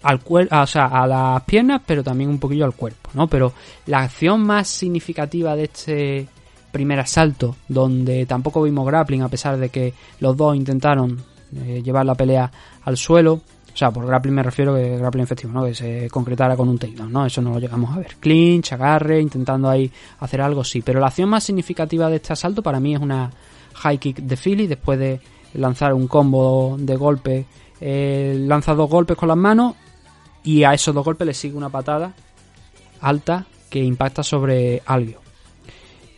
al 0.03 0.21
cuer 0.21 0.49
o 0.53 0.67
sea, 0.67 0.87
a 0.87 1.07
las 1.07 1.43
piernas, 1.43 1.83
pero 1.85 2.05
también 2.05 2.31
un 2.31 2.39
poquillo 2.39 2.65
al 2.65 2.75
cuerpo, 2.75 3.11
¿no? 3.15 3.27
Pero 3.29 3.53
la 3.87 4.01
acción 4.01 4.43
más 4.43 4.69
significativa 4.69 5.57
de 5.57 5.65
este 5.65 6.29
primer 6.71 7.01
asalto, 7.01 7.57
donde 7.69 8.27
tampoco 8.27 8.63
vimos 8.63 8.87
grappling, 8.87 9.23
a 9.23 9.29
pesar 9.29 9.57
de 9.57 9.71
que 9.71 9.95
los 10.21 10.37
dos 10.37 10.55
intentaron 10.55 11.23
eh, 11.57 11.83
llevar 11.83 12.07
la 12.07 12.15
pelea 12.15 12.51
al 12.85 12.97
suelo, 12.97 13.33
o 13.35 13.77
sea, 13.79 13.93
por 13.93 14.07
grappling 14.07 14.35
me 14.35 14.43
refiero 14.43 14.75
que 14.75 14.99
grappling 14.99 15.23
efectivo, 15.23 15.53
¿no? 15.53 15.65
Que 15.65 15.75
se 15.75 16.11
concretara 16.11 16.57
con 16.57 16.69
un 16.69 16.79
takedown, 16.79 17.12
¿no? 17.12 17.25
Eso 17.25 17.41
no 17.41 17.53
lo 17.53 17.61
llegamos 17.61 17.95
a 17.95 17.99
ver. 17.99 18.16
Clinch, 18.19 18.73
agarre, 18.73 19.20
intentando 19.20 19.70
ahí 19.70 19.91
hacer 20.19 20.41
algo, 20.41 20.65
sí. 20.65 20.83
Pero 20.83 20.99
la 20.99 21.07
acción 21.07 21.29
más 21.29 21.45
significativa 21.45 22.11
de 22.11 22.16
este 22.16 22.33
asalto 22.33 22.61
para 22.61 22.81
mí 22.81 22.95
es 22.95 23.01
una 23.01 23.31
high 23.75 23.99
kick 23.99 24.16
de 24.19 24.37
Philly 24.37 24.66
después 24.66 24.99
de 24.99 25.20
lanzar 25.55 25.95
un 25.95 26.09
combo 26.09 26.77
de 26.77 26.97
golpe. 26.97 27.47
eh, 27.81 28.35
lanza 28.49 28.75
dos 28.75 28.91
golpes 28.91 29.16
con 29.16 29.29
las 29.29 29.37
manos 29.37 29.77
y 30.43 30.65
a 30.65 30.75
esos 30.75 30.93
dos 30.93 31.05
golpes 31.05 31.27
le 31.27 31.35
sigue 31.35 31.57
una 31.57 31.69
patada 31.69 32.12
alta 33.01 33.47
que 33.70 33.79
impacta 33.79 34.25
sobre 34.25 34.83
Algio. 34.87 35.28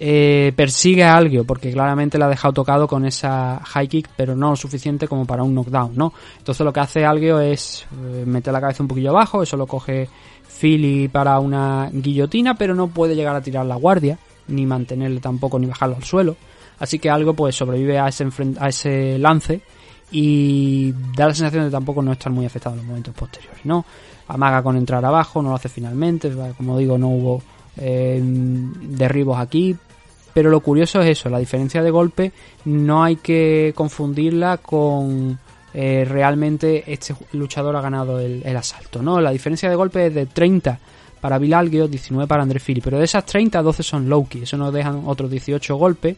Eh, 0.02 0.54
persigue 0.56 1.04
a 1.04 1.14
Algio 1.14 1.44
porque 1.44 1.70
claramente 1.70 2.16
la 2.16 2.24
ha 2.24 2.30
dejado 2.30 2.54
tocado 2.54 2.88
con 2.88 3.04
esa 3.04 3.60
high 3.62 3.86
kick, 3.86 4.08
pero 4.16 4.34
no 4.34 4.48
lo 4.48 4.56
suficiente 4.56 5.06
como 5.06 5.26
para 5.26 5.42
un 5.42 5.54
knockdown, 5.54 5.92
¿no? 5.94 6.14
Entonces 6.38 6.64
lo 6.64 6.72
que 6.72 6.80
hace 6.80 7.04
Algio 7.04 7.38
es 7.38 7.86
eh, 7.92 8.24
meter 8.24 8.50
la 8.50 8.62
cabeza 8.62 8.82
un 8.82 8.88
poquillo 8.88 9.10
abajo, 9.10 9.42
eso 9.42 9.58
lo 9.58 9.66
coge 9.66 10.08
Philly 10.58 11.08
para 11.08 11.38
una 11.38 11.90
guillotina, 11.92 12.54
pero 12.54 12.74
no 12.74 12.88
puede 12.88 13.14
llegar 13.14 13.36
a 13.36 13.42
tirar 13.42 13.66
la 13.66 13.74
guardia, 13.74 14.18
ni 14.48 14.64
mantenerle 14.64 15.20
tampoco, 15.20 15.58
ni 15.58 15.66
bajarlo 15.66 15.96
al 15.96 16.04
suelo. 16.04 16.34
Así 16.78 16.98
que 16.98 17.10
algo 17.10 17.34
pues 17.34 17.54
sobrevive 17.54 17.98
a 17.98 18.08
ese, 18.08 18.26
a 18.58 18.68
ese 18.70 19.18
lance 19.18 19.60
y 20.12 20.92
da 21.14 21.26
la 21.26 21.34
sensación 21.34 21.64
de 21.64 21.70
tampoco 21.70 22.00
no 22.00 22.12
estar 22.12 22.32
muy 22.32 22.46
afectado 22.46 22.74
en 22.74 22.78
los 22.78 22.86
momentos 22.86 23.14
posteriores, 23.14 23.66
¿no? 23.66 23.84
Amaga 24.28 24.62
con 24.62 24.78
entrar 24.78 25.04
abajo, 25.04 25.42
no 25.42 25.50
lo 25.50 25.56
hace 25.56 25.68
finalmente, 25.68 26.32
como 26.56 26.78
digo, 26.78 26.96
no 26.96 27.08
hubo 27.08 27.42
eh, 27.76 28.18
derribos 28.22 29.38
aquí, 29.38 29.76
pero 30.32 30.50
lo 30.50 30.60
curioso 30.60 31.00
es 31.00 31.18
eso, 31.18 31.28
la 31.28 31.38
diferencia 31.38 31.82
de 31.82 31.90
golpe 31.90 32.32
no 32.64 33.02
hay 33.02 33.16
que 33.16 33.72
confundirla 33.74 34.58
con 34.58 35.38
eh, 35.72 36.04
realmente 36.08 36.84
este 36.86 37.14
luchador 37.32 37.76
ha 37.76 37.80
ganado 37.80 38.18
el, 38.18 38.56
asalto, 38.56 39.02
¿no? 39.02 39.20
La 39.20 39.30
diferencia 39.30 39.68
de 39.70 39.76
golpe 39.76 40.06
es 40.06 40.14
de 40.14 40.26
30 40.26 40.78
para 41.20 41.38
Bill 41.38 41.54
Algio, 41.54 41.86
19 41.86 42.26
para 42.26 42.42
André 42.42 42.60
Philly, 42.60 42.80
pero 42.80 42.98
de 42.98 43.04
esas 43.04 43.24
30, 43.24 43.62
12 43.62 43.82
son 43.82 44.08
low 44.08 44.26
key, 44.26 44.42
eso 44.42 44.56
nos 44.56 44.72
dejan 44.72 45.02
otros 45.06 45.30
18 45.30 45.76
golpes 45.76 46.16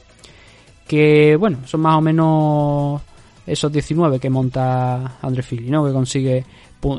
que, 0.86 1.36
bueno, 1.36 1.58
son 1.66 1.80
más 1.80 1.96
o 1.96 2.00
menos 2.00 3.02
esos 3.46 3.72
19 3.72 4.18
que 4.20 4.30
monta 4.30 5.18
André 5.20 5.42
Philly, 5.42 5.70
¿no? 5.70 5.84
Que 5.84 5.92
consigue 5.92 6.44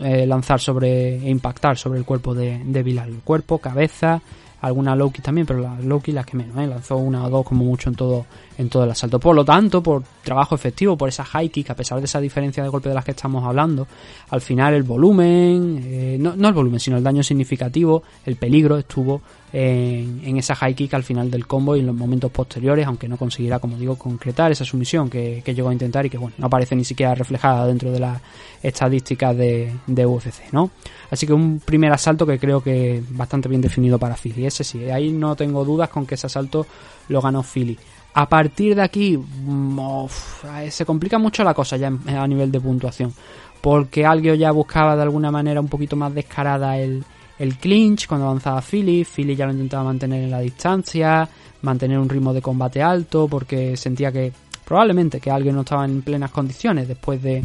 eh, 0.04 0.26
lanzar 0.26 0.60
sobre 0.60 1.18
e 1.18 1.30
impactar 1.30 1.78
sobre 1.78 2.00
el 2.00 2.06
cuerpo 2.06 2.34
de, 2.34 2.62
de 2.64 2.84
Bilal. 2.84 3.22
Cuerpo, 3.24 3.58
cabeza, 3.58 4.22
alguna 4.64 4.96
low 4.96 5.12
kick 5.12 5.24
también, 5.24 5.46
pero 5.46 5.60
la 5.60 5.78
low 5.82 6.00
kick 6.00 6.16
las 6.16 6.26
que 6.26 6.38
menos, 6.38 6.58
¿eh? 6.58 6.66
lanzó 6.66 6.96
una 6.96 7.26
o 7.26 7.30
dos 7.30 7.46
como 7.46 7.66
mucho 7.66 7.90
en 7.90 7.96
todo, 7.96 8.26
en 8.58 8.70
todo 8.70 8.84
el 8.84 8.92
asalto. 8.92 9.20
Por 9.20 9.36
lo 9.36 9.44
tanto, 9.44 9.82
por 9.82 10.04
trabajo 10.24 10.56
efectivo, 10.56 10.98
por 10.98 11.10
esa 11.10 11.24
high 11.24 11.50
kick, 11.50 11.70
a 11.70 11.76
pesar 11.76 12.00
de 12.00 12.06
esa 12.06 12.20
diferencia 12.20 12.64
de 12.64 12.70
golpe 12.70 12.90
de 12.90 12.96
las 12.96 13.06
que 13.06 13.12
estamos 13.12 13.44
hablando, 13.44 13.88
al 14.30 14.42
final 14.42 14.74
el 14.74 14.84
volumen, 14.84 15.82
eh, 15.86 16.18
no, 16.20 16.36
no 16.36 16.48
el 16.48 16.54
volumen, 16.54 16.80
sino 16.80 16.98
el 16.98 17.04
daño 17.04 17.24
significativo, 17.24 18.04
el 18.26 18.36
peligro 18.36 18.78
estuvo 18.78 19.22
en, 19.52 20.22
en 20.24 20.38
esa 20.38 20.56
high 20.56 20.74
kick 20.74 20.94
al 20.96 21.04
final 21.04 21.30
del 21.30 21.46
combo 21.46 21.76
y 21.76 21.80
en 21.80 21.86
los 21.86 21.96
momentos 21.96 22.32
posteriores, 22.32 22.88
aunque 22.88 23.08
no 23.08 23.18
conseguirá, 23.18 23.60
como 23.60 23.78
digo, 23.78 23.96
concretar 23.98 24.52
esa 24.52 24.66
sumisión 24.66 25.10
que, 25.10 25.42
que 25.46 25.54
llegó 25.54 25.70
a 25.70 25.74
intentar 25.74 26.06
y 26.06 26.10
que, 26.10 26.18
bueno, 26.18 26.36
no 26.38 26.48
aparece 26.48 26.76
ni 26.76 26.84
siquiera 26.84 27.14
reflejada 27.14 27.68
dentro 27.68 27.92
de 27.92 28.00
las 28.00 28.22
estadísticas 28.64 29.38
de, 29.38 29.72
de 29.86 30.06
UFC, 30.06 30.52
¿no? 30.52 30.72
Así 31.12 31.28
que 31.28 31.34
un 31.34 31.60
primer 31.60 31.92
asalto 31.92 32.26
que 32.26 32.40
creo 32.40 32.62
que 32.62 33.04
bastante 33.10 33.48
bien 33.48 33.62
definido 33.62 34.00
para 34.00 34.16
Philly. 34.16 34.48
Ese 34.48 34.64
sí, 34.64 34.90
ahí 34.90 35.12
no 35.12 35.36
tengo 35.36 35.64
dudas 35.64 35.90
con 35.90 36.08
que 36.08 36.16
ese 36.16 36.26
asalto 36.28 36.66
lo 37.10 37.22
ganó 37.22 37.44
Philly. 37.44 37.78
A 38.16 38.30
partir 38.30 38.76
de 38.76 38.82
aquí 38.84 39.18
mm, 39.18 39.80
uf, 39.80 40.44
se 40.70 40.86
complica 40.86 41.18
mucho 41.18 41.44
la 41.44 41.54
cosa 41.54 41.78
ya 41.78 41.88
en- 41.88 42.08
a 42.10 42.28
nivel 42.28 42.52
de 42.52 42.60
puntuación. 42.62 43.14
Porque 43.62 44.06
Algio 44.06 44.36
ya 44.36 44.52
buscaba 44.52 44.96
de 44.96 45.02
alguna 45.04 45.32
manera 45.32 45.60
un 45.62 45.68
poquito 45.70 45.96
más 45.96 46.14
descarada 46.14 46.78
el, 46.78 47.04
el 47.40 47.58
clinch 47.58 48.08
cuando 48.08 48.28
avanzaba 48.28 48.62
Philly. 48.62 49.06
Philly 49.06 49.36
ya 49.36 49.46
lo 49.46 49.54
intentaba 49.54 49.84
mantener 49.86 50.24
en 50.24 50.32
la 50.32 50.40
distancia, 50.42 51.28
mantener 51.62 51.98
un 51.98 52.10
ritmo 52.10 52.34
de 52.34 52.42
combate 52.42 52.82
alto, 52.84 53.28
porque 53.28 53.78
sentía 53.78 54.12
que 54.12 54.32
probablemente 54.66 55.20
que 55.20 55.32
Algio 55.32 55.54
no 55.54 55.62
estaba 55.62 55.86
en 55.86 56.02
plenas 56.02 56.32
condiciones 56.32 56.88
después 56.90 57.22
de, 57.24 57.44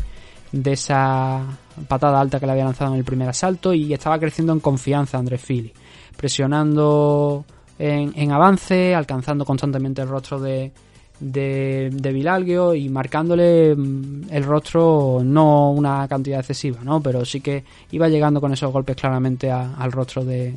de 0.53 0.73
esa 0.73 1.45
patada 1.87 2.21
alta 2.21 2.41
que 2.41 2.47
le 2.47 2.53
había 2.53 2.65
lanzado 2.65 2.93
en 2.93 2.99
el 2.99 3.05
primer 3.05 3.29
asalto 3.29 3.73
y 3.73 3.93
estaba 3.93 4.19
creciendo 4.19 4.53
en 4.53 4.61
confianza 4.61 5.19
Andrés 5.19 5.41
Philly, 5.41 5.73
presionando 6.17 7.45
en, 7.79 8.33
avance, 8.33 8.95
alcanzando 8.95 9.45
constantemente 9.45 10.03
el 10.03 10.09
rostro 10.09 10.41
de, 10.41 10.73
de, 11.21 11.91
de 11.93 12.13
Vilalgio 12.13 12.75
y 12.75 12.89
marcándole 12.89 13.75
mm, 13.75 14.23
el 14.31 14.45
rostro 14.45 15.21
no 15.25 15.71
una 15.71 16.07
cantidad 16.09 16.41
excesiva, 16.41 16.81
¿no? 16.83 17.01
pero 17.01 17.25
sí 17.25 17.41
que 17.41 17.65
iba 17.93 18.09
llegando 18.09 18.41
con 18.41 18.53
esos 18.53 18.73
golpes 18.73 18.97
claramente 18.97 19.51
al 19.51 19.93
rostro 19.93 20.25
de, 20.25 20.57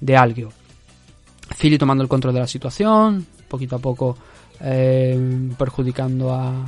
de 0.00 0.16
Algio. 0.16 0.50
Philly 1.58 1.76
tomando 1.76 2.02
el 2.02 2.08
control 2.08 2.34
de 2.34 2.40
la 2.40 2.46
situación, 2.46 3.26
poquito 3.48 3.76
a 3.76 3.78
poco 3.78 4.16
eh, 4.60 5.50
perjudicando 5.58 6.32
a, 6.32 6.64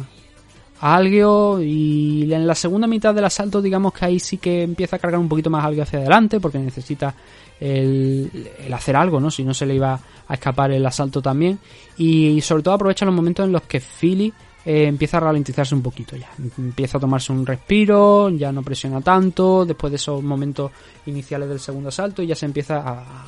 a 0.80 1.02
y 1.02 2.32
en 2.32 2.46
la 2.46 2.54
segunda 2.54 2.86
mitad 2.86 3.14
del 3.14 3.24
asalto 3.24 3.62
digamos 3.62 3.92
que 3.92 4.04
ahí 4.04 4.20
sí 4.20 4.38
que 4.38 4.62
empieza 4.62 4.96
a 4.96 4.98
cargar 4.98 5.20
un 5.20 5.28
poquito 5.28 5.50
más 5.50 5.64
Algio 5.64 5.82
hacia 5.82 6.00
adelante 6.00 6.40
porque 6.40 6.58
necesita 6.58 7.14
el, 7.60 8.30
el 8.58 8.72
hacer 8.72 8.96
algo, 8.96 9.20
¿no? 9.20 9.30
Si 9.30 9.44
no 9.44 9.54
se 9.54 9.66
le 9.66 9.76
iba 9.76 9.98
a 10.26 10.34
escapar 10.34 10.72
el 10.72 10.84
asalto 10.84 11.22
también 11.22 11.58
y 11.96 12.40
sobre 12.40 12.62
todo 12.62 12.74
aprovecha 12.74 13.04
los 13.04 13.14
momentos 13.14 13.46
en 13.46 13.52
los 13.52 13.62
que 13.62 13.80
Philly 13.80 14.32
eh, 14.66 14.86
empieza 14.86 15.18
a 15.18 15.20
ralentizarse 15.20 15.74
un 15.74 15.82
poquito 15.82 16.16
ya, 16.16 16.30
empieza 16.58 16.98
a 16.98 17.00
tomarse 17.00 17.32
un 17.32 17.46
respiro, 17.46 18.30
ya 18.30 18.50
no 18.50 18.62
presiona 18.62 19.00
tanto 19.00 19.64
después 19.64 19.90
de 19.90 19.96
esos 19.96 20.22
momentos 20.22 20.70
iniciales 21.06 21.48
del 21.48 21.60
segundo 21.60 21.90
asalto 21.90 22.22
y 22.22 22.26
ya 22.26 22.34
se 22.34 22.46
empieza 22.46 22.78
a, 22.78 22.92
a 22.92 23.24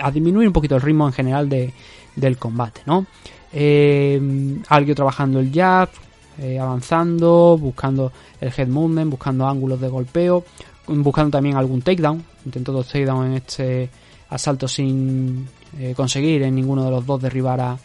a 0.00 0.10
disminuir 0.10 0.46
un 0.48 0.52
poquito 0.52 0.76
el 0.76 0.82
ritmo 0.82 1.06
en 1.06 1.12
general 1.12 1.48
de, 1.48 1.72
del 2.14 2.38
combate, 2.38 2.82
¿no? 2.86 3.06
Eh, 3.52 4.58
Algio 4.68 4.94
trabajando 4.94 5.38
el 5.40 5.52
jab, 5.52 5.88
eh, 6.38 6.58
avanzando, 6.58 7.56
buscando 7.58 8.12
el 8.40 8.52
head 8.56 8.68
movement, 8.68 9.10
buscando 9.10 9.46
ángulos 9.46 9.80
de 9.80 9.88
golpeo, 9.88 10.44
buscando 10.86 11.30
también 11.30 11.56
algún 11.56 11.82
takedown. 11.82 12.22
Intentó 12.44 12.72
dos 12.72 12.86
takedowns 12.86 13.26
en 13.26 13.32
este 13.34 13.90
asalto 14.30 14.68
sin 14.68 15.48
eh, 15.78 15.94
conseguir 15.96 16.42
en 16.42 16.54
ninguno 16.54 16.84
de 16.84 16.90
los 16.90 17.06
dos 17.06 17.20
derribar 17.20 17.60
a, 17.60 17.78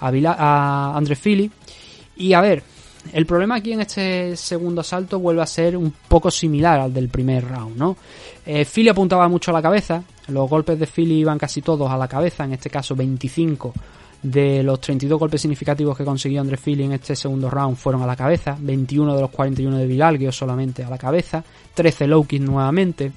a, 0.00 0.08
a 0.10 0.96
Andre 0.96 1.16
Philly. 1.16 1.50
Y 2.16 2.32
a 2.32 2.40
ver, 2.40 2.62
el 3.12 3.26
problema 3.26 3.56
aquí 3.56 3.72
en 3.72 3.80
este 3.80 4.36
segundo 4.36 4.80
asalto 4.80 5.18
vuelve 5.18 5.42
a 5.42 5.46
ser 5.46 5.76
un 5.76 5.92
poco 6.08 6.30
similar 6.30 6.80
al 6.80 6.92
del 6.92 7.08
primer 7.08 7.46
round, 7.46 7.76
¿no? 7.76 7.96
Eh, 8.44 8.64
Philly 8.64 8.88
apuntaba 8.88 9.28
mucho 9.28 9.50
a 9.50 9.54
la 9.54 9.62
cabeza, 9.62 10.02
los 10.28 10.48
golpes 10.48 10.78
de 10.78 10.86
Philly 10.86 11.20
iban 11.20 11.38
casi 11.38 11.62
todos 11.62 11.90
a 11.90 11.96
la 11.96 12.08
cabeza, 12.08 12.44
en 12.44 12.54
este 12.54 12.70
caso 12.70 12.94
25 12.94 13.72
de 14.22 14.62
los 14.62 14.80
32 14.80 15.18
golpes 15.18 15.40
significativos 15.40 15.96
que 15.96 16.04
consiguió 16.04 16.40
Andre 16.40 16.56
Philly 16.56 16.84
en 16.84 16.92
este 16.92 17.14
segundo 17.14 17.48
round 17.48 17.76
fueron 17.76 18.02
a 18.02 18.06
la 18.06 18.16
cabeza, 18.16 18.56
21 18.60 19.14
de 19.14 19.20
los 19.20 19.30
41 19.30 19.76
de 19.78 19.86
Vilalgio 19.86 20.32
solamente 20.32 20.82
a 20.82 20.90
la 20.90 20.98
cabeza, 20.98 21.44
13 21.74 22.06
low 22.08 22.26
nuevamente. 22.40 23.12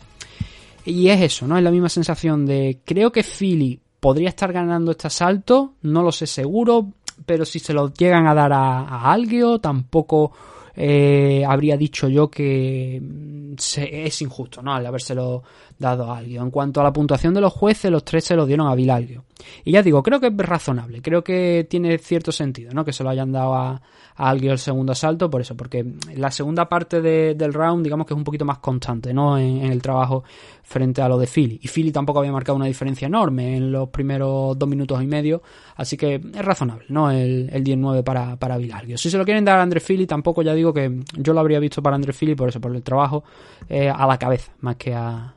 Y 0.86 1.10
es 1.10 1.22
eso, 1.22 1.48
¿no? 1.48 1.58
Es 1.58 1.64
la 1.64 1.72
misma 1.72 1.90
sensación 1.90 2.46
de 2.46 2.80
creo 2.86 3.12
que 3.12 3.24
Philly 3.24 3.80
podría 4.00 4.30
estar 4.30 4.52
ganando 4.52 4.92
este 4.92 5.08
asalto, 5.08 5.74
no 5.84 6.02
lo 6.04 6.12
sé 6.12 6.26
seguro, 6.28 6.88
pero 7.26 7.46
si 7.46 7.60
se 7.60 7.74
lo 7.74 7.94
llegan 7.94 8.26
a 8.28 8.34
dar 8.34 8.52
a, 8.54 8.80
a 8.82 9.12
Algio, 9.12 9.60
tampoco 9.60 10.32
eh, 10.76 11.44
habría 11.48 11.78
dicho 11.78 12.08
yo 12.08 12.30
que 12.30 13.00
mm, 13.00 13.54
se- 13.58 14.06
es 14.06 14.22
injusto, 14.24 14.62
¿no? 14.64 14.74
Al 14.74 14.86
habérselo 14.86 15.44
dado 15.82 16.12
a 16.12 16.20
Algio. 16.20 16.42
En 16.42 16.52
cuanto 16.52 16.80
a 16.80 16.84
la 16.84 16.94
puntuación 16.94 17.34
de 17.34 17.42
los 17.42 17.52
jueces, 17.52 17.92
los 17.92 18.06
tres 18.06 18.24
se 18.24 18.36
lo 18.36 18.46
dieron 18.46 18.68
a 18.68 18.76
Vilalgio. 18.76 19.26
Y 19.66 19.72
ya 19.72 19.82
digo, 19.84 20.02
creo 20.04 20.20
que 20.20 20.28
es 20.28 20.38
razonable, 20.38 21.02
creo 21.02 21.24
que 21.24 21.66
tiene 21.70 21.98
cierto 21.98 22.32
sentido, 22.32 22.72
¿no? 22.74 22.86
Que 22.86 22.94
se 22.94 23.04
lo 23.04 23.10
hayan 23.10 23.32
dado 23.32 23.56
a, 23.56 23.82
a 24.16 24.30
Algio 24.30 24.52
el 24.52 24.60
segundo 24.60 24.92
asalto, 24.92 25.32
por 25.32 25.42
eso, 25.42 25.58
porque 25.58 25.84
la 26.16 26.30
segunda 26.30 26.70
parte 26.70 27.02
de- 27.02 27.34
del 27.34 27.52
round, 27.52 27.84
digamos 27.84 28.06
que 28.06 28.14
es 28.14 28.18
un 28.18 28.24
poquito 28.24 28.46
más 28.46 28.60
constante, 28.60 29.14
¿no? 29.16 29.40
En, 29.40 29.58
el 29.72 29.82
trabajo 29.82 30.24
frente 30.62 31.02
a 31.02 31.10
lo 31.10 31.18
de 31.18 31.26
Philly. 31.26 31.60
Y 31.64 31.68
Philly 31.68 31.92
tampoco 31.92 32.20
había 32.20 32.32
marcado 32.32 32.56
una 32.56 32.68
diferencia 32.68 33.08
enorme 33.08 33.58
en 33.58 33.72
los 33.72 33.90
primeros 33.90 34.58
dos 34.60 34.70
minutos 34.70 35.02
y 35.02 35.08
medio, 35.08 35.42
así 35.76 35.98
que 35.98 36.16
es 36.16 36.46
razonable, 36.46 36.86
¿no? 36.90 37.10
El, 37.10 37.50
el 37.52 37.64
19 37.64 38.04
para, 38.04 38.36
para 38.36 38.58
Vilalgio. 38.58 38.96
Si 39.00 39.10
se 39.10 39.18
lo 39.18 39.26
quieren 39.26 39.44
dar 39.44 39.58
a 39.58 39.64
André 39.64 39.80
Philly, 39.80 40.06
tampoco 40.06 40.44
ya 40.44 40.54
digo 40.54 40.72
que 40.72 41.00
yo 41.18 41.34
lo 41.34 41.40
habría 41.40 41.60
visto 41.60 41.82
para 41.82 41.96
André 41.96 42.14
Philly, 42.14 42.36
por 42.36 42.50
eso, 42.50 42.62
por 42.62 42.76
el 42.76 42.84
trabajo 42.84 43.24
eh, 43.68 43.90
a 43.90 44.06
la 44.06 44.20
cabeza, 44.20 44.52
más 44.60 44.76
que 44.76 44.94
a, 44.94 45.34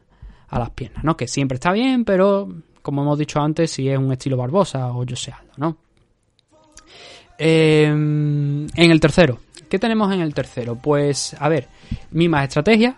a 0.48 0.58
las 0.58 0.70
piernas, 0.70 1.04
¿no? 1.04 1.16
Que 1.16 1.28
siempre 1.28 1.56
está 1.56 1.72
bien, 1.72 2.04
pero 2.04 2.48
como 2.82 3.02
hemos 3.02 3.18
dicho 3.18 3.40
antes, 3.40 3.70
si 3.70 3.88
es 3.88 3.98
un 3.98 4.12
estilo 4.12 4.36
Barbosa 4.36 4.88
o 4.88 5.04
José 5.04 5.32
Aldo, 5.32 5.52
¿no? 5.56 5.76
Eh, 7.38 7.86
en 7.86 8.68
el 8.76 9.00
tercero, 9.00 9.40
¿qué 9.68 9.78
tenemos 9.78 10.12
en 10.12 10.20
el 10.20 10.34
tercero? 10.34 10.76
Pues, 10.76 11.34
a 11.38 11.48
ver, 11.48 11.68
mismas 12.10 12.44
estrategias 12.44 12.94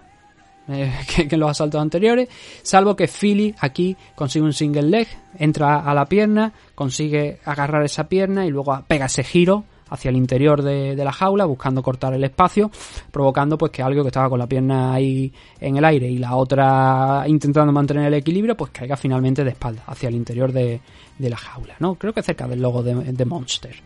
eh, 0.68 0.92
que 1.28 1.34
en 1.34 1.40
los 1.40 1.50
asaltos 1.50 1.80
anteriores, 1.80 2.28
salvo 2.62 2.96
que 2.96 3.08
Philly 3.08 3.54
aquí 3.60 3.96
consigue 4.14 4.44
un 4.44 4.52
single 4.52 4.82
leg, 4.82 5.08
entra 5.38 5.80
a 5.80 5.94
la 5.94 6.06
pierna, 6.06 6.52
consigue 6.74 7.38
agarrar 7.44 7.84
esa 7.84 8.08
pierna 8.08 8.44
y 8.44 8.50
luego 8.50 8.84
pega 8.86 9.06
ese 9.06 9.24
giro 9.24 9.64
hacia 9.88 10.08
el 10.08 10.16
interior 10.16 10.62
de, 10.62 10.96
de 10.96 11.04
la 11.04 11.12
jaula 11.12 11.44
buscando 11.44 11.82
cortar 11.82 12.14
el 12.14 12.24
espacio 12.24 12.70
provocando 13.10 13.56
pues 13.56 13.72
que 13.72 13.82
algo 13.82 14.02
que 14.02 14.08
estaba 14.08 14.28
con 14.28 14.38
la 14.38 14.46
pierna 14.46 14.94
ahí 14.94 15.32
en 15.60 15.76
el 15.76 15.84
aire 15.84 16.08
y 16.08 16.18
la 16.18 16.36
otra 16.36 17.24
intentando 17.26 17.72
mantener 17.72 18.06
el 18.06 18.14
equilibrio 18.14 18.56
pues 18.56 18.70
caiga 18.72 18.96
finalmente 18.96 19.44
de 19.44 19.50
espalda 19.50 19.82
hacia 19.86 20.08
el 20.08 20.14
interior 20.14 20.52
de, 20.52 20.80
de 21.18 21.30
la 21.30 21.36
jaula 21.36 21.74
no 21.78 21.94
creo 21.94 22.12
que 22.12 22.22
cerca 22.22 22.46
del 22.48 22.60
logo 22.60 22.82
de, 22.82 22.94
de 22.94 23.24
Monster. 23.24 23.76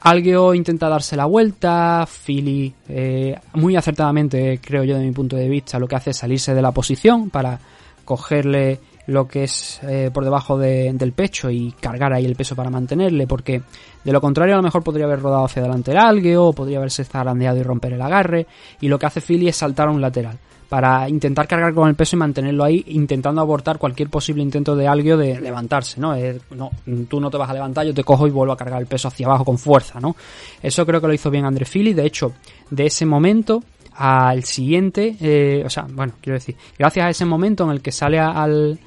Algeo 0.00 0.54
intenta 0.54 0.88
darse 0.88 1.16
la 1.16 1.24
vuelta, 1.24 2.06
Philly 2.06 2.72
eh, 2.88 3.36
muy 3.54 3.74
acertadamente, 3.74 4.60
creo 4.62 4.84
yo 4.84 4.96
de 4.96 5.04
mi 5.04 5.10
punto 5.10 5.36
de 5.36 5.48
vista, 5.48 5.78
lo 5.78 5.88
que 5.88 5.96
hace 5.96 6.10
es 6.10 6.16
salirse 6.16 6.54
de 6.54 6.62
la 6.62 6.70
posición 6.70 7.30
para 7.30 7.58
cogerle 8.04 8.80
lo 9.08 9.26
que 9.26 9.44
es 9.44 9.80
eh, 9.82 10.10
por 10.12 10.22
debajo 10.22 10.56
de- 10.56 10.92
del 10.94 11.12
pecho 11.12 11.50
y 11.50 11.72
cargar 11.72 12.12
ahí 12.12 12.24
el 12.24 12.36
peso 12.36 12.54
para 12.54 12.70
mantenerle, 12.70 13.26
porque 13.26 13.62
de 14.04 14.12
lo 14.12 14.20
contrario 14.20 14.54
a 14.54 14.58
lo 14.58 14.62
mejor 14.62 14.82
podría 14.84 15.06
haber 15.06 15.20
rodado 15.20 15.44
hacia 15.46 15.60
adelante 15.62 15.90
el 15.90 15.98
Algeo, 15.98 16.46
o 16.46 16.52
podría 16.52 16.78
haberse 16.78 17.04
zarandeado 17.04 17.58
y 17.58 17.62
romper 17.62 17.94
el 17.94 18.02
agarre, 18.02 18.46
y 18.80 18.88
lo 18.88 18.98
que 18.98 19.06
hace 19.06 19.20
Philly 19.20 19.48
es 19.48 19.56
saltar 19.56 19.88
a 19.88 19.90
un 19.90 20.00
lateral 20.00 20.38
para 20.68 21.08
intentar 21.08 21.48
cargar 21.48 21.72
con 21.72 21.88
el 21.88 21.94
peso 21.94 22.14
y 22.14 22.18
mantenerlo 22.18 22.62
ahí, 22.62 22.84
intentando 22.88 23.40
abortar 23.40 23.78
cualquier 23.78 24.10
posible 24.10 24.42
intento 24.42 24.76
de 24.76 24.86
Algio 24.86 25.16
de 25.16 25.40
levantarse, 25.40 25.98
¿no? 25.98 26.14
No, 26.54 26.70
tú 27.08 27.18
no 27.18 27.30
te 27.30 27.38
vas 27.38 27.48
a 27.48 27.54
levantar, 27.54 27.86
yo 27.86 27.94
te 27.94 28.04
cojo 28.04 28.26
y 28.26 28.30
vuelvo 28.30 28.52
a 28.52 28.56
cargar 28.58 28.78
el 28.78 28.86
peso 28.86 29.08
hacia 29.08 29.26
abajo 29.26 29.46
con 29.46 29.56
fuerza, 29.56 29.98
¿no? 29.98 30.14
Eso 30.62 30.84
creo 30.84 31.00
que 31.00 31.06
lo 31.06 31.14
hizo 31.14 31.30
bien 31.30 31.46
André 31.46 31.64
Philly, 31.64 31.94
de 31.94 32.04
hecho, 32.04 32.32
de 32.70 32.84
ese 32.84 33.06
momento 33.06 33.62
al 33.94 34.44
siguiente, 34.44 35.16
eh, 35.20 35.62
o 35.64 35.70
sea, 35.70 35.86
bueno, 35.90 36.12
quiero 36.20 36.34
decir, 36.38 36.54
gracias 36.78 37.06
a 37.06 37.08
ese 37.08 37.24
momento 37.24 37.64
en 37.64 37.70
el 37.70 37.80
que 37.80 37.90
sale 37.90 38.18
al, 38.20 38.78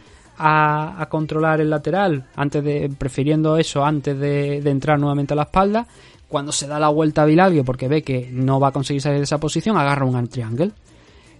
a, 0.43 1.05
controlar 1.09 1.61
el 1.61 1.69
lateral, 1.69 2.25
antes 2.35 2.63
de, 2.63 2.91
prefiriendo 2.97 3.57
eso 3.57 3.85
antes 3.85 4.17
de, 4.17 4.57
entrar 4.57 4.99
nuevamente 4.99 5.33
a 5.33 5.35
la 5.35 5.43
espalda, 5.43 5.85
cuando 6.27 6.51
se 6.51 6.67
da 6.67 6.79
la 6.79 6.89
vuelta 6.89 7.23
a 7.23 7.25
Vilalgio 7.25 7.63
porque 7.63 7.87
ve 7.87 8.01
que 8.01 8.29
no 8.31 8.59
va 8.59 8.69
a 8.69 8.71
conseguir 8.71 9.01
salir 9.01 9.19
de 9.19 9.25
esa 9.25 9.39
posición, 9.39 9.77
agarra 9.77 10.05
un 10.05 10.27
triangle. 10.27 10.71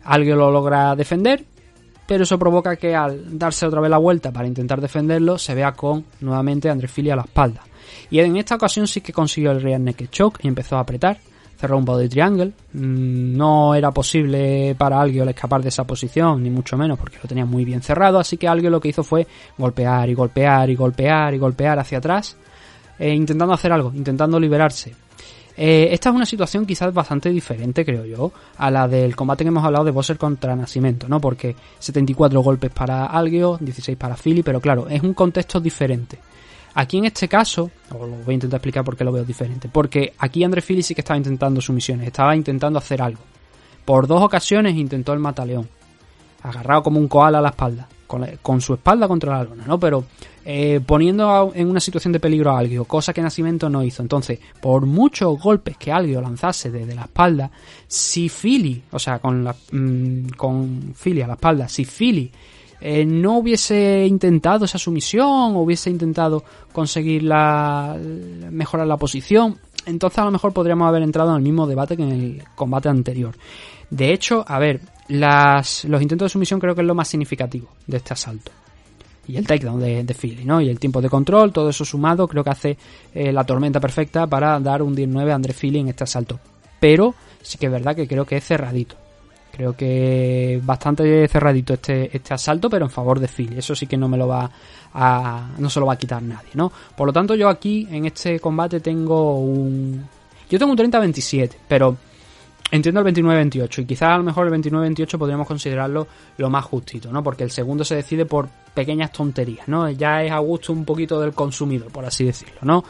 Alguien 0.04 0.38
lo 0.38 0.52
logra 0.52 0.96
defender, 0.96 1.44
pero 2.06 2.24
eso 2.24 2.38
provoca 2.38 2.76
que 2.76 2.96
al 2.96 3.38
darse 3.40 3.66
otra 3.66 3.82
vez 3.82 3.90
la 3.90 3.98
vuelta 3.98 4.32
para 4.32 4.48
intentar 4.48 4.82
defenderlo, 4.82 5.38
se 5.38 5.56
vea 5.56 5.72
con 5.72 6.06
nuevamente 6.20 6.70
André 6.70 6.88
Philly 6.88 7.10
a 7.10 7.16
la 7.16 7.24
espalda. 7.24 7.62
Y 8.10 8.20
en 8.20 8.36
esta 8.38 8.56
ocasión 8.56 8.88
sí 8.88 9.02
que 9.02 9.14
consiguió 9.14 9.52
el 9.52 9.62
rear 9.62 9.80
naked 9.80 10.10
choke 10.10 10.40
y 10.44 10.48
empezó 10.48 10.78
a 10.78 10.82
apretar, 10.82 11.18
cerró 11.62 11.78
un 11.78 11.86
body 11.86 12.10
triangle. 12.10 12.52
Mm, 12.74 13.38
No 13.38 13.76
era 13.76 13.92
posible 13.92 14.76
para 14.78 15.00
Algio 15.00 15.24
el 15.24 15.30
escapar 15.30 15.62
de 15.62 15.70
esa 15.70 15.84
posición, 15.86 16.42
ni 16.42 16.50
mucho 16.50 16.76
menos, 16.76 16.98
porque 16.98 17.18
lo 17.22 17.30
tenía 17.30 17.46
muy 17.46 17.64
bien 17.64 17.82
cerrado. 17.82 18.20
Así 18.20 18.36
que 18.38 18.48
Algio 18.48 18.70
lo 18.72 18.82
que 18.82 18.90
hizo 18.90 19.04
fue 19.04 19.28
golpear 19.58 20.10
y 20.10 20.16
golpear 20.16 20.70
y 20.70 20.76
golpear 20.76 21.34
y 21.34 21.38
golpear 21.38 21.78
hacia 21.80 22.00
atrás, 22.00 22.36
eh, 22.98 23.14
intentando 23.14 23.54
hacer 23.54 23.72
algo, 23.72 23.92
intentando 23.94 24.40
liberarse. 24.40 24.94
Eh, 25.56 25.90
esta 25.92 26.10
es 26.10 26.16
una 26.16 26.26
situación 26.26 26.66
quizás 26.66 26.92
bastante 26.94 27.30
diferente, 27.30 27.86
creo 27.86 28.06
yo, 28.06 28.32
a 28.58 28.72
la 28.72 28.88
del 28.88 29.16
combate 29.16 29.44
que 29.44 29.50
hemos 29.50 29.64
hablado 29.64 29.86
de 29.86 29.92
Bosser 29.92 30.18
contra 30.18 30.56
Nacimiento, 30.56 31.08
¿no? 31.08 31.20
Porque 31.20 31.56
74 31.78 32.42
golpes 32.42 32.72
para 32.72 33.06
Algio, 33.06 33.58
16 33.60 33.98
para 33.98 34.16
Philly, 34.16 34.42
pero 34.42 34.60
claro, 34.60 34.88
es 34.90 35.04
un 35.04 35.14
contexto 35.14 35.60
diferente. 35.60 36.18
Aquí 36.74 36.98
en 37.00 37.06
este 37.06 37.28
caso, 37.28 37.70
os 37.90 38.00
lo 38.10 38.16
voy 38.18 38.32
a 38.32 38.34
intentar 38.34 38.58
explicar 38.60 38.84
por 38.84 38.96
qué 38.96 39.04
lo 39.04 39.12
veo 39.12 39.24
diferente. 39.26 39.70
Porque 39.72 40.14
aquí 40.20 40.44
André 40.44 40.62
Philly 40.62 40.84
sí 40.84 40.96
que 40.96 41.02
estaba 41.02 41.18
intentando 41.18 41.60
sumisiones, 41.62 42.08
estaba 42.08 42.36
intentando 42.36 42.80
hacer 42.80 43.02
algo. 43.02 43.22
Por 43.84 44.08
dos 44.08 44.22
ocasiones 44.22 44.76
intentó 44.76 45.12
el 45.14 45.20
mataleón, 45.20 45.68
agarrado 46.44 46.84
como 46.84 47.00
un 47.00 47.08
koala 47.08 47.40
a 47.40 47.42
la 47.42 47.50
espalda, 47.50 47.88
con, 48.08 48.22
la- 48.22 48.38
con 48.42 48.62
su 48.62 48.74
espalda 48.74 49.08
contra 49.08 49.38
la 49.38 49.44
lona, 49.44 49.66
¿no? 49.68 49.80
Pero 49.80 50.06
eh, 50.46 50.80
poniendo 50.86 51.30
a- 51.30 51.50
en 51.54 51.68
una 51.70 51.80
situación 51.80 52.14
de 52.14 52.20
peligro 52.20 52.52
a 52.52 52.60
Algio, 52.60 52.86
cosa 52.86 53.14
que 53.14 53.22
Nacimiento 53.22 53.70
no 53.70 53.84
hizo. 53.84 54.02
Entonces, 54.02 54.40
por 54.62 54.86
muchos 54.86 55.40
golpes 55.42 55.78
que 55.78 55.92
Algio 55.92 56.22
lanzase 56.22 56.72
desde 56.72 56.96
la 56.96 57.04
espalda, 57.04 57.52
si 57.88 58.30
Philly, 58.30 58.82
o 58.92 58.98
sea, 59.00 59.20
con, 59.20 59.44
la, 59.44 59.54
mm, 59.72 60.30
con 60.38 60.94
Philly 60.96 61.22
a 61.22 61.28
la 61.28 61.34
espalda, 61.34 61.68
si 61.68 61.86
Philly 61.86 62.32
eh, 62.82 63.06
no 63.06 63.38
hubiese 63.38 64.06
intentado 64.08 64.66
esa 64.66 64.78
sumisión, 64.78 65.56
hubiese 65.56 65.90
intentado 65.90 66.44
conseguir 66.74 67.24
la, 67.24 67.96
mejorar 68.50 68.88
la 68.88 68.98
posición, 68.98 69.58
entonces 69.86 70.20
a 70.20 70.26
lo 70.26 70.32
mejor 70.32 70.52
podríamos 70.52 70.88
haber 70.88 71.04
entrado 71.04 71.30
en 71.32 71.38
el 71.38 71.44
mismo 71.44 71.68
debate 71.68 71.96
que 71.96 72.04
en 72.04 72.12
el 72.12 72.44
combate 72.56 72.90
anterior. 72.90 73.36
De 73.90 74.14
hecho, 74.14 74.44
a 74.48 74.58
ver, 74.58 74.82
los 75.10 76.02
intentos 76.02 76.26
de 76.26 76.30
sumisión 76.30 76.60
creo 76.60 76.74
que 76.74 76.82
es 76.82 76.88
lo 76.88 76.96
más 76.96 77.08
significativo 77.08 77.70
de 77.86 77.98
este 77.98 78.14
asalto. 78.14 78.52
Y 79.28 79.38
el 79.38 79.46
takedown 79.46 79.80
de, 79.80 80.04
de 80.04 80.14
Philly, 80.14 80.46
¿no? 80.46 80.60
Y 80.60 80.70
el 80.70 80.80
tiempo 80.80 81.02
de 81.02 81.10
control, 81.10 81.54
todo 81.54 81.70
eso 81.70 81.86
sumado, 81.86 82.28
creo 82.28 82.44
que 82.44 82.50
hace 82.50 82.78
eh, 83.14 83.32
la 83.32 83.44
tormenta 83.44 83.80
perfecta 83.80 84.26
para 84.26 84.60
dar 84.60 84.82
un 84.82 84.96
19 84.96 85.32
a 85.32 85.36
André 85.36 85.54
Philly 85.54 85.80
en 85.80 85.90
este 85.90 86.04
asalto. 86.04 86.40
Pero 86.80 87.14
sí 87.42 87.58
que 87.58 87.68
es 87.68 87.72
verdad 87.72 87.96
que 87.96 88.08
creo 88.08 88.26
que 88.26 88.38
es 88.38 88.44
cerradito. 88.44 88.96
Creo 89.52 89.76
que 89.76 90.62
bastante 90.64 91.28
cerradito 91.28 91.74
este, 91.74 92.16
este 92.16 92.34
asalto, 92.34 92.70
pero 92.70 92.86
en 92.86 92.92
favor 92.92 93.20
de 93.20 93.28
Philly. 93.28 93.58
Eso 93.58 93.76
sí 93.76 93.86
que 93.86 93.98
no 93.98 94.08
me 94.08 94.18
lo 94.18 94.28
va 94.28 94.50
a. 94.94 95.50
no 95.58 95.70
se 95.70 95.80
lo 95.80 95.86
va 95.86 95.94
a 95.94 95.98
quitar 95.98 96.22
nadie, 96.24 96.52
¿no? 96.54 96.72
Por 96.96 97.08
lo 97.08 97.14
tanto, 97.14 97.36
yo 97.36 97.50
aquí 97.50 97.88
en 97.92 98.06
este 98.06 98.40
combate 98.40 98.80
tengo 98.80 99.40
un. 99.40 100.06
Yo 100.50 100.60
tengo 100.60 100.72
un 100.72 100.78
30-27, 100.78 101.52
pero 101.68 101.98
entiendo 102.72 103.02
el 103.02 103.14
29-28. 103.14 103.84
Y 103.84 103.86
quizás 103.86 104.10
a 104.14 104.18
lo 104.18 104.24
mejor 104.24 104.48
el 104.48 104.54
29-28 104.54 105.18
podríamos 105.18 105.48
considerarlo 105.48 106.08
lo 106.38 106.50
más 106.50 106.66
justito, 106.66 107.12
¿no? 107.12 107.22
Porque 107.22 107.44
el 107.44 107.52
segundo 107.52 107.84
se 107.84 107.96
decide 107.96 108.26
por 108.26 108.50
pequeñas 108.74 109.12
tonterías, 109.12 109.68
¿no? 109.68 109.90
Ya 109.90 110.24
es 110.24 110.32
a 110.32 110.40
gusto 110.40 110.74
un 110.74 110.86
poquito 110.86 111.20
del 111.20 111.34
consumidor, 111.34 111.92
por 111.92 112.06
así 112.06 112.26
decirlo, 112.26 112.60
¿no? 112.64 112.84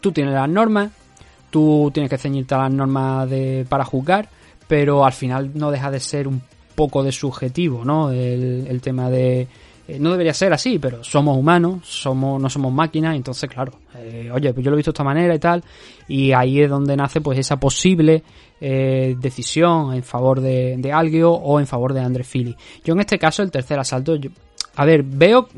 Tú 0.00 0.12
tienes 0.12 0.34
las 0.34 0.48
normas, 0.48 0.90
tú 1.50 1.90
tienes 1.92 2.10
que 2.10 2.18
ceñirte 2.18 2.54
a 2.54 2.58
las 2.58 2.70
normas 2.70 3.28
de, 3.28 3.66
para 3.68 3.84
juzgar, 3.84 4.28
pero 4.68 5.04
al 5.04 5.12
final 5.12 5.50
no 5.54 5.70
deja 5.70 5.90
de 5.90 6.00
ser 6.00 6.26
un 6.28 6.42
poco 6.74 7.02
de 7.02 7.12
subjetivo, 7.12 7.84
¿no? 7.84 8.10
El, 8.10 8.66
el 8.68 8.80
tema 8.80 9.08
de... 9.08 9.48
eh, 9.88 9.98
no 9.98 10.10
debería 10.10 10.34
ser 10.34 10.52
así, 10.52 10.78
pero 10.78 11.02
somos 11.02 11.36
humanos, 11.38 11.80
somos 11.86 12.40
no 12.40 12.50
somos 12.50 12.72
máquinas, 12.72 13.16
entonces 13.16 13.48
claro, 13.48 13.72
eh, 13.94 14.30
oye, 14.32 14.52
pues 14.52 14.64
yo 14.64 14.70
lo 14.70 14.76
he 14.76 14.78
visto 14.78 14.90
de 14.90 14.94
esta 14.96 15.04
manera 15.04 15.34
y 15.34 15.38
tal, 15.38 15.64
y 16.08 16.32
ahí 16.32 16.60
es 16.60 16.68
donde 16.68 16.96
nace 16.96 17.20
pues 17.22 17.38
esa 17.38 17.58
posible 17.58 18.22
eh, 18.60 19.16
decisión 19.18 19.94
en 19.94 20.02
favor 20.02 20.40
de, 20.40 20.76
de 20.78 20.92
Algio 20.92 21.30
o 21.32 21.58
en 21.60 21.66
favor 21.66 21.92
de 21.94 22.00
Andre 22.00 22.24
Philly. 22.24 22.54
Yo 22.84 22.92
en 22.94 23.00
este 23.00 23.18
caso, 23.18 23.42
el 23.42 23.50
tercer 23.50 23.78
asalto, 23.78 24.16
yo- 24.16 24.30
a 24.78 24.84
ver, 24.84 25.02
veo, 25.02 25.48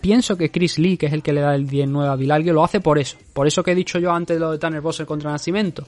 pienso 0.00 0.36
que 0.36 0.50
Chris 0.50 0.80
Lee, 0.80 0.96
que 0.96 1.06
es 1.06 1.12
el 1.12 1.22
que 1.22 1.32
le 1.32 1.40
da 1.42 1.54
el 1.54 1.68
10-9 1.68 2.08
a 2.10 2.16
Bilalgio, 2.16 2.52
lo 2.52 2.64
hace 2.64 2.80
por 2.80 2.98
eso, 2.98 3.16
por 3.32 3.46
eso 3.46 3.62
que 3.62 3.70
he 3.70 3.74
dicho 3.76 4.00
yo 4.00 4.10
antes 4.10 4.40
lo 4.40 4.50
de 4.50 4.58
Tanner 4.58 4.80
Bosser 4.80 5.06
contra 5.06 5.30
Nacimiento. 5.30 5.84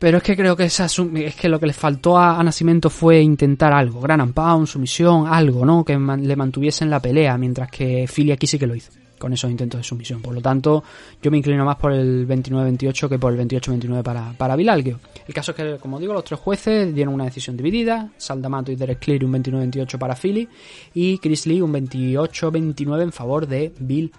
Pero 0.00 0.16
es 0.16 0.22
que 0.24 0.34
creo 0.34 0.56
que 0.56 0.64
esa 0.64 0.86
es 0.86 1.34
que 1.36 1.48
lo 1.50 1.60
que 1.60 1.66
le 1.66 1.74
faltó 1.74 2.16
a, 2.16 2.40
a 2.40 2.42
Nacimiento 2.42 2.88
fue 2.88 3.20
intentar 3.20 3.72
algo, 3.74 4.00
Gran 4.00 4.22
and 4.22 4.32
Pound, 4.32 4.66
sumisión, 4.66 5.26
algo, 5.28 5.64
¿no? 5.66 5.84
Que 5.84 5.96
man- 5.98 6.26
le 6.26 6.34
mantuviese 6.36 6.84
en 6.84 6.90
la 6.90 7.00
pelea, 7.00 7.36
mientras 7.36 7.70
que 7.70 8.08
Philly 8.12 8.32
aquí 8.32 8.46
sí 8.46 8.58
que 8.58 8.66
lo 8.66 8.74
hizo, 8.74 8.90
con 9.18 9.34
esos 9.34 9.50
intentos 9.50 9.78
de 9.78 9.84
sumisión. 9.84 10.22
Por 10.22 10.32
lo 10.34 10.40
tanto, 10.40 10.82
yo 11.22 11.30
me 11.30 11.36
inclino 11.36 11.66
más 11.66 11.76
por 11.76 11.92
el 11.92 12.26
29-28 12.26 13.08
que 13.10 13.18
por 13.18 13.34
el 13.34 13.46
28-29 13.46 14.02
para, 14.02 14.32
para. 14.38 14.54
El 14.54 15.34
caso 15.34 15.50
es 15.50 15.56
que, 15.58 15.76
como 15.78 16.00
digo, 16.00 16.14
los 16.14 16.24
tres 16.24 16.40
jueces 16.40 16.94
dieron 16.94 17.12
una 17.12 17.24
decisión 17.24 17.58
dividida, 17.58 18.08
Saldamato 18.16 18.72
y 18.72 18.76
Derek 18.76 19.00
Cleary 19.00 19.26
un 19.26 19.34
29-28 19.34 19.98
para 19.98 20.16
Philly 20.16 20.48
y 20.94 21.18
Chris 21.18 21.44
Lee 21.46 21.60
un 21.60 21.74
28-29 21.74 23.02
en 23.02 23.12
favor 23.12 23.46
de 23.46 23.70
Bill. 23.78 24.10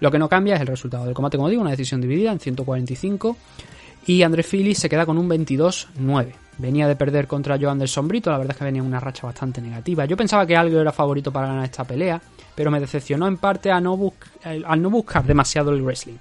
Lo 0.00 0.10
que 0.10 0.18
no 0.18 0.28
cambia 0.28 0.56
es 0.56 0.60
el 0.60 0.66
resultado 0.66 1.04
del 1.04 1.14
combate, 1.14 1.36
como 1.36 1.48
digo, 1.48 1.62
una 1.62 1.70
decisión 1.70 2.00
dividida 2.00 2.32
en 2.32 2.40
145 2.40 3.36
y 4.06 4.22
André 4.22 4.42
Philly 4.42 4.74
se 4.74 4.88
queda 4.88 5.06
con 5.06 5.18
un 5.18 5.28
22-9. 5.28 6.32
Venía 6.58 6.88
de 6.88 6.96
perder 6.96 7.28
contra 7.28 7.58
Joan 7.60 7.78
del 7.78 7.88
Sombrito, 7.88 8.30
la 8.30 8.38
verdad 8.38 8.52
es 8.52 8.58
que 8.58 8.64
venía 8.64 8.80
en 8.80 8.86
una 8.86 8.98
racha 8.98 9.26
bastante 9.26 9.60
negativa. 9.60 10.04
Yo 10.06 10.16
pensaba 10.16 10.44
que 10.46 10.56
Algo 10.56 10.80
era 10.80 10.92
favorito 10.92 11.32
para 11.32 11.48
ganar 11.48 11.64
esta 11.64 11.84
pelea, 11.84 12.20
pero 12.54 12.70
me 12.70 12.80
decepcionó 12.80 13.28
en 13.28 13.36
parte 13.36 13.70
al 13.70 13.82
no 13.82 13.96
buscar 13.96 15.24
demasiado 15.24 15.70
el 15.70 15.82
wrestling. 15.82 16.16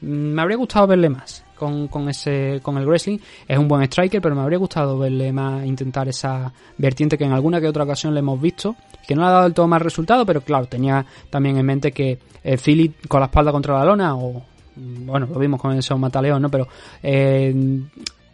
Mm, 0.00 0.06
Me 0.34 0.42
habría 0.42 0.56
gustado 0.56 0.86
verle 0.86 1.10
más 1.10 1.44
con, 1.56 2.08
ese 2.08 2.60
con 2.62 2.76
el 2.78 2.86
wrestling. 2.86 3.18
Es 3.48 3.58
un 3.58 3.68
buen 3.68 3.82
striker, 3.82 4.20
pero 4.20 4.34
me 4.34 4.42
habría 4.42 4.58
gustado 4.58 4.98
verle 4.98 5.32
más 5.32 5.64
intentar 5.64 6.08
esa 6.08 6.52
vertiente 6.76 7.18
que 7.18 7.24
en 7.24 7.32
alguna 7.32 7.60
que 7.60 7.68
otra 7.68 7.84
ocasión 7.84 8.14
le 8.14 8.20
hemos 8.20 8.40
visto, 8.40 8.76
que 9.06 9.14
no 9.14 9.22
le 9.22 9.28
ha 9.28 9.30
dado 9.30 9.44
del 9.44 9.54
todo 9.54 9.66
mal 9.66 9.80
resultado, 9.80 10.24
pero 10.26 10.40
claro, 10.40 10.66
tenía 10.66 11.04
también 11.30 11.56
en 11.56 11.66
mente 11.66 11.92
que 11.92 12.18
eh, 12.44 12.56
Philly 12.56 12.94
con 13.08 13.20
la 13.20 13.26
espalda 13.26 13.52
contra 13.52 13.78
la 13.78 13.84
lona 13.84 14.16
o 14.16 14.42
bueno, 14.76 15.26
lo 15.32 15.38
vimos 15.38 15.60
con 15.60 15.76
ese 15.76 15.94
Mataleón, 15.94 16.42
¿no? 16.42 16.50
Pero 16.50 16.68
eh, 17.02 17.54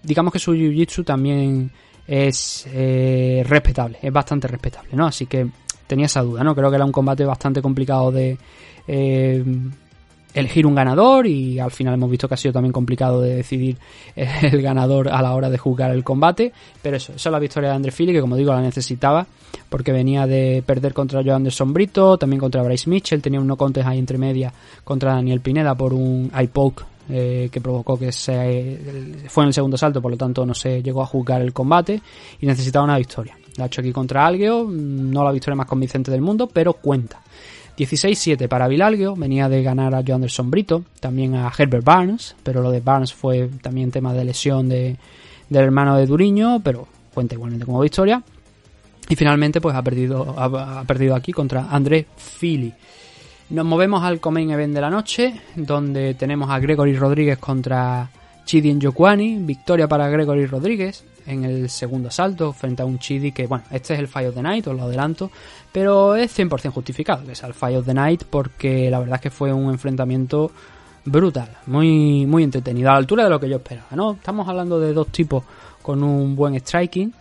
digamos 0.02 0.32
que 0.32 0.38
su 0.38 0.54
jiu-jitsu 0.54 1.04
también 1.04 1.70
es 2.06 2.66
eh, 2.72 3.44
respetable, 3.46 3.98
es 4.02 4.12
bastante 4.12 4.48
respetable, 4.48 4.90
¿no? 4.94 5.06
Así 5.06 5.26
que 5.26 5.46
tenía 5.86 6.06
esa 6.06 6.22
duda, 6.22 6.42
¿no? 6.42 6.54
Creo 6.54 6.70
que 6.70 6.76
era 6.76 6.84
un 6.84 6.92
combate 6.92 7.24
bastante 7.24 7.62
complicado 7.62 8.10
de 8.10 8.36
eh, 8.88 9.44
elegir 10.34 10.66
un 10.66 10.74
ganador 10.74 11.26
y 11.26 11.58
al 11.58 11.70
final 11.70 11.94
hemos 11.94 12.10
visto 12.10 12.28
que 12.28 12.34
ha 12.34 12.36
sido 12.36 12.52
también 12.52 12.72
complicado 12.72 13.20
de 13.20 13.36
decidir 13.36 13.78
el 14.16 14.62
ganador 14.62 15.08
a 15.08 15.22
la 15.22 15.34
hora 15.34 15.50
de 15.50 15.58
jugar 15.58 15.90
el 15.90 16.04
combate, 16.04 16.52
pero 16.80 16.96
eso, 16.96 17.12
esa 17.14 17.28
es 17.28 17.32
la 17.32 17.38
victoria 17.38 17.70
de 17.70 17.76
Andre 17.76 17.92
Philly 17.92 18.12
que 18.12 18.20
como 18.20 18.36
digo 18.36 18.52
la 18.52 18.60
necesitaba 18.60 19.26
porque 19.68 19.92
venía 19.92 20.26
de 20.26 20.62
perder 20.64 20.94
contra 20.94 21.22
Joan 21.24 21.44
de 21.44 21.50
Sombrito, 21.50 22.16
también 22.18 22.40
contra 22.40 22.62
Bryce 22.62 22.88
Mitchell, 22.88 23.20
tenía 23.20 23.40
un 23.40 23.46
no 23.46 23.56
contest 23.56 23.86
ahí 23.86 23.98
entre 23.98 24.18
media 24.18 24.52
contra 24.84 25.14
Daniel 25.14 25.40
Pineda 25.40 25.74
por 25.74 25.92
un 25.92 26.30
eye 26.34 26.48
poke 26.48 26.84
eh, 27.08 27.48
que 27.50 27.60
provocó 27.60 27.98
que 27.98 28.12
se 28.12 29.24
fue 29.28 29.44
en 29.44 29.48
el 29.48 29.54
segundo 29.54 29.76
salto, 29.76 30.00
por 30.00 30.12
lo 30.12 30.16
tanto 30.16 30.46
no 30.46 30.54
se 30.54 30.82
llegó 30.82 31.02
a 31.02 31.06
jugar 31.06 31.42
el 31.42 31.52
combate 31.52 32.00
y 32.40 32.46
necesitaba 32.46 32.84
una 32.84 32.96
victoria. 32.96 33.36
La 33.56 33.64
ha 33.64 33.66
hecho 33.66 33.80
aquí 33.80 33.92
contra 33.92 34.24
Algeo, 34.24 34.66
no 34.70 35.24
la 35.24 35.32
victoria 35.32 35.56
más 35.56 35.66
convincente 35.66 36.10
del 36.10 36.22
mundo, 36.22 36.48
pero 36.50 36.74
cuenta. 36.74 37.20
16-7 37.76 38.48
para 38.48 38.68
Vilalgio, 38.68 39.16
venía 39.16 39.48
de 39.48 39.62
ganar 39.62 39.94
a 39.94 40.02
Joan 40.06 40.20
del 40.20 40.30
Sombrito, 40.30 40.84
también 41.00 41.34
a 41.34 41.50
Herbert 41.56 41.84
Barnes, 41.84 42.36
pero 42.42 42.62
lo 42.62 42.70
de 42.70 42.80
Barnes 42.80 43.12
fue 43.12 43.48
también 43.62 43.90
tema 43.90 44.12
de 44.12 44.24
lesión 44.24 44.68
de, 44.68 44.96
del 45.48 45.64
hermano 45.64 45.96
de 45.96 46.06
Duriño, 46.06 46.60
pero 46.62 46.86
cuenta 47.14 47.34
igualmente 47.34 47.64
como 47.64 47.80
victoria. 47.80 48.22
Y 49.08 49.16
finalmente 49.16 49.60
pues 49.60 49.74
ha 49.74 49.82
perdido, 49.82 50.34
ha, 50.38 50.84
perdido 50.84 51.14
aquí 51.14 51.32
contra 51.32 51.68
André 51.70 52.06
Philly. 52.38 52.72
Nos 53.50 53.66
movemos 53.66 54.02
al 54.02 54.20
Comain 54.20 54.50
Event 54.50 54.74
de 54.74 54.80
la 54.80 54.90
noche, 54.90 55.40
donde 55.56 56.14
tenemos 56.14 56.50
a 56.50 56.58
Gregory 56.58 56.96
Rodríguez 56.96 57.38
contra 57.38 58.08
Chidi 58.44 58.72
Njokuani, 58.72 59.38
victoria 59.40 59.88
para 59.88 60.08
Gregory 60.08 60.46
Rodríguez 60.46 61.04
en 61.26 61.44
el 61.44 61.68
segundo 61.68 62.08
asalto 62.08 62.52
frente 62.52 62.82
a 62.82 62.84
un 62.84 62.98
Chidi 62.98 63.32
que, 63.32 63.46
bueno, 63.46 63.64
este 63.70 63.94
es 63.94 64.00
el 64.00 64.08
Fire 64.08 64.28
of 64.28 64.34
the 64.34 64.42
Night, 64.42 64.66
os 64.66 64.76
lo 64.76 64.84
adelanto, 64.84 65.30
pero 65.70 66.14
es 66.14 66.36
100% 66.38 66.70
justificado 66.70 67.24
que 67.26 67.34
sea 67.34 67.48
el 67.48 67.54
Fire 67.54 67.78
of 67.78 67.86
the 67.86 67.94
Night 67.94 68.24
porque 68.28 68.90
la 68.90 68.98
verdad 68.98 69.16
es 69.16 69.20
que 69.20 69.30
fue 69.30 69.52
un 69.52 69.70
enfrentamiento 69.70 70.50
brutal, 71.04 71.48
muy, 71.66 72.26
muy 72.26 72.44
entretenido, 72.44 72.90
a 72.90 72.92
la 72.92 72.98
altura 72.98 73.24
de 73.24 73.30
lo 73.30 73.40
que 73.40 73.48
yo 73.48 73.56
esperaba, 73.56 73.88
¿no? 73.92 74.12
Estamos 74.12 74.48
hablando 74.48 74.78
de 74.78 74.92
dos 74.92 75.08
tipos 75.08 75.44
con 75.82 76.02
un 76.02 76.36
buen 76.36 76.54
striking, 76.54 77.12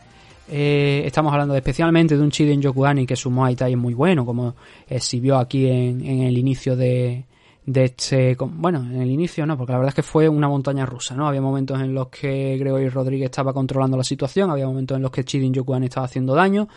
eh, 0.49 1.03
estamos 1.05 1.31
hablando 1.31 1.55
especialmente 1.55 2.17
de 2.17 2.23
un 2.23 2.29
Chidi 2.29 2.57
Njokuani 2.57 3.05
que 3.05 3.15
su 3.15 3.31
Muay 3.31 3.55
Thai 3.55 3.71
es 3.71 3.77
muy 3.77 3.93
bueno, 3.93 4.25
como 4.25 4.55
exhibió 4.87 5.37
aquí 5.37 5.65
en, 5.67 6.05
en 6.05 6.23
el 6.23 6.37
inicio 6.37 6.75
de, 6.75 7.23
de 7.65 7.85
este 7.85 8.35
bueno 8.39 8.79
en 8.79 9.01
el 9.01 9.11
inicio 9.11 9.45
no 9.45 9.55
porque 9.55 9.73
la 9.73 9.77
verdad 9.77 9.89
es 9.89 9.95
que 9.95 10.03
fue 10.03 10.27
una 10.27 10.47
montaña 10.47 10.85
rusa 10.85 11.15
no 11.15 11.27
había 11.27 11.41
momentos 11.41 11.79
en 11.79 11.93
los 11.93 12.07
que 12.07 12.57
Gregory 12.57 12.89
Rodríguez 12.89 13.25
estaba 13.25 13.53
controlando 13.53 13.97
la 13.97 14.03
situación 14.03 14.49
había 14.49 14.65
momentos 14.65 14.95
en 14.95 15.03
los 15.03 15.11
que 15.11 15.23
Chidin 15.23 15.53
Yokuan 15.53 15.83
estaba 15.83 16.07
haciendo 16.07 16.33
daño 16.33 16.67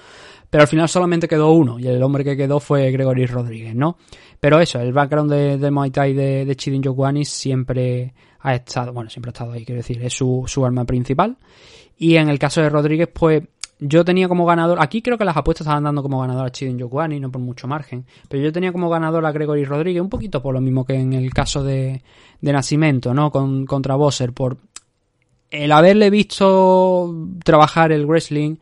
pero 0.51 0.63
al 0.63 0.69
final 0.69 0.89
solamente 0.89 1.27
quedó 1.27 1.53
uno 1.53 1.79
y 1.79 1.87
el 1.87 2.03
hombre 2.03 2.23
que 2.23 2.37
quedó 2.37 2.61
fue 2.61 2.91
Gregory 2.91 3.25
Rodríguez 3.25 3.75
no 3.75 3.97
pero 4.39 4.61
eso 4.61 4.79
el 4.79 4.93
background 4.93 5.33
de, 5.33 5.57
del 5.57 5.73
Muay 5.73 5.91
Thai 5.91 6.13
de, 6.13 6.45
de 6.45 6.57
Chidin 6.57 6.83
Yokuani 6.83 7.25
siempre 7.25 8.13
ha 8.45 8.55
estado, 8.55 8.93
bueno, 8.93 9.09
siempre 9.09 9.31
ha 9.31 9.33
estado 9.33 9.53
ahí, 9.53 9.65
quiero 9.65 9.79
decir, 9.79 10.03
es 10.03 10.13
su, 10.13 10.45
su 10.47 10.65
arma 10.67 10.85
principal. 10.85 11.39
Y 11.97 12.17
en 12.17 12.29
el 12.29 12.39
caso 12.39 12.61
de 12.61 12.69
Rodríguez, 12.69 13.09
pues 13.13 13.43
yo 13.87 14.05
tenía 14.05 14.29
como 14.29 14.47
ganador, 14.47 14.79
aquí 14.81 15.03
creo 15.03 15.19
que 15.19 15.27
las 15.27 15.37
apuestas 15.37 15.67
estaban 15.67 15.85
dando 15.85 16.03
como 16.03 16.21
ganador 16.21 16.47
a 16.47 16.51
Chidin 16.51 16.79
Yokuani, 16.79 17.21
no 17.21 17.31
por 17.31 17.43
mucho 17.43 17.69
margen, 17.69 18.07
pero 18.29 18.43
yo 18.43 18.51
tenía 18.51 18.73
como 18.73 18.89
ganador 18.89 19.27
a 19.27 19.33
Gregory 19.33 19.65
Rodríguez, 19.65 20.01
un 20.01 20.09
poquito 20.09 20.43
por 20.43 20.55
lo 20.55 20.61
mismo 20.63 20.87
que 20.87 20.95
en 20.95 21.13
el 21.13 21.33
caso 21.35 21.63
de, 21.63 22.03
de 22.41 22.53
Nacimiento, 22.53 23.13
¿no? 23.13 23.31
Con, 23.31 23.67
contra 23.67 23.95
Bosser, 23.97 24.33
por 24.33 24.57
el 25.51 25.71
haberle 25.71 26.09
visto 26.09 27.15
trabajar 27.45 27.93
el 27.93 28.07
wrestling 28.07 28.57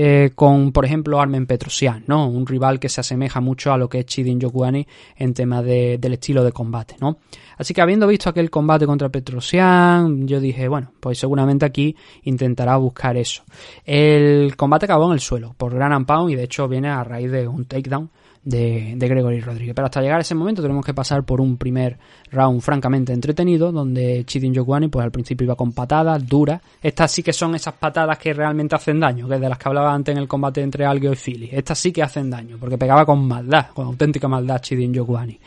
eh, 0.00 0.30
con, 0.32 0.70
por 0.70 0.84
ejemplo, 0.84 1.20
Armen 1.20 1.44
Petrosian, 1.46 2.04
¿no? 2.06 2.28
Un 2.28 2.46
rival 2.46 2.78
que 2.78 2.88
se 2.88 3.00
asemeja 3.00 3.40
mucho 3.40 3.72
a 3.72 3.76
lo 3.76 3.88
que 3.88 3.98
es 3.98 4.06
Chidin 4.06 4.38
Yokuani 4.38 4.86
en 5.16 5.34
tema 5.34 5.60
de- 5.60 5.98
del 5.98 6.12
estilo 6.12 6.44
de 6.44 6.52
combate, 6.52 6.94
¿no? 7.00 7.18
Así 7.56 7.74
que 7.74 7.80
habiendo 7.80 8.06
visto 8.06 8.30
aquel 8.30 8.48
combate 8.48 8.86
contra 8.86 9.08
Petrosian, 9.08 10.28
yo 10.28 10.38
dije, 10.38 10.68
bueno, 10.68 10.92
pues 11.00 11.18
seguramente 11.18 11.66
aquí 11.66 11.96
intentará 12.22 12.76
buscar 12.76 13.16
eso. 13.16 13.42
El 13.84 14.54
combate 14.56 14.84
acabó 14.84 15.06
en 15.06 15.14
el 15.14 15.20
suelo, 15.20 15.54
por 15.58 15.74
Gran 15.74 15.92
and 15.92 16.06
Pound, 16.06 16.30
y 16.30 16.36
de 16.36 16.44
hecho 16.44 16.68
viene 16.68 16.88
a 16.90 17.02
raíz 17.02 17.32
de 17.32 17.48
un 17.48 17.64
takedown 17.64 18.10
de, 18.44 18.94
de 18.96 19.08
Gregory 19.08 19.40
Rodríguez. 19.40 19.74
Pero 19.74 19.86
hasta 19.86 20.00
llegar 20.00 20.18
a 20.18 20.22
ese 20.22 20.34
momento 20.34 20.62
tenemos 20.62 20.84
que 20.84 20.94
pasar 20.94 21.24
por 21.24 21.40
un 21.40 21.56
primer 21.56 21.98
round 22.30 22.60
francamente 22.60 23.12
entretenido, 23.12 23.72
donde 23.72 24.24
Chidin 24.24 24.54
Yokuani 24.54 24.88
pues 24.88 25.04
al 25.04 25.10
principio 25.10 25.44
iba 25.44 25.54
con 25.54 25.72
patadas 25.72 26.26
duras. 26.26 26.60
Estas 26.82 27.10
sí 27.12 27.22
que 27.22 27.32
son 27.32 27.54
esas 27.54 27.74
patadas 27.74 28.18
que 28.18 28.32
realmente 28.32 28.74
hacen 28.74 29.00
daño, 29.00 29.28
que 29.28 29.38
de 29.38 29.48
las 29.48 29.58
que 29.58 29.68
hablaba 29.68 29.92
antes 29.92 30.12
en 30.12 30.18
el 30.18 30.28
combate 30.28 30.62
entre 30.62 30.84
Algeo 30.84 31.12
y 31.12 31.16
Philly. 31.16 31.48
Estas 31.52 31.78
sí 31.78 31.92
que 31.92 32.02
hacen 32.02 32.30
daño, 32.30 32.56
porque 32.58 32.78
pegaba 32.78 33.04
con 33.04 33.26
maldad, 33.26 33.66
con 33.74 33.86
auténtica 33.86 34.28
maldad 34.28 34.60
Chidin 34.60 34.92
Yokuani. 34.92 35.38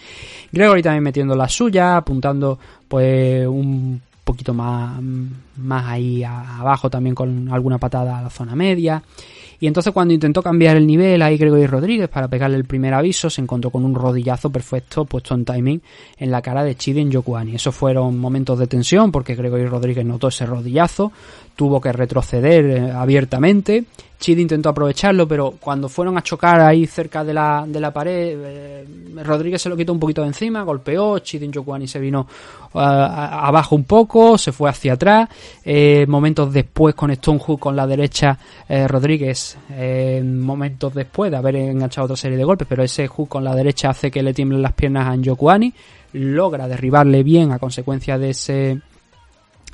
Gregory 0.52 0.82
también 0.84 1.04
metiendo 1.04 1.36
la 1.36 1.48
suya, 1.48 1.98
apuntando 1.98 2.60
pues 2.88 3.48
un 3.48 4.02
poquito 4.24 4.54
más, 4.54 5.02
más 5.58 5.86
ahí 5.88 6.24
abajo 6.24 6.90
también 6.90 7.16
con 7.16 7.50
alguna 7.50 7.78
patada 7.78 8.20
a 8.20 8.22
la 8.22 8.30
zona 8.30 8.56
media. 8.56 9.02
Y 9.62 9.68
entonces 9.68 9.94
cuando 9.94 10.12
intentó 10.16 10.42
cambiar 10.42 10.76
el 10.76 10.88
nivel 10.88 11.22
ahí 11.22 11.38
Gregory 11.38 11.68
Rodríguez 11.68 12.10
para 12.10 12.28
pegarle 12.28 12.58
el 12.58 12.66
primer 12.66 12.96
aviso, 12.96 13.30
se 13.30 13.42
encontró 13.42 13.70
con 13.70 13.86
un 13.86 13.94
rodillazo 13.94 14.50
perfecto 14.50 15.06
puesto 15.06 15.36
en 15.36 15.46
timing 15.46 15.80
en 16.18 16.32
la 16.32 16.42
cara 16.42 16.64
de 16.64 16.76
Chiden 16.76 17.12
Yokuani. 17.12 17.54
Esos 17.54 17.76
fueron 17.76 18.18
momentos 18.18 18.58
de 18.58 18.66
tensión 18.66 19.12
porque 19.12 19.36
Gregory 19.36 19.68
Rodríguez 19.68 20.04
notó 20.04 20.30
ese 20.30 20.48
rodillazo, 20.48 21.12
tuvo 21.56 21.80
que 21.80 21.94
retroceder 21.94 22.66
eh, 22.66 22.92
abiertamente. 22.92 23.86
Chid 24.22 24.38
intentó 24.38 24.70
aprovecharlo, 24.70 25.28
pero 25.28 25.56
cuando 25.60 25.90
fueron 25.90 26.16
a 26.16 26.22
chocar 26.22 26.62
ahí 26.62 26.86
cerca 26.86 27.24
de 27.24 27.34
la, 27.34 27.66
de 27.68 27.80
la 27.80 27.92
pared, 27.92 28.38
eh, 28.40 28.86
Rodríguez 29.24 29.60
se 29.62 29.68
lo 29.68 29.76
quitó 29.76 29.92
un 29.94 30.00
poquito 30.00 30.22
de 30.22 30.28
encima, 30.28 30.62
golpeó, 30.62 31.18
Chidin 31.20 31.52
Yokuani 31.52 31.88
se 31.88 32.00
vino 32.00 32.28
a- 32.76 33.48
abajo 33.48 33.76
un 33.76 33.84
poco, 33.84 34.38
se 34.38 34.52
fue 34.52 34.70
hacia 34.70 34.94
atrás. 34.94 35.28
Eh, 35.66 36.06
momentos 36.08 36.54
después 36.54 36.94
conectó 36.94 37.32
un 37.32 37.40
hook 37.40 37.60
con 37.60 37.76
la 37.76 37.88
derecha 37.88 38.38
eh, 38.70 38.88
Rodríguez, 38.88 39.58
eh, 39.72 40.22
momentos 40.24 40.94
después 40.94 41.32
de 41.32 41.38
haber 41.38 41.56
enganchado 41.56 42.06
otra 42.06 42.16
serie 42.16 42.38
de 42.38 42.44
golpes, 42.44 42.68
pero 42.70 42.84
ese 42.84 43.08
hook 43.08 43.28
con 43.28 43.44
la 43.44 43.56
derecha 43.56 43.90
hace 43.90 44.12
que 44.12 44.22
le 44.22 44.36
tiemblen 44.36 44.62
las 44.62 44.74
piernas 44.74 45.08
a 45.08 45.16
Njokuani, 45.16 45.74
logra 46.14 46.68
derribarle 46.68 47.24
bien 47.24 47.52
a 47.52 47.58
consecuencia 47.60 48.18
de 48.20 48.30
ese 48.30 48.80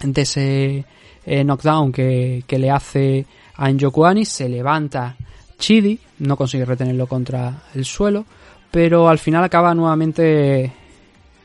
de 0.02 0.22
ese 0.22 0.86
eh, 1.26 1.44
knockdown 1.44 1.92
que, 1.92 2.44
que 2.48 2.58
le 2.60 2.70
hace 2.72 3.26
a 3.58 3.70
Njokuani, 3.70 4.26
se 4.26 4.48
levanta 4.48 5.16
Chidi, 5.58 6.00
no 6.20 6.38
consigue 6.38 6.66
retenerlo 6.66 7.08
contra 7.08 7.64
el 7.74 7.86
suelo, 7.86 8.26
pero 8.70 9.10
al 9.10 9.18
final 9.18 9.44
acaba 9.44 9.74
nuevamente 9.74 10.72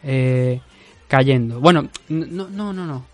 eh, 0.02 0.60
cayendo. 1.08 1.60
Bueno, 1.60 1.88
no, 2.08 2.48
no, 2.48 2.72
no, 2.72 2.86
no. 2.86 3.04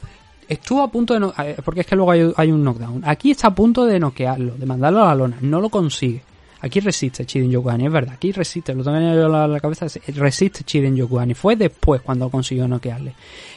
Estuvo 0.49 0.83
a 0.83 0.91
punto 0.91 1.15
de 1.15 1.21
no, 1.21 1.35
eh, 1.39 1.57
porque 1.65 1.81
es 1.81 1.87
que 1.87 1.95
luego 1.95 2.11
hay, 2.11 2.33
hay 2.37 2.51
un 2.51 2.65
knockdown. 2.65 3.03
Aquí 3.05 3.31
está 3.31 3.49
a 3.49 3.55
punto 3.55 3.85
de 3.85 4.01
noquearlo, 4.01 4.55
de 4.57 4.67
mandarlo 4.67 5.03
a 5.03 5.09
la 5.09 5.15
lona, 5.15 5.39
no 5.41 5.61
lo 5.61 5.69
consigue. 5.69 6.23
Aquí 6.61 6.81
resiste 6.81 7.25
Chiden 7.25 7.51
Yokuani, 7.51 7.87
es 7.87 7.93
verdad, 7.93 8.15
aquí 8.15 8.33
resiste, 8.33 8.75
lo 8.75 8.83
tengo 8.83 8.97
en 8.97 9.53
la, 9.53 9.61
cabeza, 9.61 9.87
resiste 10.09 10.65
Chiden 10.65 10.97
Yokuani. 10.97 11.35
Fue 11.35 11.55
después 11.55 12.03
cuando 12.03 12.29
consiguió 12.31 12.67
noquearle. 12.67 13.15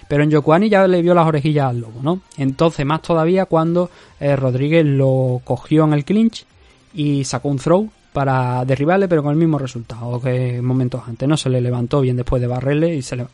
Pero 0.07 0.23
en 0.23 0.29
Yokuani 0.29 0.69
ya 0.69 0.87
le 0.87 1.01
vio 1.01 1.13
las 1.13 1.25
orejillas 1.25 1.69
al 1.69 1.79
lobo, 1.79 1.99
¿no? 2.03 2.21
Entonces, 2.37 2.85
más 2.85 3.01
todavía 3.01 3.45
cuando 3.45 3.89
eh, 4.19 4.35
Rodríguez 4.35 4.85
lo 4.85 5.41
cogió 5.43 5.85
en 5.85 5.93
el 5.93 6.05
clinch 6.05 6.45
y 6.93 7.23
sacó 7.23 7.49
un 7.49 7.57
throw 7.57 7.89
para 8.13 8.65
derribarle, 8.65 9.07
pero 9.07 9.23
con 9.23 9.31
el 9.31 9.37
mismo 9.37 9.57
resultado 9.57 10.21
que 10.21 10.61
momentos 10.61 11.01
antes, 11.07 11.27
¿no? 11.27 11.37
Se 11.37 11.49
le 11.49 11.61
levantó 11.61 12.01
bien 12.01 12.17
después 12.17 12.41
de 12.41 12.47
barrerle 12.47 12.93
y 12.95 13.01
se 13.01 13.15
le, 13.15 13.25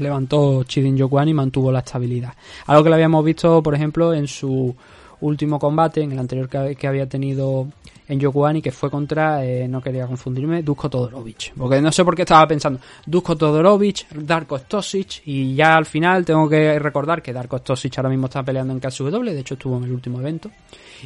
levantó 0.00 0.64
Chidin 0.64 0.96
Yokuani 0.96 1.30
y 1.30 1.34
mantuvo 1.34 1.70
la 1.70 1.80
estabilidad. 1.80 2.34
Algo 2.66 2.82
que 2.82 2.88
lo 2.88 2.94
habíamos 2.94 3.24
visto, 3.24 3.62
por 3.62 3.74
ejemplo, 3.74 4.14
en 4.14 4.26
su 4.26 4.74
último 5.22 5.58
combate, 5.58 6.02
en 6.02 6.12
el 6.12 6.18
anterior 6.18 6.48
que, 6.48 6.86
había 6.86 7.08
tenido 7.08 7.68
en 8.08 8.20
Yokuani, 8.20 8.60
que 8.60 8.70
fue 8.70 8.90
contra, 8.90 9.44
eh, 9.44 9.66
no 9.66 9.80
quería 9.80 10.06
confundirme, 10.06 10.62
Dusko 10.62 10.90
Todorovic. 10.90 11.54
Porque 11.56 11.80
no 11.80 11.90
sé 11.90 12.04
por 12.04 12.14
qué 12.14 12.22
estaba 12.22 12.46
pensando 12.46 12.80
Dusko 13.06 13.36
Todorovic, 13.36 14.08
Darko 14.10 14.58
Stosic, 14.58 15.22
y 15.24 15.54
ya 15.54 15.76
al 15.76 15.86
final 15.86 16.24
tengo 16.24 16.48
que 16.48 16.78
recordar 16.78 17.22
que 17.22 17.32
Darko 17.32 17.58
Stosic 17.58 17.96
ahora 17.98 18.10
mismo 18.10 18.26
está 18.26 18.42
peleando 18.42 18.72
en 18.74 18.80
KSW, 18.80 19.22
de 19.22 19.40
hecho 19.40 19.54
estuvo 19.54 19.78
en 19.78 19.84
el 19.84 19.92
último 19.92 20.20
evento, 20.20 20.50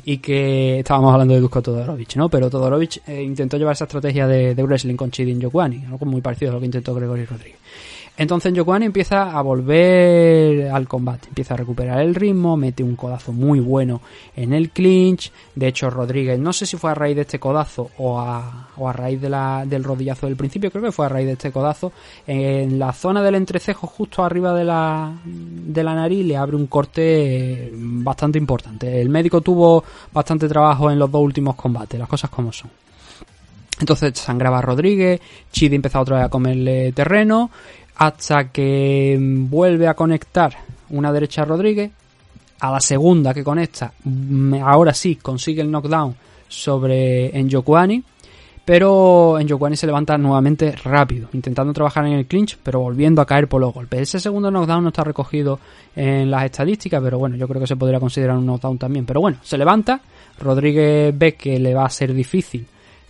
y 0.04 0.18
que 0.18 0.80
estábamos 0.80 1.12
hablando 1.12 1.34
de 1.34 1.40
Dusko 1.40 1.62
Todorovic, 1.62 2.16
¿no? 2.16 2.28
Pero 2.28 2.50
Todorovic 2.50 3.02
eh, 3.06 3.22
intentó 3.22 3.56
llevar 3.56 3.74
esa 3.74 3.84
estrategia 3.84 4.26
de, 4.26 4.54
de 4.54 4.62
wrestling 4.62 4.96
con 4.96 5.10
Chidin 5.10 5.40
Yokuani, 5.40 5.84
algo 5.84 6.06
muy 6.06 6.20
parecido 6.20 6.50
a 6.50 6.54
lo 6.54 6.60
que 6.60 6.66
intentó 6.66 6.94
Gregory 6.94 7.26
Rodríguez. 7.26 7.58
Entonces 8.18 8.52
Yokuani 8.54 8.86
empieza 8.86 9.36
a 9.36 9.42
volver 9.42 10.70
al 10.70 10.88
combate, 10.88 11.28
empieza 11.28 11.54
a 11.54 11.58
recuperar 11.58 12.00
el 12.00 12.14
ritmo, 12.14 12.56
mete 12.56 12.82
un 12.82 12.96
codazo 12.96 13.32
muy 13.32 13.60
bueno 13.60 14.00
en 14.34 14.54
el 14.54 14.70
clinch. 14.70 15.30
De 15.54 15.68
hecho, 15.68 15.90
Rodríguez, 15.90 16.38
no 16.38 16.52
sé 16.52 16.64
si 16.64 16.78
fue 16.78 16.90
a 16.90 16.94
raíz 16.94 17.14
de 17.14 17.22
este 17.22 17.38
codazo 17.38 17.90
o 17.98 18.18
a, 18.18 18.68
o 18.76 18.88
a 18.88 18.92
raíz 18.92 19.20
de 19.20 19.28
la, 19.28 19.64
del 19.66 19.84
rodillazo 19.84 20.26
del 20.26 20.36
principio, 20.36 20.70
creo 20.70 20.84
que 20.84 20.92
fue 20.92 21.06
a 21.06 21.10
raíz 21.10 21.26
de 21.26 21.32
este 21.34 21.52
codazo. 21.52 21.92
En 22.26 22.78
la 22.78 22.92
zona 22.92 23.22
del 23.22 23.34
entrecejo, 23.34 23.86
justo 23.86 24.24
arriba 24.24 24.54
de 24.54 24.64
la, 24.64 25.12
de 25.24 25.84
la 25.84 25.94
nariz, 25.94 26.24
le 26.24 26.38
abre 26.38 26.56
un 26.56 26.68
corte 26.68 27.70
bastante 27.74 28.38
importante. 28.38 29.00
El 29.00 29.10
médico 29.10 29.42
tuvo 29.42 29.84
bastante 30.12 30.48
trabajo 30.48 30.90
en 30.90 30.98
los 30.98 31.10
dos 31.10 31.20
últimos 31.20 31.54
combates, 31.54 31.98
las 31.98 32.08
cosas 32.08 32.30
como 32.30 32.50
son. 32.50 32.70
Entonces 33.78 34.18
sangraba 34.18 34.62
Rodríguez, 34.62 35.20
Chidi 35.52 35.76
empezó 35.76 36.00
otra 36.00 36.16
vez 36.16 36.26
a 36.26 36.28
comerle 36.30 36.92
terreno, 36.92 37.50
hasta 37.96 38.50
que 38.50 39.18
vuelve 39.20 39.88
a 39.88 39.94
conectar 39.94 40.52
una 40.90 41.12
derecha 41.12 41.42
a 41.42 41.44
Rodríguez, 41.46 41.90
a 42.60 42.70
la 42.72 42.80
segunda 42.80 43.34
que 43.34 43.44
conecta, 43.44 43.92
mm, 44.04 44.54
ahora 44.62 44.94
sí 44.94 45.16
consigue 45.16 45.62
el 45.62 45.70
knockdown 45.70 46.14
sobre 46.48 47.30
Njokuani, 47.42 48.02
pero 48.64 49.38
Njokuani 49.40 49.76
se 49.76 49.86
levanta 49.86 50.18
nuevamente 50.18 50.72
rápido, 50.72 51.28
intentando 51.32 51.72
trabajar 51.72 52.06
en 52.06 52.14
el 52.14 52.26
clinch, 52.26 52.58
pero 52.62 52.80
volviendo 52.80 53.22
a 53.22 53.26
caer 53.26 53.48
por 53.48 53.60
los 53.60 53.72
golpes. 53.72 54.00
Ese 54.00 54.20
segundo 54.20 54.50
knockdown 54.50 54.82
no 54.82 54.88
está 54.88 55.04
recogido 55.04 55.60
en 55.94 56.30
las 56.30 56.44
estadísticas, 56.44 57.00
pero 57.02 57.18
bueno, 57.18 57.36
yo 57.36 57.46
creo 57.46 57.60
que 57.60 57.66
se 57.66 57.76
podría 57.76 58.00
considerar 58.00 58.36
un 58.36 58.46
knockdown 58.46 58.78
también. 58.78 59.06
Pero 59.06 59.20
bueno, 59.20 59.38
se 59.42 59.56
levanta, 59.56 60.00
Rodríguez 60.40 61.16
ve 61.16 61.34
que 61.34 61.60
le 61.60 61.74
va 61.74 61.84
a 61.84 61.90
ser 61.90 62.12
difícil 62.12 62.66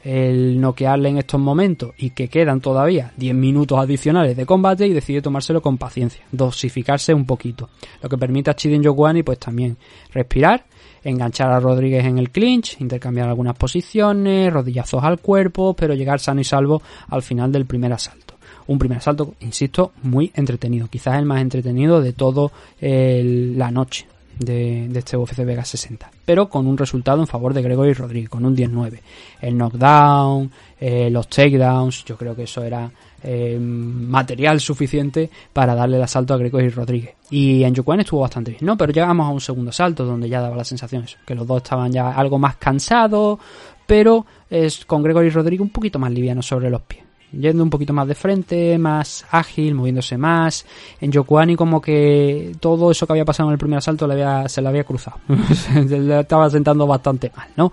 el 0.07 0.61
noquearle 0.61 1.09
en 1.09 1.19
estos 1.19 1.41
momentos 1.41 1.93
y 1.99 2.11
que 2.11 2.28
quedan 2.28 2.61
todavía 2.61 3.12
10 3.16 3.35
minutos 3.35 3.77
adicionales 3.77 4.37
de 4.37 4.47
combate 4.47 4.87
y 4.87 4.93
decide 4.93 5.20
tomárselo 5.20 5.61
con 5.61 5.78
paciencia, 5.78 6.24
dosificarse 6.31 7.12
un 7.12 7.27
poquito, 7.27 7.70
lo 8.01 8.09
que 8.09 8.16
permite 8.16 8.51
a 8.51 8.55
Chiden 8.55 8.85
Yokuani 8.85 9.24
pues 9.24 9.41
también 9.41 9.77
respirar, 10.12 10.65
enganchar 11.03 11.51
a 11.51 11.59
Rodríguez 11.59 12.05
en 12.05 12.19
el 12.19 12.31
clinch, 12.31 12.81
intercambiar 12.81 13.28
algunas 13.28 13.57
posiciones, 13.57 14.53
rodillazos 14.53 15.03
al 15.03 15.19
cuerpo, 15.19 15.74
pero 15.74 15.93
llegar 15.95 16.20
sano 16.20 16.41
y 16.41 16.45
salvo 16.45 16.83
al 17.09 17.23
final 17.23 17.51
del 17.51 17.66
primer 17.66 17.93
asalto. 17.93 18.35
Un 18.69 18.78
primer 18.78 18.99
asalto, 18.99 19.35
insisto, 19.41 19.91
muy 20.05 20.31
entretenido, 20.37 20.87
quizás 20.87 21.19
el 21.19 21.24
más 21.24 21.41
entretenido 21.41 22.01
de 22.01 22.12
toda 22.12 22.53
la 22.81 23.70
noche 23.73 24.07
de, 24.38 24.88
de, 24.88 24.98
este 24.98 25.16
UFC 25.16 25.44
Vega 25.44 25.64
60, 25.64 26.10
pero 26.24 26.48
con 26.48 26.66
un 26.66 26.76
resultado 26.76 27.20
en 27.20 27.26
favor 27.26 27.54
de 27.54 27.62
Gregory 27.62 27.92
Rodríguez, 27.94 28.28
con 28.28 28.44
un 28.44 28.56
10-9. 28.56 29.00
El 29.40 29.56
knockdown, 29.56 30.50
eh, 30.80 31.10
los 31.10 31.28
takedowns, 31.28 32.04
yo 32.04 32.16
creo 32.16 32.36
que 32.36 32.42
eso 32.44 32.62
era 32.62 32.90
eh, 33.22 33.58
material 33.58 34.60
suficiente 34.60 35.30
para 35.52 35.74
darle 35.74 35.96
el 35.96 36.02
asalto 36.02 36.34
a 36.34 36.36
Gregory 36.36 36.68
Rodríguez. 36.68 37.14
Y 37.30 37.64
en 37.64 37.74
estuvo 37.74 38.20
bastante 38.20 38.52
bien, 38.52 38.64
¿no? 38.64 38.76
Pero 38.76 38.92
llegamos 38.92 39.26
a 39.26 39.30
un 39.30 39.40
segundo 39.40 39.70
asalto 39.70 40.04
donde 40.04 40.28
ya 40.28 40.40
daba 40.40 40.56
las 40.56 40.68
sensaciones 40.68 41.16
que 41.24 41.34
los 41.34 41.46
dos 41.46 41.58
estaban 41.58 41.90
ya 41.90 42.10
algo 42.10 42.38
más 42.38 42.56
cansados, 42.56 43.38
pero 43.86 44.26
es 44.50 44.84
con 44.84 45.02
Gregory 45.02 45.30
Rodríguez 45.30 45.62
un 45.62 45.70
poquito 45.70 45.98
más 45.98 46.12
liviano 46.12 46.42
sobre 46.42 46.70
los 46.70 46.82
pies 46.82 47.06
yendo 47.38 47.62
un 47.62 47.70
poquito 47.70 47.92
más 47.92 48.08
de 48.08 48.14
frente, 48.14 48.78
más 48.78 49.24
ágil, 49.30 49.74
moviéndose 49.74 50.16
más. 50.16 50.66
En 51.00 51.12
Yokuani 51.12 51.56
como 51.56 51.80
que 51.80 52.52
todo 52.60 52.90
eso 52.90 53.06
que 53.06 53.12
había 53.12 53.24
pasado 53.24 53.48
en 53.48 53.54
el 53.54 53.58
primer 53.58 53.78
asalto 53.78 54.08
se 54.48 54.62
le 54.62 54.68
había 54.68 54.84
cruzado. 54.84 55.18
estaba 56.20 56.50
sentando 56.50 56.86
bastante 56.86 57.30
mal, 57.36 57.48
¿no? 57.56 57.72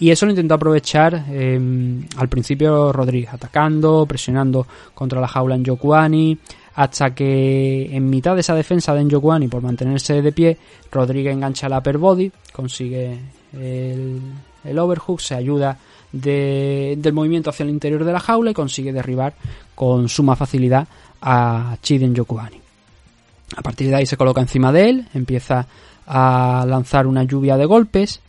Y 0.00 0.10
eso 0.10 0.26
lo 0.26 0.30
intentó 0.30 0.54
aprovechar 0.54 1.24
eh, 1.28 1.60
al 2.16 2.28
principio 2.28 2.92
Rodríguez, 2.92 3.32
atacando, 3.32 4.06
presionando 4.06 4.66
contra 4.94 5.20
la 5.20 5.26
jaula 5.26 5.56
en 5.56 5.64
Yokuani, 5.64 6.38
hasta 6.78 7.12
que 7.12 7.88
en 7.90 8.08
mitad 8.08 8.34
de 8.34 8.42
esa 8.42 8.54
defensa 8.54 8.94
de 8.94 9.02
Njokuani 9.02 9.48
por 9.48 9.62
mantenerse 9.62 10.22
de 10.22 10.30
pie, 10.30 10.56
Rodríguez 10.92 11.34
engancha 11.34 11.68
la 11.68 11.78
upper 11.78 11.98
body, 11.98 12.30
consigue 12.52 13.18
el, 13.52 14.20
el 14.62 14.78
overhook, 14.78 15.20
se 15.20 15.34
ayuda 15.34 15.76
de- 16.12 16.94
del 16.98 17.12
movimiento 17.12 17.50
hacia 17.50 17.64
el 17.64 17.70
interior 17.70 18.04
de 18.04 18.12
la 18.12 18.20
jaula 18.20 18.50
y 18.50 18.54
consigue 18.54 18.92
derribar 18.92 19.34
con 19.74 20.08
suma 20.08 20.36
facilidad 20.36 20.86
a 21.22 21.76
Chiden 21.82 22.12
Njokuani. 22.12 22.60
A 23.56 23.62
partir 23.62 23.88
de 23.88 23.96
ahí 23.96 24.06
se 24.06 24.16
coloca 24.16 24.40
encima 24.40 24.72
de 24.72 24.90
él, 24.90 25.06
empieza 25.14 25.66
a 26.06 26.64
lanzar 26.68 27.06
una 27.06 27.22
lluvia 27.24 27.56
de 27.56 27.64
golpes 27.66 28.20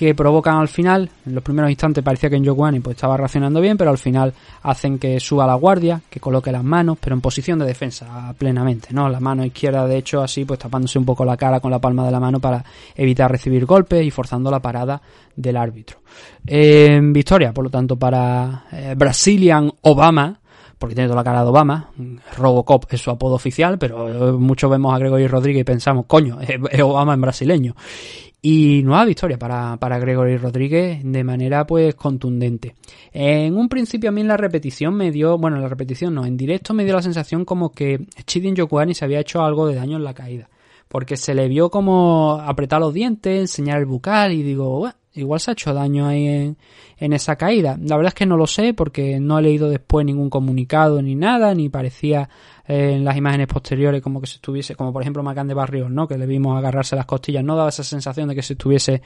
que 0.00 0.14
provocan 0.14 0.56
al 0.56 0.68
final, 0.68 1.10
en 1.26 1.34
los 1.34 1.44
primeros 1.44 1.70
instantes 1.70 2.02
parecía 2.02 2.30
que 2.30 2.40
Njokuani 2.40 2.80
pues 2.80 2.96
estaba 2.96 3.18
reaccionando 3.18 3.60
bien, 3.60 3.76
pero 3.76 3.90
al 3.90 3.98
final 3.98 4.32
hacen 4.62 4.98
que 4.98 5.20
suba 5.20 5.46
la 5.46 5.56
guardia, 5.56 6.00
que 6.08 6.18
coloque 6.18 6.50
las 6.50 6.64
manos, 6.64 6.96
pero 6.98 7.14
en 7.14 7.20
posición 7.20 7.58
de 7.58 7.66
defensa 7.66 8.34
plenamente, 8.38 8.94
¿no? 8.94 9.10
La 9.10 9.20
mano 9.20 9.44
izquierda, 9.44 9.86
de 9.86 9.98
hecho, 9.98 10.22
así 10.22 10.46
pues 10.46 10.58
tapándose 10.58 10.98
un 10.98 11.04
poco 11.04 11.22
la 11.22 11.36
cara 11.36 11.60
con 11.60 11.70
la 11.70 11.80
palma 11.80 12.06
de 12.06 12.12
la 12.12 12.18
mano 12.18 12.40
para 12.40 12.64
evitar 12.94 13.30
recibir 13.30 13.66
golpes 13.66 14.02
y 14.02 14.10
forzando 14.10 14.50
la 14.50 14.60
parada 14.60 15.02
del 15.36 15.58
árbitro. 15.58 15.98
En 16.46 17.12
victoria, 17.12 17.52
por 17.52 17.64
lo 17.64 17.70
tanto, 17.70 17.98
para 17.98 18.64
eh, 18.72 18.94
Brazilian 18.96 19.70
Obama, 19.82 20.40
porque 20.78 20.94
tiene 20.94 21.08
toda 21.08 21.20
la 21.20 21.24
cara 21.24 21.42
de 21.42 21.50
Obama. 21.50 21.90
Robocop 22.38 22.86
es 22.90 23.02
su 23.02 23.10
apodo 23.10 23.34
oficial, 23.34 23.78
pero 23.78 24.30
eh, 24.30 24.32
muchos 24.32 24.70
vemos 24.70 24.94
a 24.94 24.98
Gregory 24.98 25.26
Rodríguez 25.26 25.60
y 25.60 25.64
pensamos, 25.64 26.06
coño, 26.06 26.38
es 26.40 26.80
Obama 26.80 27.12
en 27.12 27.20
brasileño. 27.20 27.74
Y 28.42 28.82
nueva 28.82 29.04
victoria 29.04 29.38
para, 29.38 29.76
para 29.76 29.98
Gregory 29.98 30.38
Rodríguez 30.38 31.00
de 31.04 31.24
manera 31.24 31.66
pues 31.66 31.94
contundente. 31.94 32.74
En 33.12 33.54
un 33.56 33.68
principio 33.68 34.08
a 34.08 34.12
mí 34.12 34.22
en 34.22 34.28
la 34.28 34.38
repetición 34.38 34.94
me 34.94 35.10
dio, 35.10 35.36
bueno, 35.36 35.56
en 35.56 35.62
la 35.62 35.68
repetición 35.68 36.14
no, 36.14 36.24
en 36.24 36.38
directo 36.38 36.72
me 36.72 36.84
dio 36.84 36.94
la 36.94 37.02
sensación 37.02 37.44
como 37.44 37.72
que 37.72 38.06
Chidin 38.24 38.56
Yokuani 38.56 38.94
se 38.94 39.04
había 39.04 39.20
hecho 39.20 39.42
algo 39.42 39.66
de 39.66 39.74
daño 39.74 39.98
en 39.98 40.04
la 40.04 40.14
caída. 40.14 40.48
Porque 40.88 41.16
se 41.16 41.34
le 41.34 41.48
vio 41.48 41.70
como 41.70 42.40
apretar 42.42 42.80
los 42.80 42.94
dientes, 42.94 43.40
enseñar 43.40 43.78
el 43.78 43.86
bucal 43.86 44.32
y 44.32 44.42
digo, 44.42 44.78
"Buah, 44.78 44.94
igual 45.12 45.40
se 45.40 45.50
ha 45.50 45.52
hecho 45.52 45.74
daño 45.74 46.06
ahí 46.06 46.26
en, 46.26 46.56
en 46.98 47.12
esa 47.12 47.36
caída. 47.36 47.78
La 47.80 47.96
verdad 47.96 48.10
es 48.10 48.14
que 48.14 48.26
no 48.26 48.36
lo 48.36 48.46
sé 48.46 48.74
porque 48.74 49.20
no 49.20 49.38
he 49.38 49.42
leído 49.42 49.68
después 49.68 50.06
ningún 50.06 50.30
comunicado 50.30 51.02
ni 51.02 51.14
nada, 51.14 51.54
ni 51.54 51.68
parecía 51.68 52.28
en 52.70 53.04
las 53.04 53.16
imágenes 53.16 53.48
posteriores 53.48 54.00
como 54.00 54.20
que 54.20 54.28
se 54.28 54.36
estuviese, 54.36 54.76
como 54.76 54.92
por 54.92 55.02
ejemplo 55.02 55.24
Macán 55.24 55.48
de 55.48 55.54
Barrios, 55.54 55.90
¿no? 55.90 56.06
Que 56.06 56.16
le 56.16 56.24
vimos 56.24 56.56
agarrarse 56.56 56.94
las 56.94 57.04
costillas, 57.04 57.42
no 57.42 57.56
daba 57.56 57.70
esa 57.70 57.82
sensación 57.82 58.28
de 58.28 58.36
que 58.36 58.42
se 58.42 58.52
estuviese 58.52 59.02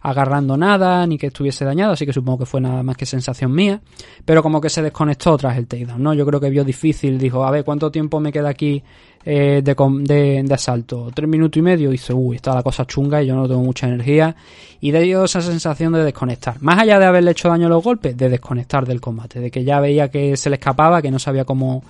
agarrando 0.00 0.56
nada, 0.56 1.06
ni 1.06 1.18
que 1.18 1.26
estuviese 1.26 1.66
dañado, 1.66 1.92
así 1.92 2.06
que 2.06 2.12
supongo 2.14 2.38
que 2.38 2.46
fue 2.46 2.62
nada 2.62 2.82
más 2.82 2.96
que 2.96 3.04
sensación 3.04 3.52
mía, 3.52 3.82
pero 4.24 4.42
como 4.42 4.62
que 4.62 4.70
se 4.70 4.80
desconectó 4.80 5.36
tras 5.36 5.58
el 5.58 5.66
takedown, 5.66 6.02
¿no? 6.02 6.14
Yo 6.14 6.24
creo 6.24 6.40
que 6.40 6.48
vio 6.48 6.64
difícil, 6.64 7.18
dijo, 7.18 7.44
a 7.44 7.50
ver, 7.50 7.64
¿cuánto 7.64 7.90
tiempo 7.90 8.18
me 8.18 8.32
queda 8.32 8.48
aquí 8.48 8.82
eh, 9.26 9.60
de, 9.62 9.74
de, 9.74 10.42
de 10.42 10.54
asalto? 10.54 11.10
Tres 11.14 11.28
minutos 11.28 11.58
y 11.58 11.62
medio, 11.62 11.90
dice, 11.90 12.14
uy, 12.14 12.36
está 12.36 12.54
la 12.54 12.62
cosa 12.62 12.86
chunga 12.86 13.22
y 13.22 13.26
yo 13.26 13.36
no 13.36 13.46
tengo 13.46 13.62
mucha 13.62 13.88
energía, 13.88 14.34
y 14.80 14.90
de 14.90 15.04
ello 15.04 15.24
esa 15.24 15.42
sensación 15.42 15.92
de 15.92 16.02
desconectar, 16.02 16.62
más 16.62 16.78
allá 16.78 16.98
de 16.98 17.04
haberle 17.04 17.32
hecho 17.32 17.50
daño 17.50 17.66
a 17.66 17.70
los 17.70 17.84
golpes, 17.84 18.16
de 18.16 18.30
desconectar 18.30 18.86
del 18.86 19.02
combate, 19.02 19.38
de 19.38 19.50
que 19.50 19.64
ya 19.64 19.80
veía 19.80 20.10
que 20.10 20.34
se 20.38 20.48
le 20.48 20.56
escapaba, 20.56 21.02
que 21.02 21.10
no 21.10 21.18
sabía 21.18 21.44
cómo 21.44 21.82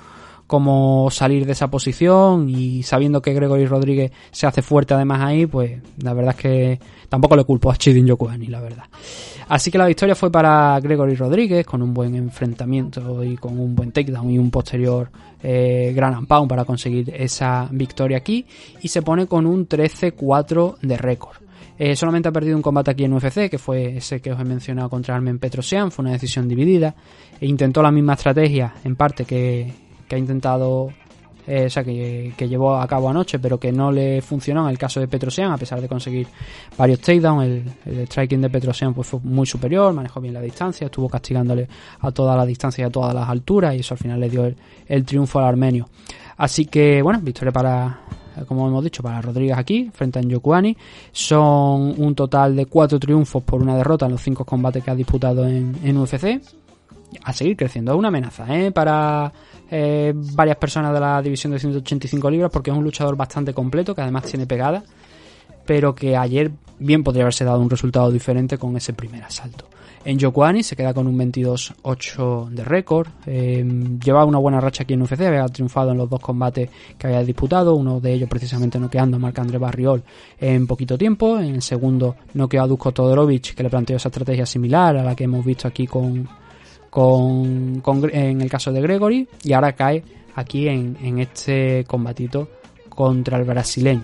cómo 0.47 1.09
salir 1.11 1.47
de 1.47 1.53
esa 1.53 1.71
posición 1.71 2.49
y 2.49 2.83
sabiendo 2.83 3.23
que 3.23 3.33
Gregory 3.33 3.67
Rodríguez 3.67 4.13
se 4.31 4.47
hace 4.47 4.63
fuerte 4.63 4.95
además 4.95 5.21
ahí, 5.23 5.47
pues 5.47 5.81
la 6.03 6.13
verdad 6.13 6.35
es 6.37 6.41
que 6.43 6.81
tampoco 7.09 7.37
le 7.37 7.45
culpo 7.45 7.71
a 7.71 7.77
Chidin 7.77 8.07
Yokuani, 8.07 8.47
la 8.47 8.61
verdad. 8.61 8.85
Así 9.49 9.71
que 9.71 9.79
la 9.79 9.87
victoria 9.87 10.15
fue 10.15 10.31
para 10.31 10.79
Gregory 10.81 11.15
Rodríguez 11.15 11.67
con 11.67 11.83
un 11.83 11.93
buen 11.93 12.15
enfrentamiento 12.15 13.23
y 13.25 13.37
con 13.37 13.59
un 13.59 13.75
buen 13.75 13.93
takedown 13.93 14.31
y 14.31 14.39
un 14.39 14.51
posterior 14.51 15.11
eh, 15.43 15.93
gran 15.95 16.15
and 16.15 16.27
pound 16.27 16.49
para 16.49 16.65
conseguir 16.65 17.13
esa 17.15 17.69
victoria 17.71 18.19
aquí 18.19 18.47
y 18.81 18.89
se 18.89 19.03
pone 19.03 19.27
con 19.27 19.47
un 19.47 19.69
13-4 19.69 20.79
de 20.81 20.97
récord. 20.97 21.37
Eh, 21.79 21.97
solamente 21.97 22.29
ha 22.29 22.33
perdido 22.33 22.57
un 22.57 22.63
combate 22.63 22.93
aquí 22.93 23.05
en 23.05 23.13
UFC, 23.13 23.51
que 23.51 23.59
fue 23.59 23.97
ese 23.97 24.21
que 24.21 24.31
os 24.33 24.41
he 24.41 24.45
mencionado 24.45 24.89
contra 24.89 25.17
Armen 25.17 25.39
Petrosian, 25.39 25.91
fue 25.91 26.05
una 26.05 26.13
decisión 26.13 26.47
dividida. 26.49 26.95
E 27.41 27.47
intentó 27.47 27.83
la 27.83 27.91
misma 27.91 28.13
estrategia, 28.13 28.75
en 28.85 28.95
parte, 28.95 29.25
que, 29.25 29.73
que 30.13 30.17
ha 30.17 30.19
intentado, 30.19 30.93
eh, 31.47 31.65
o 31.65 31.71
sea, 31.71 31.83
que, 31.83 32.35
llevó 32.39 32.77
a 32.77 32.87
cabo 32.87 33.09
anoche, 33.09 33.39
pero 33.39 33.59
que 33.59 33.73
no 33.73 33.91
le 33.91 34.21
funcionó 34.21 34.65
en 34.65 34.69
el 34.69 34.77
caso 34.77 35.01
de 35.01 35.09
Petrosian, 35.09 35.51
a 35.51 35.57
pesar 35.57 35.81
de 35.81 35.89
conseguir 35.89 36.27
varios 36.77 37.01
takedowns. 37.01 37.47
El, 37.87 38.07
striking 38.07 38.43
de 38.43 38.51
Petrosian 38.51 38.93
pues, 38.93 39.09
fue 39.09 39.21
muy 39.21 39.47
superior, 39.47 39.91
manejó 39.95 40.21
bien 40.21 40.35
la 40.35 40.43
distancia, 40.43 40.85
estuvo 40.85 41.09
castigándole 41.09 41.67
a 42.01 42.11
toda 42.11 42.37
la 42.37 42.45
distancia 42.45 42.83
y 42.83 42.85
a 42.85 42.91
todas 42.91 43.15
las 43.15 43.27
alturas, 43.27 43.75
y 43.75 43.79
eso 43.79 43.95
al 43.95 43.99
final 43.99 44.21
le 44.21 44.29
dio 44.29 44.45
el, 44.45 44.55
el 44.87 45.03
triunfo 45.07 45.39
al 45.39 45.47
armenio. 45.47 45.89
Así 46.37 46.67
que, 46.67 47.01
bueno, 47.01 47.21
victoria 47.23 47.53
para, 47.53 48.01
como 48.47 48.69
hemos 48.69 48.85
dicho, 48.85 49.03
para 49.03 49.23
Rodríguez 49.23 49.57
aquí, 49.57 49.91
frente 49.95 50.19
a 50.19 50.23
Njokuani. 50.23 50.77
Son 51.11 51.95
un 51.97 52.15
total 52.15 52.55
de 52.55 52.67
cuatro 52.67 53.01
triunfos 53.01 53.43
por 53.43 53.63
una 53.63 53.79
derrota 53.79 54.05
en 54.05 54.13
los 54.13 54.21
cinco 54.21 54.45
combates 54.45 54.85
que 54.85 54.91
ha 54.91 54.95
disputado 54.95 55.47
en, 55.47 55.75
en 55.83 55.97
UFC. 55.97 56.39
A 57.25 57.33
seguir 57.33 57.57
creciendo. 57.57 57.93
Es 57.93 57.99
una 57.99 58.09
amenaza 58.09 58.47
¿eh? 58.55 58.71
para 58.71 59.33
eh, 59.75 60.13
varias 60.15 60.59
personas 60.59 60.93
de 60.93 61.01
la 61.01 61.23
división 61.23 61.51
de 61.51 61.59
185 61.59 62.31
libras 62.31 62.51
porque 62.51 62.71
es 62.71 62.77
un 62.77 62.85
luchador 62.85 63.17
bastante 63.17 63.55
completo 63.55 63.95
que 63.95 64.03
además 64.03 64.25
tiene 64.25 64.47
pegada. 64.47 64.85
Pero 65.65 65.95
que 65.95 66.15
ayer 66.15 66.51
bien 66.79 67.03
podría 67.03 67.23
haberse 67.23 67.45
dado 67.45 67.61
un 67.61 67.71
resultado 67.71 68.11
diferente 68.11 68.59
con 68.59 68.77
ese 68.77 68.93
primer 68.93 69.25
asalto. 69.25 69.65
En 70.05 70.21
Jokuani 70.21 70.63
se 70.63 70.77
queda 70.77 70.93
con 70.93 71.07
un 71.07 71.17
22-8 71.17 72.49
de 72.51 72.65
récord. 72.65 73.09
Eh, 73.25 73.65
llevaba 74.05 74.27
una 74.27 74.39
buena 74.39 74.61
racha 74.61 74.83
aquí 74.83 74.93
en 74.93 75.03
UFC, 75.03 75.21
había 75.23 75.47
triunfado 75.47 75.93
en 75.93 75.99
los 75.99 76.11
dos 76.11 76.21
combates 76.21 76.69
que 76.99 77.07
había 77.07 77.25
disputado. 77.25 77.75
Uno 77.75 77.99
de 77.99 78.13
ellos 78.13 78.29
precisamente 78.29 78.79
noqueando 78.79 79.17
a 79.17 79.21
Marc-André 79.21 79.57
Barriol 79.57 80.03
en 80.39 80.67
poquito 80.67 80.99
tiempo. 80.99 81.39
En 81.39 81.55
el 81.55 81.63
segundo 81.63 82.17
noqueó 82.35 82.63
a 82.63 82.67
Dusko 82.67 82.93
Todorovic, 82.93 83.55
que 83.55 83.63
le 83.63 83.71
planteó 83.71 83.97
esa 83.97 84.09
estrategia 84.09 84.45
similar 84.45 84.99
a 84.99 85.05
la 85.05 85.15
que 85.15 85.25
hemos 85.25 85.47
visto 85.47 85.67
aquí 85.67 85.87
con, 85.87 86.29
con, 86.93 87.83
en 88.13 88.43
el 88.43 88.51
caso 88.51 88.71
de 88.71 88.83
Gregory. 88.83 89.27
Y 89.45 89.55
ahora 89.55 89.73
cae 89.73 90.05
aquí 90.35 90.69
en, 90.69 90.99
en 91.03 91.21
este 91.21 91.85
combatito 91.87 92.51
contra 92.91 93.39
el 93.39 93.45
brasileño. 93.45 94.03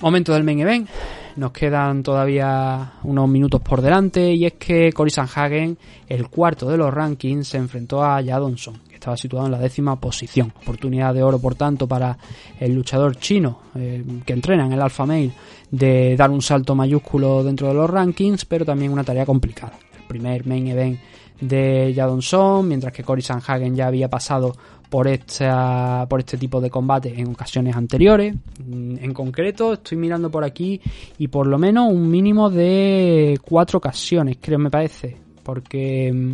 Momento 0.00 0.32
del 0.34 0.44
main 0.44 0.60
event. 0.60 0.88
Nos 1.36 1.52
quedan 1.52 2.02
todavía 2.02 2.94
unos 3.02 3.28
minutos 3.28 3.60
por 3.60 3.82
delante 3.82 4.32
y 4.32 4.46
es 4.46 4.54
que 4.54 4.90
Cory 4.90 5.10
Sanhagen, 5.10 5.76
el 6.08 6.28
cuarto 6.28 6.68
de 6.68 6.78
los 6.78 6.92
rankings, 6.92 7.48
se 7.48 7.58
enfrentó 7.58 8.02
a 8.02 8.22
Jadonson, 8.22 8.80
que 8.88 8.94
estaba 8.94 9.18
situado 9.18 9.44
en 9.44 9.52
la 9.52 9.58
décima 9.58 10.00
posición. 10.00 10.50
Oportunidad 10.62 11.12
de 11.12 11.22
oro, 11.22 11.38
por 11.38 11.54
tanto, 11.54 11.86
para 11.86 12.16
el 12.58 12.74
luchador 12.74 13.16
chino 13.16 13.60
eh, 13.74 14.02
que 14.24 14.32
entrena 14.32 14.64
en 14.64 14.72
el 14.72 14.80
Alpha 14.80 15.04
Male 15.04 15.32
de 15.70 16.16
dar 16.16 16.30
un 16.30 16.40
salto 16.40 16.74
mayúsculo 16.74 17.44
dentro 17.44 17.68
de 17.68 17.74
los 17.74 17.90
rankings, 17.90 18.46
pero 18.46 18.64
también 18.64 18.90
una 18.90 19.04
tarea 19.04 19.26
complicada. 19.26 19.74
El 19.94 20.04
primer 20.04 20.46
main 20.46 20.68
event 20.68 20.98
de 21.40 21.92
Jadonson, 21.94 22.66
mientras 22.66 22.94
que 22.94 23.04
Cory 23.04 23.20
Sanhagen 23.20 23.76
ya 23.76 23.88
había 23.88 24.08
pasado 24.08 24.56
por 24.88 25.08
esta 25.08 26.06
por 26.08 26.20
este 26.20 26.36
tipo 26.38 26.60
de 26.60 26.70
combate 26.70 27.12
en 27.18 27.28
ocasiones 27.30 27.74
anteriores. 27.76 28.34
Mm, 28.64 28.96
En 29.00 29.12
concreto, 29.14 29.72
estoy 29.74 29.98
mirando 29.98 30.30
por 30.30 30.44
aquí 30.44 30.80
y 31.18 31.28
por 31.28 31.46
lo 31.46 31.58
menos 31.58 31.92
un 31.92 32.08
mínimo 32.10 32.50
de 32.50 33.38
cuatro 33.46 33.78
ocasiones, 33.78 34.38
creo 34.40 34.58
me 34.58 34.70
parece, 34.70 35.16
porque 35.42 36.12
mm, 36.12 36.32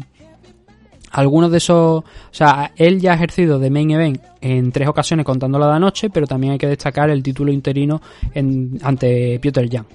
algunos 1.13 1.51
de 1.51 1.59
esos, 1.59 2.03
o 2.03 2.05
sea, 2.31 2.73
él 2.77 2.99
ya 3.01 3.13
ha 3.13 3.15
ejercido 3.17 3.59
de 3.59 3.69
main 3.71 3.91
event 3.91 4.19
en 4.41 4.73
tres 4.73 4.89
ocasiones 4.89 5.27
contando 5.27 5.59
la 5.59 5.69
de 5.69 5.75
anoche, 5.75 6.09
pero 6.11 6.27
también 6.27 6.53
hay 6.55 6.59
que 6.59 6.67
destacar 6.67 7.11
el 7.11 7.23
título 7.23 7.53
interino 7.53 8.01
en- 8.35 8.79
ante 8.83 9.39
Piotr 9.39 9.69
Jan. 9.71 9.87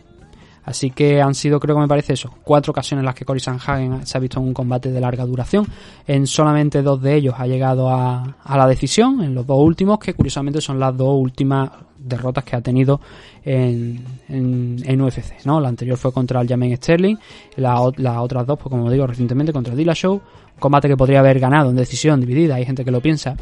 Así 0.67 0.91
que 0.91 1.21
han 1.21 1.33
sido, 1.33 1.61
creo 1.61 1.77
que 1.77 1.81
me 1.81 1.87
parece 1.87 2.11
eso, 2.11 2.29
cuatro 2.43 2.71
ocasiones 2.71 2.99
en 2.99 3.05
las 3.05 3.15
que 3.15 3.23
Cory 3.23 3.39
Sanhagen 3.39 4.05
se 4.05 4.17
ha 4.17 4.19
visto 4.19 4.41
en 4.41 4.47
un 4.47 4.53
combate 4.53 4.91
de 4.91 4.99
larga 4.99 5.25
duración. 5.25 5.65
En 6.05 6.27
solamente 6.27 6.81
dos 6.81 7.01
de 7.01 7.15
ellos 7.15 7.35
ha 7.37 7.47
llegado 7.47 7.89
a, 7.89 8.35
la 8.45 8.67
decisión, 8.67 9.23
en 9.23 9.33
los 9.33 9.47
dos 9.47 9.59
últimos, 9.61 9.97
que 9.97 10.13
curiosamente 10.13 10.59
son 10.59 10.77
las 10.77 10.97
dos 10.97 11.15
últimas 11.17 11.69
derrotas 11.97 12.43
que 12.43 12.57
ha 12.57 12.61
tenido 12.61 12.99
en, 13.45 15.01
UFC. 15.01 15.45
¿no? 15.45 15.61
La 15.61 15.69
anterior 15.69 15.97
fue 15.97 16.11
contra 16.11 16.41
el 16.41 16.75
Sterling, 16.75 17.15
la 17.55 17.89
las 17.95 18.17
otras 18.17 18.45
dos, 18.45 18.59
pues 18.59 18.69
como 18.69 18.91
digo, 18.91 19.07
recientemente 19.07 19.53
contra 19.53 19.73
Dillashaw, 19.73 20.19
combate 20.59 20.89
que 20.89 20.97
podría 20.97 21.19
haber 21.19 21.39
ganado 21.39 21.69
en 21.69 21.77
decisión 21.77 22.19
dividida, 22.19 22.55
hay 22.55 22.65
gente 22.65 22.83
que 22.83 22.91
lo 22.91 22.99
piensa, 22.99 23.37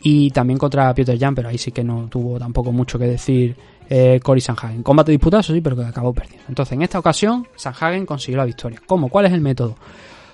y 0.00 0.32
también 0.32 0.58
contra 0.58 0.92
Peter 0.94 1.16
Jan, 1.16 1.36
pero 1.36 1.48
ahí 1.48 1.58
sí 1.58 1.70
que 1.70 1.84
no 1.84 2.08
tuvo 2.08 2.40
tampoco 2.40 2.72
mucho 2.72 2.98
que 2.98 3.06
decir 3.06 3.56
eh, 3.88 4.20
Cory 4.22 4.40
Sanhagen. 4.40 4.82
Combate 4.82 5.12
disputado, 5.12 5.42
sí, 5.42 5.60
pero 5.60 5.76
que 5.76 5.84
acabó 5.84 6.12
perdiendo. 6.12 6.44
Entonces, 6.48 6.72
en 6.72 6.82
esta 6.82 6.98
ocasión, 6.98 7.46
Sanhagen 7.56 8.06
consiguió 8.06 8.38
la 8.38 8.44
victoria. 8.44 8.80
¿Cómo? 8.86 9.08
¿Cuál 9.08 9.26
es 9.26 9.32
el 9.32 9.40
método? 9.40 9.76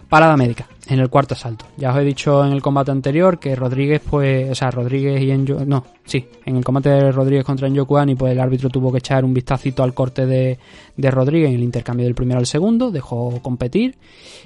Parada 0.08 0.36
médica. 0.36 0.66
En 0.88 0.98
el 0.98 1.09
cuarto 1.09 1.34
asalto. 1.34 1.64
Ya 1.76 1.92
os 1.92 1.98
he 1.98 2.02
dicho 2.04 2.44
en 2.44 2.52
el 2.52 2.60
combate 2.60 2.90
anterior 2.90 3.38
que 3.38 3.54
Rodríguez, 3.54 4.00
pues, 4.09 4.50
o 4.50 4.54
sea, 4.54 4.70
Rodríguez 4.70 5.22
y 5.22 5.30
Enjo, 5.30 5.64
no, 5.64 5.84
sí, 6.04 6.26
en 6.44 6.56
el 6.56 6.64
combate 6.64 6.88
de 6.88 7.12
Rodríguez 7.12 7.44
contra 7.44 7.68
Enjokuani, 7.68 8.14
pues 8.16 8.32
el 8.32 8.40
árbitro 8.40 8.68
tuvo 8.68 8.90
que 8.90 8.98
echar 8.98 9.24
un 9.24 9.32
vistacito 9.32 9.82
al 9.84 9.94
corte 9.94 10.26
de, 10.26 10.59
de 10.96 11.10
Rodríguez 11.10 11.50
en 11.50 11.54
el 11.56 11.62
intercambio 11.62 12.04
del 12.06 12.14
primero 12.16 12.40
al 12.40 12.46
segundo, 12.46 12.90
dejó 12.90 13.40
competir, 13.42 13.94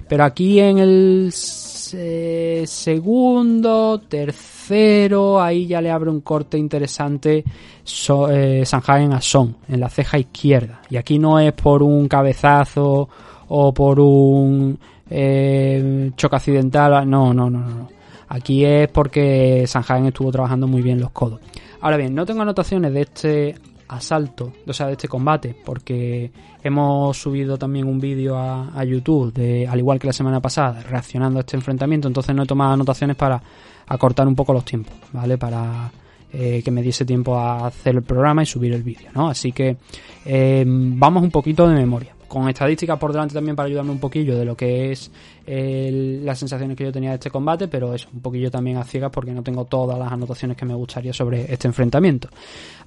pero 0.09 0.25
aquí 0.25 0.61
en 0.61 0.79
el 0.79 1.31
se- 1.33 2.65
segundo, 2.67 4.03
tercero, 4.07 5.41
ahí 5.41 5.67
ya 5.67 5.81
le 5.81 5.91
abre 5.91 6.11
un 6.11 6.21
corte 6.21 6.59
interesante 6.59 7.45
so, 7.83 8.31
eh, 8.31 8.67
Sanhagen 8.67 9.13
a 9.15 9.21
Son, 9.21 9.57
en 9.69 9.81
la 9.81 9.89
ceja 9.89 10.19
izquierda. 10.19 10.83
Y 10.91 10.97
aquí 10.97 11.19
no 11.19 11.39
es 11.41 11.53
por 11.53 11.83
un 11.83 12.09
cabezazo 12.09 13.09
o 13.49 13.73
por 13.73 14.01
un 14.01 14.79
eh, 15.11 16.11
choque 16.17 16.37
accidental, 16.37 17.09
no, 17.09 17.33
no, 17.33 17.51
no, 17.51 17.61
no. 17.61 17.89
Aquí 18.29 18.65
es 18.65 18.89
porque 18.89 19.65
Sanhagen 19.67 20.07
estuvo 20.07 20.33
trabajando 20.33 20.67
muy 20.67 20.83
bien 20.83 21.01
los 21.01 21.11
codos. 21.11 21.41
Ahora 21.81 21.97
bien, 21.97 22.15
no 22.15 22.27
tengo 22.27 22.43
anotaciones 22.43 22.93
de 22.93 23.01
este 23.03 23.55
asalto, 23.89 24.53
o 24.67 24.73
sea, 24.73 24.87
de 24.87 24.93
este 24.93 25.07
combate, 25.07 25.55
porque 25.65 26.33
hemos 26.63 27.17
subido 27.17 27.57
también 27.57 27.87
un 27.87 28.01
vídeo 28.01 28.37
a, 28.37 28.77
a 28.77 28.85
YouTube, 28.85 29.33
de, 29.33 29.69
al 29.69 29.79
igual 29.79 29.99
que 29.99 30.09
la 30.09 30.13
semana 30.13 30.41
pasada, 30.41 30.83
reaccionando 30.83 31.39
a 31.39 31.41
este 31.41 31.57
enfrentamiento, 31.57 32.09
entonces 32.09 32.35
no 32.35 32.43
he 32.43 32.47
tomado 32.47 32.73
anotaciones 32.73 33.17
para 33.17 33.41
acortar 33.87 34.27
un 34.27 34.35
poco 34.35 34.53
los 34.53 34.65
tiempos, 34.65 34.95
¿vale? 35.13 35.39
Para 35.39 35.93
eh, 36.33 36.63
que 36.65 36.71
me 36.73 36.83
diese 36.83 37.05
tiempo 37.05 37.39
a 37.39 37.69
hacer 37.69 37.95
el 37.95 38.03
programa 38.03 38.43
y 38.43 38.47
subir 38.47 38.73
el 38.73 38.83
vídeo, 38.83 39.11
¿no? 39.15 39.29
Así 39.29 39.53
que 39.53 39.77
eh, 40.25 40.65
vamos 40.67 41.23
un 41.23 41.31
poquito 41.31 41.69
de 41.69 41.75
memoria. 41.77 42.16
Con 42.29 42.49
estadísticas 42.49 42.99
por 42.99 43.13
delante 43.13 43.35
también 43.35 43.55
para 43.55 43.69
ayudarme 43.69 43.93
un 43.93 44.01
poquillo 44.01 44.37
de 44.37 44.45
lo 44.45 44.57
que 44.57 44.93
es 44.93 45.11
las 45.47 46.39
sensaciones 46.39 46.77
que 46.77 46.85
yo 46.85 46.93
tenía 46.93 47.11
de 47.11 47.17
este 47.17 47.31
combate, 47.31 47.69
pero 47.69 47.95
eso, 47.95 48.09
un 48.13 48.21
poquillo 48.21 48.51
también 48.51 48.79
a 48.79 48.85
ciegas 48.85 49.11
porque 49.13 49.31
no 49.31 49.43
tengo 49.43 49.65
todas 49.65 49.99
las 49.99 50.11
anotaciones 50.11 50.57
que 50.57 50.65
me 50.65 50.75
gustaría 50.75 51.13
sobre 51.13 51.53
este 51.53 51.69
enfrentamiento. 51.69 52.29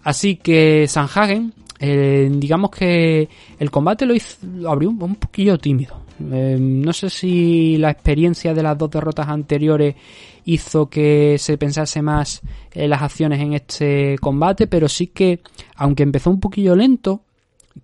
Así 0.03 0.35
que 0.35 0.85
Sanhagen, 0.87 1.53
eh, 1.79 2.29
digamos 2.31 2.71
que 2.71 3.29
el 3.57 3.71
combate 3.71 4.05
lo, 4.05 4.13
hizo, 4.13 4.37
lo 4.45 4.71
abrió 4.71 4.89
un, 4.89 5.15
poquillo 5.15 5.57
tímido. 5.57 6.01
Eh, 6.19 6.57
no 6.59 6.91
sé 6.91 7.09
si 7.09 7.77
la 7.77 7.91
experiencia 7.91 8.53
de 8.53 8.61
las 8.61 8.77
dos 8.77 8.91
derrotas 8.91 9.29
anteriores 9.29 9.95
hizo 10.43 10.89
que 10.89 11.37
se 11.39 11.57
pensase 11.57 12.01
más 12.01 12.41
en 12.73 12.89
las 12.89 13.01
acciones 13.01 13.39
en 13.39 13.53
este 13.53 14.17
combate, 14.19 14.67
pero 14.67 14.89
sí 14.89 15.07
que, 15.07 15.39
aunque 15.75 16.03
empezó 16.03 16.29
un 16.29 16.41
poquillo 16.41 16.75
lento, 16.75 17.21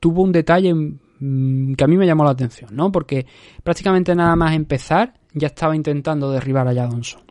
tuvo 0.01 0.23
un 0.23 0.33
detalle 0.33 0.73
que 1.77 1.83
a 1.83 1.87
mí 1.87 1.97
me 1.97 2.05
llamó 2.05 2.23
la 2.23 2.31
atención, 2.31 2.69
¿no? 2.75 2.91
Porque 2.91 3.25
prácticamente 3.63 4.15
nada 4.15 4.35
más 4.35 4.55
empezar 4.55 5.13
ya 5.33 5.47
estaba 5.47 5.75
intentando 5.75 6.31
derribar 6.31 6.67
a 6.67 6.73
Jadonson. 6.73 7.21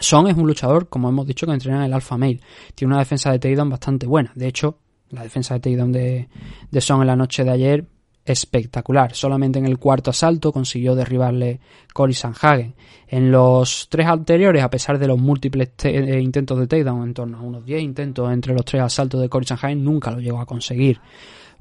Son 0.00 0.26
es 0.28 0.36
un 0.36 0.46
luchador, 0.46 0.88
como 0.88 1.08
hemos 1.08 1.26
dicho, 1.26 1.46
que 1.46 1.52
entrena 1.52 1.78
en 1.78 1.84
el 1.84 1.94
Alpha 1.94 2.18
Male. 2.18 2.40
Tiene 2.74 2.92
una 2.92 3.00
defensa 3.00 3.32
de 3.32 3.38
takedown 3.38 3.70
bastante 3.70 4.06
buena. 4.06 4.32
De 4.34 4.46
hecho, 4.46 4.78
la 5.10 5.22
defensa 5.22 5.54
de 5.54 5.60
takedown 5.60 5.92
de, 5.92 6.28
de 6.70 6.80
Son 6.80 7.00
en 7.00 7.06
la 7.06 7.16
noche 7.16 7.44
de 7.44 7.50
ayer 7.50 7.86
espectacular. 8.26 9.14
Solamente 9.14 9.58
en 9.58 9.66
el 9.66 9.78
cuarto 9.78 10.10
asalto 10.10 10.52
consiguió 10.52 10.94
derribarle 10.94 11.60
Cory 11.94 12.12
Sanhagen. 12.12 12.74
En 13.06 13.30
los 13.30 13.88
tres 13.88 14.06
anteriores, 14.06 14.62
a 14.62 14.70
pesar 14.70 14.98
de 14.98 15.06
los 15.06 15.18
múltiples 15.18 15.70
eh, 15.84 16.20
intentos 16.20 16.58
de 16.58 16.66
takedown, 16.66 17.04
en 17.04 17.14
torno 17.14 17.38
a 17.38 17.42
unos 17.42 17.64
10 17.64 17.82
intentos 17.82 18.30
entre 18.32 18.52
los 18.52 18.64
tres 18.64 18.82
asaltos 18.82 19.20
de 19.20 19.28
Cory 19.28 19.46
Sanhagen, 19.46 19.82
nunca 19.84 20.10
lo 20.10 20.18
llegó 20.18 20.40
a 20.40 20.46
conseguir. 20.46 21.00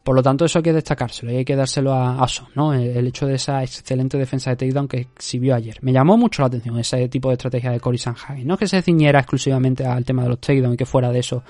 Por 0.06 0.16
lo 0.16 0.22
tanto, 0.22 0.46
eso 0.46 0.60
hay 0.60 0.64
que 0.64 0.72
destacárselo 0.72 1.32
y 1.32 1.38
hay 1.38 1.46
que 1.46 1.56
dárselo 1.56 1.92
a, 1.92 2.24
a 2.24 2.28
Son, 2.28 2.46
¿no? 2.54 2.76
El, 2.76 3.08
hecho 3.08 3.26
de 3.26 3.34
esa 3.34 3.64
excelente 3.64 4.20
defensa 4.20 4.52
de 4.52 4.56
takedown 4.56 4.88
que 4.88 4.98
exhibió 5.00 5.56
ayer. 5.56 5.80
Me 5.82 5.92
llamó 5.92 6.16
mucho 6.16 6.44
la 6.44 6.46
atención 6.46 6.78
ese 6.78 7.10
tipo 7.10 7.30
de 7.30 7.34
estrategia 7.34 7.72
de 7.72 7.80
Cory 7.80 7.98
Sanhagen. 7.98 8.46
No 8.46 8.56
que 8.56 8.68
se 8.68 8.84
ciñera 8.84 9.22
exclusivamente 9.22 9.84
al 9.84 10.06
tema 10.06 10.22
de 10.22 10.30
los 10.30 10.40
takedown 10.40 10.76
y 10.76 10.78
que 10.78 10.86
fuera 10.86 11.12
de 11.12 11.18
eso 11.18 11.42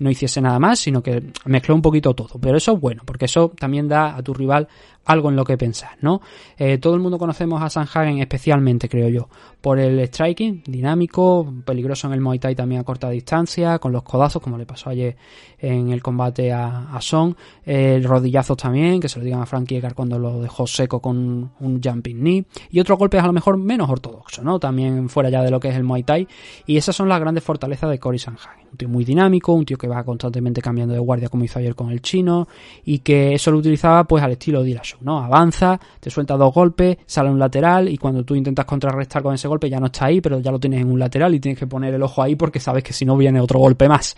no 0.00 0.10
hiciese 0.10 0.40
nada 0.40 0.58
más, 0.58 0.80
sino 0.80 1.00
que 1.04 1.22
mezcló 1.44 1.76
un 1.76 1.82
poquito 1.82 2.12
todo. 2.12 2.40
Pero 2.40 2.56
eso 2.56 2.72
es 2.72 2.80
bueno, 2.80 3.02
porque 3.06 3.26
eso 3.26 3.52
también 3.56 3.86
da 3.86 4.16
a 4.16 4.22
tu 4.24 4.34
rival 4.34 4.66
algo 5.04 5.30
en 5.30 5.36
lo 5.36 5.44
que 5.44 5.56
pensar, 5.56 5.90
¿no? 6.00 6.20
Eh, 6.56 6.78
todo 6.78 6.94
el 6.94 7.00
mundo 7.00 7.18
conocemos 7.18 7.62
a 7.62 7.70
Sanhagen 7.70 8.18
especialmente, 8.18 8.88
creo 8.88 9.08
yo, 9.08 9.28
por 9.60 9.78
el 9.78 10.00
striking, 10.06 10.62
dinámico, 10.66 11.52
peligroso 11.64 12.06
en 12.06 12.14
el 12.14 12.20
Muay 12.20 12.38
Thai 12.38 12.54
también 12.54 12.80
a 12.80 12.84
corta 12.84 13.10
distancia, 13.10 13.78
con 13.78 13.92
los 13.92 14.02
codazos, 14.02 14.40
como 14.40 14.56
le 14.56 14.66
pasó 14.66 14.90
ayer 14.90 15.16
en 15.58 15.90
el 15.90 16.02
combate 16.02 16.52
a, 16.52 16.94
a 16.94 17.00
Son, 17.00 17.36
eh, 17.64 17.94
el 17.96 18.04
rodillazo 18.04 18.56
también, 18.56 19.00
que 19.00 19.08
se 19.08 19.18
lo 19.18 19.24
digan 19.24 19.40
a 19.40 19.46
Frankie 19.46 19.76
Edgar 19.76 19.94
cuando 19.94 20.18
lo 20.18 20.40
dejó 20.40 20.66
seco 20.66 21.00
con 21.00 21.50
un 21.58 21.80
jumping 21.82 22.18
knee, 22.18 22.44
y 22.70 22.80
otros 22.80 22.98
golpes 22.98 23.22
a 23.22 23.26
lo 23.26 23.32
mejor 23.32 23.56
menos 23.56 23.90
ortodoxos, 23.90 24.44
¿no? 24.44 24.58
También 24.58 25.08
fuera 25.08 25.28
ya 25.28 25.42
de 25.42 25.50
lo 25.50 25.60
que 25.60 25.68
es 25.68 25.76
el 25.76 25.84
Muay 25.84 26.04
Thai, 26.04 26.28
y 26.66 26.76
esas 26.76 26.94
son 26.94 27.08
las 27.08 27.20
grandes 27.20 27.42
fortalezas 27.42 27.90
de 27.90 27.98
Cory 27.98 28.18
Sanhagen. 28.18 28.68
Un 28.70 28.76
tío 28.76 28.88
muy 28.88 29.04
dinámico, 29.04 29.52
un 29.52 29.64
tío 29.64 29.76
que 29.76 29.88
va 29.88 30.04
constantemente 30.04 30.62
cambiando 30.62 30.94
de 30.94 31.00
guardia 31.00 31.28
como 31.28 31.44
hizo 31.44 31.58
ayer 31.58 31.74
con 31.74 31.90
el 31.90 32.00
chino, 32.00 32.48
y 32.84 33.00
que 33.00 33.34
eso 33.34 33.50
lo 33.50 33.58
utilizaba 33.58 34.04
pues 34.04 34.22
al 34.22 34.32
estilo 34.32 34.62
Dillashaw, 34.62 34.99
¿no? 35.00 35.18
Avanza, 35.18 35.78
te 35.98 36.10
suelta 36.10 36.36
dos 36.36 36.52
golpes, 36.52 36.98
sale 37.06 37.30
un 37.30 37.38
lateral, 37.38 37.88
y 37.88 37.98
cuando 37.98 38.24
tú 38.24 38.34
intentas 38.34 38.64
contrarrestar 38.64 39.22
con 39.22 39.34
ese 39.34 39.48
golpe 39.48 39.68
ya 39.68 39.80
no 39.80 39.86
está 39.86 40.06
ahí, 40.06 40.20
pero 40.20 40.40
ya 40.40 40.50
lo 40.50 40.58
tienes 40.58 40.80
en 40.80 40.90
un 40.90 40.98
lateral 40.98 41.34
y 41.34 41.40
tienes 41.40 41.58
que 41.58 41.66
poner 41.66 41.94
el 41.94 42.02
ojo 42.02 42.22
ahí 42.22 42.36
porque 42.36 42.60
sabes 42.60 42.82
que 42.82 42.92
si 42.92 43.04
no 43.04 43.16
viene 43.16 43.40
otro 43.40 43.58
golpe 43.58 43.88
más. 43.88 44.16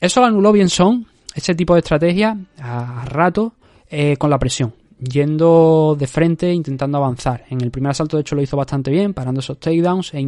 Eso 0.00 0.20
lo 0.20 0.26
anuló 0.26 0.52
bien 0.52 0.68
Son, 0.68 1.06
ese 1.34 1.54
tipo 1.54 1.74
de 1.74 1.80
estrategia, 1.80 2.36
a, 2.60 3.04
rato, 3.06 3.52
eh, 3.88 4.16
con 4.16 4.30
la 4.30 4.38
presión. 4.38 4.72
Yendo 5.02 5.96
de 5.98 6.06
frente, 6.06 6.52
intentando 6.52 6.98
avanzar. 6.98 7.44
En 7.50 7.60
el 7.60 7.72
primer 7.72 7.90
asalto, 7.90 8.16
de 8.16 8.20
hecho, 8.20 8.36
lo 8.36 8.42
hizo 8.42 8.56
bastante 8.56 8.90
bien, 8.90 9.14
parando 9.14 9.40
esos 9.40 9.58
takedowns 9.58 10.14
e, 10.14 10.20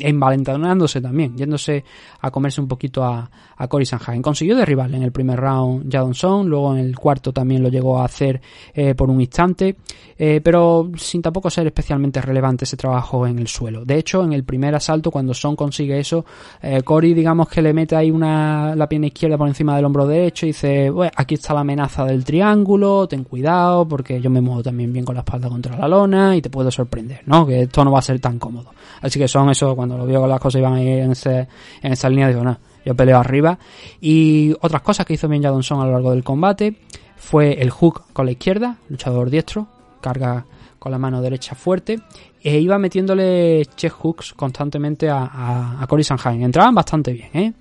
envalentonándose 0.00 1.02
también, 1.02 1.36
yéndose 1.36 1.84
a 2.20 2.30
comerse 2.30 2.60
un 2.60 2.68
poquito 2.68 3.04
a, 3.04 3.30
a 3.56 3.68
Cory 3.68 3.84
Sanhagen. 3.84 4.22
Consiguió 4.22 4.56
derribarle 4.56 4.96
en 4.96 5.02
el 5.02 5.12
primer 5.12 5.38
round 5.38 5.92
Jadon 5.92 6.14
Son, 6.14 6.48
luego 6.48 6.74
en 6.74 6.80
el 6.80 6.96
cuarto 6.96 7.32
también 7.32 7.62
lo 7.62 7.68
llegó 7.68 7.98
a 7.98 8.06
hacer 8.06 8.40
eh, 8.72 8.94
por 8.94 9.10
un 9.10 9.20
instante, 9.20 9.76
eh, 10.16 10.40
pero 10.42 10.90
sin 10.96 11.20
tampoco 11.20 11.50
ser 11.50 11.66
especialmente 11.66 12.20
relevante 12.22 12.64
ese 12.64 12.76
trabajo 12.76 13.26
en 13.26 13.38
el 13.38 13.48
suelo. 13.48 13.84
De 13.84 13.98
hecho, 13.98 14.24
en 14.24 14.32
el 14.32 14.44
primer 14.44 14.74
asalto, 14.74 15.10
cuando 15.10 15.34
Son 15.34 15.56
consigue 15.56 15.98
eso, 15.98 16.24
eh, 16.62 16.82
Cory, 16.82 17.12
digamos 17.12 17.48
que 17.48 17.60
le 17.60 17.74
mete 17.74 17.96
ahí 17.96 18.10
una, 18.10 18.74
la 18.74 18.88
pierna 18.88 19.08
izquierda 19.08 19.36
por 19.36 19.48
encima 19.48 19.76
del 19.76 19.84
hombro 19.84 20.06
derecho 20.06 20.46
y 20.46 20.50
dice, 20.50 20.88
bueno, 20.88 21.12
aquí 21.16 21.34
está 21.34 21.52
la 21.52 21.60
amenaza 21.60 22.06
del 22.06 22.24
triángulo, 22.24 23.06
ten 23.06 23.24
cuidado, 23.24 23.86
porque 23.86 24.21
yo 24.22 24.30
me 24.30 24.40
muevo 24.40 24.62
también 24.62 24.92
bien 24.92 25.04
con 25.04 25.14
la 25.14 25.20
espalda 25.20 25.48
contra 25.48 25.76
la 25.76 25.86
lona 25.88 26.36
y 26.36 26.40
te 26.40 26.48
puedo 26.48 26.70
sorprender, 26.70 27.20
¿no? 27.26 27.44
Que 27.44 27.62
esto 27.62 27.84
no 27.84 27.92
va 27.92 27.98
a 27.98 28.02
ser 28.02 28.20
tan 28.20 28.38
cómodo. 28.38 28.70
Así 29.00 29.18
que 29.18 29.28
Son 29.28 29.50
eso, 29.50 29.76
cuando 29.76 29.98
lo 29.98 30.06
vio 30.06 30.20
con 30.20 30.30
las 30.30 30.40
cosas 30.40 30.60
iban 30.60 30.74
ahí 30.74 30.88
en, 30.88 31.12
ese, 31.12 31.48
en 31.82 31.92
esa 31.92 32.08
línea, 32.08 32.28
digo, 32.28 32.42
no, 32.42 32.56
yo 32.84 32.94
peleo 32.94 33.18
arriba. 33.18 33.58
Y 34.00 34.54
otras 34.60 34.82
cosas 34.82 35.04
que 35.04 35.14
hizo 35.14 35.28
bien 35.28 35.42
Jadon 35.42 35.62
Son 35.62 35.80
a 35.80 35.84
lo 35.84 35.92
largo 35.92 36.12
del 36.12 36.24
combate 36.24 36.76
fue 37.16 37.60
el 37.60 37.70
hook 37.70 38.04
con 38.12 38.26
la 38.26 38.32
izquierda, 38.32 38.78
luchador 38.88 39.28
diestro, 39.28 39.66
carga 40.00 40.46
con 40.78 40.90
la 40.90 40.98
mano 40.98 41.20
derecha 41.20 41.54
fuerte, 41.54 42.00
e 42.42 42.58
iba 42.58 42.76
metiéndole 42.78 43.64
chest 43.76 43.94
hooks 44.00 44.32
constantemente 44.34 45.08
a, 45.08 45.24
a, 45.26 45.82
a 45.82 45.86
Cory 45.86 46.02
Sanhagen. 46.02 46.42
Entraban 46.42 46.74
bastante 46.74 47.12
bien, 47.12 47.28
¿eh? 47.34 47.52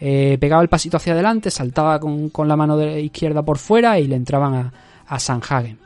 Eh, 0.00 0.36
pegaba 0.40 0.60
el 0.60 0.68
pasito 0.68 0.96
hacia 0.96 1.12
adelante, 1.12 1.50
saltaba 1.50 2.00
con, 2.00 2.30
con 2.30 2.48
la 2.48 2.56
mano 2.56 2.82
izquierda 2.98 3.42
por 3.42 3.58
fuera 3.58 3.98
y 4.00 4.08
le 4.08 4.16
entraban 4.16 4.54
a, 4.54 4.72
a 5.06 5.18
Sanhagen. 5.20 5.78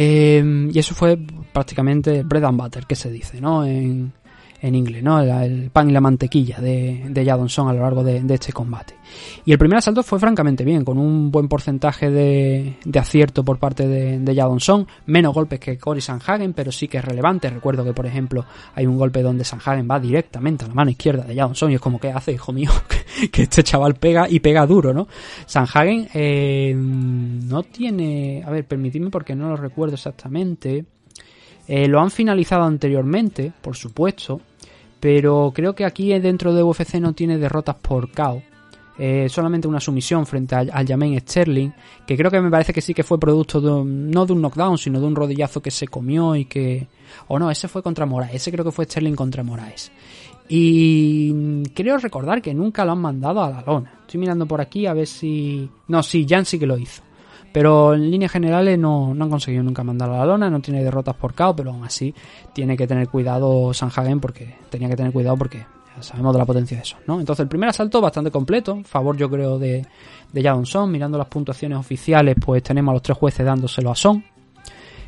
Eh, 0.00 0.70
y 0.72 0.78
eso 0.78 0.94
fue 0.94 1.18
prácticamente 1.52 2.22
bread 2.22 2.44
and 2.44 2.60
butter, 2.60 2.86
que 2.86 2.94
se 2.94 3.10
dice, 3.10 3.40
¿no? 3.40 3.64
En, 3.64 4.12
en 4.60 4.74
inglés, 4.74 5.02
¿no? 5.02 5.20
El, 5.20 5.70
pan 5.70 5.88
y 5.88 5.92
la 5.92 6.00
mantequilla 6.00 6.58
de, 6.60 7.04
de 7.08 7.24
Jadon 7.24 7.48
Son 7.48 7.68
a 7.68 7.72
lo 7.72 7.82
largo 7.82 8.02
de, 8.02 8.22
este 8.28 8.52
combate. 8.52 8.94
Y 9.44 9.52
el 9.52 9.58
primer 9.58 9.78
asalto 9.78 10.02
fue 10.02 10.18
francamente 10.18 10.64
bien, 10.64 10.84
con 10.84 10.98
un 10.98 11.30
buen 11.30 11.48
porcentaje 11.48 12.10
de, 12.10 12.76
de 12.84 12.98
acierto 12.98 13.44
por 13.44 13.58
parte 13.58 13.86
de, 13.86 14.18
de 14.18 14.34
Jadon 14.34 14.60
Son, 14.60 14.86
menos 15.06 15.34
golpes 15.34 15.60
que 15.60 15.78
Cory 15.78 16.00
Sanhagen, 16.00 16.52
pero 16.52 16.72
sí 16.72 16.88
que 16.88 16.98
es 16.98 17.04
relevante. 17.04 17.48
Recuerdo 17.50 17.84
que, 17.84 17.92
por 17.92 18.06
ejemplo, 18.06 18.44
hay 18.74 18.86
un 18.86 18.98
golpe 18.98 19.22
donde 19.22 19.44
Sanhagen 19.44 19.88
va 19.90 20.00
directamente 20.00 20.64
a 20.64 20.68
la 20.68 20.74
mano 20.74 20.90
izquierda 20.90 21.24
de 21.24 21.34
Jadon 21.34 21.54
Son 21.54 21.70
y 21.70 21.76
es 21.76 21.80
como, 21.80 22.00
¿qué 22.00 22.10
hace, 22.10 22.32
hijo 22.32 22.52
mío? 22.52 22.70
que 23.32 23.42
este 23.42 23.62
chaval 23.62 23.94
pega 23.94 24.28
y 24.28 24.40
pega 24.40 24.66
duro, 24.66 24.92
¿no? 24.92 25.06
Sanhagen 25.46 26.08
eh, 26.14 26.74
no 26.76 27.62
tiene... 27.62 28.42
A 28.44 28.50
ver, 28.50 28.64
permitidme 28.66 29.10
porque 29.10 29.34
no 29.34 29.48
lo 29.48 29.56
recuerdo 29.56 29.94
exactamente. 29.94 30.84
Eh, 31.68 31.86
lo 31.86 32.00
han 32.00 32.10
finalizado 32.10 32.64
anteriormente, 32.64 33.52
por 33.60 33.76
supuesto, 33.76 34.40
pero 35.00 35.52
creo 35.54 35.74
que 35.74 35.84
aquí 35.84 36.16
dentro 36.18 36.52
de 36.54 36.62
UFC 36.62 36.94
no 36.94 37.12
tiene 37.12 37.38
derrotas 37.38 37.76
por 37.76 38.10
KO. 38.10 38.42
Eh, 39.00 39.28
solamente 39.28 39.68
una 39.68 39.78
sumisión 39.78 40.26
frente 40.26 40.56
al, 40.56 40.86
Jermaine 40.86 41.20
Sterling, 41.20 41.70
que 42.04 42.16
creo 42.16 42.32
que 42.32 42.40
me 42.40 42.50
parece 42.50 42.72
que 42.72 42.80
sí 42.80 42.92
que 42.92 43.04
fue 43.04 43.20
producto 43.20 43.60
no 43.60 44.26
de 44.26 44.32
un 44.32 44.42
knockdown, 44.42 44.76
sino 44.76 45.00
de 45.00 45.06
un 45.06 45.14
rodillazo 45.14 45.62
que 45.62 45.70
se 45.70 45.86
comió 45.86 46.34
y 46.34 46.46
que... 46.46 46.88
O 47.28 47.38
no, 47.38 47.48
ese 47.48 47.68
fue 47.68 47.82
contra 47.82 48.06
Moraes, 48.06 48.34
ese 48.34 48.50
creo 48.50 48.64
que 48.64 48.72
fue 48.72 48.86
Sterling 48.86 49.14
contra 49.14 49.44
Moraes. 49.44 49.92
Y 50.48 51.62
creo 51.74 51.98
recordar 51.98 52.42
que 52.42 52.54
nunca 52.54 52.84
lo 52.84 52.92
han 52.92 53.00
mandado 53.00 53.40
a 53.40 53.50
la 53.50 53.62
lona. 53.62 54.00
Estoy 54.00 54.18
mirando 54.18 54.46
por 54.46 54.60
aquí 54.60 54.86
a 54.86 54.94
ver 54.94 55.06
si... 55.06 55.70
No, 55.86 56.02
sí, 56.02 56.26
Jan 56.28 56.44
sí 56.44 56.58
que 56.58 56.66
lo 56.66 56.76
hizo 56.76 57.07
Pero 57.58 57.92
en 57.92 58.08
líneas 58.08 58.30
generales 58.30 58.78
no, 58.78 59.12
no 59.12 59.24
han 59.24 59.30
conseguido 59.30 59.64
nunca 59.64 59.82
mandar 59.82 60.08
a 60.10 60.18
la 60.18 60.24
lona, 60.24 60.48
no 60.48 60.60
tiene 60.60 60.80
derrotas 60.80 61.16
por 61.16 61.34
KO, 61.34 61.56
pero 61.56 61.72
aún 61.72 61.82
así 61.82 62.14
tiene 62.52 62.76
que 62.76 62.86
tener 62.86 63.08
cuidado 63.08 63.74
Sanhagen 63.74 64.20
porque 64.20 64.54
tenía 64.70 64.88
que 64.88 64.94
tener 64.94 65.10
cuidado 65.12 65.36
porque 65.36 65.66
sabemos 65.98 66.34
de 66.34 66.38
la 66.38 66.46
potencia 66.46 66.76
de 66.76 66.84
eso, 66.84 66.98
¿no? 67.08 67.18
Entonces 67.18 67.42
el 67.42 67.48
primer 67.48 67.70
asalto 67.70 68.00
bastante 68.00 68.30
completo, 68.30 68.80
favor 68.84 69.16
yo 69.16 69.28
creo 69.28 69.58
de, 69.58 69.84
de 70.32 70.40
Jadon 70.40 70.66
Son, 70.66 70.88
mirando 70.88 71.18
las 71.18 71.26
puntuaciones 71.26 71.76
oficiales 71.76 72.36
pues 72.40 72.62
tenemos 72.62 72.92
a 72.92 72.94
los 72.94 73.02
tres 73.02 73.18
jueces 73.18 73.44
dándoselo 73.44 73.90
a 73.90 73.96
Son, 73.96 74.22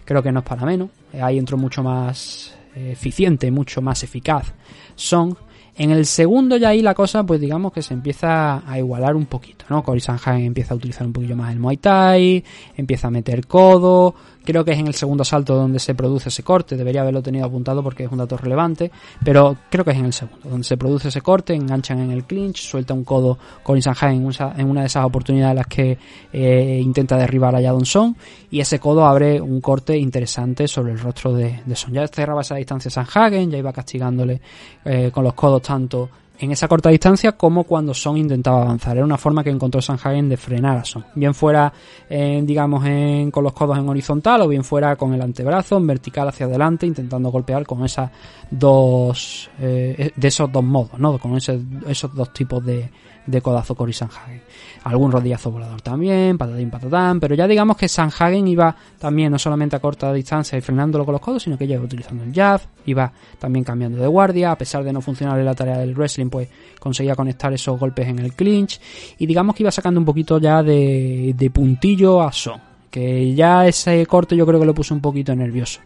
creo 0.04 0.20
que 0.20 0.32
no 0.32 0.40
es 0.40 0.44
para 0.44 0.66
menos, 0.66 0.88
Eh, 1.12 1.22
ahí 1.22 1.38
entró 1.38 1.56
mucho 1.56 1.84
más 1.84 2.52
eh, 2.74 2.90
eficiente, 2.90 3.48
mucho 3.52 3.80
más 3.80 4.02
eficaz 4.02 4.52
Son. 4.96 5.36
En 5.76 5.90
el 5.90 6.06
segundo 6.06 6.56
ya 6.56 6.70
ahí 6.70 6.82
la 6.82 6.94
cosa, 6.94 7.24
pues 7.24 7.40
digamos 7.40 7.72
que 7.72 7.82
se 7.82 7.94
empieza 7.94 8.62
a 8.70 8.78
igualar 8.78 9.16
un 9.16 9.26
poquito, 9.26 9.64
¿no? 9.70 9.82
Cory 9.82 10.00
Sanhagen 10.00 10.44
empieza 10.44 10.74
a 10.74 10.76
utilizar 10.76 11.06
un 11.06 11.12
poquillo 11.12 11.36
más 11.36 11.52
el 11.52 11.58
Muay 11.58 11.76
Thai, 11.78 12.44
empieza 12.76 13.08
a 13.08 13.10
meter 13.10 13.46
codo, 13.46 14.14
creo 14.44 14.64
que 14.64 14.72
es 14.72 14.78
en 14.78 14.86
el 14.86 14.94
segundo 14.94 15.22
asalto 15.22 15.54
donde 15.54 15.78
se 15.78 15.94
produce 15.94 16.28
ese 16.28 16.42
corte, 16.42 16.76
debería 16.76 17.02
haberlo 17.02 17.22
tenido 17.22 17.46
apuntado 17.46 17.82
porque 17.82 18.04
es 18.04 18.10
un 18.12 18.18
dato 18.18 18.36
relevante, 18.36 18.90
pero 19.24 19.56
creo 19.70 19.84
que 19.84 19.90
es 19.92 19.98
en 19.98 20.06
el 20.06 20.12
segundo, 20.12 20.48
donde 20.48 20.64
se 20.64 20.76
produce 20.76 21.08
ese 21.08 21.20
corte, 21.20 21.54
enganchan 21.54 22.00
en 22.00 22.10
el 22.10 22.24
clinch, 22.24 22.58
suelta 22.62 22.94
un 22.94 23.04
codo 23.04 23.38
en, 23.66 24.24
una- 24.26 24.54
en 24.56 24.68
una 24.68 24.80
de 24.80 24.86
esas 24.86 25.04
oportunidades 25.04 25.50
en 25.52 25.56
las 25.56 25.66
que 25.66 25.98
eh, 26.32 26.80
intenta 26.82 27.16
derribar 27.16 27.54
a 27.54 27.62
Jadon 27.62 27.84
Son, 27.86 28.16
y 28.50 28.60
ese 28.60 28.78
codo 28.78 29.06
abre 29.06 29.40
un 29.40 29.60
corte 29.60 29.96
interesante 29.96 30.66
sobre 30.68 30.92
el 30.92 30.98
rostro 30.98 31.32
de, 31.32 31.60
de 31.64 31.76
Son. 31.76 31.92
Ya 31.92 32.06
cerraba 32.08 32.40
esa 32.40 32.56
distancia 32.56 32.90
Sanhagen, 32.90 33.50
ya 33.50 33.58
iba 33.58 33.72
castigándole 33.72 34.40
eh, 34.84 35.10
con 35.12 35.24
los 35.24 35.34
codos 35.34 35.62
tanto 35.62 36.08
en 36.40 36.52
esa 36.52 36.66
corta 36.68 36.88
distancia 36.88 37.32
como 37.32 37.64
cuando 37.64 37.92
Son 37.94 38.16
intentaba 38.16 38.62
avanzar. 38.62 38.96
Era 38.96 39.04
una 39.04 39.18
forma 39.18 39.44
que 39.44 39.50
encontró 39.50 39.80
Sanhagen 39.82 40.28
de 40.28 40.36
frenar 40.36 40.78
a 40.78 40.84
Son. 40.84 41.04
Bien 41.14 41.34
fuera, 41.34 41.72
eh, 42.08 42.40
digamos, 42.44 42.84
en- 42.86 43.30
con 43.30 43.44
los 43.44 43.52
codos 43.52 43.78
en 43.78 43.88
horizontal 43.88 44.40
o 44.42 44.48
bien 44.48 44.64
fuera 44.64 44.96
con 44.96 45.12
el 45.14 45.20
antebrazo 45.22 45.76
en 45.76 45.86
vertical 45.86 46.28
hacia 46.28 46.46
adelante, 46.46 46.86
intentando 46.86 47.30
golpear 47.30 47.66
con 47.66 47.84
esas 47.84 48.10
dos, 48.50 49.50
eh, 49.60 50.10
de 50.16 50.28
esos 50.28 50.50
dos 50.50 50.64
modos, 50.64 50.98
¿no? 50.98 51.18
Con 51.18 51.36
ese- 51.36 51.60
esos 51.86 52.14
dos 52.14 52.32
tipos 52.32 52.64
de, 52.64 52.90
de 53.26 53.40
codazo 53.42 53.74
Cory 53.74 53.92
Sanhagen. 53.92 54.42
Algún 54.82 55.12
rodillazo 55.12 55.50
volador 55.50 55.82
también, 55.82 56.38
patatín 56.38 56.70
patatán, 56.70 57.20
pero 57.20 57.34
ya 57.34 57.46
digamos 57.46 57.76
que 57.76 57.86
Sanhagen 57.86 58.48
iba 58.48 58.74
también 58.98 59.30
no 59.30 59.38
solamente 59.38 59.76
a 59.76 59.78
corta 59.78 60.10
distancia 60.12 60.56
y 60.56 60.62
frenándolo 60.62 61.04
con 61.04 61.12
los 61.12 61.20
codos, 61.20 61.42
sino 61.42 61.58
que 61.58 61.66
ya 61.66 61.74
iba 61.74 61.84
utilizando 61.84 62.24
el 62.24 62.32
jab, 62.32 62.62
iba 62.86 63.12
también 63.38 63.62
cambiando 63.62 64.00
de 64.00 64.06
guardia, 64.06 64.52
a 64.52 64.56
pesar 64.56 64.82
de 64.82 64.92
no 64.92 65.02
funcionar 65.02 65.38
en 65.38 65.44
la 65.44 65.54
tarea 65.54 65.76
del 65.76 65.94
wrestling, 65.94 66.30
pues 66.30 66.48
conseguía 66.78 67.14
conectar 67.14 67.52
esos 67.52 67.78
golpes 67.78 68.08
en 68.08 68.20
el 68.20 68.32
clinch 68.32 68.80
y 69.18 69.26
digamos 69.26 69.54
que 69.54 69.64
iba 69.64 69.70
sacando 69.70 70.00
un 70.00 70.06
poquito 70.06 70.38
ya 70.38 70.62
de, 70.62 71.34
de 71.36 71.50
puntillo 71.50 72.22
a 72.22 72.32
Son, 72.32 72.58
que 72.90 73.34
ya 73.34 73.66
ese 73.66 74.06
corte 74.06 74.34
yo 74.34 74.46
creo 74.46 74.58
que 74.58 74.66
lo 74.66 74.74
puso 74.74 74.94
un 74.94 75.02
poquito 75.02 75.36
nervioso. 75.36 75.80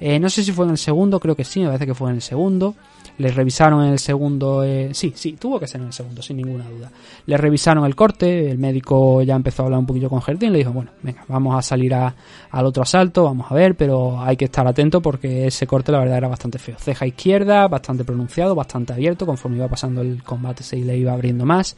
Eh, 0.00 0.18
no 0.18 0.28
sé 0.28 0.42
si 0.42 0.52
fue 0.52 0.64
en 0.64 0.72
el 0.72 0.78
segundo, 0.78 1.20
creo 1.20 1.36
que 1.36 1.44
sí, 1.44 1.60
me 1.60 1.66
parece 1.66 1.86
que 1.86 1.94
fue 1.94 2.10
en 2.10 2.16
el 2.16 2.22
segundo. 2.22 2.74
Le 3.18 3.30
revisaron 3.30 3.84
en 3.84 3.92
el 3.92 3.98
segundo, 4.00 4.64
eh, 4.64 4.90
sí, 4.92 5.12
sí, 5.14 5.34
tuvo 5.38 5.60
que 5.60 5.68
ser 5.68 5.80
en 5.80 5.86
el 5.86 5.92
segundo, 5.92 6.20
sin 6.20 6.36
ninguna 6.36 6.68
duda. 6.68 6.90
Le 7.26 7.36
revisaron 7.36 7.84
el 7.84 7.94
corte, 7.94 8.50
el 8.50 8.58
médico 8.58 9.22
ya 9.22 9.36
empezó 9.36 9.62
a 9.62 9.66
hablar 9.66 9.78
un 9.78 9.86
poquito 9.86 10.08
con 10.10 10.18
Jardín, 10.18 10.50
le 10.52 10.58
dijo, 10.58 10.72
bueno, 10.72 10.90
venga, 11.00 11.24
vamos 11.28 11.56
a 11.56 11.62
salir 11.62 11.94
a- 11.94 12.12
al 12.50 12.66
otro 12.66 12.82
asalto, 12.82 13.22
vamos 13.22 13.46
a 13.50 13.54
ver, 13.54 13.76
pero 13.76 14.20
hay 14.20 14.36
que 14.36 14.46
estar 14.46 14.66
atento 14.66 15.00
porque 15.00 15.46
ese 15.46 15.64
corte 15.66 15.92
la 15.92 16.00
verdad 16.00 16.18
era 16.18 16.28
bastante 16.28 16.58
feo. 16.58 16.74
Ceja 16.78 17.06
izquierda, 17.06 17.68
bastante 17.68 18.04
pronunciado, 18.04 18.54
bastante 18.56 18.92
abierto, 18.92 19.26
conforme 19.26 19.58
iba 19.58 19.68
pasando 19.68 20.00
el 20.00 20.22
combate 20.24 20.64
se 20.64 20.76
le 20.76 20.96
iba 20.98 21.12
abriendo 21.12 21.44
más. 21.46 21.76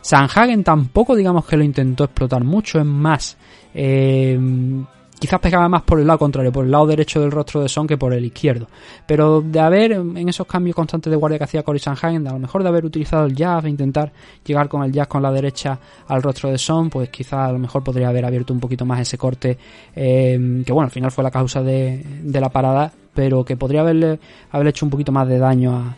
Sanhagen 0.00 0.64
tampoco 0.64 1.14
digamos 1.14 1.46
que 1.46 1.56
lo 1.56 1.62
intentó 1.62 2.04
explotar 2.04 2.42
mucho, 2.42 2.80
es 2.80 2.84
más, 2.86 3.36
eh, 3.72 4.36
quizás 5.22 5.38
pegaba 5.38 5.68
más 5.68 5.82
por 5.82 6.00
el 6.00 6.06
lado 6.08 6.18
contrario, 6.18 6.50
por 6.50 6.64
el 6.64 6.72
lado 6.72 6.84
derecho 6.84 7.20
del 7.20 7.30
rostro 7.30 7.62
de 7.62 7.68
Son 7.68 7.86
que 7.86 7.96
por 7.96 8.12
el 8.12 8.24
izquierdo. 8.24 8.66
Pero 9.06 9.40
de 9.40 9.60
haber, 9.60 9.92
en 9.92 10.28
esos 10.28 10.48
cambios 10.48 10.74
constantes 10.74 11.12
de 11.12 11.16
guardia 11.16 11.38
que 11.38 11.44
hacía 11.44 11.62
Cory 11.62 11.78
Sanhagen, 11.78 12.26
a 12.26 12.32
lo 12.32 12.40
mejor 12.40 12.64
de 12.64 12.68
haber 12.68 12.84
utilizado 12.84 13.26
el 13.26 13.36
jab 13.36 13.64
e 13.64 13.70
intentar 13.70 14.12
llegar 14.44 14.68
con 14.68 14.82
el 14.82 14.92
jab 14.92 15.06
con 15.06 15.22
la 15.22 15.30
derecha 15.30 15.78
al 16.08 16.24
rostro 16.24 16.50
de 16.50 16.58
Son, 16.58 16.90
pues 16.90 17.08
quizás 17.10 17.50
a 17.50 17.52
lo 17.52 17.60
mejor 17.60 17.84
podría 17.84 18.08
haber 18.08 18.24
abierto 18.24 18.52
un 18.52 18.58
poquito 18.58 18.84
más 18.84 18.98
ese 18.98 19.16
corte, 19.16 19.56
eh, 19.94 20.62
que 20.66 20.72
bueno, 20.72 20.86
al 20.86 20.90
final 20.90 21.12
fue 21.12 21.22
la 21.22 21.30
causa 21.30 21.62
de, 21.62 22.04
la 22.24 22.48
parada, 22.48 22.92
pero 23.14 23.44
que 23.44 23.56
podría 23.56 23.82
haberle, 23.82 24.18
haberle 24.50 24.70
hecho 24.70 24.86
un 24.86 24.90
poquito 24.90 25.12
más 25.12 25.28
de 25.28 25.38
daño 25.38 25.94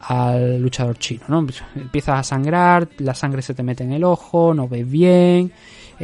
al 0.00 0.62
luchador 0.62 0.96
chino, 0.96 1.24
¿no? 1.28 1.46
Empiezas 1.76 2.20
a 2.20 2.22
sangrar, 2.22 2.88
la 3.00 3.14
sangre 3.14 3.42
se 3.42 3.52
te 3.52 3.62
mete 3.62 3.84
en 3.84 3.92
el 3.92 4.02
ojo, 4.02 4.54
no 4.54 4.66
ves 4.66 4.90
bien, 4.90 5.52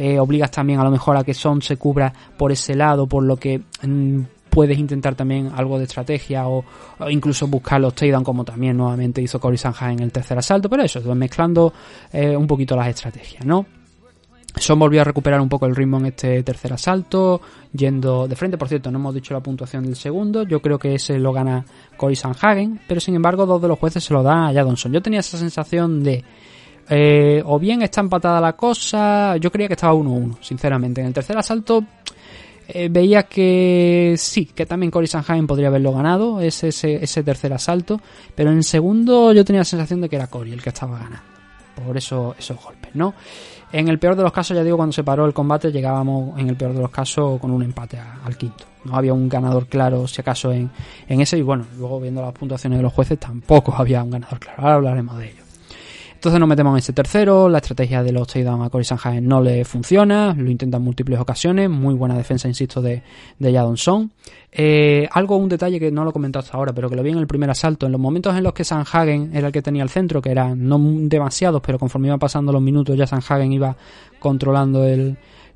eh, 0.01 0.17
obligas 0.17 0.49
también 0.49 0.79
a 0.79 0.83
lo 0.85 0.91
mejor 0.91 1.17
a 1.17 1.25
que 1.25 1.33
Son 1.33 1.61
se 1.61 1.75
cubra 1.75 2.13
por 2.37 2.53
ese 2.53 2.73
lado, 2.73 3.05
por 3.05 3.21
lo 3.21 3.35
que 3.35 3.61
mm, 3.83 4.21
puedes 4.49 4.79
intentar 4.79 5.13
también 5.13 5.51
algo 5.53 5.77
de 5.77 5.83
estrategia 5.83 6.47
o, 6.47 6.63
incluso 7.09 7.47
buscar 7.47 7.81
los 7.81 7.93
takedown 7.93 8.23
como 8.23 8.45
también 8.45 8.77
nuevamente 8.77 9.21
hizo 9.21 9.41
Cory 9.41 9.57
Sanhagen 9.57 9.97
en 9.97 10.03
el 10.05 10.11
tercer 10.13 10.37
asalto, 10.37 10.69
pero 10.69 10.83
eso, 10.83 11.01
mezclando 11.15 11.73
eh, 12.13 12.33
un 12.33 12.47
poquito 12.47 12.77
las 12.77 12.87
estrategias, 12.87 13.45
¿no? 13.45 13.65
Son 14.55 14.79
volvió 14.79 15.01
a 15.01 15.03
recuperar 15.03 15.41
un 15.41 15.49
poco 15.49 15.65
el 15.65 15.75
ritmo 15.75 15.97
en 15.97 16.05
este 16.05 16.41
tercer 16.43 16.71
asalto, 16.71 17.41
yendo 17.73 18.25
de 18.25 18.35
frente. 18.37 18.57
Por 18.57 18.69
cierto, 18.69 18.89
no 18.89 18.99
hemos 18.99 19.13
dicho 19.13 19.33
la 19.33 19.41
puntuación 19.41 19.83
del 19.83 19.97
segundo. 19.97 20.43
Yo 20.43 20.61
creo 20.61 20.79
que 20.79 20.95
ese 20.95 21.19
lo 21.19 21.33
gana 21.33 21.65
Cory 21.97 22.15
Sanhagen, 22.15 22.79
pero 22.87 22.99
sin 22.99 23.15
embargo, 23.15 23.45
dos 23.45 23.61
de 23.61 23.67
los 23.67 23.77
jueces 23.77 24.03
se 24.03 24.13
lo 24.13 24.23
dan 24.23 24.45
a 24.45 24.53
Jadonson. 24.53 24.91
Yo 24.91 25.01
tenía 25.01 25.19
esa 25.19 25.37
sensación 25.37 26.03
de. 26.03 26.23
Eh, 26.89 27.41
o 27.45 27.59
bien 27.59 27.81
está 27.81 28.01
empatada 28.01 28.41
la 28.41 28.53
cosa. 28.53 29.37
Yo 29.37 29.51
creía 29.51 29.67
que 29.67 29.73
estaba 29.75 29.93
1-1, 29.93 30.37
sinceramente. 30.41 31.01
En 31.01 31.07
el 31.07 31.13
tercer 31.13 31.37
asalto. 31.37 31.83
eh, 32.67 32.87
veía 32.91 33.23
que 33.23 34.13
sí, 34.17 34.45
que 34.45 34.65
también 34.67 34.91
Cory 34.91 35.07
Sanhagen 35.07 35.47
podría 35.47 35.69
haberlo 35.69 35.91
ganado, 35.91 36.39
ese, 36.39 36.67
ese, 36.67 37.03
ese 37.03 37.23
tercer 37.23 37.51
asalto, 37.51 37.99
pero 38.35 38.51
en 38.51 38.57
el 38.57 38.63
segundo 38.63 39.33
yo 39.33 39.43
tenía 39.43 39.61
la 39.61 39.65
sensación 39.65 40.01
de 40.01 40.09
que 40.09 40.15
era 40.17 40.27
Cory 40.27 40.53
el 40.53 40.61
que 40.61 40.69
estaba 40.69 40.99
ganando, 40.99 41.23
por 41.83 41.97
eso, 41.97 42.35
esos 42.37 42.63
golpes, 42.63 42.91
¿no? 42.93 43.15
En 43.71 43.87
el 43.87 43.97
peor 43.97 44.15
de 44.15 44.21
los 44.21 44.31
casos, 44.31 44.55
ya 44.55 44.63
digo, 44.63 44.77
cuando 44.77 44.93
se 44.93 45.03
paró 45.03 45.25
el 45.25 45.33
combate, 45.33 45.71
llegábamos 45.71 46.39
en 46.39 46.47
el 46.49 46.55
peor 46.55 46.73
de 46.73 46.81
los 46.81 46.91
casos 46.91 47.39
con 47.39 47.49
un 47.51 47.63
empate 47.63 47.97
al 47.99 48.37
quinto. 48.37 48.65
No 48.83 48.95
había 48.95 49.13
un 49.13 49.27
ganador 49.29 49.65
claro, 49.67 50.07
si 50.07 50.21
acaso, 50.21 50.51
en, 50.51 50.69
en 51.07 51.21
ese. 51.21 51.37
Y 51.37 51.41
bueno, 51.43 51.65
luego 51.77 51.99
viendo 51.99 52.21
las 52.21 52.33
puntuaciones 52.33 52.79
de 52.79 52.83
los 52.83 52.93
jueces, 52.93 53.19
tampoco 53.19 53.73
había 53.75 54.01
un 54.03 54.09
ganador 54.11 54.39
claro. 54.39 54.61
Ahora 54.61 54.75
hablaremos 54.75 55.17
de 55.19 55.25
ello. 55.29 55.38
Entonces 56.19 56.37
nos 56.41 56.49
metemos 56.49 56.73
en 56.73 56.79
ese 56.79 56.91
tercero. 56.91 57.47
La 57.47 57.59
estrategia 57.59 58.03
de 58.03 58.11
los 58.11 58.27
takedown 58.27 58.61
a 58.61 58.69
Cory 58.69 58.83
Sanhagen 58.83 59.25
no 59.25 59.39
le 59.39 59.63
funciona. 59.63 60.35
Lo 60.37 60.51
intenta 60.51 60.75
en 60.75 60.83
múltiples 60.83 61.17
ocasiones. 61.17 61.69
Muy 61.69 61.93
buena 61.93 62.17
defensa, 62.17 62.49
insisto, 62.49 62.81
de, 62.81 63.01
de 63.39 63.53
Jadon 63.53 63.77
Son. 63.77 64.11
Eh, 64.51 65.07
algo, 65.13 65.37
un 65.37 65.47
detalle 65.47 65.79
que 65.79 65.91
no 65.91 66.03
lo 66.03 66.09
he 66.09 66.13
comentado 66.13 66.43
hasta 66.43 66.57
ahora, 66.57 66.73
pero 66.73 66.89
que 66.89 66.97
lo 66.97 67.03
vi 67.03 67.11
en 67.11 67.19
el 67.19 67.25
primer 67.25 67.49
asalto. 67.49 67.85
En 67.85 67.93
los 67.93 68.01
momentos 68.01 68.35
en 68.35 68.43
los 68.43 68.51
que 68.51 68.65
Sanhagen 68.65 69.31
era 69.33 69.47
el 69.47 69.53
que 69.53 69.61
tenía 69.61 69.81
el 69.81 69.87
centro, 69.87 70.21
que 70.21 70.29
eran 70.29 70.67
no 70.67 70.77
demasiados, 70.77 71.61
pero 71.65 71.79
conforme 71.79 72.09
iban 72.09 72.19
pasando 72.19 72.51
los 72.51 72.61
minutos, 72.61 72.97
ya 72.97 73.07
Sanhagen 73.07 73.53
iba 73.53 73.77
controlando 74.19 74.85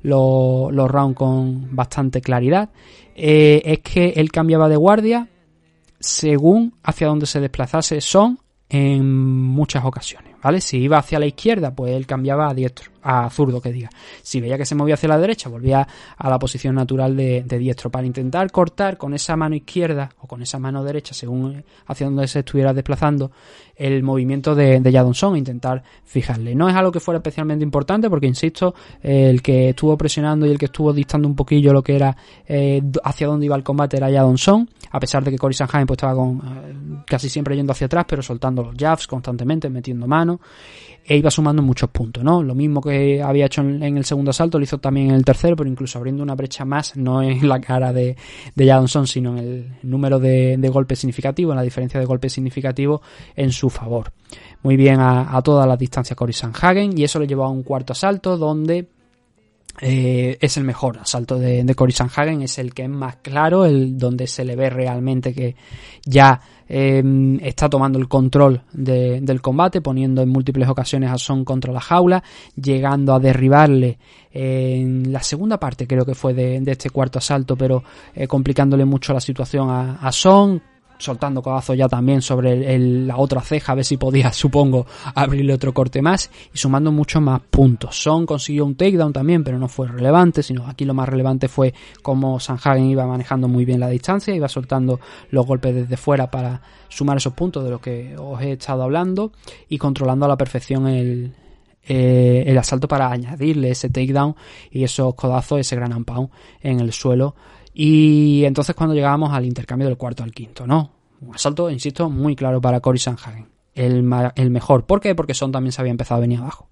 los 0.02 0.90
rounds 0.90 1.14
con 1.14 1.76
bastante 1.76 2.22
claridad. 2.22 2.70
eh, 3.14 3.60
es 3.66 3.80
que 3.80 4.14
él 4.16 4.32
cambiaba 4.32 4.70
de 4.70 4.76
guardia 4.76 5.28
según 6.00 6.72
hacia 6.82 7.06
donde 7.06 7.26
se 7.26 7.38
desplazase 7.40 8.00
Son 8.00 8.38
en 8.68 9.06
muchas 9.06 9.84
ocasiones, 9.84 10.33
¿vale? 10.44 10.60
Si 10.60 10.76
iba 10.76 10.98
hacia 10.98 11.18
la 11.18 11.26
izquierda, 11.26 11.74
pues 11.74 11.92
él 11.92 12.06
cambiaba 12.06 12.48
a 12.48 12.54
diestro, 12.54 12.90
a 13.04 13.28
zurdo 13.30 13.60
que 13.60 13.70
diga. 13.70 13.90
Si 14.22 14.40
veía 14.40 14.56
que 14.56 14.64
se 14.64 14.74
movía 14.74 14.94
hacia 14.94 15.10
la 15.10 15.18
derecha, 15.18 15.48
volvía 15.48 15.86
a 16.16 16.30
la 16.30 16.38
posición 16.38 16.74
natural 16.74 17.16
de, 17.16 17.42
de 17.42 17.58
diestro 17.58 17.90
para 17.90 18.06
intentar 18.06 18.50
cortar 18.50 18.96
con 18.96 19.14
esa 19.14 19.36
mano 19.36 19.54
izquierda 19.54 20.08
o 20.20 20.26
con 20.26 20.42
esa 20.42 20.58
mano 20.58 20.82
derecha, 20.82 21.14
según 21.14 21.62
hacia 21.86 22.06
donde 22.06 22.26
se 22.26 22.40
estuviera 22.40 22.72
desplazando, 22.72 23.30
el 23.76 24.02
movimiento 24.02 24.54
de, 24.54 24.80
de 24.80 24.92
Jadon 24.92 25.14
Son, 25.14 25.34
e 25.34 25.38
intentar 25.38 25.82
fijarle. 26.04 26.54
No 26.54 26.68
es 26.68 26.74
algo 26.74 26.90
que 26.92 27.00
fuera 27.00 27.18
especialmente 27.18 27.62
importante 27.62 28.08
porque, 28.08 28.26
insisto, 28.26 28.74
eh, 29.02 29.28
el 29.28 29.42
que 29.42 29.70
estuvo 29.70 29.96
presionando 29.98 30.46
y 30.46 30.50
el 30.50 30.58
que 30.58 30.66
estuvo 30.66 30.92
dictando 30.92 31.28
un 31.28 31.34
poquillo 31.34 31.72
lo 31.72 31.82
que 31.82 31.96
era 31.96 32.16
eh, 32.46 32.80
hacia 33.02 33.26
dónde 33.26 33.46
iba 33.46 33.56
el 33.56 33.62
combate 33.62 33.96
era 33.96 34.10
Jadon 34.10 34.38
Son, 34.38 34.68
a 34.90 35.00
pesar 35.00 35.24
de 35.24 35.30
que 35.30 35.38
Cory 35.38 35.54
Sanhagen 35.54 35.86
pues, 35.86 35.98
estaba 35.98 36.14
con, 36.14 36.38
eh, 36.38 37.02
casi 37.06 37.28
siempre 37.28 37.56
yendo 37.56 37.72
hacia 37.72 37.86
atrás, 37.86 38.06
pero 38.08 38.22
soltando 38.22 38.62
los 38.62 38.74
jabs 38.76 39.06
constantemente, 39.06 39.68
metiendo 39.68 40.06
mano, 40.06 40.40
e 41.06 41.16
iba 41.16 41.30
sumando 41.30 41.62
muchos 41.62 41.90
puntos, 41.90 42.24
¿no? 42.24 42.42
Lo 42.42 42.54
mismo 42.54 42.80
que 42.80 43.22
había 43.22 43.46
hecho 43.46 43.60
en, 43.60 43.82
en 43.82 43.96
el 43.96 44.04
segundo 44.04 44.30
asalto, 44.30 44.58
lo 44.58 44.64
hizo 44.64 44.78
también 44.78 45.10
en 45.10 45.14
el 45.14 45.24
tercero, 45.24 45.54
pero 45.54 45.68
incluso 45.68 45.98
abriendo 45.98 46.22
una 46.22 46.34
brecha 46.34 46.64
más, 46.64 46.96
no 46.96 47.22
en 47.22 47.46
la 47.48 47.60
cara 47.60 47.92
de, 47.92 48.16
de 48.54 48.66
Jadon 48.66 48.88
Son, 48.88 49.06
sino 49.06 49.32
en 49.32 49.38
el 49.38 49.72
número 49.82 50.18
de, 50.18 50.56
de 50.56 50.68
golpes 50.68 51.00
significativos, 51.00 51.52
en 51.52 51.56
la 51.56 51.62
diferencia 51.62 52.00
de 52.00 52.06
golpes 52.06 52.32
significativos 52.32 53.00
en 53.36 53.52
su 53.52 53.68
favor. 53.68 54.12
Muy 54.62 54.76
bien 54.76 55.00
a, 55.00 55.36
a 55.36 55.42
todas 55.42 55.68
las 55.68 55.78
distancias 55.78 56.16
Cory 56.16 56.32
Sanhagen, 56.32 56.98
y 56.98 57.04
eso 57.04 57.18
le 57.18 57.26
llevó 57.26 57.44
a 57.44 57.50
un 57.50 57.62
cuarto 57.62 57.92
asalto, 57.92 58.38
donde 58.38 58.88
eh, 59.80 60.38
es 60.40 60.56
el 60.56 60.64
mejor 60.64 60.98
asalto 60.98 61.38
de, 61.38 61.64
de 61.64 61.74
Cory 61.74 61.92
Sanhagen, 61.92 62.42
es 62.42 62.58
el 62.58 62.72
que 62.74 62.84
es 62.84 62.88
más 62.88 63.16
claro, 63.16 63.64
el 63.64 63.98
donde 63.98 64.26
se 64.26 64.44
le 64.44 64.56
ve 64.56 64.70
realmente 64.70 65.34
que 65.34 65.56
ya 66.04 66.40
eh, 66.68 67.02
está 67.42 67.68
tomando 67.68 67.98
el 67.98 68.08
control 68.08 68.62
de- 68.72 69.20
del 69.20 69.40
combate, 69.42 69.80
poniendo 69.80 70.22
en 70.22 70.28
múltiples 70.30 70.68
ocasiones 70.68 71.10
a 71.10 71.18
Son 71.18 71.44
contra 71.44 71.72
la 71.72 71.80
jaula, 71.80 72.22
llegando 72.56 73.12
a 73.14 73.20
derribarle 73.20 73.98
en 74.32 75.12
la 75.12 75.22
segunda 75.22 75.58
parte, 75.58 75.86
creo 75.86 76.04
que 76.04 76.14
fue 76.14 76.34
de, 76.34 76.60
de 76.60 76.72
este 76.72 76.90
cuarto 76.90 77.18
asalto, 77.18 77.56
pero 77.56 77.82
eh, 78.14 78.26
complicándole 78.26 78.84
mucho 78.84 79.12
la 79.12 79.20
situación 79.20 79.70
a, 79.70 79.96
a 79.96 80.10
Son, 80.12 80.60
soltando 81.04 81.42
codazos 81.42 81.76
ya 81.76 81.88
también 81.88 82.22
sobre 82.22 82.74
el- 82.74 83.06
la 83.06 83.16
otra 83.18 83.40
ceja, 83.40 83.72
a 83.72 83.74
ver 83.76 83.84
si 83.84 83.96
podía, 83.96 84.32
supongo, 84.32 84.86
abrirle 85.14 85.52
otro 85.52 85.72
corte 85.72 86.02
más 86.02 86.30
y 86.52 86.58
sumando 86.58 86.90
muchos 86.90 87.22
más 87.22 87.40
puntos. 87.50 87.96
Son 88.02 88.26
consiguió 88.26 88.64
un 88.64 88.74
takedown 88.74 89.12
también, 89.12 89.44
pero 89.44 89.58
no 89.58 89.68
fue 89.68 89.86
relevante, 89.86 90.42
sino 90.42 90.66
aquí 90.66 90.84
lo 90.84 90.94
más 90.94 91.08
relevante 91.08 91.48
fue 91.48 91.72
cómo 92.02 92.40
Sanhagen 92.40 92.86
iba 92.86 93.06
manejando 93.06 93.46
muy 93.48 93.64
bien 93.64 93.80
la 93.80 93.88
distancia, 93.88 94.34
iba 94.34 94.48
soltando 94.48 94.98
los 95.30 95.46
golpes 95.46 95.74
desde 95.74 95.96
fuera 95.96 96.30
para 96.30 96.60
sumar 96.88 97.16
esos 97.18 97.32
puntos 97.34 97.62
de 97.64 97.70
los 97.70 97.80
que 97.80 98.16
os 98.18 98.40
he 98.40 98.52
estado 98.52 98.82
hablando 98.82 99.32
y 99.68 99.78
controlando 99.78 100.24
a 100.24 100.28
la 100.28 100.36
perfección 100.36 100.86
el, 100.86 101.34
eh, 101.86 102.44
el 102.46 102.56
asalto 102.56 102.88
para 102.88 103.10
añadirle 103.10 103.70
ese 103.70 103.90
takedown 103.90 104.34
y 104.70 104.84
esos 104.84 105.14
codazos, 105.14 105.60
ese 105.60 105.76
gran 105.76 106.04
pound 106.04 106.30
en 106.62 106.80
el 106.80 106.92
suelo. 106.92 107.34
Y 107.74 108.44
entonces 108.44 108.74
cuando 108.76 108.94
llegábamos 108.94 109.32
al 109.32 109.44
intercambio 109.44 109.88
del 109.88 109.96
cuarto 109.96 110.22
al 110.22 110.32
quinto, 110.32 110.66
¿no? 110.66 110.90
Un 111.26 111.34
asalto, 111.34 111.70
insisto, 111.70 112.10
muy 112.10 112.36
claro 112.36 112.60
para 112.60 112.80
Cory 112.80 112.98
Sanhagen. 112.98 113.48
El, 113.74 114.08
el 114.36 114.50
mejor. 114.50 114.84
¿Por 114.84 115.00
qué? 115.00 115.14
Porque 115.14 115.34
Son 115.34 115.50
también 115.50 115.72
se 115.72 115.80
había 115.80 115.90
empezado 115.90 116.18
a 116.18 116.20
venir 116.22 116.38
abajo. 116.38 116.68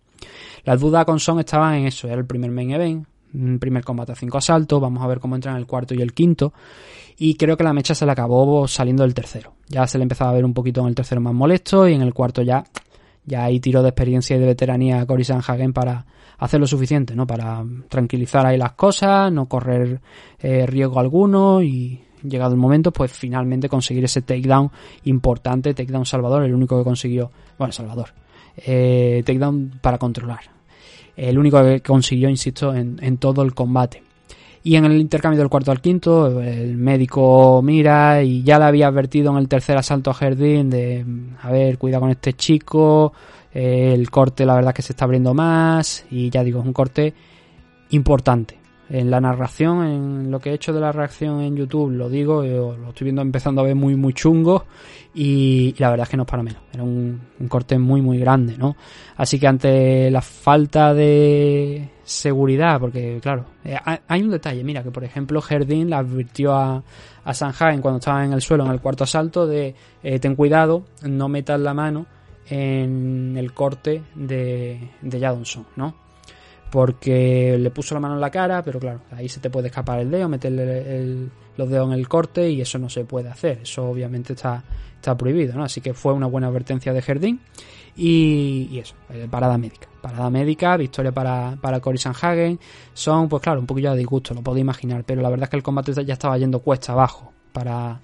Las 0.64 0.80
dudas 0.80 1.04
con 1.04 1.18
Son 1.18 1.40
estaban 1.40 1.74
en 1.74 1.86
eso. 1.86 2.06
Era 2.06 2.16
el 2.16 2.26
primer 2.26 2.50
main 2.50 2.70
event, 2.70 3.06
primer 3.58 3.82
combate 3.82 4.12
a 4.12 4.14
cinco 4.14 4.38
asaltos. 4.38 4.80
Vamos 4.80 5.02
a 5.02 5.06
ver 5.06 5.18
cómo 5.18 5.34
entran 5.34 5.56
el 5.56 5.66
cuarto 5.66 5.94
y 5.94 6.02
el 6.02 6.12
quinto. 6.12 6.52
Y 7.18 7.34
creo 7.34 7.56
que 7.56 7.64
la 7.64 7.72
mecha 7.72 7.94
se 7.94 8.06
le 8.06 8.12
acabó 8.12 8.68
saliendo 8.68 9.02
del 9.02 9.14
tercero. 9.14 9.54
Ya 9.68 9.86
se 9.86 9.98
le 9.98 10.02
empezaba 10.02 10.30
a 10.30 10.34
ver 10.34 10.44
un 10.44 10.54
poquito 10.54 10.80
en 10.82 10.88
el 10.88 10.94
tercero 10.94 11.20
más 11.20 11.34
molesto 11.34 11.88
y 11.88 11.94
en 11.94 12.02
el 12.02 12.14
cuarto 12.14 12.42
ya 12.42 12.64
ya 13.24 13.44
hay 13.44 13.60
tiro 13.60 13.82
de 13.82 13.90
experiencia 13.90 14.36
y 14.36 14.40
de 14.40 14.46
veteranía 14.46 15.00
a 15.00 15.06
Cory 15.06 15.24
Sanhagen 15.24 15.72
para 15.72 16.06
hacer 16.38 16.60
lo 16.60 16.66
suficiente, 16.66 17.14
¿no? 17.14 17.26
Para 17.26 17.64
tranquilizar 17.88 18.44
ahí 18.46 18.58
las 18.58 18.72
cosas, 18.72 19.32
no 19.32 19.46
correr 19.46 20.00
eh, 20.40 20.66
riesgo 20.66 20.98
alguno 20.98 21.62
y 21.62 22.02
llegado 22.22 22.52
el 22.52 22.60
momento, 22.60 22.92
pues 22.92 23.12
finalmente 23.12 23.68
conseguir 23.68 24.04
ese 24.04 24.22
takedown 24.22 24.70
importante, 25.04 25.74
takedown 25.74 26.06
Salvador, 26.06 26.44
el 26.44 26.54
único 26.54 26.78
que 26.78 26.84
consiguió, 26.84 27.30
bueno, 27.58 27.72
Salvador, 27.72 28.10
eh, 28.56 29.22
takedown 29.24 29.78
para 29.80 29.98
controlar. 29.98 30.40
El 31.16 31.38
único 31.38 31.62
que 31.62 31.80
consiguió, 31.80 32.28
insisto, 32.28 32.74
en, 32.74 32.98
en 33.02 33.18
todo 33.18 33.42
el 33.42 33.54
combate. 33.54 34.02
Y 34.64 34.76
en 34.76 34.84
el 34.84 35.00
intercambio 35.00 35.40
del 35.40 35.48
cuarto 35.48 35.72
al 35.72 35.80
quinto, 35.80 36.40
el 36.40 36.76
médico 36.76 37.60
mira 37.62 38.22
y 38.22 38.44
ya 38.44 38.58
le 38.58 38.66
había 38.66 38.86
advertido 38.86 39.32
en 39.32 39.38
el 39.38 39.48
tercer 39.48 39.76
asalto 39.76 40.10
a 40.10 40.14
Jardín 40.14 40.70
de, 40.70 41.04
a 41.42 41.50
ver, 41.50 41.78
cuida 41.78 41.98
con 41.98 42.10
este 42.10 42.34
chico, 42.34 43.12
eh, 43.52 43.92
el 43.92 44.08
corte 44.10 44.46
la 44.46 44.54
verdad 44.54 44.70
es 44.70 44.76
que 44.76 44.82
se 44.82 44.92
está 44.92 45.04
abriendo 45.04 45.34
más 45.34 46.06
y 46.10 46.30
ya 46.30 46.44
digo, 46.44 46.60
es 46.60 46.66
un 46.66 46.72
corte 46.72 47.12
importante. 47.90 48.61
En 48.94 49.10
la 49.10 49.22
narración, 49.22 49.86
en 49.86 50.30
lo 50.30 50.38
que 50.38 50.50
he 50.50 50.52
hecho 50.52 50.74
de 50.74 50.80
la 50.80 50.92
reacción 50.92 51.40
en 51.40 51.56
YouTube, 51.56 51.92
lo 51.92 52.10
digo, 52.10 52.44
yo 52.44 52.76
lo 52.76 52.90
estoy 52.90 53.06
viendo 53.06 53.22
empezando 53.22 53.62
a 53.62 53.64
ver 53.64 53.74
muy, 53.74 53.96
muy 53.96 54.12
chungo 54.12 54.66
y, 55.14 55.74
la 55.78 55.88
verdad 55.88 56.04
es 56.04 56.10
que 56.10 56.18
no 56.18 56.24
es 56.24 56.28
para 56.28 56.42
menos. 56.42 56.60
Era 56.74 56.82
un, 56.82 57.18
corte 57.48 57.78
muy, 57.78 58.02
muy 58.02 58.18
grande, 58.18 58.58
¿no? 58.58 58.76
Así 59.16 59.40
que 59.40 59.46
ante 59.46 60.10
la 60.10 60.20
falta 60.20 60.92
de 60.92 61.88
seguridad, 62.04 62.78
porque 62.80 63.18
claro, 63.22 63.46
eh, 63.64 63.78
hay- 63.82 64.00
hay 64.06 64.22
un 64.22 64.30
detalle, 64.30 64.62
mira, 64.62 64.82
que 64.82 64.90
por 64.90 65.04
ejemplo 65.04 65.40
Jardín 65.40 65.88
le 65.88 65.96
advirtió 65.96 66.54
a, 66.54 66.82
a 67.24 67.32
Sanhagen 67.32 67.80
cuando 67.80 67.98
estaba 67.98 68.22
en 68.26 68.34
el 68.34 68.42
suelo 68.42 68.66
en 68.66 68.72
el 68.72 68.80
cuarto 68.82 69.04
asalto 69.04 69.46
de 69.46 69.74
eh, 70.02 70.18
ten 70.18 70.36
cuidado, 70.36 70.84
no 71.02 71.30
metas 71.30 71.58
la 71.60 71.72
mano 71.72 72.04
en 72.46 73.34
el 73.38 73.54
corte 73.54 74.02
de, 74.14 74.90
de 75.00 75.18
Jadonson, 75.20 75.64
¿no? 75.76 76.01
Porque 76.72 77.58
le 77.58 77.70
puso 77.70 77.94
la 77.94 78.00
mano 78.00 78.14
en 78.14 78.20
la 78.22 78.30
cara, 78.30 78.62
pero 78.62 78.80
claro, 78.80 79.02
ahí 79.10 79.28
se 79.28 79.40
te 79.40 79.50
puede 79.50 79.68
escapar 79.68 80.00
el 80.00 80.10
dedo, 80.10 80.26
meterle 80.26 80.96
el- 80.96 81.30
los 81.58 81.68
dedos 81.68 81.88
en 81.88 81.98
el 81.98 82.08
corte 82.08 82.48
y 82.48 82.62
eso 82.62 82.78
no 82.78 82.88
se 82.88 83.04
puede 83.04 83.28
hacer. 83.28 83.58
Eso 83.62 83.84
obviamente 83.90 84.32
está, 84.32 84.64
está 84.96 85.14
prohibido, 85.14 85.54
¿no? 85.54 85.64
Así 85.64 85.82
que 85.82 85.92
fue 85.92 86.14
una 86.14 86.26
buena 86.28 86.46
advertencia 86.46 86.94
de 86.94 87.02
Jardín. 87.02 87.40
Y, 87.94 88.78
eso, 88.78 88.94
eh, 89.12 89.28
parada 89.30 89.58
médica. 89.58 89.86
Parada 90.00 90.30
médica, 90.30 90.78
victoria 90.78 91.12
para, 91.12 91.58
para 91.60 91.78
Cory 91.80 91.98
Sanhagen. 91.98 92.58
Son, 92.94 93.28
pues 93.28 93.42
claro, 93.42 93.60
un 93.60 93.66
poquillo 93.66 93.90
de 93.92 93.98
disgusto, 93.98 94.32
lo 94.32 94.40
podéis 94.40 94.62
imaginar, 94.62 95.04
pero 95.04 95.20
la 95.20 95.28
verdad 95.28 95.44
es 95.44 95.50
que 95.50 95.56
el 95.58 95.62
combate 95.62 95.92
ya 96.06 96.14
estaba 96.14 96.38
yendo 96.38 96.60
cuesta 96.60 96.92
abajo 96.92 97.32
para, 97.52 98.00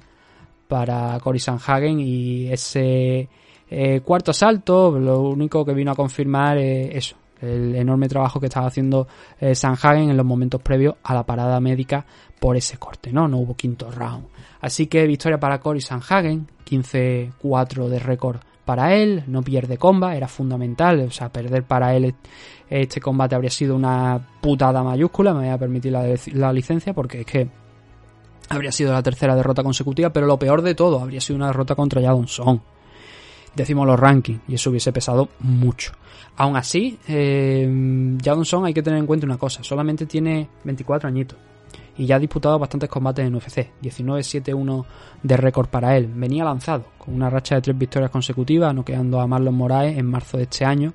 para 0.69 1.19
Cory 1.21 1.39
Sanhagen 1.39 2.01
y 2.01 2.49
ese 2.53 3.31
eh, 3.71 4.01
cuarto 4.05 4.33
asalto, 4.33 4.99
lo 4.99 5.23
único 5.23 5.65
que 5.65 5.73
vino 5.73 5.91
a 5.93 5.95
confirmar 5.95 6.59
es 6.59 6.95
eso, 6.95 7.17
el 7.41 7.75
enorme 7.77 8.09
trabajo 8.09 8.41
que 8.41 8.47
estaba 8.47 8.67
haciendo 8.67 9.07
eh, 9.41 9.55
Sanhagen 9.55 10.11
en 10.11 10.17
los 10.17 10.27
momentos 10.27 10.61
previos 10.63 10.97
a 11.03 11.15
la 11.15 11.25
parada 11.25 11.61
médica 11.61 12.05
por 12.39 12.57
ese 12.57 12.79
corte, 12.79 13.13
¿no? 13.13 13.29
No 13.29 13.39
hubo 13.39 13.55
quinto 13.55 13.91
round. 13.91 14.27
Así 14.61 14.87
que 14.87 15.07
victoria 15.07 15.39
para 15.39 15.61
Cory 15.61 15.81
Sanhagen, 15.81 16.47
15-4 16.69 17.89
de 17.89 17.99
récord 17.99 18.39
para 18.65 18.95
él, 18.95 19.25
no 19.29 19.43
pierde 19.43 19.79
comba, 19.79 20.15
era 20.15 20.29
fundamental, 20.29 21.01
o 21.01 21.11
sea, 21.11 21.33
perder 21.33 21.63
para 21.63 21.95
él 21.95 22.15
este 22.69 23.01
combate 23.01 23.35
habría 23.35 23.51
sido 23.51 23.75
una 23.75 24.21
putada 24.43 24.83
mayúscula, 24.83 25.33
me 25.33 25.41
voy 25.41 25.49
a 25.49 25.57
permitir 25.57 25.93
la, 25.93 26.05
la 26.35 26.53
licencia 26.53 26.93
porque 26.93 27.21
es 27.21 27.27
que 27.27 27.49
habría 28.51 28.71
sido 28.71 28.93
la 28.93 29.03
tercera 29.03 29.35
derrota 29.35 29.63
consecutiva, 29.63 30.11
pero 30.11 30.27
lo 30.27 30.39
peor 30.39 30.63
de 30.63 30.75
todo, 30.75 31.01
habría 31.01 31.21
sido 31.21 31.37
una 31.37 31.47
derrota 31.47 31.75
contra 31.75 32.03
Jadon 32.03 32.29
Song. 32.29 32.61
Decimos 33.59 33.89
los 33.89 33.99
rankings, 33.99 34.41
y 34.47 34.55
eso 34.55 34.71
hubiese 34.71 34.93
pesado 34.93 35.31
mucho. 35.41 35.91
Aún 36.37 36.55
así, 36.55 36.97
eh, 37.09 38.17
Jadon 38.23 38.45
Song 38.45 38.65
hay 38.65 38.73
que 38.73 38.85
tener 38.85 39.01
en 39.01 39.07
cuenta 39.07 39.27
una 39.27 39.37
cosa, 39.37 39.65
solamente 39.65 40.07
tiene 40.07 40.49
24 40.63 41.09
añitos. 41.09 41.37
Y 41.97 42.07
ya 42.07 42.15
ha 42.15 42.19
disputado 42.21 42.57
bastantes 42.57 42.89
combates 42.89 43.27
en 43.27 43.35
UFC, 43.35 43.73
19-7-1 43.83 44.85
de 45.25 45.37
récord 45.37 45.67
para 45.67 45.97
él. 45.97 46.07
Venía 46.07 46.45
lanzado, 46.45 46.85
con 46.99 47.15
una 47.15 47.29
racha 47.29 47.57
de 47.57 47.63
tres 47.63 47.77
victorias 47.77 48.13
consecutivas, 48.13 48.73
noqueando 48.73 49.21
a 49.21 49.27
Marlon 49.27 49.57
Moraes 49.57 49.99
en 49.99 50.07
marzo 50.07 50.37
de 50.37 50.45
este 50.45 50.65
año. 50.65 50.95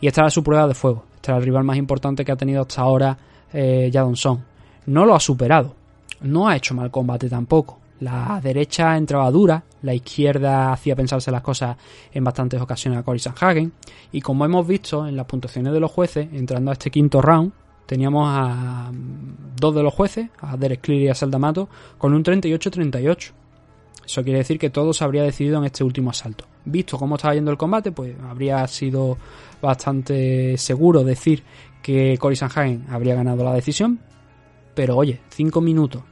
Y 0.00 0.06
esta 0.06 0.22
era 0.22 0.30
su 0.30 0.42
prueba 0.42 0.66
de 0.66 0.72
fuego. 0.72 1.04
Este 1.16 1.30
era 1.30 1.36
el 1.36 1.44
rival 1.44 1.64
más 1.64 1.76
importante 1.76 2.24
que 2.24 2.32
ha 2.32 2.36
tenido 2.36 2.62
hasta 2.62 2.80
ahora 2.80 3.18
eh, 3.52 3.90
Jadon 3.92 4.16
Song. 4.16 4.38
No 4.86 5.04
lo 5.04 5.14
ha 5.14 5.20
superado, 5.20 5.74
no 6.22 6.48
ha 6.48 6.56
hecho 6.56 6.72
mal 6.72 6.90
combate 6.90 7.28
tampoco. 7.28 7.81
La 8.02 8.40
derecha 8.42 8.96
entraba 8.96 9.30
dura, 9.30 9.62
la 9.82 9.94
izquierda 9.94 10.72
hacía 10.72 10.96
pensarse 10.96 11.30
las 11.30 11.40
cosas 11.40 11.76
en 12.12 12.24
bastantes 12.24 12.60
ocasiones 12.60 12.98
a 12.98 13.04
Cory 13.04 13.20
Sanhagen. 13.20 13.72
Y 14.10 14.20
como 14.20 14.44
hemos 14.44 14.66
visto 14.66 15.06
en 15.06 15.14
las 15.14 15.26
puntuaciones 15.26 15.72
de 15.72 15.78
los 15.78 15.92
jueces, 15.92 16.26
entrando 16.32 16.72
a 16.72 16.74
este 16.74 16.90
quinto 16.90 17.22
round, 17.22 17.52
teníamos 17.86 18.26
a 18.28 18.90
dos 19.54 19.72
de 19.76 19.84
los 19.84 19.94
jueces, 19.94 20.30
a 20.40 20.56
Derek 20.56 20.80
Cleary 20.80 21.04
y 21.04 21.08
a 21.10 21.14
Saldamato, 21.14 21.68
con 21.96 22.12
un 22.12 22.24
38-38. 22.24 23.30
Eso 24.04 24.24
quiere 24.24 24.40
decir 24.40 24.58
que 24.58 24.70
todo 24.70 24.92
se 24.92 25.04
habría 25.04 25.22
decidido 25.22 25.58
en 25.58 25.64
este 25.66 25.84
último 25.84 26.10
asalto. 26.10 26.44
Visto 26.64 26.98
cómo 26.98 27.14
estaba 27.14 27.34
yendo 27.34 27.52
el 27.52 27.56
combate, 27.56 27.92
pues 27.92 28.16
habría 28.28 28.66
sido 28.66 29.16
bastante 29.62 30.58
seguro 30.58 31.04
decir 31.04 31.44
que 31.80 32.18
Cory 32.18 32.34
Sanhagen 32.34 32.84
habría 32.90 33.14
ganado 33.14 33.44
la 33.44 33.54
decisión. 33.54 34.00
Pero 34.74 34.96
oye, 34.96 35.20
5 35.28 35.60
minutos, 35.60 36.02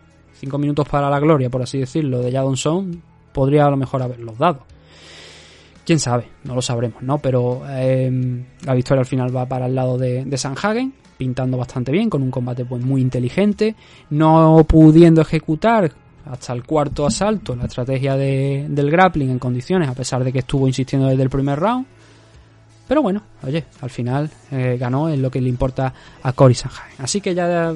5 0.40 0.58
minutos 0.58 0.88
para 0.88 1.10
la 1.10 1.20
gloria, 1.20 1.50
por 1.50 1.62
así 1.62 1.78
decirlo, 1.78 2.20
de 2.20 2.32
Jadon 2.32 2.56
Song, 2.56 2.96
podría 3.32 3.66
a 3.66 3.70
lo 3.70 3.76
mejor 3.76 4.02
haberlos 4.02 4.38
dado. 4.38 4.64
Quién 5.84 5.98
sabe, 5.98 6.28
no 6.44 6.54
lo 6.54 6.62
sabremos, 6.62 7.02
¿no? 7.02 7.18
Pero 7.18 7.62
eh, 7.68 8.10
la 8.64 8.74
victoria 8.74 9.00
al 9.00 9.06
final 9.06 9.36
va 9.36 9.46
para 9.46 9.66
el 9.66 9.74
lado 9.74 9.98
de, 9.98 10.24
de 10.24 10.38
Sanhagen, 10.38 10.94
pintando 11.18 11.58
bastante 11.58 11.92
bien, 11.92 12.08
con 12.08 12.22
un 12.22 12.30
combate 12.30 12.64
pues 12.64 12.82
muy 12.82 13.02
inteligente, 13.02 13.74
no 14.08 14.64
pudiendo 14.66 15.20
ejecutar 15.20 15.92
hasta 16.24 16.52
el 16.52 16.64
cuarto 16.64 17.06
asalto 17.06 17.54
la 17.56 17.64
estrategia 17.64 18.16
de, 18.16 18.66
del 18.68 18.90
grappling 18.90 19.30
en 19.30 19.38
condiciones, 19.38 19.88
a 19.88 19.94
pesar 19.94 20.24
de 20.24 20.32
que 20.32 20.40
estuvo 20.40 20.66
insistiendo 20.66 21.08
desde 21.08 21.22
el 21.22 21.30
primer 21.30 21.58
round. 21.58 21.86
Pero 22.90 23.02
bueno, 23.02 23.22
oye, 23.44 23.66
al 23.82 23.90
final 23.90 24.28
eh, 24.50 24.76
ganó 24.76 25.08
en 25.08 25.22
lo 25.22 25.30
que 25.30 25.40
le 25.40 25.48
importa 25.48 25.94
a 26.24 26.32
Cory 26.32 26.54
Sanhagen. 26.54 26.96
Así 26.98 27.20
que 27.20 27.36
ya 27.36 27.72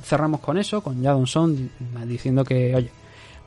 cerramos 0.00 0.38
con 0.38 0.56
eso, 0.58 0.80
con 0.80 1.02
Jadon 1.02 1.26
Son 1.26 1.70
diciendo 2.06 2.44
que, 2.44 2.72
oye, 2.72 2.88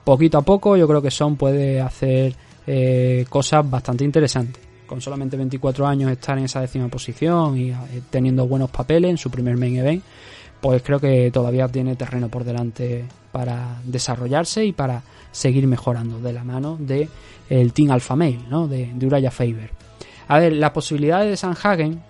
poquito 0.03 0.37
a 0.37 0.41
poco 0.41 0.75
yo 0.75 0.85
creo 0.85 1.01
que 1.01 1.09
Son 1.09 1.37
puede 1.37 1.79
hacer 1.79 2.35
eh, 2.67 3.25
cosas 3.29 3.69
bastante 3.69 4.03
interesantes. 4.03 4.61
Con 4.85 4.99
solamente 4.99 5.37
24 5.37 5.87
años 5.87 6.11
estar 6.11 6.37
en 6.37 6.43
esa 6.43 6.59
décima 6.59 6.89
posición 6.89 7.57
y 7.57 7.69
eh, 7.69 7.77
teniendo 8.09 8.45
buenos 8.45 8.69
papeles 8.69 9.09
en 9.09 9.17
su 9.17 9.31
primer 9.31 9.55
main 9.55 9.77
event, 9.77 10.03
pues 10.59 10.83
creo 10.83 10.99
que 10.99 11.31
todavía 11.31 11.69
tiene 11.69 11.95
terreno 11.95 12.27
por 12.27 12.43
delante 12.43 13.05
para 13.31 13.79
desarrollarse 13.85 14.65
y 14.65 14.73
para 14.73 15.03
seguir 15.31 15.67
mejorando 15.67 16.19
de 16.19 16.33
la 16.33 16.43
mano 16.43 16.75
de 16.77 17.07
Team 17.47 17.91
Alpha 17.91 18.17
Male, 18.17 18.41
¿no? 18.49 18.67
De, 18.67 18.91
de 18.93 19.07
Uraya 19.07 19.31
Faber. 19.31 19.86
A 20.27 20.39
ver, 20.39 20.53
las 20.53 20.71
posibilidades 20.71 21.29
de 21.29 21.37
Sanhagen 21.37 22.01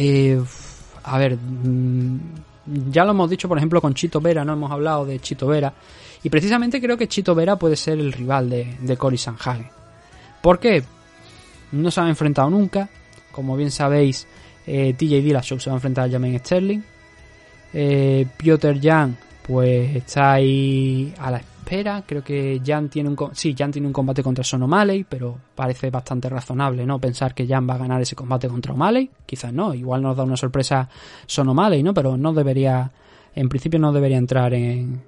eh, 0.00 0.40
a 1.02 1.18
ver, 1.18 1.36
mm, 1.36 2.18
ya 2.90 3.04
lo 3.04 3.10
hemos 3.10 3.28
dicho, 3.28 3.48
por 3.48 3.58
ejemplo, 3.58 3.80
con 3.80 3.94
Chito 3.94 4.20
Vera, 4.20 4.44
no 4.44 4.52
hemos 4.52 4.70
hablado 4.70 5.04
de 5.04 5.18
Chito 5.18 5.48
Vera. 5.48 5.72
Y 6.22 6.30
precisamente 6.30 6.80
creo 6.80 6.96
que 6.96 7.08
Chito 7.08 7.34
Vera 7.34 7.56
puede 7.56 7.76
ser 7.76 7.98
el 7.98 8.12
rival 8.12 8.48
de, 8.48 8.76
de 8.80 8.96
Cory 8.96 9.18
Sanhagen. 9.18 9.68
¿Por 10.40 10.58
qué? 10.60 10.82
No 11.72 11.90
se 11.90 12.00
han 12.00 12.08
enfrentado 12.08 12.48
nunca. 12.48 12.88
Como 13.32 13.56
bien 13.56 13.70
sabéis, 13.70 14.26
eh, 14.66 14.94
TJ 14.94 15.22
Dillashaw 15.22 15.58
se 15.58 15.70
va 15.70 15.74
a 15.74 15.78
enfrentar 15.78 16.06
a 16.06 16.10
Jermaine 16.10 16.38
Sterling. 16.38 16.82
Eh, 17.74 18.26
Piotr 18.36 18.80
Jan, 18.80 19.16
pues 19.46 19.96
está 19.96 20.32
ahí 20.32 21.12
a 21.18 21.30
la 21.30 21.38
espera. 21.38 21.57
Creo 22.06 22.24
que 22.24 22.62
Jan 22.64 22.88
tiene 22.88 23.10
un 23.10 23.16
sí, 23.32 23.54
Jan 23.56 23.70
tiene 23.70 23.86
un 23.86 23.92
combate 23.92 24.22
contra 24.22 24.42
Son 24.42 24.62
O'Malley, 24.62 25.04
pero 25.04 25.36
parece 25.54 25.90
bastante 25.90 26.28
razonable, 26.28 26.86
¿no? 26.86 26.98
Pensar 26.98 27.34
que 27.34 27.46
Jan 27.46 27.68
va 27.68 27.74
a 27.74 27.78
ganar 27.78 28.00
ese 28.00 28.16
combate 28.16 28.48
contra 28.48 28.72
O'Malley. 28.72 29.10
Quizás 29.26 29.52
no, 29.52 29.74
igual 29.74 30.02
nos 30.02 30.16
da 30.16 30.22
una 30.22 30.36
sorpresa 30.36 30.88
Son 31.26 31.48
O'Malley, 31.48 31.82
¿no? 31.82 31.92
Pero 31.92 32.16
no 32.16 32.32
debería, 32.32 32.90
en 33.34 33.48
principio 33.48 33.78
no 33.78 33.92
debería 33.92 34.16
entrar 34.16 34.54
en 34.54 35.02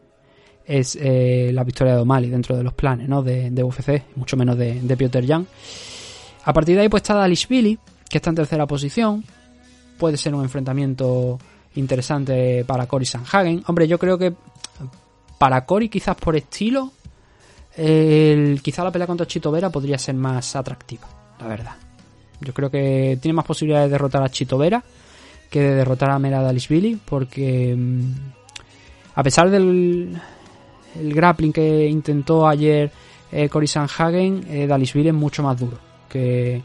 es 0.67 0.97
eh, 1.01 1.51
la 1.53 1.65
victoria 1.65 1.97
de 1.97 2.03
O'Malley 2.03 2.31
dentro 2.31 2.57
de 2.57 2.63
los 2.63 2.75
planes, 2.75 3.09
¿no? 3.09 3.23
De, 3.23 3.51
de 3.51 3.65
UFC, 3.65 4.05
mucho 4.17 4.37
menos 4.37 4.57
de, 4.57 4.81
de 4.81 4.97
Piotr 4.97 5.27
Jan. 5.27 5.47
A 6.45 6.53
partir 6.53 6.77
de 6.77 6.83
ahí 6.83 6.89
pues 6.89 7.03
está 7.03 7.15
Dalishvili, 7.15 7.79
que 8.09 8.19
está 8.19 8.31
en 8.31 8.37
tercera 8.37 8.67
posición. 8.67 9.25
Puede 9.99 10.17
ser 10.17 10.35
un 10.35 10.43
enfrentamiento 10.43 11.39
interesante 11.75 12.65
para 12.65 12.87
Cory 12.87 13.05
Sanhagen. 13.05 13.63
Hombre, 13.67 13.89
yo 13.89 13.99
creo 13.99 14.19
que 14.19 14.33
para 15.41 15.65
Cory 15.65 15.89
quizás 15.89 16.17
por 16.17 16.37
estilo, 16.37 16.93
el, 17.75 18.61
quizá 18.63 18.85
la 18.85 18.93
pelea 18.93 19.07
contra 19.07 19.27
Chito 19.27 19.51
Vera 19.51 19.71
podría 19.71 19.97
ser 19.97 20.15
más 20.15 20.55
atractiva, 20.55 21.09
la 21.41 21.47
verdad. 21.47 21.77
Yo 22.43 22.53
creo 22.53 22.71
que 22.71 23.19
tiene 23.23 23.37
más 23.37 23.47
posibilidades 23.47 23.89
de 23.89 23.93
derrotar 23.93 24.23
a 24.23 24.29
Chito 24.29 24.59
Vera 24.59 24.85
que 25.49 25.63
de 25.63 25.75
derrotar 25.77 26.11
a 26.11 26.19
Mera 26.19 26.43
Dalishvili, 26.43 27.01
porque 27.03 27.75
mm, 27.75 28.13
a 29.15 29.23
pesar 29.23 29.49
del 29.49 30.21
el 31.01 31.15
grappling 31.15 31.55
que 31.55 31.89
intentó 31.89 32.47
ayer 32.47 32.93
eh, 33.33 33.49
Cory 33.49 33.67
Sanhagen, 33.67 34.45
eh, 34.47 34.69
es 34.71 35.15
mucho 35.15 35.43
más 35.43 35.59
duro 35.59 35.79
que, 36.07 36.61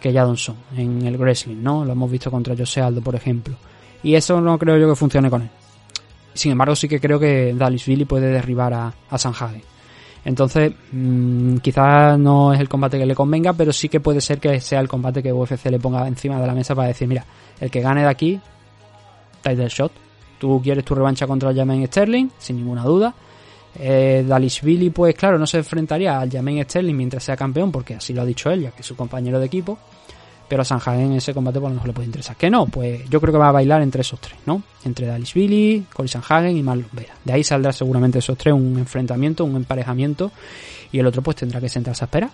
que 0.00 0.12
Jadonson 0.12 0.54
en 0.76 1.04
el 1.04 1.16
wrestling, 1.16 1.60
¿no? 1.60 1.84
Lo 1.84 1.90
hemos 1.90 2.08
visto 2.08 2.30
contra 2.30 2.54
Jose 2.56 2.80
Aldo, 2.80 3.00
por 3.00 3.16
ejemplo. 3.16 3.56
Y 4.04 4.14
eso 4.14 4.40
no 4.40 4.56
creo 4.56 4.78
yo 4.78 4.88
que 4.88 4.94
funcione 4.94 5.28
con 5.28 5.42
él. 5.42 5.50
Sin 6.38 6.52
embargo, 6.52 6.76
sí 6.76 6.88
que 6.88 7.00
creo 7.00 7.18
que 7.18 7.52
Dalishvili 7.52 8.04
puede 8.04 8.28
derribar 8.30 8.72
a, 8.72 8.94
a. 9.10 9.52
Entonces, 10.24 10.72
mm, 10.92 11.56
quizás 11.56 12.16
no 12.16 12.52
es 12.52 12.60
el 12.60 12.68
combate 12.68 12.96
que 12.96 13.06
le 13.06 13.14
convenga, 13.16 13.54
pero 13.54 13.72
sí 13.72 13.88
que 13.88 13.98
puede 13.98 14.20
ser 14.20 14.38
que 14.38 14.60
sea 14.60 14.78
el 14.78 14.86
combate 14.86 15.20
que 15.20 15.32
UFC 15.32 15.66
le 15.66 15.80
ponga 15.80 16.06
encima 16.06 16.40
de 16.40 16.46
la 16.46 16.54
mesa 16.54 16.76
para 16.76 16.88
decir, 16.88 17.08
mira, 17.08 17.24
el 17.58 17.72
que 17.72 17.80
gane 17.80 18.02
de 18.02 18.08
aquí, 18.08 18.40
title 19.42 19.68
shot. 19.68 19.90
Tú 20.38 20.60
quieres 20.62 20.84
tu 20.84 20.94
revancha 20.94 21.26
contra 21.26 21.52
Jermaine 21.52 21.88
Sterling, 21.88 22.28
sin 22.38 22.56
ninguna 22.58 22.84
duda. 22.84 23.12
Eh, 23.76 24.24
Dalishvili, 24.26 24.90
pues 24.90 25.16
claro, 25.16 25.40
no 25.40 25.46
se 25.46 25.58
enfrentaría 25.58 26.20
al 26.20 26.30
Jermaine 26.30 26.62
Sterling 26.62 26.94
mientras 26.94 27.24
sea 27.24 27.36
campeón, 27.36 27.72
porque 27.72 27.96
así 27.96 28.12
lo 28.12 28.22
ha 28.22 28.24
dicho 28.24 28.48
él, 28.48 28.62
ya 28.62 28.70
que 28.70 28.82
es 28.82 28.86
su 28.86 28.94
compañero 28.94 29.40
de 29.40 29.46
equipo. 29.46 29.76
Pero 30.48 30.62
a 30.62 30.64
Sanhagen 30.64 31.12
ese 31.12 31.34
combate 31.34 31.60
por 31.60 31.68
lo 31.68 31.74
mejor 31.74 31.88
le 31.88 31.94
puede 31.94 32.06
interesar. 32.06 32.36
Que 32.36 32.48
no, 32.48 32.66
pues 32.66 33.08
yo 33.10 33.20
creo 33.20 33.32
que 33.32 33.38
va 33.38 33.48
a 33.48 33.52
bailar 33.52 33.82
entre 33.82 34.00
esos 34.00 34.20
tres, 34.20 34.38
¿no? 34.46 34.62
Entre 34.84 35.06
Dalishvili, 35.06 35.86
Cory 35.92 36.08
Sanhagen 36.08 36.56
y 36.56 36.62
Marlon 36.62 36.88
Vera. 36.92 37.14
De 37.24 37.32
ahí 37.32 37.44
saldrá 37.44 37.72
seguramente 37.72 38.18
esos 38.18 38.38
tres 38.38 38.54
un 38.54 38.78
enfrentamiento, 38.78 39.44
un 39.44 39.56
emparejamiento. 39.56 40.32
Y 40.90 40.98
el 40.98 41.06
otro 41.06 41.22
pues 41.22 41.36
tendrá 41.36 41.60
que 41.60 41.68
sentarse 41.68 42.04
a 42.04 42.06
esperar. 42.06 42.30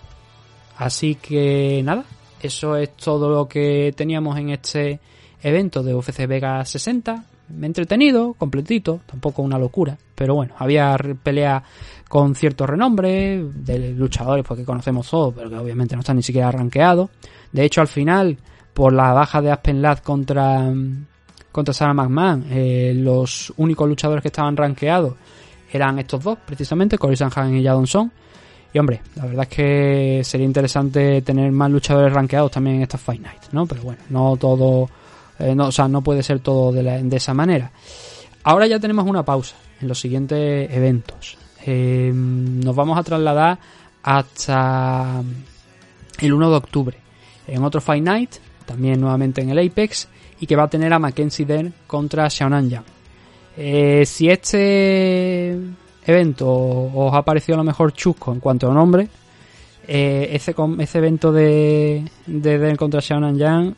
Así 0.77 1.17
que 1.17 1.83
nada, 1.85 2.05
eso 2.41 2.77
es 2.77 2.97
todo 2.97 3.31
lo 3.31 3.49
que 3.49 3.93
teníamos 3.97 4.39
en 4.39 4.51
este 4.51 5.01
evento 5.43 5.83
de 5.83 5.95
UFC 5.95 6.27
Vega 6.27 6.65
60. 6.65 7.25
Entretenido, 7.61 8.33
completito, 8.35 9.01
tampoco 9.07 9.43
una 9.43 9.59
locura. 9.59 9.97
Pero 10.15 10.35
bueno, 10.35 10.55
había 10.59 10.97
pelea 11.23 11.63
con 12.09 12.35
cierto 12.35 12.67
renombre, 12.67 13.45
de 13.55 13.91
luchadores 13.91 14.45
porque 14.47 14.65
conocemos 14.65 15.09
todos, 15.09 15.35
pero 15.35 15.51
que 15.51 15.57
obviamente 15.57 15.95
no 15.95 16.01
están 16.01 16.17
ni 16.17 16.23
siquiera 16.23 16.51
rankeados. 16.51 17.11
De 17.55 17.65
hecho, 17.65 17.81
al 17.81 17.89
final, 17.89 18.37
por 18.75 18.93
la 18.93 19.13
baja 19.13 19.41
de 19.41 19.53
Aspen 19.53 19.81
Ladd 19.81 20.01
contra, 20.01 20.73
contra 21.53 21.73
Sarah 21.73 21.95
McMahon, 21.95 22.47
eh, 22.51 22.93
los 22.97 23.53
únicos 23.59 23.89
luchadores 23.89 24.23
que 24.23 24.29
estaban 24.29 24.57
rankeados 24.57 25.15
eran 25.73 26.01
estos 26.01 26.25
dos, 26.25 26.37
precisamente, 26.45 26.99
Cory 26.99 27.17
Sanhagen 27.17 27.57
y 27.57 27.63
Jadon 27.63 27.87
Son. 27.87 28.11
Y 28.73 28.79
hombre, 28.81 29.03
la 29.15 29.27
verdad 29.27 29.47
es 29.49 29.57
que 29.57 30.21
sería 30.25 30.47
interesante 30.47 31.23
tener 31.23 31.53
más 31.53 31.71
luchadores 31.71 32.13
rankeados 32.13 32.51
también 32.51 32.77
en 32.77 32.83
estas 32.83 33.01
Fight 33.01 33.23
Night, 33.23 33.43
¿no? 33.53 33.67
Pero 33.67 33.83
bueno, 33.83 34.03
no 34.11 34.37
todo, 34.37 34.91
eh, 35.39 35.55
no, 35.55 35.69
o 35.69 35.73
sea, 35.73 35.87
no 35.87 36.03
puede 36.03 36.25
ser 36.25 36.41
todo 36.41 36.73
de, 36.73 37.17
esa 37.17 37.35
manera. 37.35 37.71
Ahora 38.43 38.67
ya 38.67 38.81
tenemos 38.81 39.07
una 39.07 39.25
pausa 39.25 39.55
en 39.81 39.87
los 39.87 40.01
siguientes 40.01 40.69
eventos. 40.73 41.39
Eh, 41.65 42.11
nos 42.13 42.75
vamos 42.75 42.99
a 42.99 43.05
trasladar 43.05 43.61
hasta 44.03 45.23
el 46.19 46.33
1 46.33 46.51
de 46.51 46.57
octubre 46.57 47.04
en 47.47 47.63
otro 47.63 47.81
Fight 47.81 48.03
Night, 48.03 48.31
también 48.67 49.01
nuevamente 49.01 49.43
en 49.43 49.51
el 49.51 49.59
Apex, 49.59 50.09
y 50.41 50.47
que 50.47 50.57
va 50.57 50.65
a 50.65 50.69
tener 50.69 50.93
a 50.93 50.99
Mackenzie 50.99 51.47
Dern 51.47 51.73
contra 51.87 52.29
Xiaonan 52.29 52.69
Yang. 52.69 52.85
Eh, 53.57 54.05
si 54.07 54.29
este 54.29 55.57
evento 56.07 56.51
os 56.51 57.15
ha 57.15 57.23
parecido 57.23 57.55
a 57.55 57.59
lo 57.59 57.65
mejor 57.65 57.93
chusco 57.93 58.33
en 58.33 58.41
cuanto 58.41 58.71
a 58.71 58.75
nombre, 58.75 59.09
eh, 59.87 60.31
ese, 60.33 60.55
ese 60.79 60.99
evento 60.99 61.33
de, 61.33 62.05
de 62.27 62.59
Dern 62.59 62.77
contra 62.77 63.01
Xiaonan 63.01 63.39
Yang, 63.39 63.75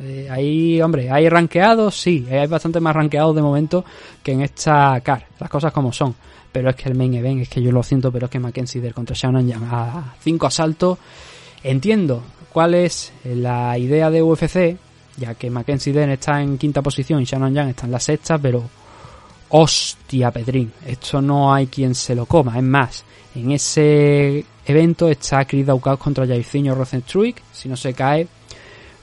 eh, 0.00 0.28
ahí, 0.30 0.80
hombre, 0.82 1.10
hay 1.10 1.28
rankeados, 1.28 1.98
sí, 1.98 2.26
hay 2.30 2.46
bastante 2.46 2.80
más 2.80 2.94
rankeados 2.94 3.34
de 3.34 3.42
momento 3.42 3.84
que 4.22 4.32
en 4.32 4.42
esta 4.42 5.00
CAR, 5.00 5.26
las 5.38 5.48
cosas 5.48 5.72
como 5.72 5.92
son. 5.92 6.14
Pero 6.50 6.70
es 6.70 6.76
que 6.76 6.88
el 6.88 6.94
main 6.94 7.14
event, 7.14 7.42
es 7.42 7.48
que 7.48 7.62
yo 7.62 7.70
lo 7.70 7.82
siento, 7.82 8.10
pero 8.10 8.26
es 8.26 8.30
que 8.30 8.38
Mackenzie 8.38 8.80
Dern 8.80 8.94
contra 8.94 9.14
Xiaonan 9.14 9.46
Yang 9.46 9.64
a 9.70 10.14
5 10.20 10.46
asaltos, 10.46 10.98
entiendo 11.62 12.22
cuál 12.58 12.74
es 12.74 13.12
la 13.22 13.78
idea 13.78 14.10
de 14.10 14.20
UFC, 14.20 14.76
ya 15.16 15.36
que 15.36 15.48
Mackenzie 15.48 15.92
Dern 15.92 16.10
está 16.10 16.42
en 16.42 16.58
quinta 16.58 16.82
posición 16.82 17.22
y 17.22 17.24
Shannon 17.24 17.54
Yang 17.54 17.68
está 17.68 17.86
en 17.86 17.92
la 17.92 18.00
sexta, 18.00 18.36
pero 18.36 18.64
hostia, 19.50 20.32
Pedrín, 20.32 20.72
esto 20.84 21.22
no 21.22 21.54
hay 21.54 21.68
quien 21.68 21.94
se 21.94 22.16
lo 22.16 22.26
coma. 22.26 22.56
Es 22.56 22.64
más, 22.64 23.04
en 23.36 23.52
ese 23.52 24.44
evento 24.66 25.08
está 25.08 25.44
Chris 25.44 25.66
Daukaus 25.66 26.00
contra 26.00 26.26
Jairzinho 26.26 26.74
Rosenstruik, 26.74 27.40
si 27.52 27.68
no 27.68 27.76
se 27.76 27.94
cae, 27.94 28.26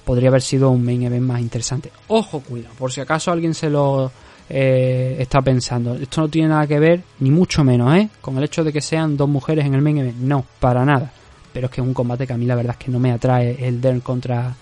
podría 0.03 0.27
haber 0.27 0.41
sido 0.41 0.69
un 0.69 0.84
main 0.84 1.03
event 1.03 1.26
más 1.26 1.40
interesante. 1.40 1.94
Ojo, 2.10 2.41
cuidado, 2.41 2.76
por 2.77 2.91
si 2.91 2.99
acaso 2.99 3.32
alguien 3.32 3.53
se 3.53 3.69
lo 3.69 4.11
eh, 4.49 5.15
está 5.18 5.41
pensando. 5.41 5.95
Esto 5.95 6.19
no 6.19 6.27
tiene 6.27 6.49
nada 6.49 6.68
que 6.68 6.77
ver, 6.77 7.02
ni 7.19 7.32
mucho 7.32 7.64
menos, 7.64 7.95
¿eh? 7.95 8.10
Con 8.19 8.38
el 8.38 8.44
hecho 8.44 8.65
de 8.65 8.73
que 8.73 8.82
sean 8.82 9.15
dos 9.15 9.30
mujeres 9.30 9.65
en 9.65 9.76
el 9.76 9.82
main 9.82 9.99
event. 9.99 10.18
No, 10.18 10.44
para 10.60 10.84
nada. 10.84 11.10
Pero 11.56 11.68
es 11.68 11.72
que 11.72 11.80
es 11.80 11.88
un 11.88 11.94
combate 11.94 12.27
que 12.27 12.34
a 12.34 12.38
mí 12.38 12.45
la 12.45 12.56
verdad 12.56 12.76
es 12.77 12.86
que 12.86 12.91
no 12.91 12.99
me 12.99 13.14
atrae 13.14 13.65
el 13.65 13.80
Dern 13.80 14.02
contra, 14.02 14.53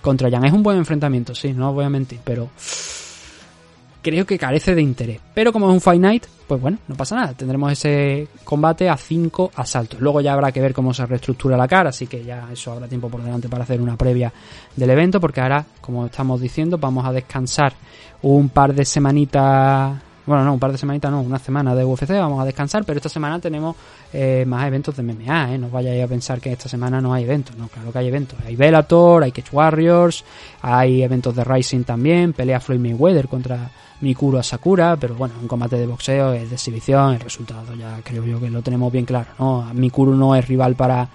contra 0.00 0.30
Jan. 0.30 0.44
Es 0.44 0.52
un 0.52 0.62
buen 0.62 0.76
enfrentamiento, 0.78 1.34
sí, 1.34 1.52
no 1.52 1.72
voy 1.72 1.84
a 1.84 1.90
mentir, 1.90 2.20
pero 2.22 2.50
creo 4.00 4.24
que 4.24 4.38
carece 4.38 4.72
de 4.76 4.80
interés. 4.80 5.18
Pero 5.34 5.52
como 5.52 5.66
es 5.66 5.74
un 5.74 5.80
Fight 5.80 6.00
Night, 6.00 6.26
pues 6.46 6.60
bueno, 6.60 6.78
no 6.86 6.94
pasa 6.94 7.16
nada. 7.16 7.34
Tendremos 7.34 7.72
ese 7.72 8.28
combate 8.44 8.88
a 8.88 8.96
5 8.96 9.50
asaltos. 9.56 10.00
Luego 10.00 10.20
ya 10.20 10.34
habrá 10.34 10.52
que 10.52 10.60
ver 10.60 10.72
cómo 10.72 10.94
se 10.94 11.04
reestructura 11.04 11.56
la 11.56 11.66
cara, 11.66 11.88
así 11.88 12.06
que 12.06 12.22
ya 12.22 12.48
eso 12.52 12.70
habrá 12.70 12.86
tiempo 12.86 13.08
por 13.08 13.24
delante 13.24 13.48
para 13.48 13.64
hacer 13.64 13.80
una 13.80 13.96
previa 13.96 14.32
del 14.76 14.90
evento, 14.90 15.20
porque 15.20 15.40
ahora, 15.40 15.66
como 15.80 16.06
estamos 16.06 16.40
diciendo, 16.40 16.78
vamos 16.78 17.04
a 17.04 17.10
descansar 17.10 17.72
un 18.22 18.50
par 18.50 18.72
de 18.72 18.84
semanitas. 18.84 20.05
Bueno, 20.26 20.44
no, 20.44 20.54
un 20.54 20.58
par 20.58 20.72
de 20.72 20.78
semanitas 20.78 21.10
no, 21.10 21.20
una 21.20 21.38
semana 21.38 21.72
de 21.74 21.84
UFC, 21.84 22.10
vamos 22.10 22.40
a 22.40 22.44
descansar, 22.44 22.84
pero 22.84 22.96
esta 22.96 23.08
semana 23.08 23.38
tenemos 23.38 23.76
eh, 24.12 24.44
más 24.46 24.66
eventos 24.66 24.96
de 24.96 25.04
MMA, 25.04 25.54
¿eh? 25.54 25.58
No 25.58 25.70
vayáis 25.70 26.02
a 26.02 26.08
pensar 26.08 26.40
que 26.40 26.52
esta 26.52 26.68
semana 26.68 27.00
no 27.00 27.14
hay 27.14 27.22
eventos, 27.22 27.56
no, 27.56 27.68
claro 27.68 27.92
que 27.92 27.98
hay 27.98 28.08
eventos. 28.08 28.36
Hay 28.44 28.56
Bellator, 28.56 29.22
hay 29.22 29.30
Cage 29.30 29.50
Warriors, 29.52 30.24
hay 30.62 31.02
eventos 31.04 31.34
de 31.36 31.44
Rising 31.44 31.84
también, 31.84 32.32
pelea 32.32 32.58
Floyd 32.58 32.80
Mayweather 32.80 33.28
contra 33.28 33.70
Mikuro 34.00 34.38
Asakura, 34.38 34.96
pero 34.96 35.14
bueno, 35.14 35.34
un 35.40 35.46
combate 35.46 35.76
de 35.76 35.86
boxeo 35.86 36.32
es 36.32 36.48
de 36.48 36.56
exhibición, 36.56 37.14
el 37.14 37.20
resultado 37.20 37.74
ya 37.74 38.00
creo 38.02 38.24
yo 38.24 38.40
que 38.40 38.50
lo 38.50 38.62
tenemos 38.62 38.92
bien 38.92 39.04
claro, 39.04 39.28
¿no? 39.38 39.70
Mikuro 39.74 40.16
no 40.16 40.34
es 40.34 40.46
rival 40.46 40.74
para 40.74 41.08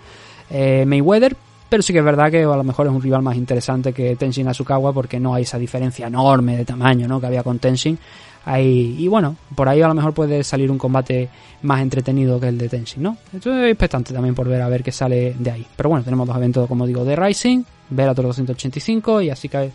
eh, 0.50 0.86
Mayweather, 0.88 1.36
pero 1.72 1.82
sí 1.82 1.94
que 1.94 2.00
es 2.00 2.06
verdad 2.06 2.30
que 2.30 2.44
a 2.44 2.58
lo 2.58 2.66
mejor 2.66 2.88
es 2.88 2.92
un 2.92 3.02
rival 3.02 3.22
más 3.22 3.38
interesante 3.38 3.94
que 3.94 4.18
Tenshin 4.18 4.46
Asukawa 4.46 4.92
porque 4.92 5.22
no 5.22 5.34
hay 5.34 5.44
esa 5.44 5.58
diferencia 5.58 6.08
enorme 6.08 6.58
de 6.58 6.66
tamaño, 6.66 7.08
¿no? 7.08 7.22
Que 7.22 7.28
había 7.28 7.44
con 7.44 7.60
Tenshin. 7.60 7.98
Ahí, 8.44 8.98
y 9.00 9.08
bueno, 9.08 9.38
por 9.56 9.70
ahí 9.70 9.82
a 9.82 9.88
lo 9.88 9.94
mejor 9.94 10.14
puede 10.14 10.44
salir 10.44 10.70
un 10.70 10.78
combate 10.78 11.30
más 11.62 11.80
entretenido 11.82 12.42
que 12.42 12.50
el 12.50 12.58
de 12.58 12.68
Tenshin, 12.68 13.04
¿no? 13.04 13.16
Estoy 13.34 13.70
expectante 13.70 14.14
también 14.14 14.36
por 14.36 14.50
ver 14.50 14.62
a 14.62 14.68
ver 14.68 14.84
qué 14.84 14.92
sale 14.92 15.34
de 15.40 15.50
ahí. 15.50 15.66
Pero 15.78 15.88
bueno, 15.88 16.04
tenemos 16.04 16.28
dos 16.28 16.36
eventos, 16.36 16.68
como 16.68 16.86
digo, 16.86 17.06
de 17.06 17.16
Rising, 17.16 17.64
Bellator 17.90 18.26
285 18.26 19.22
y 19.22 19.30
así 19.30 19.48
que 19.48 19.72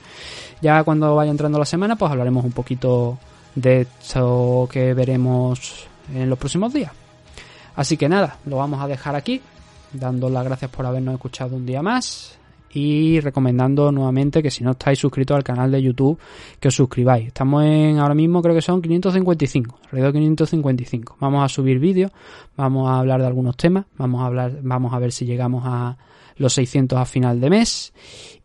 ya 0.60 0.84
cuando 0.84 1.14
vaya 1.14 1.30
entrando 1.30 1.58
la 1.58 1.64
semana 1.64 1.96
pues 1.96 2.12
hablaremos 2.12 2.44
un 2.44 2.52
poquito 2.52 3.16
de 3.54 3.80
esto 4.02 4.68
que 4.70 4.92
veremos 4.92 5.86
en 6.14 6.28
los 6.28 6.38
próximos 6.38 6.74
días. 6.74 6.92
Así 7.74 7.96
que 7.96 8.06
nada, 8.06 8.36
lo 8.44 8.58
vamos 8.58 8.82
a 8.82 8.86
dejar 8.86 9.16
aquí, 9.16 9.40
dando 9.92 10.28
las 10.28 10.44
gracias 10.44 10.70
por 10.70 10.86
habernos 10.86 11.14
escuchado 11.14 11.56
un 11.56 11.66
día 11.66 11.82
más 11.82 12.38
y 12.76 13.20
recomendando 13.20 13.90
nuevamente 13.90 14.42
que 14.42 14.50
si 14.50 14.62
no 14.62 14.72
estáis 14.72 14.98
suscritos 14.98 15.34
al 15.34 15.42
canal 15.42 15.70
de 15.70 15.82
YouTube 15.82 16.18
que 16.60 16.68
os 16.68 16.74
suscribáis. 16.74 17.28
Estamos 17.28 17.64
en 17.64 17.98
ahora 17.98 18.14
mismo 18.14 18.42
creo 18.42 18.54
que 18.54 18.60
son 18.60 18.82
555, 18.82 19.78
alrededor 19.84 20.12
de 20.12 20.18
555. 20.20 21.16
Vamos 21.18 21.44
a 21.44 21.48
subir 21.48 21.78
vídeos, 21.78 22.12
vamos 22.56 22.90
a 22.90 22.98
hablar 22.98 23.20
de 23.20 23.26
algunos 23.26 23.56
temas, 23.56 23.86
vamos 23.96 24.22
a 24.22 24.26
hablar, 24.26 24.58
vamos 24.62 24.92
a 24.92 24.98
ver 24.98 25.12
si 25.12 25.24
llegamos 25.24 25.62
a 25.64 25.96
los 26.36 26.52
600 26.52 26.98
a 26.98 27.06
final 27.06 27.40
de 27.40 27.48
mes 27.50 27.94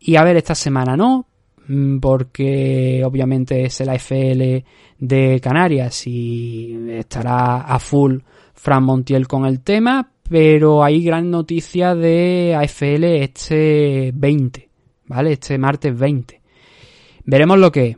y 0.00 0.16
a 0.16 0.24
ver 0.24 0.38
esta 0.38 0.54
semana 0.54 0.96
no, 0.96 1.26
mm, 1.68 1.98
porque 1.98 3.02
obviamente 3.04 3.66
es 3.66 3.82
el 3.82 3.90
AFL 3.90 4.64
de 4.98 5.40
Canarias 5.42 6.06
y 6.06 6.88
estará 6.88 7.62
a 7.62 7.78
full 7.78 8.20
Fran 8.54 8.84
Montiel 8.84 9.28
con 9.28 9.44
el 9.44 9.60
tema, 9.60 10.11
pero 10.28 10.82
hay 10.82 11.02
gran 11.02 11.30
noticia 11.30 11.94
de 11.94 12.56
AFL 12.58 13.04
este 13.04 14.12
20, 14.14 14.68
¿vale? 15.06 15.32
Este 15.32 15.58
martes 15.58 15.98
20. 15.98 16.40
Veremos 17.24 17.58
lo 17.58 17.70
que 17.70 17.86
es. 17.88 17.96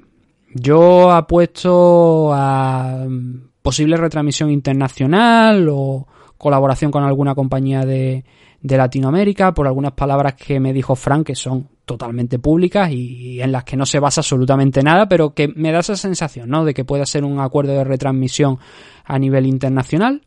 Yo 0.54 1.10
apuesto 1.10 2.32
a 2.32 3.04
mm, 3.08 3.48
posible 3.62 3.96
retransmisión 3.96 4.50
internacional 4.50 5.68
o 5.70 6.06
colaboración 6.36 6.90
con 6.90 7.02
alguna 7.02 7.34
compañía 7.34 7.84
de, 7.84 8.24
de 8.64 8.76
Latinoamérica 8.78 9.52
por 9.52 9.66
algunas 9.66 9.92
palabras 9.92 10.34
que 10.34 10.58
me 10.58 10.72
dijo 10.72 10.96
Frank 10.96 11.26
que 11.26 11.34
son 11.34 11.68
totalmente 11.84 12.38
públicas 12.38 12.90
y 12.90 13.40
en 13.42 13.52
las 13.52 13.62
que 13.62 13.76
no 13.76 13.84
se 13.84 13.98
basa 13.98 14.22
absolutamente 14.22 14.82
nada, 14.82 15.06
pero 15.06 15.34
que 15.34 15.48
me 15.48 15.70
da 15.70 15.80
esa 15.80 15.96
sensación, 15.96 16.48
¿no? 16.48 16.64
De 16.64 16.72
que 16.72 16.84
pueda 16.84 17.04
ser 17.04 17.24
un 17.24 17.40
acuerdo 17.40 17.72
de 17.72 17.84
retransmisión 17.84 18.58
a 19.04 19.18
nivel 19.18 19.44
internacional, 19.44 20.22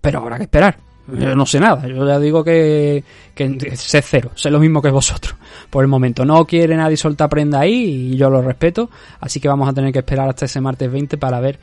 pero 0.00 0.20
habrá 0.20 0.36
que 0.36 0.44
esperar. 0.44 0.76
Yo 1.08 1.34
no 1.34 1.44
sé 1.44 1.58
nada, 1.58 1.86
yo 1.88 2.06
ya 2.06 2.18
digo 2.20 2.44
que, 2.44 3.02
que 3.34 3.76
sé 3.76 4.02
cero, 4.02 4.30
sé 4.36 4.50
lo 4.50 4.60
mismo 4.60 4.80
que 4.80 4.90
vosotros. 4.90 5.34
Por 5.68 5.82
el 5.82 5.88
momento 5.88 6.24
no 6.24 6.44
quiere 6.46 6.76
nadie 6.76 6.96
soltar 6.96 7.28
prenda 7.28 7.60
ahí 7.60 8.12
y 8.12 8.16
yo 8.16 8.30
lo 8.30 8.40
respeto, 8.40 8.88
así 9.20 9.40
que 9.40 9.48
vamos 9.48 9.68
a 9.68 9.72
tener 9.72 9.92
que 9.92 9.98
esperar 9.98 10.28
hasta 10.28 10.44
ese 10.44 10.60
martes 10.60 10.90
20 10.90 11.18
para 11.18 11.40
ver 11.40 11.58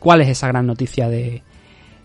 cuál 0.00 0.20
es 0.22 0.28
esa 0.28 0.48
gran 0.48 0.66
noticia 0.66 1.08
de, 1.08 1.42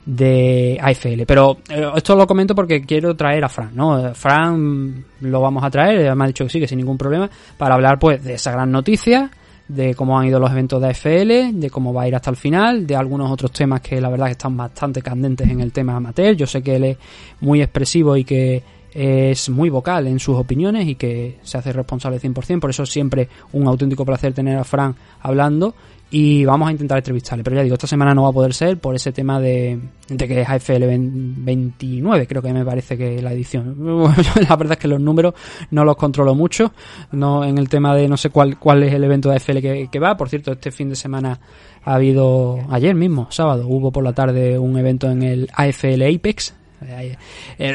de 0.08 0.80
AFL. 0.82 1.24
Pero 1.26 1.58
eh, 1.70 1.92
esto 1.96 2.16
lo 2.16 2.28
comento 2.28 2.56
porque 2.56 2.82
quiero 2.82 3.16
traer 3.16 3.44
a 3.44 3.50
Fran, 3.50 3.72
¿no? 3.76 4.14
Fran 4.14 5.04
lo 5.22 5.42
vamos 5.42 5.64
a 5.64 5.70
traer, 5.70 6.16
me 6.16 6.24
ha 6.24 6.28
dicho 6.28 6.46
que 6.46 6.50
sí, 6.50 6.60
que 6.60 6.68
sin 6.68 6.78
ningún 6.78 6.98
problema, 6.98 7.30
para 7.58 7.76
hablar 7.76 8.00
pues 8.00 8.24
de 8.24 8.36
esa 8.36 8.52
gran 8.52 8.72
noticia, 8.72 9.30
de 9.68 9.96
cómo 9.96 10.18
han 10.18 10.28
ido 10.28 10.40
los 10.40 10.52
eventos 10.52 10.82
de 10.82 10.90
AFL, 10.90 11.60
de 11.60 11.70
cómo 11.70 11.94
va 11.94 12.04
a 12.04 12.08
ir 12.08 12.16
hasta 12.16 12.30
el 12.30 12.36
final, 12.36 12.88
de 12.88 12.96
algunos 12.96 13.32
otros 13.32 13.52
temas 13.52 13.82
que 13.82 14.00
la 14.00 14.10
verdad 14.10 14.30
están 14.30 14.56
bastante 14.56 15.02
candentes 15.02 15.50
en 15.50 15.60
el 15.60 15.72
tema 15.72 15.96
amateur. 15.96 16.36
Yo 16.36 16.48
sé 16.48 16.62
que 16.62 16.76
él 16.76 16.84
es 16.84 16.98
muy 17.42 17.62
expresivo 17.62 18.16
y 18.16 18.24
que 18.24 18.64
es 18.94 19.50
muy 19.50 19.70
vocal 19.70 20.08
en 20.08 20.20
sus 20.20 20.38
opiniones 20.38 20.88
y 20.88 20.96
que 20.96 21.38
se 21.44 21.58
hace 21.58 21.72
responsable 21.72 22.20
100%, 22.20 22.60
por 22.60 22.70
eso 22.70 22.84
es 22.84 22.90
siempre 22.90 23.28
un 23.54 23.68
auténtico 23.68 24.06
placer 24.06 24.34
tener 24.34 24.58
a 24.58 24.64
Fran 24.64 24.96
hablando 25.22 25.76
y 26.10 26.46
vamos 26.46 26.70
a 26.70 26.72
intentar 26.72 26.98
entrevistarle. 26.98 27.44
Pero 27.44 27.58
ya 27.58 27.64
digo, 27.64 27.74
esta 27.74 27.88
semana 27.88 28.14
no 28.14 28.24
va 28.24 28.30
a 28.30 28.34
poder 28.34 28.54
ser 28.54 28.78
por 28.78 28.96
ese 28.96 29.12
tema 29.12 29.40
de, 29.40 29.80
de 30.08 30.28
que 30.28 30.42
es 30.42 30.50
AFL 30.50 30.86
29, 30.86 32.28
creo 32.28 32.42
que 32.42 32.54
me 32.54 32.64
parece 32.64 32.98
que 32.98 33.22
la 33.22 33.34
edición. 33.34 33.76
la 34.50 34.56
verdad 34.56 34.74
es 34.74 34.78
que 34.80 34.88
los 34.88 35.02
números 35.02 35.34
no 35.72 35.84
los 35.84 35.98
controlo 35.98 36.34
mucho, 36.36 36.74
no 37.12 37.44
en 37.44 37.58
el 37.58 37.68
tema 37.68 37.96
de 37.96 38.08
no 38.08 38.18
sé 38.18 38.30
cuál, 38.30 38.58
cuál 38.58 38.84
es 38.84 38.94
el 38.94 39.04
evento 39.04 39.30
de 39.30 39.36
AFL 39.36 39.60
que, 39.60 39.90
que 39.92 40.00
va. 40.00 40.16
Por 40.16 40.30
cierto, 40.30 40.54
este 40.54 40.72
fin 40.72 40.90
de 40.90 40.96
semana 40.96 41.40
ha 41.84 41.96
habido, 41.96 42.60
ayer 42.70 42.96
mismo, 42.96 43.28
sábado, 43.30 43.68
hubo 43.68 43.92
por 43.92 44.04
la 44.04 44.14
tarde 44.14 44.58
un 44.60 44.78
evento 44.78 45.10
en 45.10 45.24
el 45.24 45.50
AFL 45.54 46.04
Apex, 46.04 46.54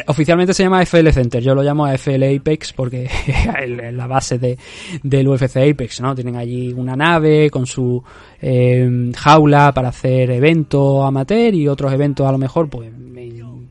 oficialmente 0.06 0.54
se 0.54 0.62
llama 0.62 0.80
AFL 0.80 1.08
Center, 1.10 1.42
yo 1.42 1.54
lo 1.54 1.62
llamo 1.62 1.86
AFL 1.86 2.22
Apex 2.36 2.72
porque 2.72 3.04
es 3.62 3.94
la 3.94 4.06
base 4.06 4.38
de, 4.38 4.58
del 5.02 5.28
UFC 5.28 5.56
Apex, 5.56 6.00
¿no? 6.00 6.14
Tienen 6.14 6.36
allí 6.36 6.72
una 6.72 6.96
nave 6.96 7.50
con 7.50 7.66
su 7.66 8.02
eh, 8.40 9.12
jaula 9.16 9.72
para 9.72 9.88
hacer 9.88 10.30
eventos 10.30 11.04
amateur 11.04 11.54
y 11.54 11.68
otros 11.68 11.92
eventos 11.92 12.26
a 12.26 12.32
lo 12.32 12.38
mejor, 12.38 12.68
pues 12.68 12.90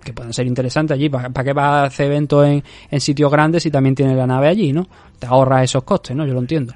que 0.03 0.13
puedan 0.13 0.33
ser 0.33 0.47
interesantes 0.47 0.95
allí. 0.95 1.09
¿Para, 1.09 1.29
para 1.29 1.43
qué 1.45 1.53
va 1.53 1.81
a 1.81 1.85
hacer 1.85 2.07
eventos 2.07 2.45
en, 2.45 3.01
sitios 3.01 3.31
grandes 3.31 3.63
si 3.63 3.71
también 3.71 3.95
tiene 3.95 4.15
la 4.15 4.27
nave 4.27 4.47
allí, 4.47 4.73
no? 4.73 4.87
Te 5.17 5.27
ahorra 5.27 5.63
esos 5.63 5.83
costes, 5.83 6.15
¿no? 6.15 6.25
Yo 6.25 6.33
lo 6.33 6.39
entiendo. 6.39 6.73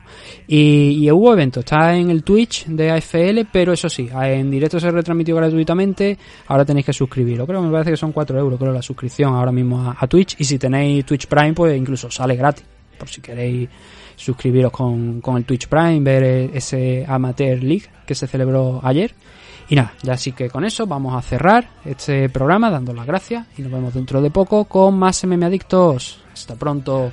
Y, 0.47 1.03
y 1.03 1.11
hubo 1.11 1.33
eventos, 1.33 1.63
está 1.63 1.95
en 1.95 2.09
el 2.09 2.23
Twitch 2.23 2.67
de 2.67 2.91
AFL, 2.91 3.47
pero 3.51 3.73
eso 3.73 3.89
sí, 3.89 4.07
en 4.13 4.51
directo 4.51 4.79
se 4.79 4.91
retransmitió 4.91 5.35
gratuitamente, 5.35 6.17
ahora 6.47 6.63
tenéis 6.63 6.85
que 6.85 6.93
suscribiros. 6.93 7.47
Creo 7.47 7.61
me 7.61 7.71
parece 7.71 7.91
que 7.91 7.97
son 7.97 8.11
4 8.11 8.37
euros, 8.39 8.59
creo, 8.59 8.71
la 8.71 8.81
suscripción 8.81 9.33
ahora 9.33 9.51
mismo 9.51 9.93
a, 9.97 10.07
Twitch. 10.07 10.35
Y 10.39 10.43
si 10.43 10.59
tenéis 10.59 11.05
Twitch 11.05 11.27
Prime, 11.27 11.53
pues 11.53 11.75
incluso 11.77 12.11
sale 12.11 12.35
gratis, 12.35 12.63
por 12.97 13.09
si 13.09 13.21
queréis 13.21 13.67
suscribiros 14.15 14.71
con, 14.71 15.21
con 15.21 15.37
el 15.37 15.45
Twitch 15.45 15.67
Prime, 15.67 15.99
ver 16.01 16.23
ese 16.53 17.05
Amateur 17.07 17.61
League 17.63 17.85
que 18.05 18.15
se 18.15 18.27
celebró 18.27 18.79
ayer. 18.83 19.13
Y 19.69 19.75
nada, 19.75 19.93
ya 20.03 20.13
así 20.13 20.31
que 20.31 20.49
con 20.49 20.63
eso 20.63 20.85
vamos 20.85 21.15
a 21.15 21.21
cerrar 21.21 21.67
este 21.83 22.29
programa 22.29 22.69
dando 22.69 22.93
las 22.93 23.05
gracias 23.05 23.47
y 23.57 23.63
nos 23.63 23.71
vemos 23.71 23.93
dentro 23.93 24.21
de 24.21 24.29
poco 24.29 24.65
con 24.65 24.97
más 24.97 25.23
MM 25.25 25.43
Adictos. 25.43 26.19
Hasta 26.33 26.55
pronto. 26.55 27.11